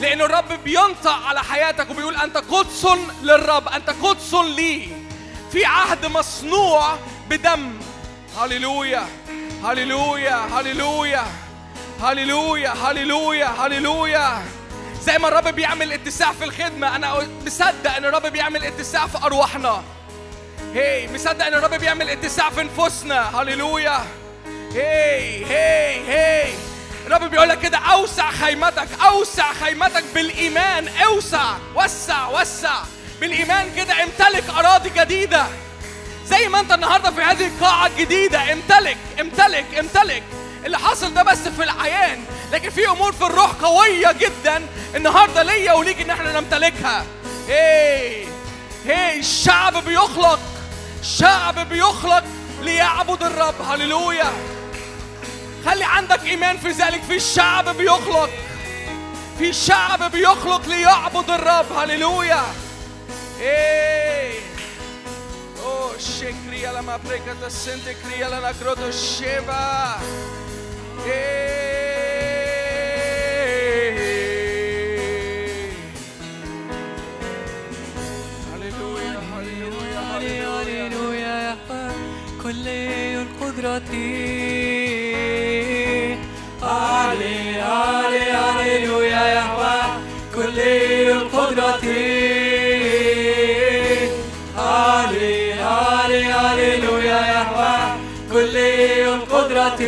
لأن 0.00 0.20
الرب 0.20 0.52
بينطق 0.64 1.26
على 1.26 1.40
حياتك 1.40 1.90
وبيقول 1.90 2.16
أنت 2.16 2.36
قدس 2.36 2.86
للرب 3.22 3.68
أنت 3.68 3.90
قدس 3.90 4.34
لي. 4.34 4.88
في 5.52 5.64
عهد 5.64 6.06
مصنوع 6.06 6.96
بدم. 7.28 7.80
هللويا. 8.38 9.06
هللويا. 9.64 10.36
هللويا. 10.36 11.24
هللويا. 12.02 12.70
هللويا. 12.70 13.46
هللويا. 13.46 14.42
زي 15.06 15.18
ما 15.18 15.28
الرب 15.28 15.48
بيعمل 15.48 15.92
اتساع 15.92 16.32
في 16.32 16.44
الخدمة 16.44 16.96
أنا 16.96 17.28
مصدق 17.46 17.96
إن 17.96 18.04
الرب 18.04 18.26
بيعمل 18.26 18.64
اتساع 18.64 19.06
في 19.06 19.18
أرواحنا. 19.26 19.82
هي 20.74 21.08
مصدق 21.14 21.46
إن 21.46 21.54
الرب 21.54 21.74
بيعمل 21.74 22.10
اتساع 22.10 22.50
في 22.50 22.62
نفوسنا. 22.62 23.40
هللويا 23.40 24.04
هي 24.72 25.44
هي 25.46 26.08
هي 26.08 26.52
الرب 27.06 27.30
بيقول 27.30 27.48
لك 27.48 27.60
كده 27.60 27.78
أوسع 27.78 28.30
خيمتك 28.30 28.88
أوسع 29.06 29.52
خيمتك 29.52 30.04
بالإيمان. 30.14 30.88
أوسع 30.88 31.54
وسع 31.74 32.28
وسع. 32.28 32.82
بالإيمان 33.20 33.74
كده 33.76 34.02
امتلك 34.02 34.44
أراضي 34.58 34.90
جديدة. 34.90 35.46
زي 36.26 36.48
ما 36.48 36.60
أنت 36.60 36.72
النهارده 36.72 37.10
في 37.10 37.20
هذه 37.20 37.46
القاعة 37.46 37.86
الجديدة 37.86 38.52
امتلك 38.52 38.96
امتلك 39.20 39.66
امتلك. 39.78 40.22
اللي 40.66 40.78
حاصل 40.78 41.14
ده 41.14 41.22
بس 41.22 41.48
في 41.48 41.62
العيان. 41.62 42.24
لكن 42.52 42.70
في 42.70 42.88
أمور 42.88 43.12
في 43.12 43.24
الروح 43.24 43.52
قوية 43.52 44.12
جدا. 44.12 44.66
النهارده 44.94 45.42
ليا 45.42 45.72
وليك 45.72 46.00
إن 46.00 46.10
إحنا 46.10 46.40
نمتلكها. 46.40 47.06
هي 47.48 48.24
هي 48.86 49.18
الشعب 49.18 49.84
بيخلق. 49.84 50.38
شعب 51.02 51.68
بيخلق 51.68 52.24
ليعبد 52.60 53.22
الرب. 53.22 53.54
هللويا. 53.62 54.32
خلي 55.66 55.84
عندك 55.84 56.24
إيمان 56.24 56.56
في 56.56 56.68
ذلك. 56.68 57.02
في 57.02 57.16
الشعب 57.16 57.76
بيخلق. 57.76 58.30
في 59.38 59.52
شعب 59.52 60.10
بيخلق 60.10 60.68
ليعبد 60.68 61.30
الرب. 61.30 61.72
هللويا. 61.72 62.42
إيه 63.40 64.32
أو 65.64 65.90
شكريا 65.98 66.72
لما 66.72 66.96
بريكة 66.96 67.46
السنت. 67.46 67.84
كريا 67.88 68.28
لنا 68.28 68.52
كروتو 68.52 68.86
الشيبا 68.86 69.96
إيه 71.06 72.11
كلي 82.42 83.22
القدرة 83.22 83.92
علي 86.62 87.60
علي 87.60 88.22
هللويا 88.32 89.26
يهوى 89.34 89.80
كلي 90.34 91.12
القدرة 91.12 91.84
علي 94.58 95.52
علي 95.52 96.24
هللويا 96.24 97.20
يهوى 97.32 97.76
كلي 98.32 99.14
القدرة 99.14 99.80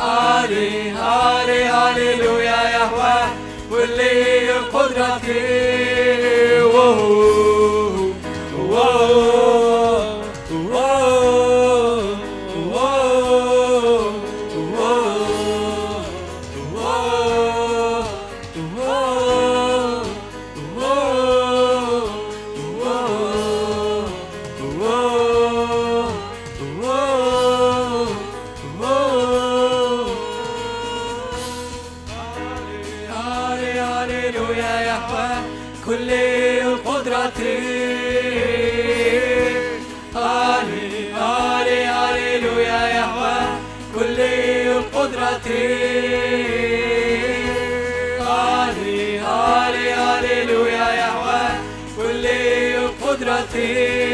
علي 0.00 0.90
علي 0.98 1.64
هللويا 1.64 2.60
يهوى 2.76 3.18
كلي 3.70 4.50
القدرة 4.56 5.20
i 53.38 53.46
Ti. 53.46 54.07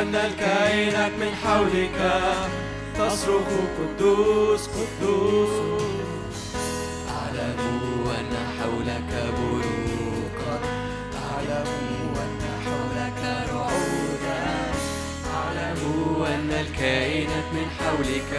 أن 0.00 0.14
الكائنات 0.14 1.12
من 1.20 1.32
حولك 1.44 1.98
تصرخ 2.98 3.48
قدوس 3.78 4.68
قدوس. 4.68 5.54
أعلم 7.08 7.60
أن 8.18 8.32
حولك 8.56 9.10
بروقا 9.36 10.54
أعلم 11.24 11.68
أن 12.24 12.40
حولك 12.64 13.22
رعودا 13.52 14.42
أعلم 15.34 15.80
أن 16.26 16.50
الكائنات 16.60 17.48
من 17.52 17.66
حولك 17.78 18.32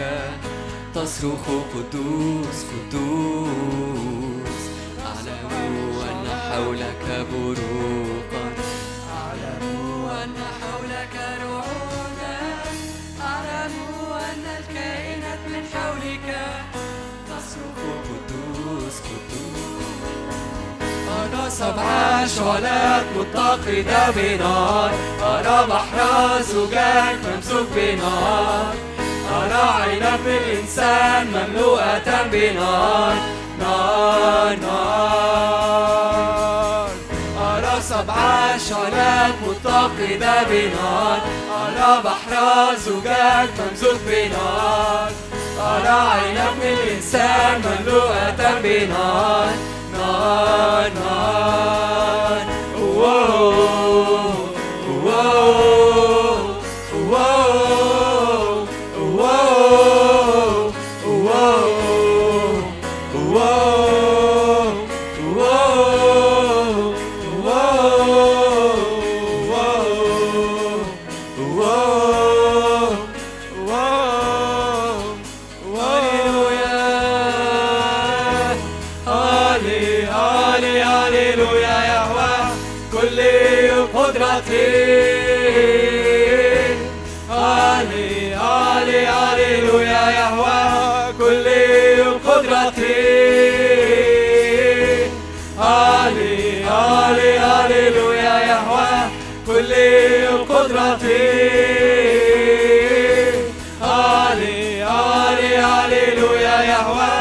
تصرخ 0.94 1.44
قدوس 1.74 2.58
قدوس. 2.72 4.60
أعلم 5.06 5.50
أن 6.10 6.26
حولك 6.48 7.06
بروقا 7.32 8.44
أرى 21.16 21.50
سبع 21.50 22.26
شعلات 22.26 23.04
متقدة 23.16 24.10
بنار 24.16 24.90
أرى 25.22 25.58
بحر 25.70 25.98
زجاج 26.42 27.16
ممسوك 27.26 27.68
بنار 27.76 28.74
أرى 29.32 29.64
عينا 29.80 30.16
في 30.16 30.32
الإنسان 30.38 31.24
مملوءة 31.26 32.08
بنار 32.32 33.16
نار 33.60 34.56
نار 34.56 35.66
أرى 37.40 37.76
سبع 37.80 38.56
شعلات 38.68 39.34
متقدة 39.46 40.42
بنار 40.42 41.20
أرى 41.62 41.92
بحر 42.04 42.32
زجاج 42.76 43.48
ممزوج 43.58 43.98
بنار. 44.06 45.10
أرى 45.60 45.98
عينا 46.10 46.46
في 46.60 46.74
الإنسان 46.74 47.62
مملوءة 47.64 48.60
بنار. 48.62 49.48
نار 49.92 50.90
نار 50.94 52.44
واو 52.78 54.05
له 81.36 81.50
يا 81.66 81.78
يهوى 81.92 82.34
كل 82.92 83.18
قدرتي. 83.94 84.70
علي 87.30 88.34
علي 88.34 89.06
هللويا 89.06 90.04
يهوى 90.18 90.60
كل 91.18 91.46
قدرتي. 92.28 93.02
علي 95.58 96.64
علي 96.64 97.38
هللويا 97.38 98.36
يهوى 98.50 98.92
كل 99.46 99.72
قدرتي. 100.52 101.26
علي 103.82 104.82
علي 104.82 105.52
هللويا 105.56 106.56
يهوى 106.72 107.15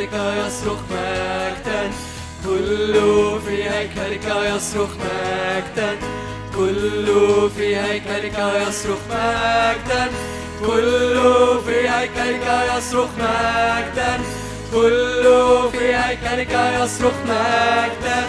هيكلك 0.00 0.46
يصرخ 0.46 0.78
مجدا. 0.90 1.90
كل 2.44 2.94
في 3.46 3.70
هيكلك 3.70 4.24
يصرخ 4.56 4.90
مجدا. 4.96 5.96
كل 6.56 7.06
في 7.56 7.76
هيكلك 7.76 8.38
يصرخ 8.68 8.98
مجدا. 9.10 10.08
كل 10.66 11.60
في 11.66 11.88
هيكلك 11.88 12.46
يصرخ 12.76 13.08
مجدا. 13.18 14.20
كل 14.72 15.24
في 15.72 15.96
هيكلك 15.96 16.52
يصرخ 16.82 17.14
مجدا. 17.24 18.26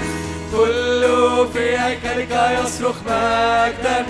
كل 0.52 1.48
في 1.54 1.78
هيكلك 1.78 2.60
يصرخ 2.64 2.96
مجدا. 3.06 4.06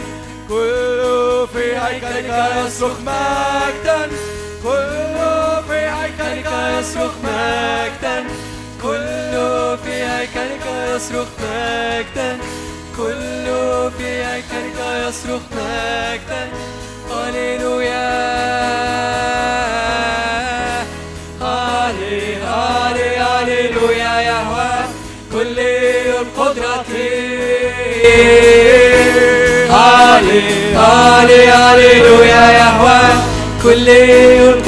كل 0.49 1.47
في 1.53 1.77
هيكلك 1.77 2.47
يصرخ 2.65 2.99
مجدا. 2.99 4.09
كل 4.63 5.20
يصرخ 6.79 7.11
مجدا. 7.23 8.17
كله 8.83 9.75
في 9.75 9.91
هيكلك 9.91 10.65
يصرخ 10.95 11.27
مجدا. 11.39 12.37
كله 12.97 13.91
في 13.97 14.09
هيكلك 14.25 14.79
يصرخ 15.07 15.41
مجدا. 15.51 16.43
هللويا. 17.11 18.31
هالي 21.41 22.35
هالي 22.35 23.09
هللويا 23.17 24.21
يهوى 24.21 24.71
كل 25.31 25.57
قدرتي. 26.37 27.31
هالي 29.69 30.41
هالي 30.75 31.41
هللويا 31.47 32.51
يهوى 32.51 33.01
كل 33.63 33.87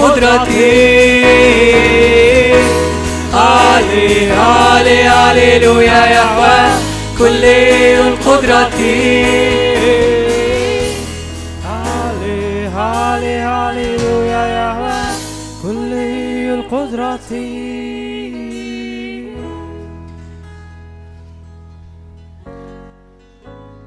قدرتي. 0.02 1.23
هالي 4.44 5.04
هالي 5.04 5.04
هاليلويا 5.04 6.06
يهوى 6.06 6.80
كل 7.18 7.46
هالي 12.76 13.36
هاليلويا 13.38 14.46
كل 15.64 15.94
القدرة. 16.60 17.20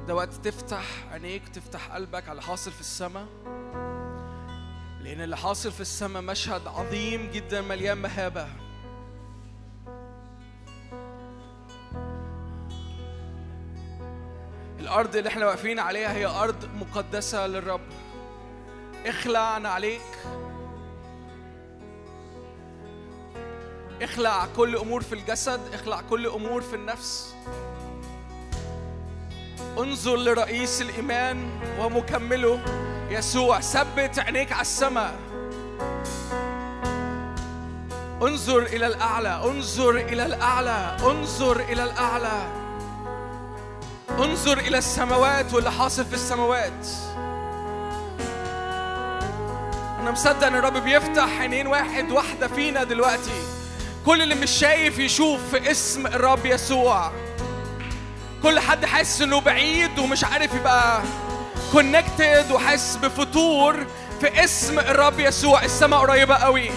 ده 0.07 0.15
وقت 0.15 0.33
تفتح 0.33 0.83
عينيك 1.11 1.49
تفتح 1.49 1.91
قلبك 1.91 2.29
على 2.29 2.41
حاصل 2.41 2.71
في 2.71 2.81
السماء. 2.81 3.25
لأن 5.01 5.21
اللي 5.21 5.37
حاصل 5.37 5.71
في 5.71 5.81
السماء 5.81 6.21
مشهد 6.21 6.61
عظيم 6.67 7.31
جدا 7.33 7.61
مليان 7.61 7.97
مهابة. 7.97 8.47
الأرض 14.79 15.15
اللي 15.15 15.29
إحنا 15.29 15.45
واقفين 15.45 15.79
عليها 15.79 16.13
هي 16.13 16.25
أرض 16.25 16.69
مقدسة 16.75 17.47
للرب. 17.47 17.81
اخلع 19.05 19.69
عليك. 19.69 20.01
اخلع 24.01 24.47
كل 24.57 24.75
أمور 24.75 25.01
في 25.01 25.15
الجسد 25.15 25.61
اخلع 25.73 26.01
كل 26.01 26.27
أمور 26.27 26.61
في 26.61 26.75
النفس. 26.75 27.35
انظر 29.77 30.15
لرئيس 30.15 30.81
الإيمان 30.81 31.49
ومكمله. 31.79 32.59
يسوع 33.09 33.59
ثبت 33.59 34.19
عينيك 34.19 34.51
على 34.51 34.61
السماء. 34.61 35.15
انظر 38.21 38.63
إلى 38.63 38.87
الأعلى 38.87 39.29
انظر 39.29 39.95
إلى 39.95 40.25
الأعلى 40.25 40.97
انظر 41.03 41.59
إلى 41.59 41.83
الأعلى. 41.83 42.47
انظر 42.47 42.49
إلى 42.51 42.66
السماوات 44.77 45.53
واللي 45.53 45.71
حاصل 45.71 46.05
في 46.05 46.13
السماوات. 46.13 46.87
أنا 49.99 50.11
مصدق 50.11 50.47
إن 50.47 50.55
الرب 50.55 50.77
بيفتح 50.77 51.39
عينين 51.39 51.67
واحد 51.67 52.11
واحدة 52.11 52.47
فينا 52.47 52.83
دلوقتي. 52.83 53.43
كل 54.05 54.21
اللي 54.21 54.35
مش 54.35 54.51
شايف 54.51 54.99
يشوف 54.99 55.39
في 55.51 55.71
اسم 55.71 56.07
الرب 56.07 56.45
يسوع. 56.45 57.11
كل 58.43 58.59
حد 58.59 58.85
حاسس 58.85 59.21
إنه 59.21 59.41
بعيد 59.41 59.99
ومش 59.99 60.23
عارف 60.23 60.53
يبقى 60.53 61.01
كونكتد 61.71 62.51
وحاسس 62.51 62.95
بفتور 62.95 63.85
في 64.21 64.43
اسم 64.43 64.79
الرب 64.79 65.19
يسوع. 65.19 65.63
السماء 65.63 65.99
قريبة 65.99 66.35
قوي. 66.35 66.69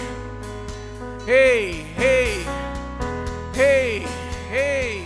هي 1.27 1.73
هي 1.97 2.37
هي 3.55 4.01
هي 4.51 5.01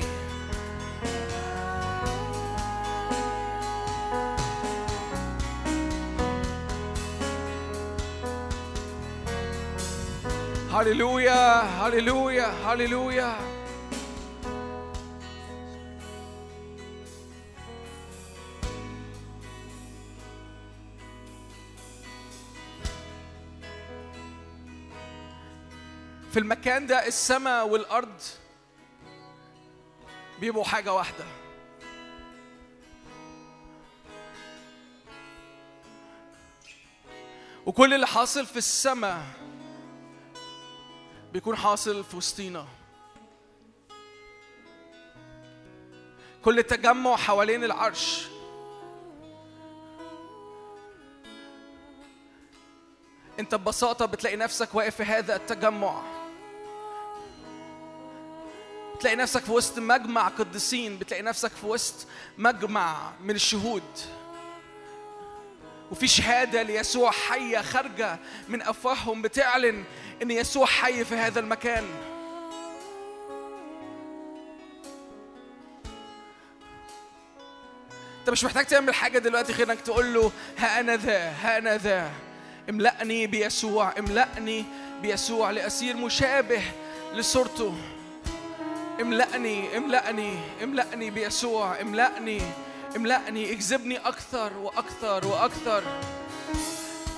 هللويا 10.76 11.62
هللويا 11.62 12.45
هللويا 12.45 13.36
في 26.32 26.40
المكان 26.40 26.88
ده 26.88 27.08
السماء 27.08 27.68
والأرض 27.68 28.22
بيبقوا 30.40 30.64
حاجة 30.64 30.94
واحدة. 30.94 31.26
وكل 37.66 37.94
اللي 37.94 38.08
حاصل 38.08 38.45
في 38.45 38.58
السماء 38.58 39.44
بيكون 41.36 41.56
حاصل 41.56 42.04
في 42.04 42.18
وسطينا. 42.18 42.68
كل 46.44 46.64
تجمع 46.64 47.16
حوالين 47.16 47.64
العرش. 47.64 48.28
انت 53.40 53.56
ببساطة 53.56 54.06
بتلاقي 54.06 54.36
نفسك 54.36 54.76
واقف 54.76 54.96
في 54.96 55.04
هذا 55.04 55.36
التجمع. 55.36 56.02
بتلاقي 58.96 59.16
نفسك 59.16 59.42
في 59.42 59.52
وسط 59.52 59.80
مجمع 59.80 60.28
قديسين. 60.28 60.98
بتلاقي 60.98 61.24
نفسك 61.24 61.52
في 61.52 61.66
وسط 61.66 62.08
مجمع 62.38 63.12
من 63.22 63.36
الشهود. 63.36 63.84
وفي 65.92 66.08
شهادة 66.08 66.62
ليسوع 66.62 67.12
حية 67.12 67.62
خارجة 67.62 68.20
من 68.50 68.62
أفواههم 68.62 69.22
بتعلن 69.22 69.84
إن 70.22 70.32
يسوع 70.32 70.66
حي 70.66 71.06
في 71.06 71.16
هذا 71.16 71.40
المكان. 71.40 71.84
أنت 78.19 78.30
مش 78.30 78.44
محتاج 78.44 78.66
تعمل 78.66 78.94
حاجة 78.94 79.19
دلوقتي 79.19 79.53
غير 79.53 79.72
إنك 79.72 79.82
تقول 79.82 80.14
له 80.14 80.32
ها 80.58 80.80
أنا 80.80 80.95
ذا 80.95 81.30
ها 81.30 81.58
أنا 81.58 81.77
ذا. 81.77 82.11
املأني 82.69 83.27
بيسوع 83.27 83.94
املأني 84.00 84.66
بيسوع 85.02 85.52
لأسير 85.52 85.98
مشابه 85.98 86.61
لصورته. 87.14 87.76
املأني 89.02 89.77
املأني 89.77 90.38
املأني 90.64 91.10
بيسوع 91.10 91.82
املأني 91.82 92.42
املأني. 92.95 93.52
اجذبني 93.52 93.98
أكثر 93.98 94.58
وأكثر 94.58 95.27
وأكثر. 95.27 95.84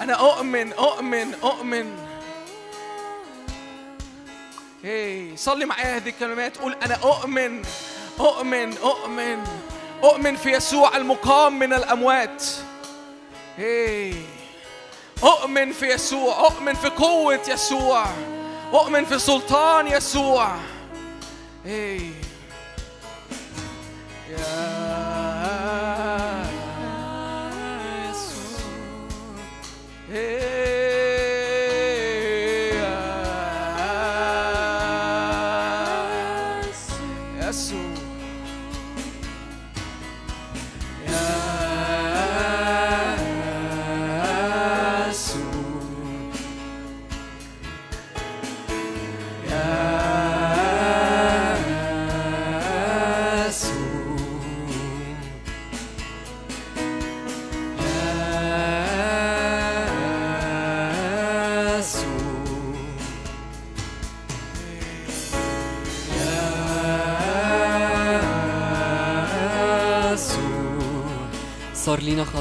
أنا 0.01 0.13
أؤمن 0.13 0.73
أؤمن 0.73 1.33
أؤمن. 1.33 2.06
هي 4.83 5.37
صلي 5.37 5.65
معايا 5.65 5.95
هذه 5.95 6.09
الكلمات. 6.09 6.57
قول 6.57 6.75
أنا 6.83 6.95
أؤمن 6.95 7.61
أؤمن 8.19 8.77
أؤمن 8.77 9.43
أؤمن 10.03 10.35
في 10.35 10.51
يسوع 10.51 10.97
المقام 10.97 11.59
من 11.59 11.73
الأموات. 11.73 12.43
هي 13.57 14.13
أؤمن 15.23 15.71
في 15.71 15.85
يسوع 15.85 16.39
أؤمن 16.39 16.73
في 16.73 16.89
قوة 16.89 17.41
يسوع 17.47 18.05
أؤمن 18.73 19.05
في 19.05 19.19
سلطان 19.19 19.87
يسوع. 19.87 20.55
هي 21.65 22.11
يا 24.29 24.47
يسوع. 28.09 28.59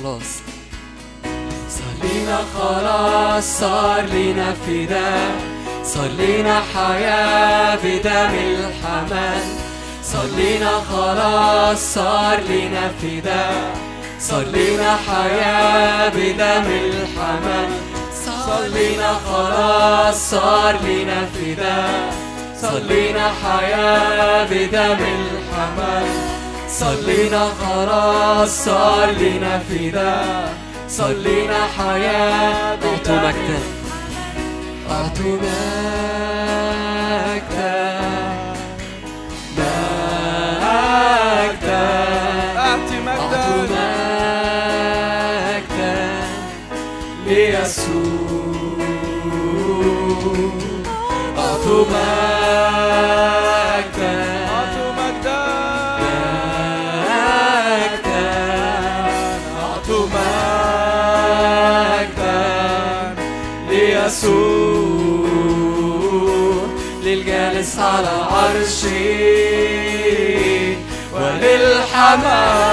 خلاص. 0.07 0.43
صار 1.69 1.95
لينا 2.03 2.39
خلاص 2.59 3.45
صار 3.45 4.01
لينا 4.01 4.55
فداء 4.67 5.31
صار 5.85 6.09
لينا 6.19 6.63
حياة 6.75 7.79
بدم 7.85 8.35
الحمل. 8.35 9.43
صار 10.03 10.27
لينا 10.37 10.71
خلاص 10.91 11.79
صار 11.95 12.41
لينا 12.49 12.91
فداء 13.03 13.75
صار 14.21 14.45
لينا 14.45 14.97
حياة 15.09 16.09
بدم 16.09 16.67
الحمل. 16.71 17.69
صار 18.27 18.63
لينا 18.67 19.13
خلاص 19.31 20.31
صار 20.31 20.77
لينا 20.83 21.29
فداء 21.35 22.15
صار 22.63 22.79
لينا 22.79 23.33
حياة 23.43 24.45
بدم 24.45 25.05
الحمل. 25.19 26.26
صلينا 26.81 27.49
خلاص 27.61 28.65
صار 28.65 29.11
لنا 29.11 29.59
فداء 29.59 30.55
صلينا 30.89 31.67
حياة 31.79 32.71
أعطوا 32.71 33.17
مجدا 33.17 33.61
أعطوا 34.91 35.37
مجدا 35.37 36.37
مجدا 41.47 41.87
أعطي 42.59 42.99
مجدا 43.07 43.47
مجدا 45.47 45.97
ليسوع. 47.27 48.77
أعطوا 51.39 51.85
مجدا 51.85 52.36
Mama. 72.07 72.66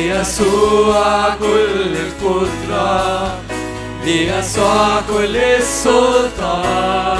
ليسوع 0.00 1.28
كل 1.40 1.96
القدرة. 1.96 3.34
ليسوع 4.04 5.00
كل 5.08 5.36
السلطان 5.36 7.18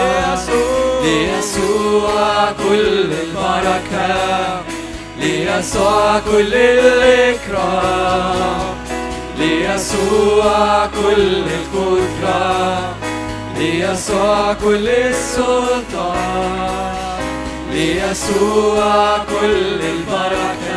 ليسوع 1.02 2.52
كل 2.52 3.12
البركة. 3.12 4.60
ليسوع 5.20 6.18
كل 6.18 6.55
الإكرام 6.55 7.94
ليسوع 9.39 10.86
كل 10.86 11.44
القدرة. 11.60 12.94
ليسوع 13.57 14.52
كل 14.52 14.89
السلطان 14.89 16.20
ليسوع 17.73 19.18
كل 19.18 19.81
البركة. 19.94 20.69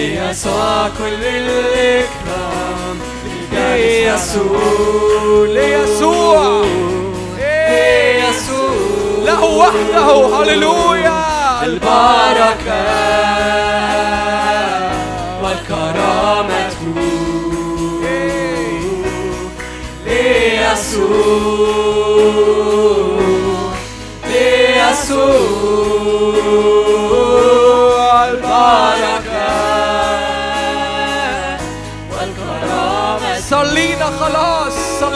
ليسوع 0.00 0.88
كل 0.98 1.24
الإكرام. 1.24 2.98
ليسوع 3.52 4.60
ليسوع. 5.46 6.64
ليسوع 7.38 8.74
له 9.24 9.44
وحده. 9.44 10.08
هللويا. 10.42 11.20
البركة 11.64 12.84
والكرامة. 15.42 16.70
ليسوع 20.06 21.99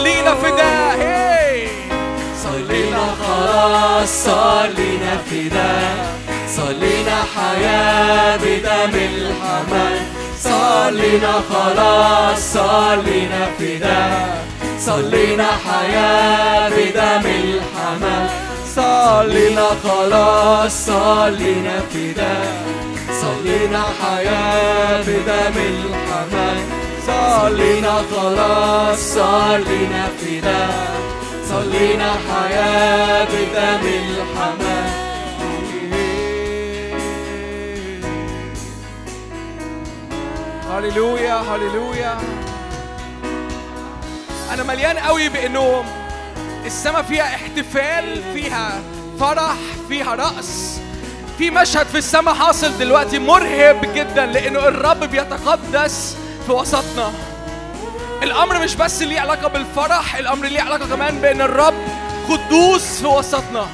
صلينا 0.05 0.35
فداء 0.35 0.97
هي. 0.99 1.67
صلينا 2.43 3.05
خلاص 3.21 4.09
صلينا 4.09 5.17
فداء 5.29 6.15
صلينا 6.55 7.17
حياة 7.35 8.37
بدم 8.37 8.95
الحمل 8.95 9.97
صلينا 10.39 11.33
خلاص 11.49 12.39
صلينا 12.53 13.47
فداء 13.59 14.43
صلينا 14.79 15.47
حياة 15.65 16.69
بدم 16.69 17.25
الحمل 17.25 18.29
صلينا 18.75 19.67
خلاص 19.83 20.85
صلينا 20.85 21.79
فداء 21.93 22.53
صلينا 23.21 23.83
حياة 24.01 25.01
بدم 25.01 25.55
الحمل 25.57 26.74
صلينا 27.05 28.03
خلاص 28.11 28.99
صلينا 28.99 30.07
فداء 30.19 30.95
صلينا 31.49 32.11
حياة 32.13 33.25
بدم 33.25 33.87
الحمل 33.87 35.05
هللويا 40.71 41.35
هللويا. 41.35 42.17
أنا 44.53 44.63
مليان 44.63 44.97
قوي 44.97 45.29
بانه 45.29 45.83
السماء 46.65 47.01
فيها 47.01 47.23
احتفال 47.23 48.23
فيها 48.33 48.81
فرح 49.19 49.55
فيها 49.89 50.15
رقص. 50.15 50.79
في 51.37 51.51
مشهد 51.51 51.85
في 51.85 51.97
السماء 51.97 52.33
حاصل 52.33 52.77
دلوقتي 52.77 53.19
مرهب 53.19 53.81
جدا 53.95 54.25
لأنه 54.25 54.59
الرب 54.59 54.99
بيتقدس. 54.99 56.17
في 56.45 56.51
وسطنا. 56.51 57.11
الأمر 58.23 58.59
مش 58.59 58.75
بس 58.75 59.01
ليه 59.01 59.19
علاقة 59.19 59.47
بالفرح 59.47 60.15
الأمر 60.15 60.45
ليه 60.45 60.61
علاقة 60.61 60.87
كمان 60.87 61.21
بأن 61.21 61.41
الرب 61.41 61.73
قدوس 62.29 63.01
في 63.01 63.07
وسطنا. 63.07 63.67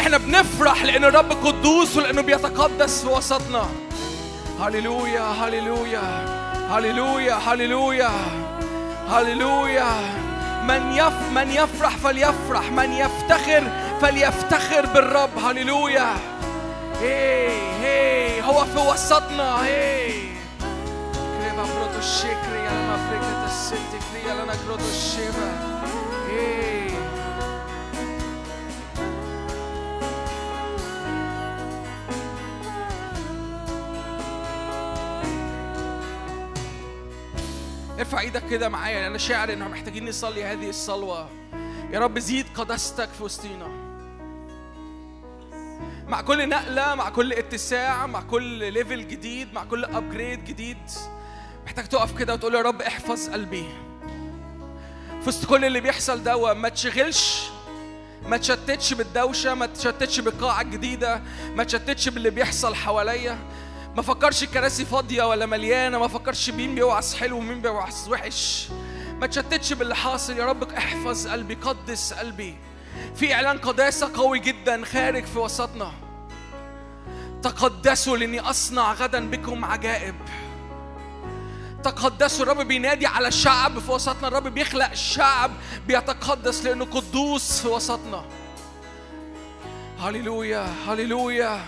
إحنا 0.00 0.18
بنفرح 0.18 0.84
لأن 0.84 1.04
الرب 1.04 1.32
قدوس 1.32 1.96
ولأنه 1.96 2.22
بيتقدس 2.22 3.00
في 3.00 3.08
وسطنا. 3.08 3.62
هللويا 4.60 5.22
هللويا 5.22 6.26
هللويا 6.70 7.34
هللويا 7.34 8.10
هللويا. 9.10 9.90
من 10.62 10.92
يف 10.92 11.32
من 11.34 11.50
يفرح 11.50 11.96
فليفرح 11.96 12.70
من 12.70 12.92
يفتخر 12.92 13.62
فليفتخر 14.02 14.86
بالرب. 14.86 15.38
هللويا. 15.44 16.16
هي 17.00 17.48
هي 17.82 18.42
هو 18.42 18.64
في 18.64 18.78
وسطنا. 18.78 19.66
هي. 19.66 20.29
كريبا 21.50 21.62
بروتو 21.62 21.98
الشكري 21.98 22.68
على 22.68 22.86
ما 22.86 23.08
فريكة 23.08 23.46
الست 23.46 23.74
كريا 24.12 24.34
لنا 24.34 24.54
كروتو 24.54 24.88
الشيبا 24.88 25.50
هي 26.28 26.90
ارفع 37.98 38.20
إيدك 38.20 38.46
كده 38.50 38.68
معايا 38.68 39.06
أنا 39.06 39.18
شاعر 39.18 39.52
ان 39.52 39.70
محتاجين 39.70 40.08
نصلي 40.08 40.44
هذه 40.44 40.68
الصلوة. 40.68 41.28
يا 41.92 41.98
رب 42.00 42.18
زيد 42.18 42.46
قداستك 42.54 43.08
في 43.08 43.22
وسطينا. 43.22 43.68
مع 46.08 46.20
كل 46.20 46.48
نقلة 46.48 46.94
مع 46.94 47.10
كل 47.10 47.32
اتساع 47.32 48.06
مع 48.06 48.20
كل 48.20 48.72
level 48.72 49.08
جديد 49.08 49.54
مع 49.54 49.64
كل 49.64 49.84
upgrade 49.84 50.44
جديد 50.44 50.78
محتاج 51.70 51.88
تقف 51.88 52.18
كده 52.18 52.34
وتقول 52.34 52.54
يا 52.54 52.62
رب 52.62 52.82
احفظ 52.82 53.28
قلبي. 53.28 53.64
في 55.22 55.28
وسط 55.28 55.46
كل 55.46 55.64
اللي 55.64 55.80
بيحصل 55.80 56.22
ده 56.22 56.54
ما 56.54 56.68
تشغلش 56.68 57.42
ما 58.26 58.36
تشتتش 58.36 58.94
بالدوشة 58.94 59.54
ما 59.54 59.66
تشتتش 59.66 60.20
بالقاعة 60.20 60.60
الجديدة 60.60 61.22
ما 61.54 61.64
تشتتش 61.64 62.08
باللي 62.08 62.30
بيحصل 62.30 62.74
حواليا. 62.74 63.38
ما 63.96 64.02
فكرش 64.02 64.42
الكراسي 64.42 64.84
فاضية 64.84 65.24
ولا 65.24 65.46
مليانة 65.46 65.98
ما 65.98 66.08
فكرش 66.08 66.50
مين 66.50 66.74
بيوعظ 66.74 67.14
حلو 67.14 67.38
ومين 67.38 67.60
بيوعظ 67.60 68.08
وحش. 68.08 68.68
ما 69.20 69.26
تشتتش 69.26 69.72
باللي 69.72 69.96
حاصل 69.96 70.38
يا 70.38 70.46
رب 70.46 70.62
احفظ 70.72 71.26
قلبي 71.28 71.54
قدس 71.54 72.12
قلبي. 72.12 72.56
في 73.16 73.34
إعلان 73.34 73.58
قداسة 73.58 74.10
قوي 74.16 74.38
جدا 74.38 74.84
خارج 74.84 75.24
في 75.24 75.38
وسطنا. 75.38 75.92
تقدسوا 77.42 78.16
لأني 78.16 78.40
أصنع 78.40 78.92
غدا 78.92 79.30
بكم 79.30 79.64
عجائب. 79.64 80.14
تقدسوا 81.84 82.42
الرب 82.44 82.58
بينادي 82.60 83.06
على 83.06 83.28
الشعب 83.28 83.78
في 83.78 83.90
وسطنا. 83.90 84.28
الرب 84.28 84.48
بيخلق 84.48 84.90
الشعب 84.90 85.50
بيتقدس 85.86 86.64
لأنه 86.64 86.84
قدوس 86.84 87.60
في 87.60 87.68
وسطنا. 87.68 88.24
هللويا 90.00 90.66
هللويا 90.88 91.60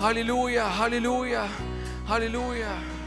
هللويا 0.00 0.62
هللويا 0.62 1.48
هللويا. 2.08 2.97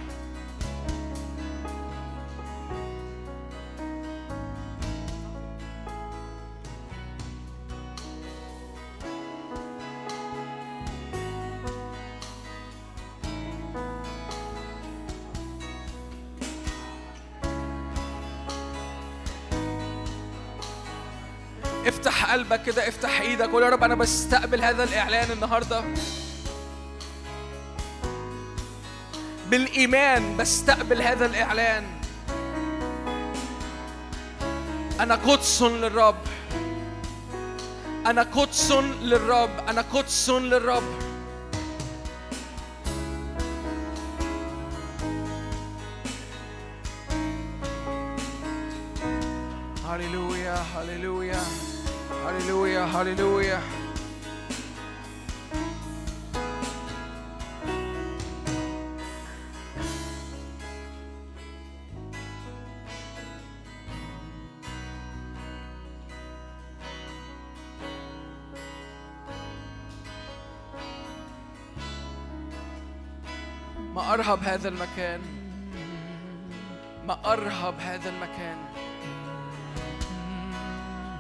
قلبك 22.32 22.64
كده 22.64 22.88
افتح 22.88 23.22
إيدك 23.22 23.50
قول 23.50 23.64
يا 23.64 23.70
رب. 23.70 23.84
أنا 23.84 23.96
بستقبل 23.96 24.62
هذا 24.62 24.84
الإعلان 24.84 25.32
النهارده. 25.32 25.84
بالإيمان 29.50 30.38
بستقبل 30.38 31.02
هذا 31.02 31.26
الإعلان. 31.26 31.84
أنا 35.00 35.16
قدس 35.16 35.62
للرب. 35.62 36.16
أنا 38.06 38.22
قدس 38.22 38.72
للرب. 39.02 39.70
أنا 39.70 39.82
قدس 39.94 40.30
للرب. 40.30 40.84
هللويا 49.86 50.56
هللويا. 50.56 51.71
هللويا 52.26 52.84
هللويا 52.86 53.62
ما 73.96 74.14
أرهب 74.14 74.44
هذا 74.44 74.70
المكان. 74.70 75.22
ما 77.08 77.34
أرهب 77.34 77.80
هذا 77.80 78.10
المكان. 78.10 78.58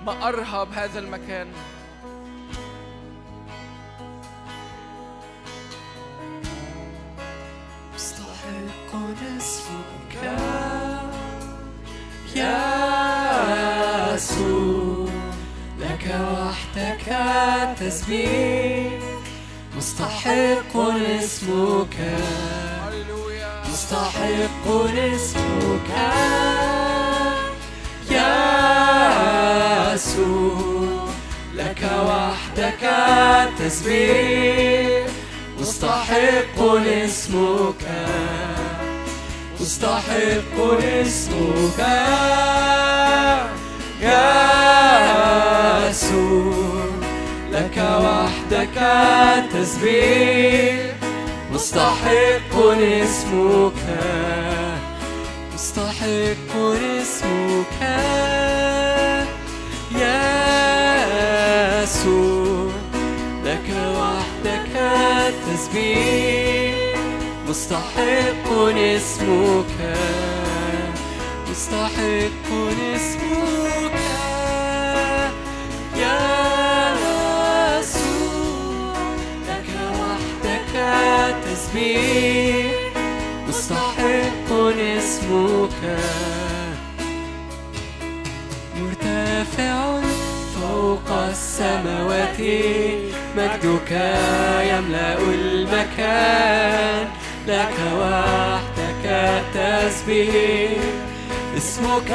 ما 0.05 0.27
أرهب 0.27 0.67
هذا 0.73 0.99
المكان. 0.99 1.47
مستحق 7.95 8.91
اسمك 9.37 10.13
يا 12.35 12.61
يسوع 14.15 15.09
لك 15.79 16.05
وحدك 16.21 17.07
التسبيح 17.09 19.01
مستحق 19.77 20.75
اسمك. 20.75 21.97
مستحق 23.69 24.65
اسمك. 24.97 25.89
يا 28.11 29.10
يسوع 29.93 31.07
لك 31.55 31.83
وحدك 32.07 32.83
التسبيح 33.43 35.07
مستحق 35.59 36.57
اسمك 36.87 37.83
مستحق 39.59 40.55
اسمك 40.83 41.79
يا 44.01 44.29
يسوع 45.89 46.85
لك 47.51 47.77
وحدك 47.77 48.77
التسبيح 49.37 50.95
مستحق 51.53 52.53
اسمك 52.81 53.79
مستحق 55.53 56.51
اسمك. 57.01 57.81
يسوع 61.83 62.71
لك 63.45 63.67
وحدك 63.97 64.75
التسبيح. 65.27 66.75
مستحق 67.49 68.47
اسمك 68.67 69.75
مستحق 71.51 72.47
اسمك. 72.95 73.97
يا 75.97 76.19
يسوع 77.79 78.95
لك 79.47 79.69
وحدك 79.99 80.73
التسبيح. 81.29 82.75
مستحق 83.47 84.49
اسمك. 84.79 85.81
مرتفع 89.51 89.99
فوق 90.55 91.17
السماوات 91.29 92.39
مجدك 93.37 93.91
يملأ 94.61 95.17
المكان 95.19 97.07
لك 97.47 97.73
وحدك 97.99 99.05
التسبيح 99.05 100.71
اسمك 101.57 102.11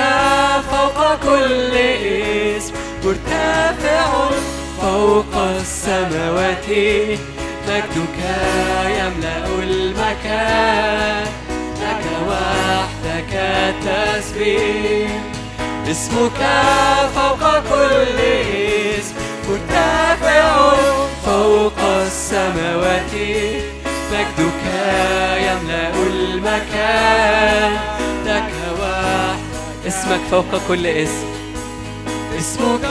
فوق 0.71 1.15
كل 1.23 1.75
اسم 2.57 2.75
مرتفع 3.05 4.29
فوق 4.81 5.37
السماوات 5.37 6.69
مجدك 7.69 8.19
يملأ 8.87 9.47
المكان 9.63 11.27
لك 11.81 12.05
وحدك 12.29 13.35
التسبيح 13.35 15.36
اسمك 15.91 16.41
فوق 17.15 17.43
كل 17.71 18.19
اسم. 18.99 19.15
مرتفع 19.49 20.73
فوق 21.27 21.79
السماوات. 22.07 23.13
مجدك 24.13 24.65
يملأ 25.37 25.91
المكان. 26.07 27.73
لك 28.27 28.53
وحدك 28.81 29.87
اسمك 29.87 30.21
فوق 30.31 30.53
كل 30.69 30.87
اسم. 30.87 31.27
اسمك 32.39 32.87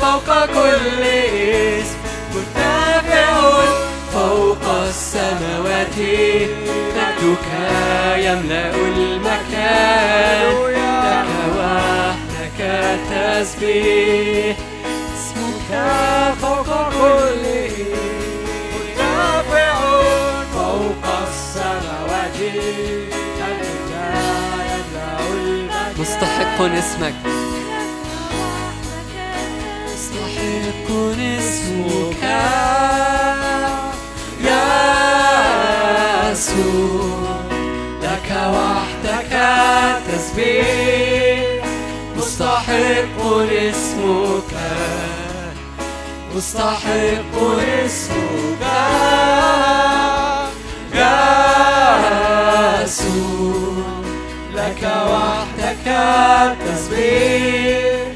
فوق 0.00 0.46
كل 0.46 1.02
اسم. 1.02 1.98
مرتفع 2.34 3.28
فوق 4.12 4.64
السماوات. 4.88 5.98
مجدك 6.96 7.46
يملأ 8.16 8.74
المكان. 8.74 10.83
التسبيح 12.74 14.56
اسمك 15.14 15.70
فوق 16.40 16.70
كل 16.90 17.44
مرتفع 18.72 19.74
فوق 20.54 21.04
السماوات 21.28 22.36
مجدك 22.40 23.62
يملأ 24.70 25.18
المكان 25.32 25.92
مستحق 25.98 26.58
اسمك. 26.60 27.14
مستحق 29.86 30.88
اسمك. 31.38 32.22
يا 34.44 34.64
يسوع 36.32 37.40
لك 38.02 38.28
وحدك 38.54 39.32
التسبيح 39.32 41.13
مستحق 42.34 43.18
اسمك 43.52 44.52
مستحق 46.34 47.34
اسمك. 47.84 48.62
يا 50.94 51.18
يسوع 52.82 53.86
لك 54.54 54.82
وحدك 54.82 55.86
التسبيح 56.46 58.08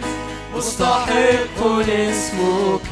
مستحق 0.57 1.59
اسمك. 1.89 2.91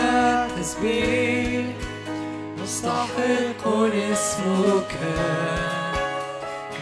التسبيح 0.00 1.66
مستحق 2.62 3.62
اسمك. 4.12 4.92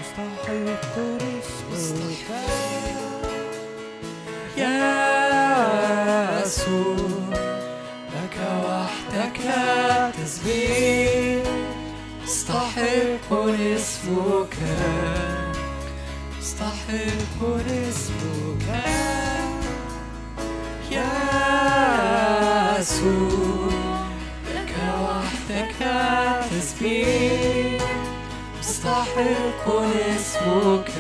مستحق 0.01 0.97
اسمك. 1.73 2.29
يا 4.57 6.43
يسوع 6.43 6.97
لك 8.15 8.37
وحدك 8.65 9.39
التسبيح 9.47 11.45
مستحق 12.25 13.31
اسمك. 13.33 14.57
مستحق 16.39 17.39
اسمك 17.41 17.90
يسوع 23.01 24.03
لك 24.55 24.75
وحدك 25.01 25.75
تسبيح. 26.51 27.83
مستحق 28.59 29.69
اسمك. 29.69 30.91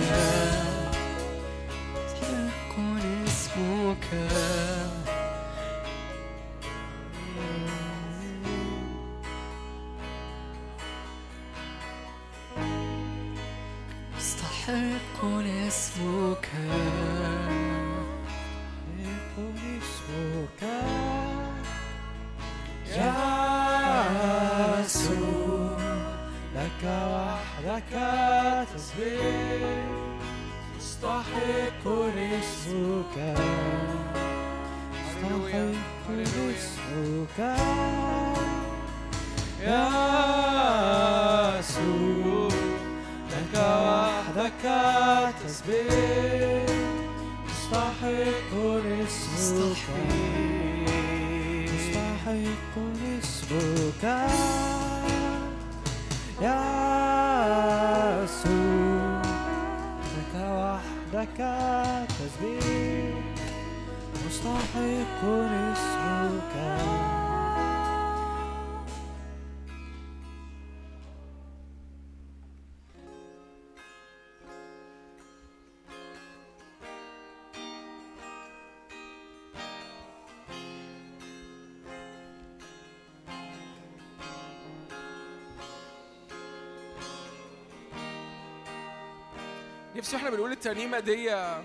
الترنيمة 90.60 90.98
دي 91.00 91.32
آه، 91.34 91.62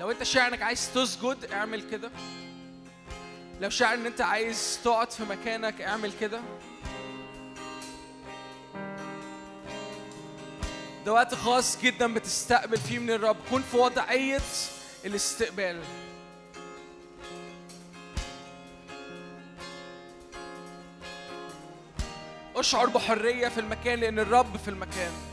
لو 0.00 0.10
انت 0.10 0.22
شاعر 0.22 0.48
انك 0.48 0.62
عايز 0.62 0.94
تسجد 0.94 1.44
اعمل 1.52 1.90
كده. 1.90 2.10
لو 3.60 3.70
شاعر 3.70 3.94
ان 3.94 4.06
انت 4.06 4.20
عايز 4.20 4.78
تقعد 4.84 5.10
في 5.10 5.22
مكانك 5.24 5.80
اعمل 5.80 6.12
كده. 6.20 6.40
ده 11.06 11.12
وقت 11.12 11.34
خاص 11.34 11.80
جدا 11.82 12.14
بتستقبل 12.14 12.76
فيه 12.76 12.98
من 12.98 13.10
الرب. 13.10 13.36
كن 13.50 13.62
في 13.62 13.76
وضعيه 13.76 14.40
الاستقبال. 15.04 15.82
اشعر 22.56 22.86
بحرية 22.86 23.48
في 23.48 23.60
المكان 23.60 24.00
لأن 24.00 24.18
الرب 24.18 24.56
في 24.56 24.68
المكان. 24.68 25.29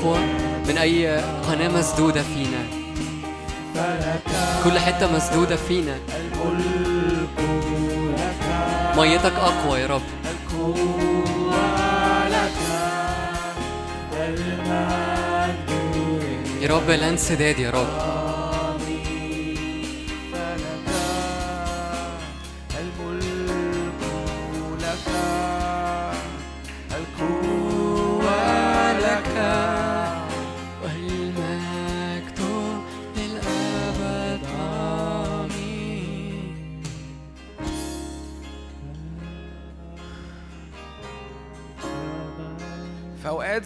عفوا 0.00 0.16
من 0.68 0.78
أي 0.78 1.16
قناة 1.48 1.68
مسدودة 1.68 2.22
فينا. 2.22 2.62
كل 4.64 4.78
حتة 4.78 5.16
مسدودة 5.16 5.56
فينا. 5.56 5.94
ميتك 8.96 9.32
أقوى 9.32 9.80
يا 9.80 9.86
رب. 9.86 10.02
يا 16.60 16.68
رب 16.68 16.90
لا 16.90 17.08
انسداد 17.08 17.58
يا 17.58 17.70
رب. 17.70 18.19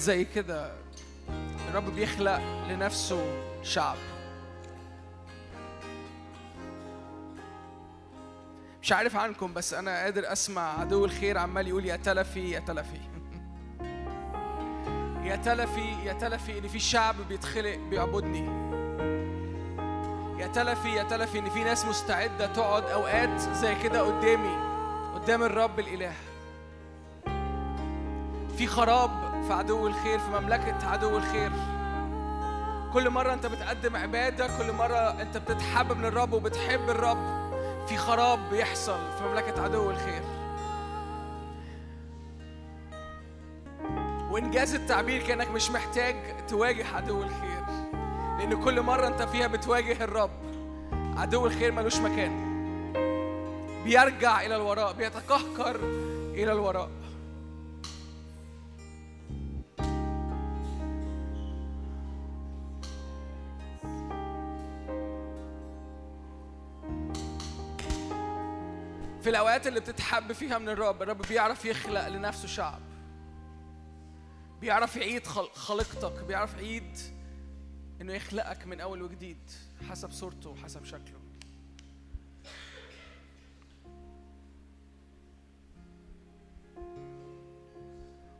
زي 0.04 0.24
كده. 0.24 0.72
الرب 1.68 1.94
بيخلق 1.94 2.40
لنفسه 2.68 3.24
شعب. 3.62 3.96
مش 8.82 8.92
عارف 8.92 9.16
عنكم 9.16 9.54
بس 9.54 9.74
أنا 9.74 9.98
قادر 9.98 10.32
أسمع 10.32 10.80
عدو 10.80 11.04
الخير 11.04 11.38
عمال 11.38 11.68
يقول 11.68 11.86
يا 11.86 11.96
تلفي 11.96 12.50
يا 12.50 12.60
تلفي. 12.60 13.00
يا 15.28 15.36
تلفي 15.36 15.94
يا 16.04 16.12
تلفي 16.12 16.58
إن 16.58 16.68
في 16.68 16.78
شعب 16.78 17.14
بيتخلق 17.28 17.76
بيعبدني. 17.76 18.46
يا 20.42 20.46
تلفي 20.46 20.88
يا 20.88 21.02
تلفي 21.02 21.38
إن 21.38 21.50
في 21.50 21.64
ناس 21.64 21.84
مستعدة 21.84 22.46
تقعد 22.46 22.84
أوقات 22.84 23.40
زي 23.40 23.74
كده 23.74 24.00
قدامي 24.02 24.56
قدام 25.14 25.42
الرب 25.42 25.78
الإله. 25.80 26.12
في 28.58 28.66
خراب 28.66 29.33
في 29.46 29.52
عدو 29.52 29.86
الخير 29.86 30.18
في 30.18 30.30
مملكة 30.30 30.88
عدو 30.88 31.16
الخير. 31.16 31.52
كل 32.92 33.10
مرة 33.10 33.32
أنت 33.32 33.46
بتقدم 33.46 33.96
عبادة 33.96 34.46
كل 34.58 34.72
مرة 34.72 35.22
أنت 35.22 35.36
بتتحب 35.36 35.92
من 35.92 36.04
الرب 36.04 36.32
وبتحب 36.32 36.90
الرب 36.90 37.18
في 37.86 37.96
خراب 37.96 38.38
بيحصل 38.50 38.98
في 39.18 39.24
مملكة 39.24 39.62
عدو 39.62 39.90
الخير. 39.90 40.22
وإنجاز 44.30 44.74
التعبير 44.74 45.22
كأنك 45.22 45.50
مش 45.50 45.70
محتاج 45.70 46.16
تواجه 46.48 46.86
عدو 46.96 47.22
الخير 47.22 47.64
لأن 48.38 48.64
كل 48.64 48.82
مرة 48.82 49.06
أنت 49.06 49.22
فيها 49.22 49.46
بتواجه 49.46 50.04
الرب. 50.04 50.30
عدو 51.16 51.46
الخير 51.46 51.72
ملوش 51.72 51.98
مكان. 51.98 52.54
بيرجع 53.84 54.40
إلى 54.40 54.56
الوراء 54.56 54.92
بيتقهقر 54.92 55.76
إلى 56.34 56.52
الوراء. 56.52 56.90
في 69.24 69.30
الأوقات 69.30 69.66
اللي 69.66 69.80
بتتحب 69.80 70.32
فيها 70.32 70.58
من 70.58 70.68
الرب 70.68 71.02
الرب 71.02 71.22
بيعرف 71.22 71.64
يخلق 71.64 72.08
لنفسه 72.08 72.48
شعب. 72.48 72.80
بيعرف 74.60 74.96
يعيد 74.96 75.26
خل- 75.26 75.50
خليقتك 75.54 76.24
بيعرف 76.24 76.54
يعيد 76.54 76.98
إنه 78.00 78.12
يخلقك 78.12 78.66
من 78.66 78.80
أول 78.80 79.02
وجديد 79.02 79.50
حسب 79.90 80.10
صورته 80.10 80.50
وحسب 80.50 80.84
شكله. 80.84 81.20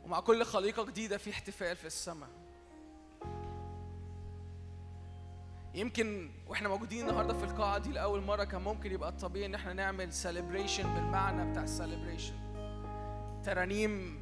ومع 0.03 0.19
كل 0.19 0.43
خليقة 0.45 0.85
جديدة 0.85 1.17
في 1.17 1.29
احتفال 1.29 1.75
في 1.75 1.85
السماء. 1.87 2.29
يمكن 5.75 6.29
وإحنا 6.47 6.69
موجودين 6.69 7.09
النهارده 7.09 7.33
في 7.33 7.43
القاعة 7.43 7.77
دي 7.77 7.91
لأول 7.91 8.21
مرة 8.21 8.43
كان 8.43 8.61
ممكن 8.61 8.91
يبقى 8.91 9.09
الطبيعي 9.09 9.45
إن 9.45 9.55
إحنا 9.55 9.73
نعمل 9.73 10.13
celebration 10.13 10.93
بالمعنى 10.93 11.51
بتاع 11.51 11.63
ال 11.63 11.69
celebration 11.69 12.33
ترانيم 13.45 14.19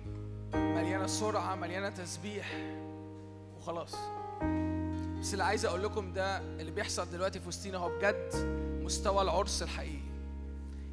مليانة 0.54 1.08
سرعة 1.08 1.56
مليانة 1.56 1.90
تسبيح 1.90 2.52
وخلاص. 3.58 3.96
بس 5.20 5.34
اللي 5.34 5.44
عايز 5.44 5.66
أقول 5.66 5.84
لكم 5.84 6.14
ده 6.14 6.38
اللي 6.38 6.72
بيحصل 6.72 7.10
دلوقتي 7.12 7.40
في 7.40 7.48
وسطينا 7.48 7.78
هو 7.78 7.98
بجد 7.98 8.30
مستوى 8.84 9.22
العرس 9.22 9.64
الحقيقي. 9.64 10.04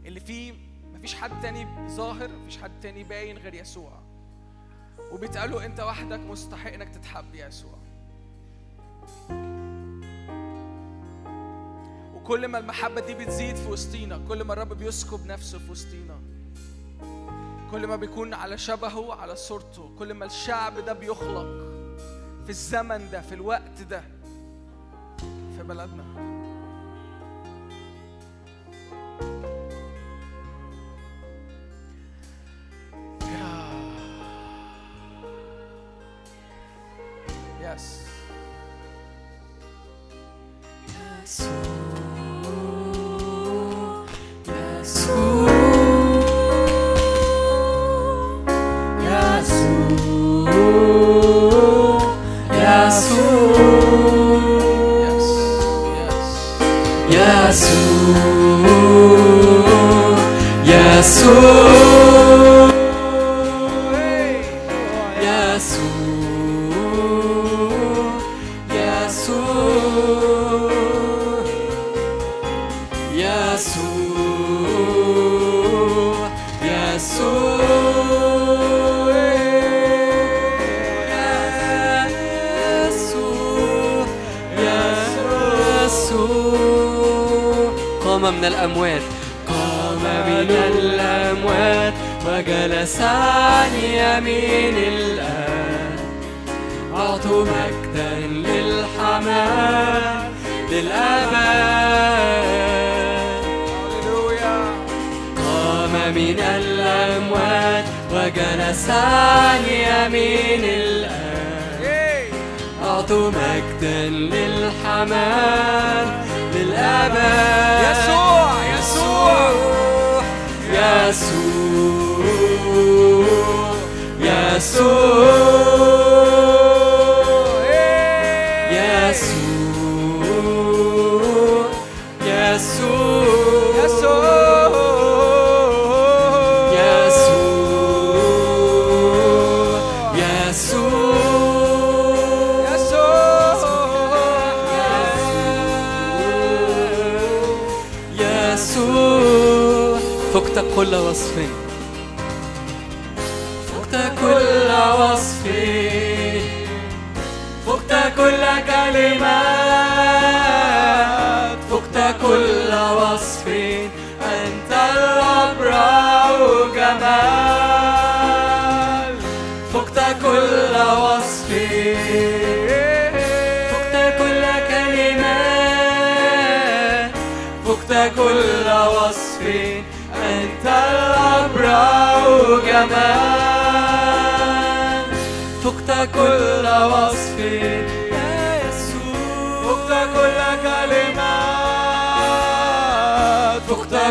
اللي 0.07 0.21
فيه 0.21 0.53
مفيش 0.95 1.15
حد 1.15 1.41
تاني 1.41 1.89
ظاهر 1.89 2.29
مفيش 2.29 2.59
حد 2.59 2.81
تاني 2.81 3.05
باين 3.05 3.39
غير 3.39 3.55
يسوع. 3.55 3.93
وبيتقالوا 5.13 5.65
أنت 5.65 5.81
وحدك 5.81 6.19
مستحق 6.21 6.73
إنك 6.73 6.89
تتحب 6.89 7.35
يا 7.35 7.47
يسوع. 7.47 7.79
وكل 12.21 12.49
ما 12.49 12.59
المحبة 12.59 13.01
دي 13.01 13.15
بتزيد 13.15 13.57
في 13.57 13.69
وسطينا 13.69 14.21
كل 14.29 14.45
ما 14.45 14.53
الرب 14.53 14.73
بيسكب 14.73 15.27
نفسه 15.27 15.59
في 15.59 15.71
وسطينا. 15.71 16.21
كل 17.71 17.87
ما 17.87 17.97
بيكون 17.97 18.35
على 18.35 18.59
شبهه 18.59 19.15
على 19.15 19.37
صورته 19.37 19.91
كل 19.99 20.15
ما 20.15 20.25
الشعب 20.25 20.79
ده 20.85 20.93
بيخلق 20.93 21.47
في 22.45 22.51
الزمن 22.51 23.11
ده 23.11 23.21
في 23.21 23.35
الوقت 23.35 23.83
ده 23.91 24.03
في 25.57 25.63
بلدنا. 25.63 26.05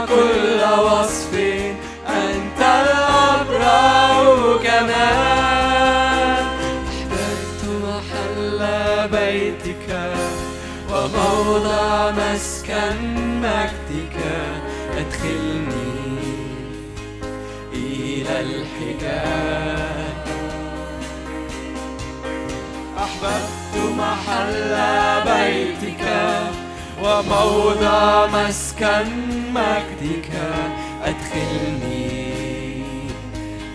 كل 0.08 0.61
وصف 0.80 1.34
أنت 2.08 2.60
الأبرع 2.60 4.24
جمال 4.64 6.45
أحببت 6.90 7.61
محل 7.84 8.60
بيتك 9.08 9.90
وموضع 10.92 12.11
مسكن 12.11 12.98
مجدك. 13.42 14.18
أدخلني 14.98 15.94
إلى 17.74 18.36
الحجاب. 18.40 20.19
أحببت 22.98 23.76
محل 23.98 24.74
بيتك 25.26 26.03
وموضع 27.03 28.26
مسكن 28.28 29.08
مجدك 29.53 30.30
أدخلني 31.03 32.19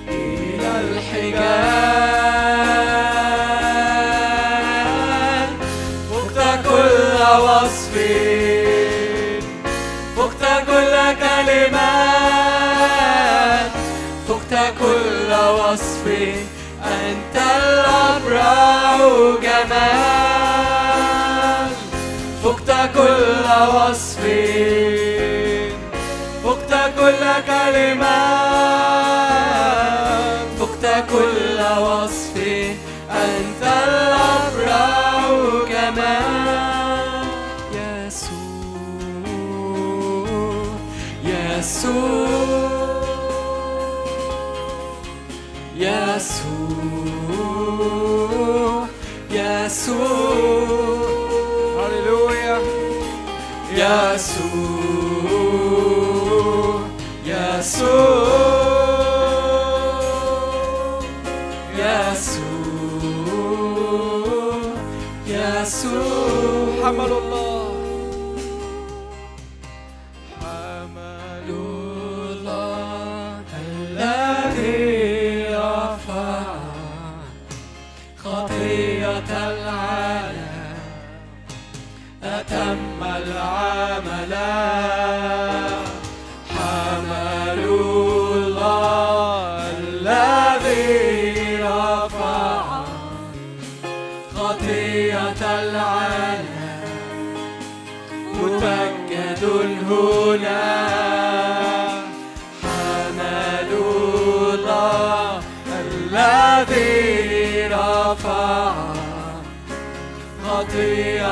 إلى 0.08 0.70
الحجاب 0.80 1.54
فقت 6.10 6.38
كل 6.68 7.16
وصف 7.42 7.94
فقت 10.16 10.42
كل 10.66 10.94
كلمات 11.20 12.54
فقت 14.28 14.52
كل 14.80 15.30
وصف 15.32 16.04
أنت 16.84 17.36
الأبرع 17.56 18.98
جمال. 19.42 20.23
كل 23.04 23.44
وصف 23.76 24.22
فقت 26.44 26.72
كل 26.98 27.22
كلمات. 27.46 28.14
فقت 30.58 30.84
كل 31.10 31.58
وصف 31.82 32.34
أنت 33.10 33.62
الأبرع 33.88 35.28
جمال 35.70 37.26
يسوع. 37.74 38.44
يسوع. 41.24 42.34
يسوع. 45.76 46.64
يسوع. 49.30 50.63
يسوع 53.84 54.44
يسوع. 57.26 58.33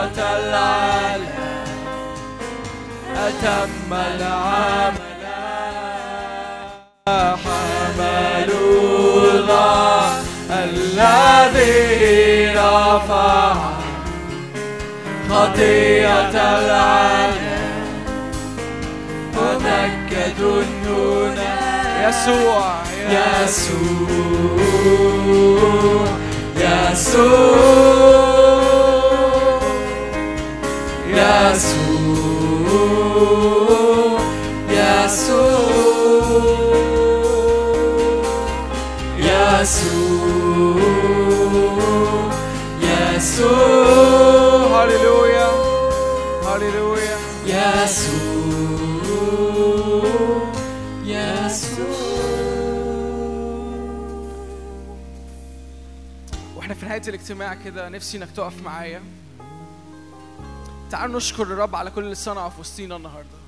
خطية 0.03 0.19
العالم 0.19 1.65
أتم 3.17 3.93
العمل. 3.93 5.03
حمل 7.09 8.51
الله 9.35 10.03
الذي 10.51 11.79
رفع 12.59 13.55
خطية 15.31 16.31
العالم 16.31 17.63
متأكد 19.35 20.41
هنا 20.87 21.55
يسوع 22.09 22.65
يسوع 23.11 24.43
يسوع. 26.57 27.83
يسوع 31.13 31.93
يسوع 34.69 35.73
يسوع 40.63 42.33
يسوع 42.83 44.85
هللويا 44.85 45.49
هللويا 46.47 47.19
يسوع 47.47 48.23
يسوع 51.05 51.87
وإحنا 56.57 56.75
في 56.75 56.87
نهاية 56.87 57.03
الاجتماع 57.09 57.55
كده 57.55 57.89
نفسي 57.89 58.17
انك 58.19 58.29
تقف 58.37 58.63
معايا. 58.65 59.03
تعالوا 60.93 61.17
نشكر 61.17 61.43
الرب 61.43 61.77
على 61.77 61.91
كل 61.91 62.05
اللي 62.05 62.15
صنعه 62.15 62.49
في 62.49 62.61
وسطينا 62.61 62.97
النهارده. 62.97 63.39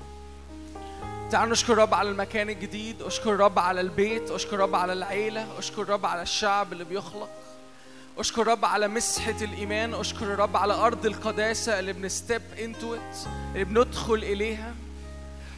تعالوا 1.31 1.51
نشكر 1.51 1.73
الرب 1.73 1.93
على 1.93 2.09
المكان 2.09 2.49
الجديد 2.49 3.01
اشكر 3.01 3.33
الرب 3.33 3.59
على 3.59 3.81
البيت 3.81 4.31
اشكر 4.31 4.55
الرب 4.55 4.75
على 4.75 4.93
العيلة 4.93 5.47
اشكر 5.57 5.81
الرب 5.81 6.05
على 6.05 6.21
الشعب 6.21 6.73
اللي 6.73 6.83
بيخلق. 6.83 7.29
اشكر 8.17 8.41
الرب 8.41 8.65
على 8.65 8.87
مسحة 8.87 9.35
الإيمان 9.41 9.93
اشكر 9.93 10.33
الرب 10.33 10.57
على 10.57 10.73
أرض 10.73 11.05
القداسة 11.05 11.79
اللي 11.79 11.93
بنستيب 11.93 12.41
انتو 12.59 12.97
اللي 13.53 13.63
بندخل 13.63 14.13
إليها. 14.13 14.73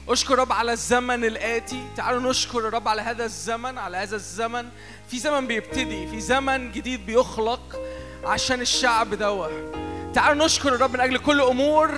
اشكر 0.09 0.33
الرب 0.33 0.51
على 0.51 0.73
الزمن 0.73 1.25
الآتي. 1.25 1.83
تعالوا 1.97 2.29
نشكر 2.29 2.67
الرب 2.67 2.87
على 2.87 3.01
هذا 3.01 3.25
الزمن 3.25 3.77
على 3.77 3.97
هذا 3.97 4.15
الزمن. 4.15 4.69
في 5.07 5.19
زمن 5.19 5.47
بيبتدي 5.47 6.07
في 6.07 6.21
زمن 6.21 6.71
جديد 6.71 7.05
بيخلق 7.05 7.79
عشان 8.23 8.61
الشعب 8.61 9.13
دوت. 9.13 9.86
تعالوا 10.13 10.45
نشكر 10.45 10.75
الرب 10.75 10.93
من 10.93 10.99
أجل 10.99 11.17
كل 11.17 11.41
أمور 11.41 11.91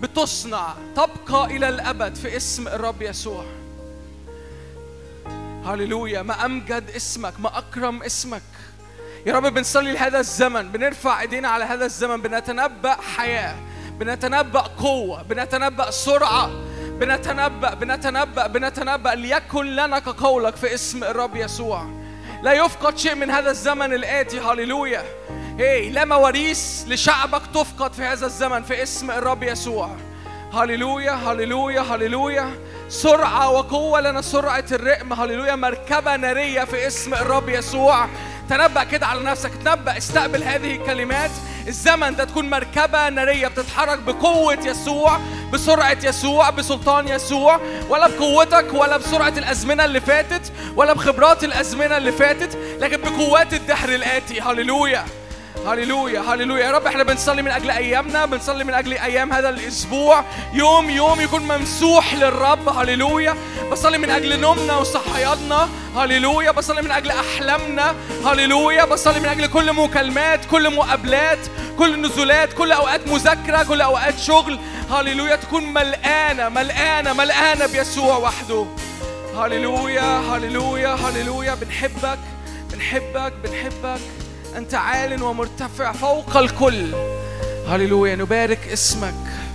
بتصنع 0.00 0.74
تبقى 0.96 1.44
إلى 1.44 1.68
الأبد 1.68 2.14
في 2.14 2.36
اسم 2.36 2.68
الرب 2.68 3.02
يسوع. 3.02 3.44
هللويا. 5.64 6.22
ما 6.22 6.44
أمجد 6.44 6.90
اسمك 6.90 7.34
ما 7.38 7.58
أكرم 7.58 8.02
اسمك. 8.02 8.42
يا 9.26 9.34
رب 9.34 9.54
بنصلي 9.54 9.92
لهذا 9.92 10.18
الزمن 10.18 10.68
بنرفع 10.68 11.20
إيدينا 11.20 11.48
على 11.48 11.64
هذا 11.64 11.84
الزمن 11.84 12.22
بنتنبأ 12.22 12.94
حياة 13.16 13.56
بنتنبأ 13.98 14.60
قوة 14.60 15.22
بنتنبأ 15.22 15.90
سرعة 15.90 16.50
بنتنبأ 16.78 17.74
بنتنبأ 17.74 18.46
بنتنبأ. 18.46 19.14
ليكن 19.14 19.66
لنا 19.66 19.98
كقولك 19.98 20.56
في 20.56 20.74
اسم 20.74 21.04
الرب 21.04 21.36
يسوع. 21.36 21.86
لا 22.42 22.52
يفقد 22.52 22.98
شيء 22.98 23.14
من 23.14 23.30
هذا 23.30 23.50
الزمن 23.50 23.92
الآتي. 23.92 24.40
هللويا. 24.40 25.04
هي 25.58 25.90
لا 25.90 26.04
مواريث 26.04 26.84
لشعبك 26.88 27.42
تفقد 27.54 27.92
في 27.92 28.02
هذا 28.02 28.26
الزمن 28.26 28.62
في 28.62 28.82
اسم 28.82 29.10
الرب 29.10 29.42
يسوع. 29.42 29.90
هللويا 30.54 31.12
هللويا 31.12 31.80
هللويا. 31.80 32.50
سرعة 32.88 33.50
وقوة 33.50 34.00
لنا 34.00 34.22
سرعة 34.22 34.64
الرقم 34.72 35.12
هللويا 35.12 35.56
مركبة 35.56 36.16
نارية 36.16 36.64
في 36.64 36.86
اسم 36.86 37.14
الرب 37.14 37.48
يسوع. 37.48 38.06
تنبأ 38.50 38.84
كده 38.84 39.06
على 39.06 39.20
نفسك. 39.20 39.50
تنبأ 39.64 39.98
استقبل 39.98 40.42
هذه 40.42 40.76
الكلمات. 40.76 41.30
الزمن 41.68 42.16
ده 42.16 42.24
تكون 42.24 42.50
مركبة 42.50 43.08
نارية 43.08 43.48
بتتحرك 43.48 43.98
بقوة 43.98 44.58
يسوع 44.64 45.20
بسرعة 45.52 45.98
يسوع 46.04 46.50
بسلطان 46.50 47.08
يسوع. 47.08 47.60
ولا 47.88 48.08
بقوتك 48.08 48.74
ولا 48.74 48.96
بسرعة 48.96 49.34
الأزمنة 49.36 49.84
اللي 49.84 50.00
فاتت 50.00 50.52
ولا 50.76 50.92
بخبرات 50.92 51.44
الأزمنة 51.44 51.96
اللي 51.96 52.12
فاتت 52.12 52.58
لكن 52.80 52.96
بقوات 52.96 53.54
الدهر 53.54 53.88
الآتي. 53.88 54.40
هللويا. 54.40 55.04
هللويا 55.68 56.20
هللويا. 56.20 56.64
يا 56.64 56.70
رب 56.70 56.86
إحنا 56.86 57.02
بنصلي 57.02 57.42
من 57.42 57.50
أجل 57.50 57.70
أيامنا 57.70 58.26
بنصلي 58.26 58.64
من 58.64 58.74
أجل 58.74 58.92
أيام 58.92 59.32
هذا 59.32 59.48
الأسبوع. 59.48 60.24
يوم 60.52 60.90
يوم 60.90 61.20
يكون 61.20 61.42
ممسوح 61.42 62.14
للرب. 62.14 62.68
هللويا. 62.68 63.34
بصلي 63.70 63.98
من 63.98 64.10
أجل 64.10 64.40
نومنا 64.40 64.76
وصحياننا 64.76 65.68
هللويا. 65.96 66.50
بصلي 66.50 66.82
من 66.82 66.90
أجل 66.90 67.10
أحلامنا. 67.10 67.94
هللويا. 68.24 68.84
بصلي 68.84 69.20
من 69.20 69.26
أجل 69.26 69.46
كل 69.46 69.72
مكالمات 69.72 70.44
كل 70.44 70.76
مقابلات 70.76 71.38
كل 71.78 72.00
نزولات 72.00 72.52
كل 72.52 72.72
أوقات 72.72 73.08
مذاكرة 73.08 73.62
كل 73.62 73.80
أوقات 73.80 74.18
شغل. 74.18 74.58
هللويا. 74.90 75.36
تكون 75.36 75.64
ملقانه 75.72 76.48
ملقانه 76.48 77.12
ملقانه 77.12 77.66
بيسوع 77.66 78.16
وحده. 78.16 78.66
هللويا 79.36 80.18
هللويا 80.18 80.94
هللويا. 80.94 81.54
بنحبك 81.54 82.18
بنحبك 82.72 83.32
بنحبك. 83.44 84.00
أنت 84.58 84.74
عال 84.74 85.22
ومرتفع 85.22 85.92
فوق 85.92 86.36
الكل. 86.36 86.94
هللويا 87.68 88.16
نبارك 88.16 88.68
اسمك. 88.72 89.47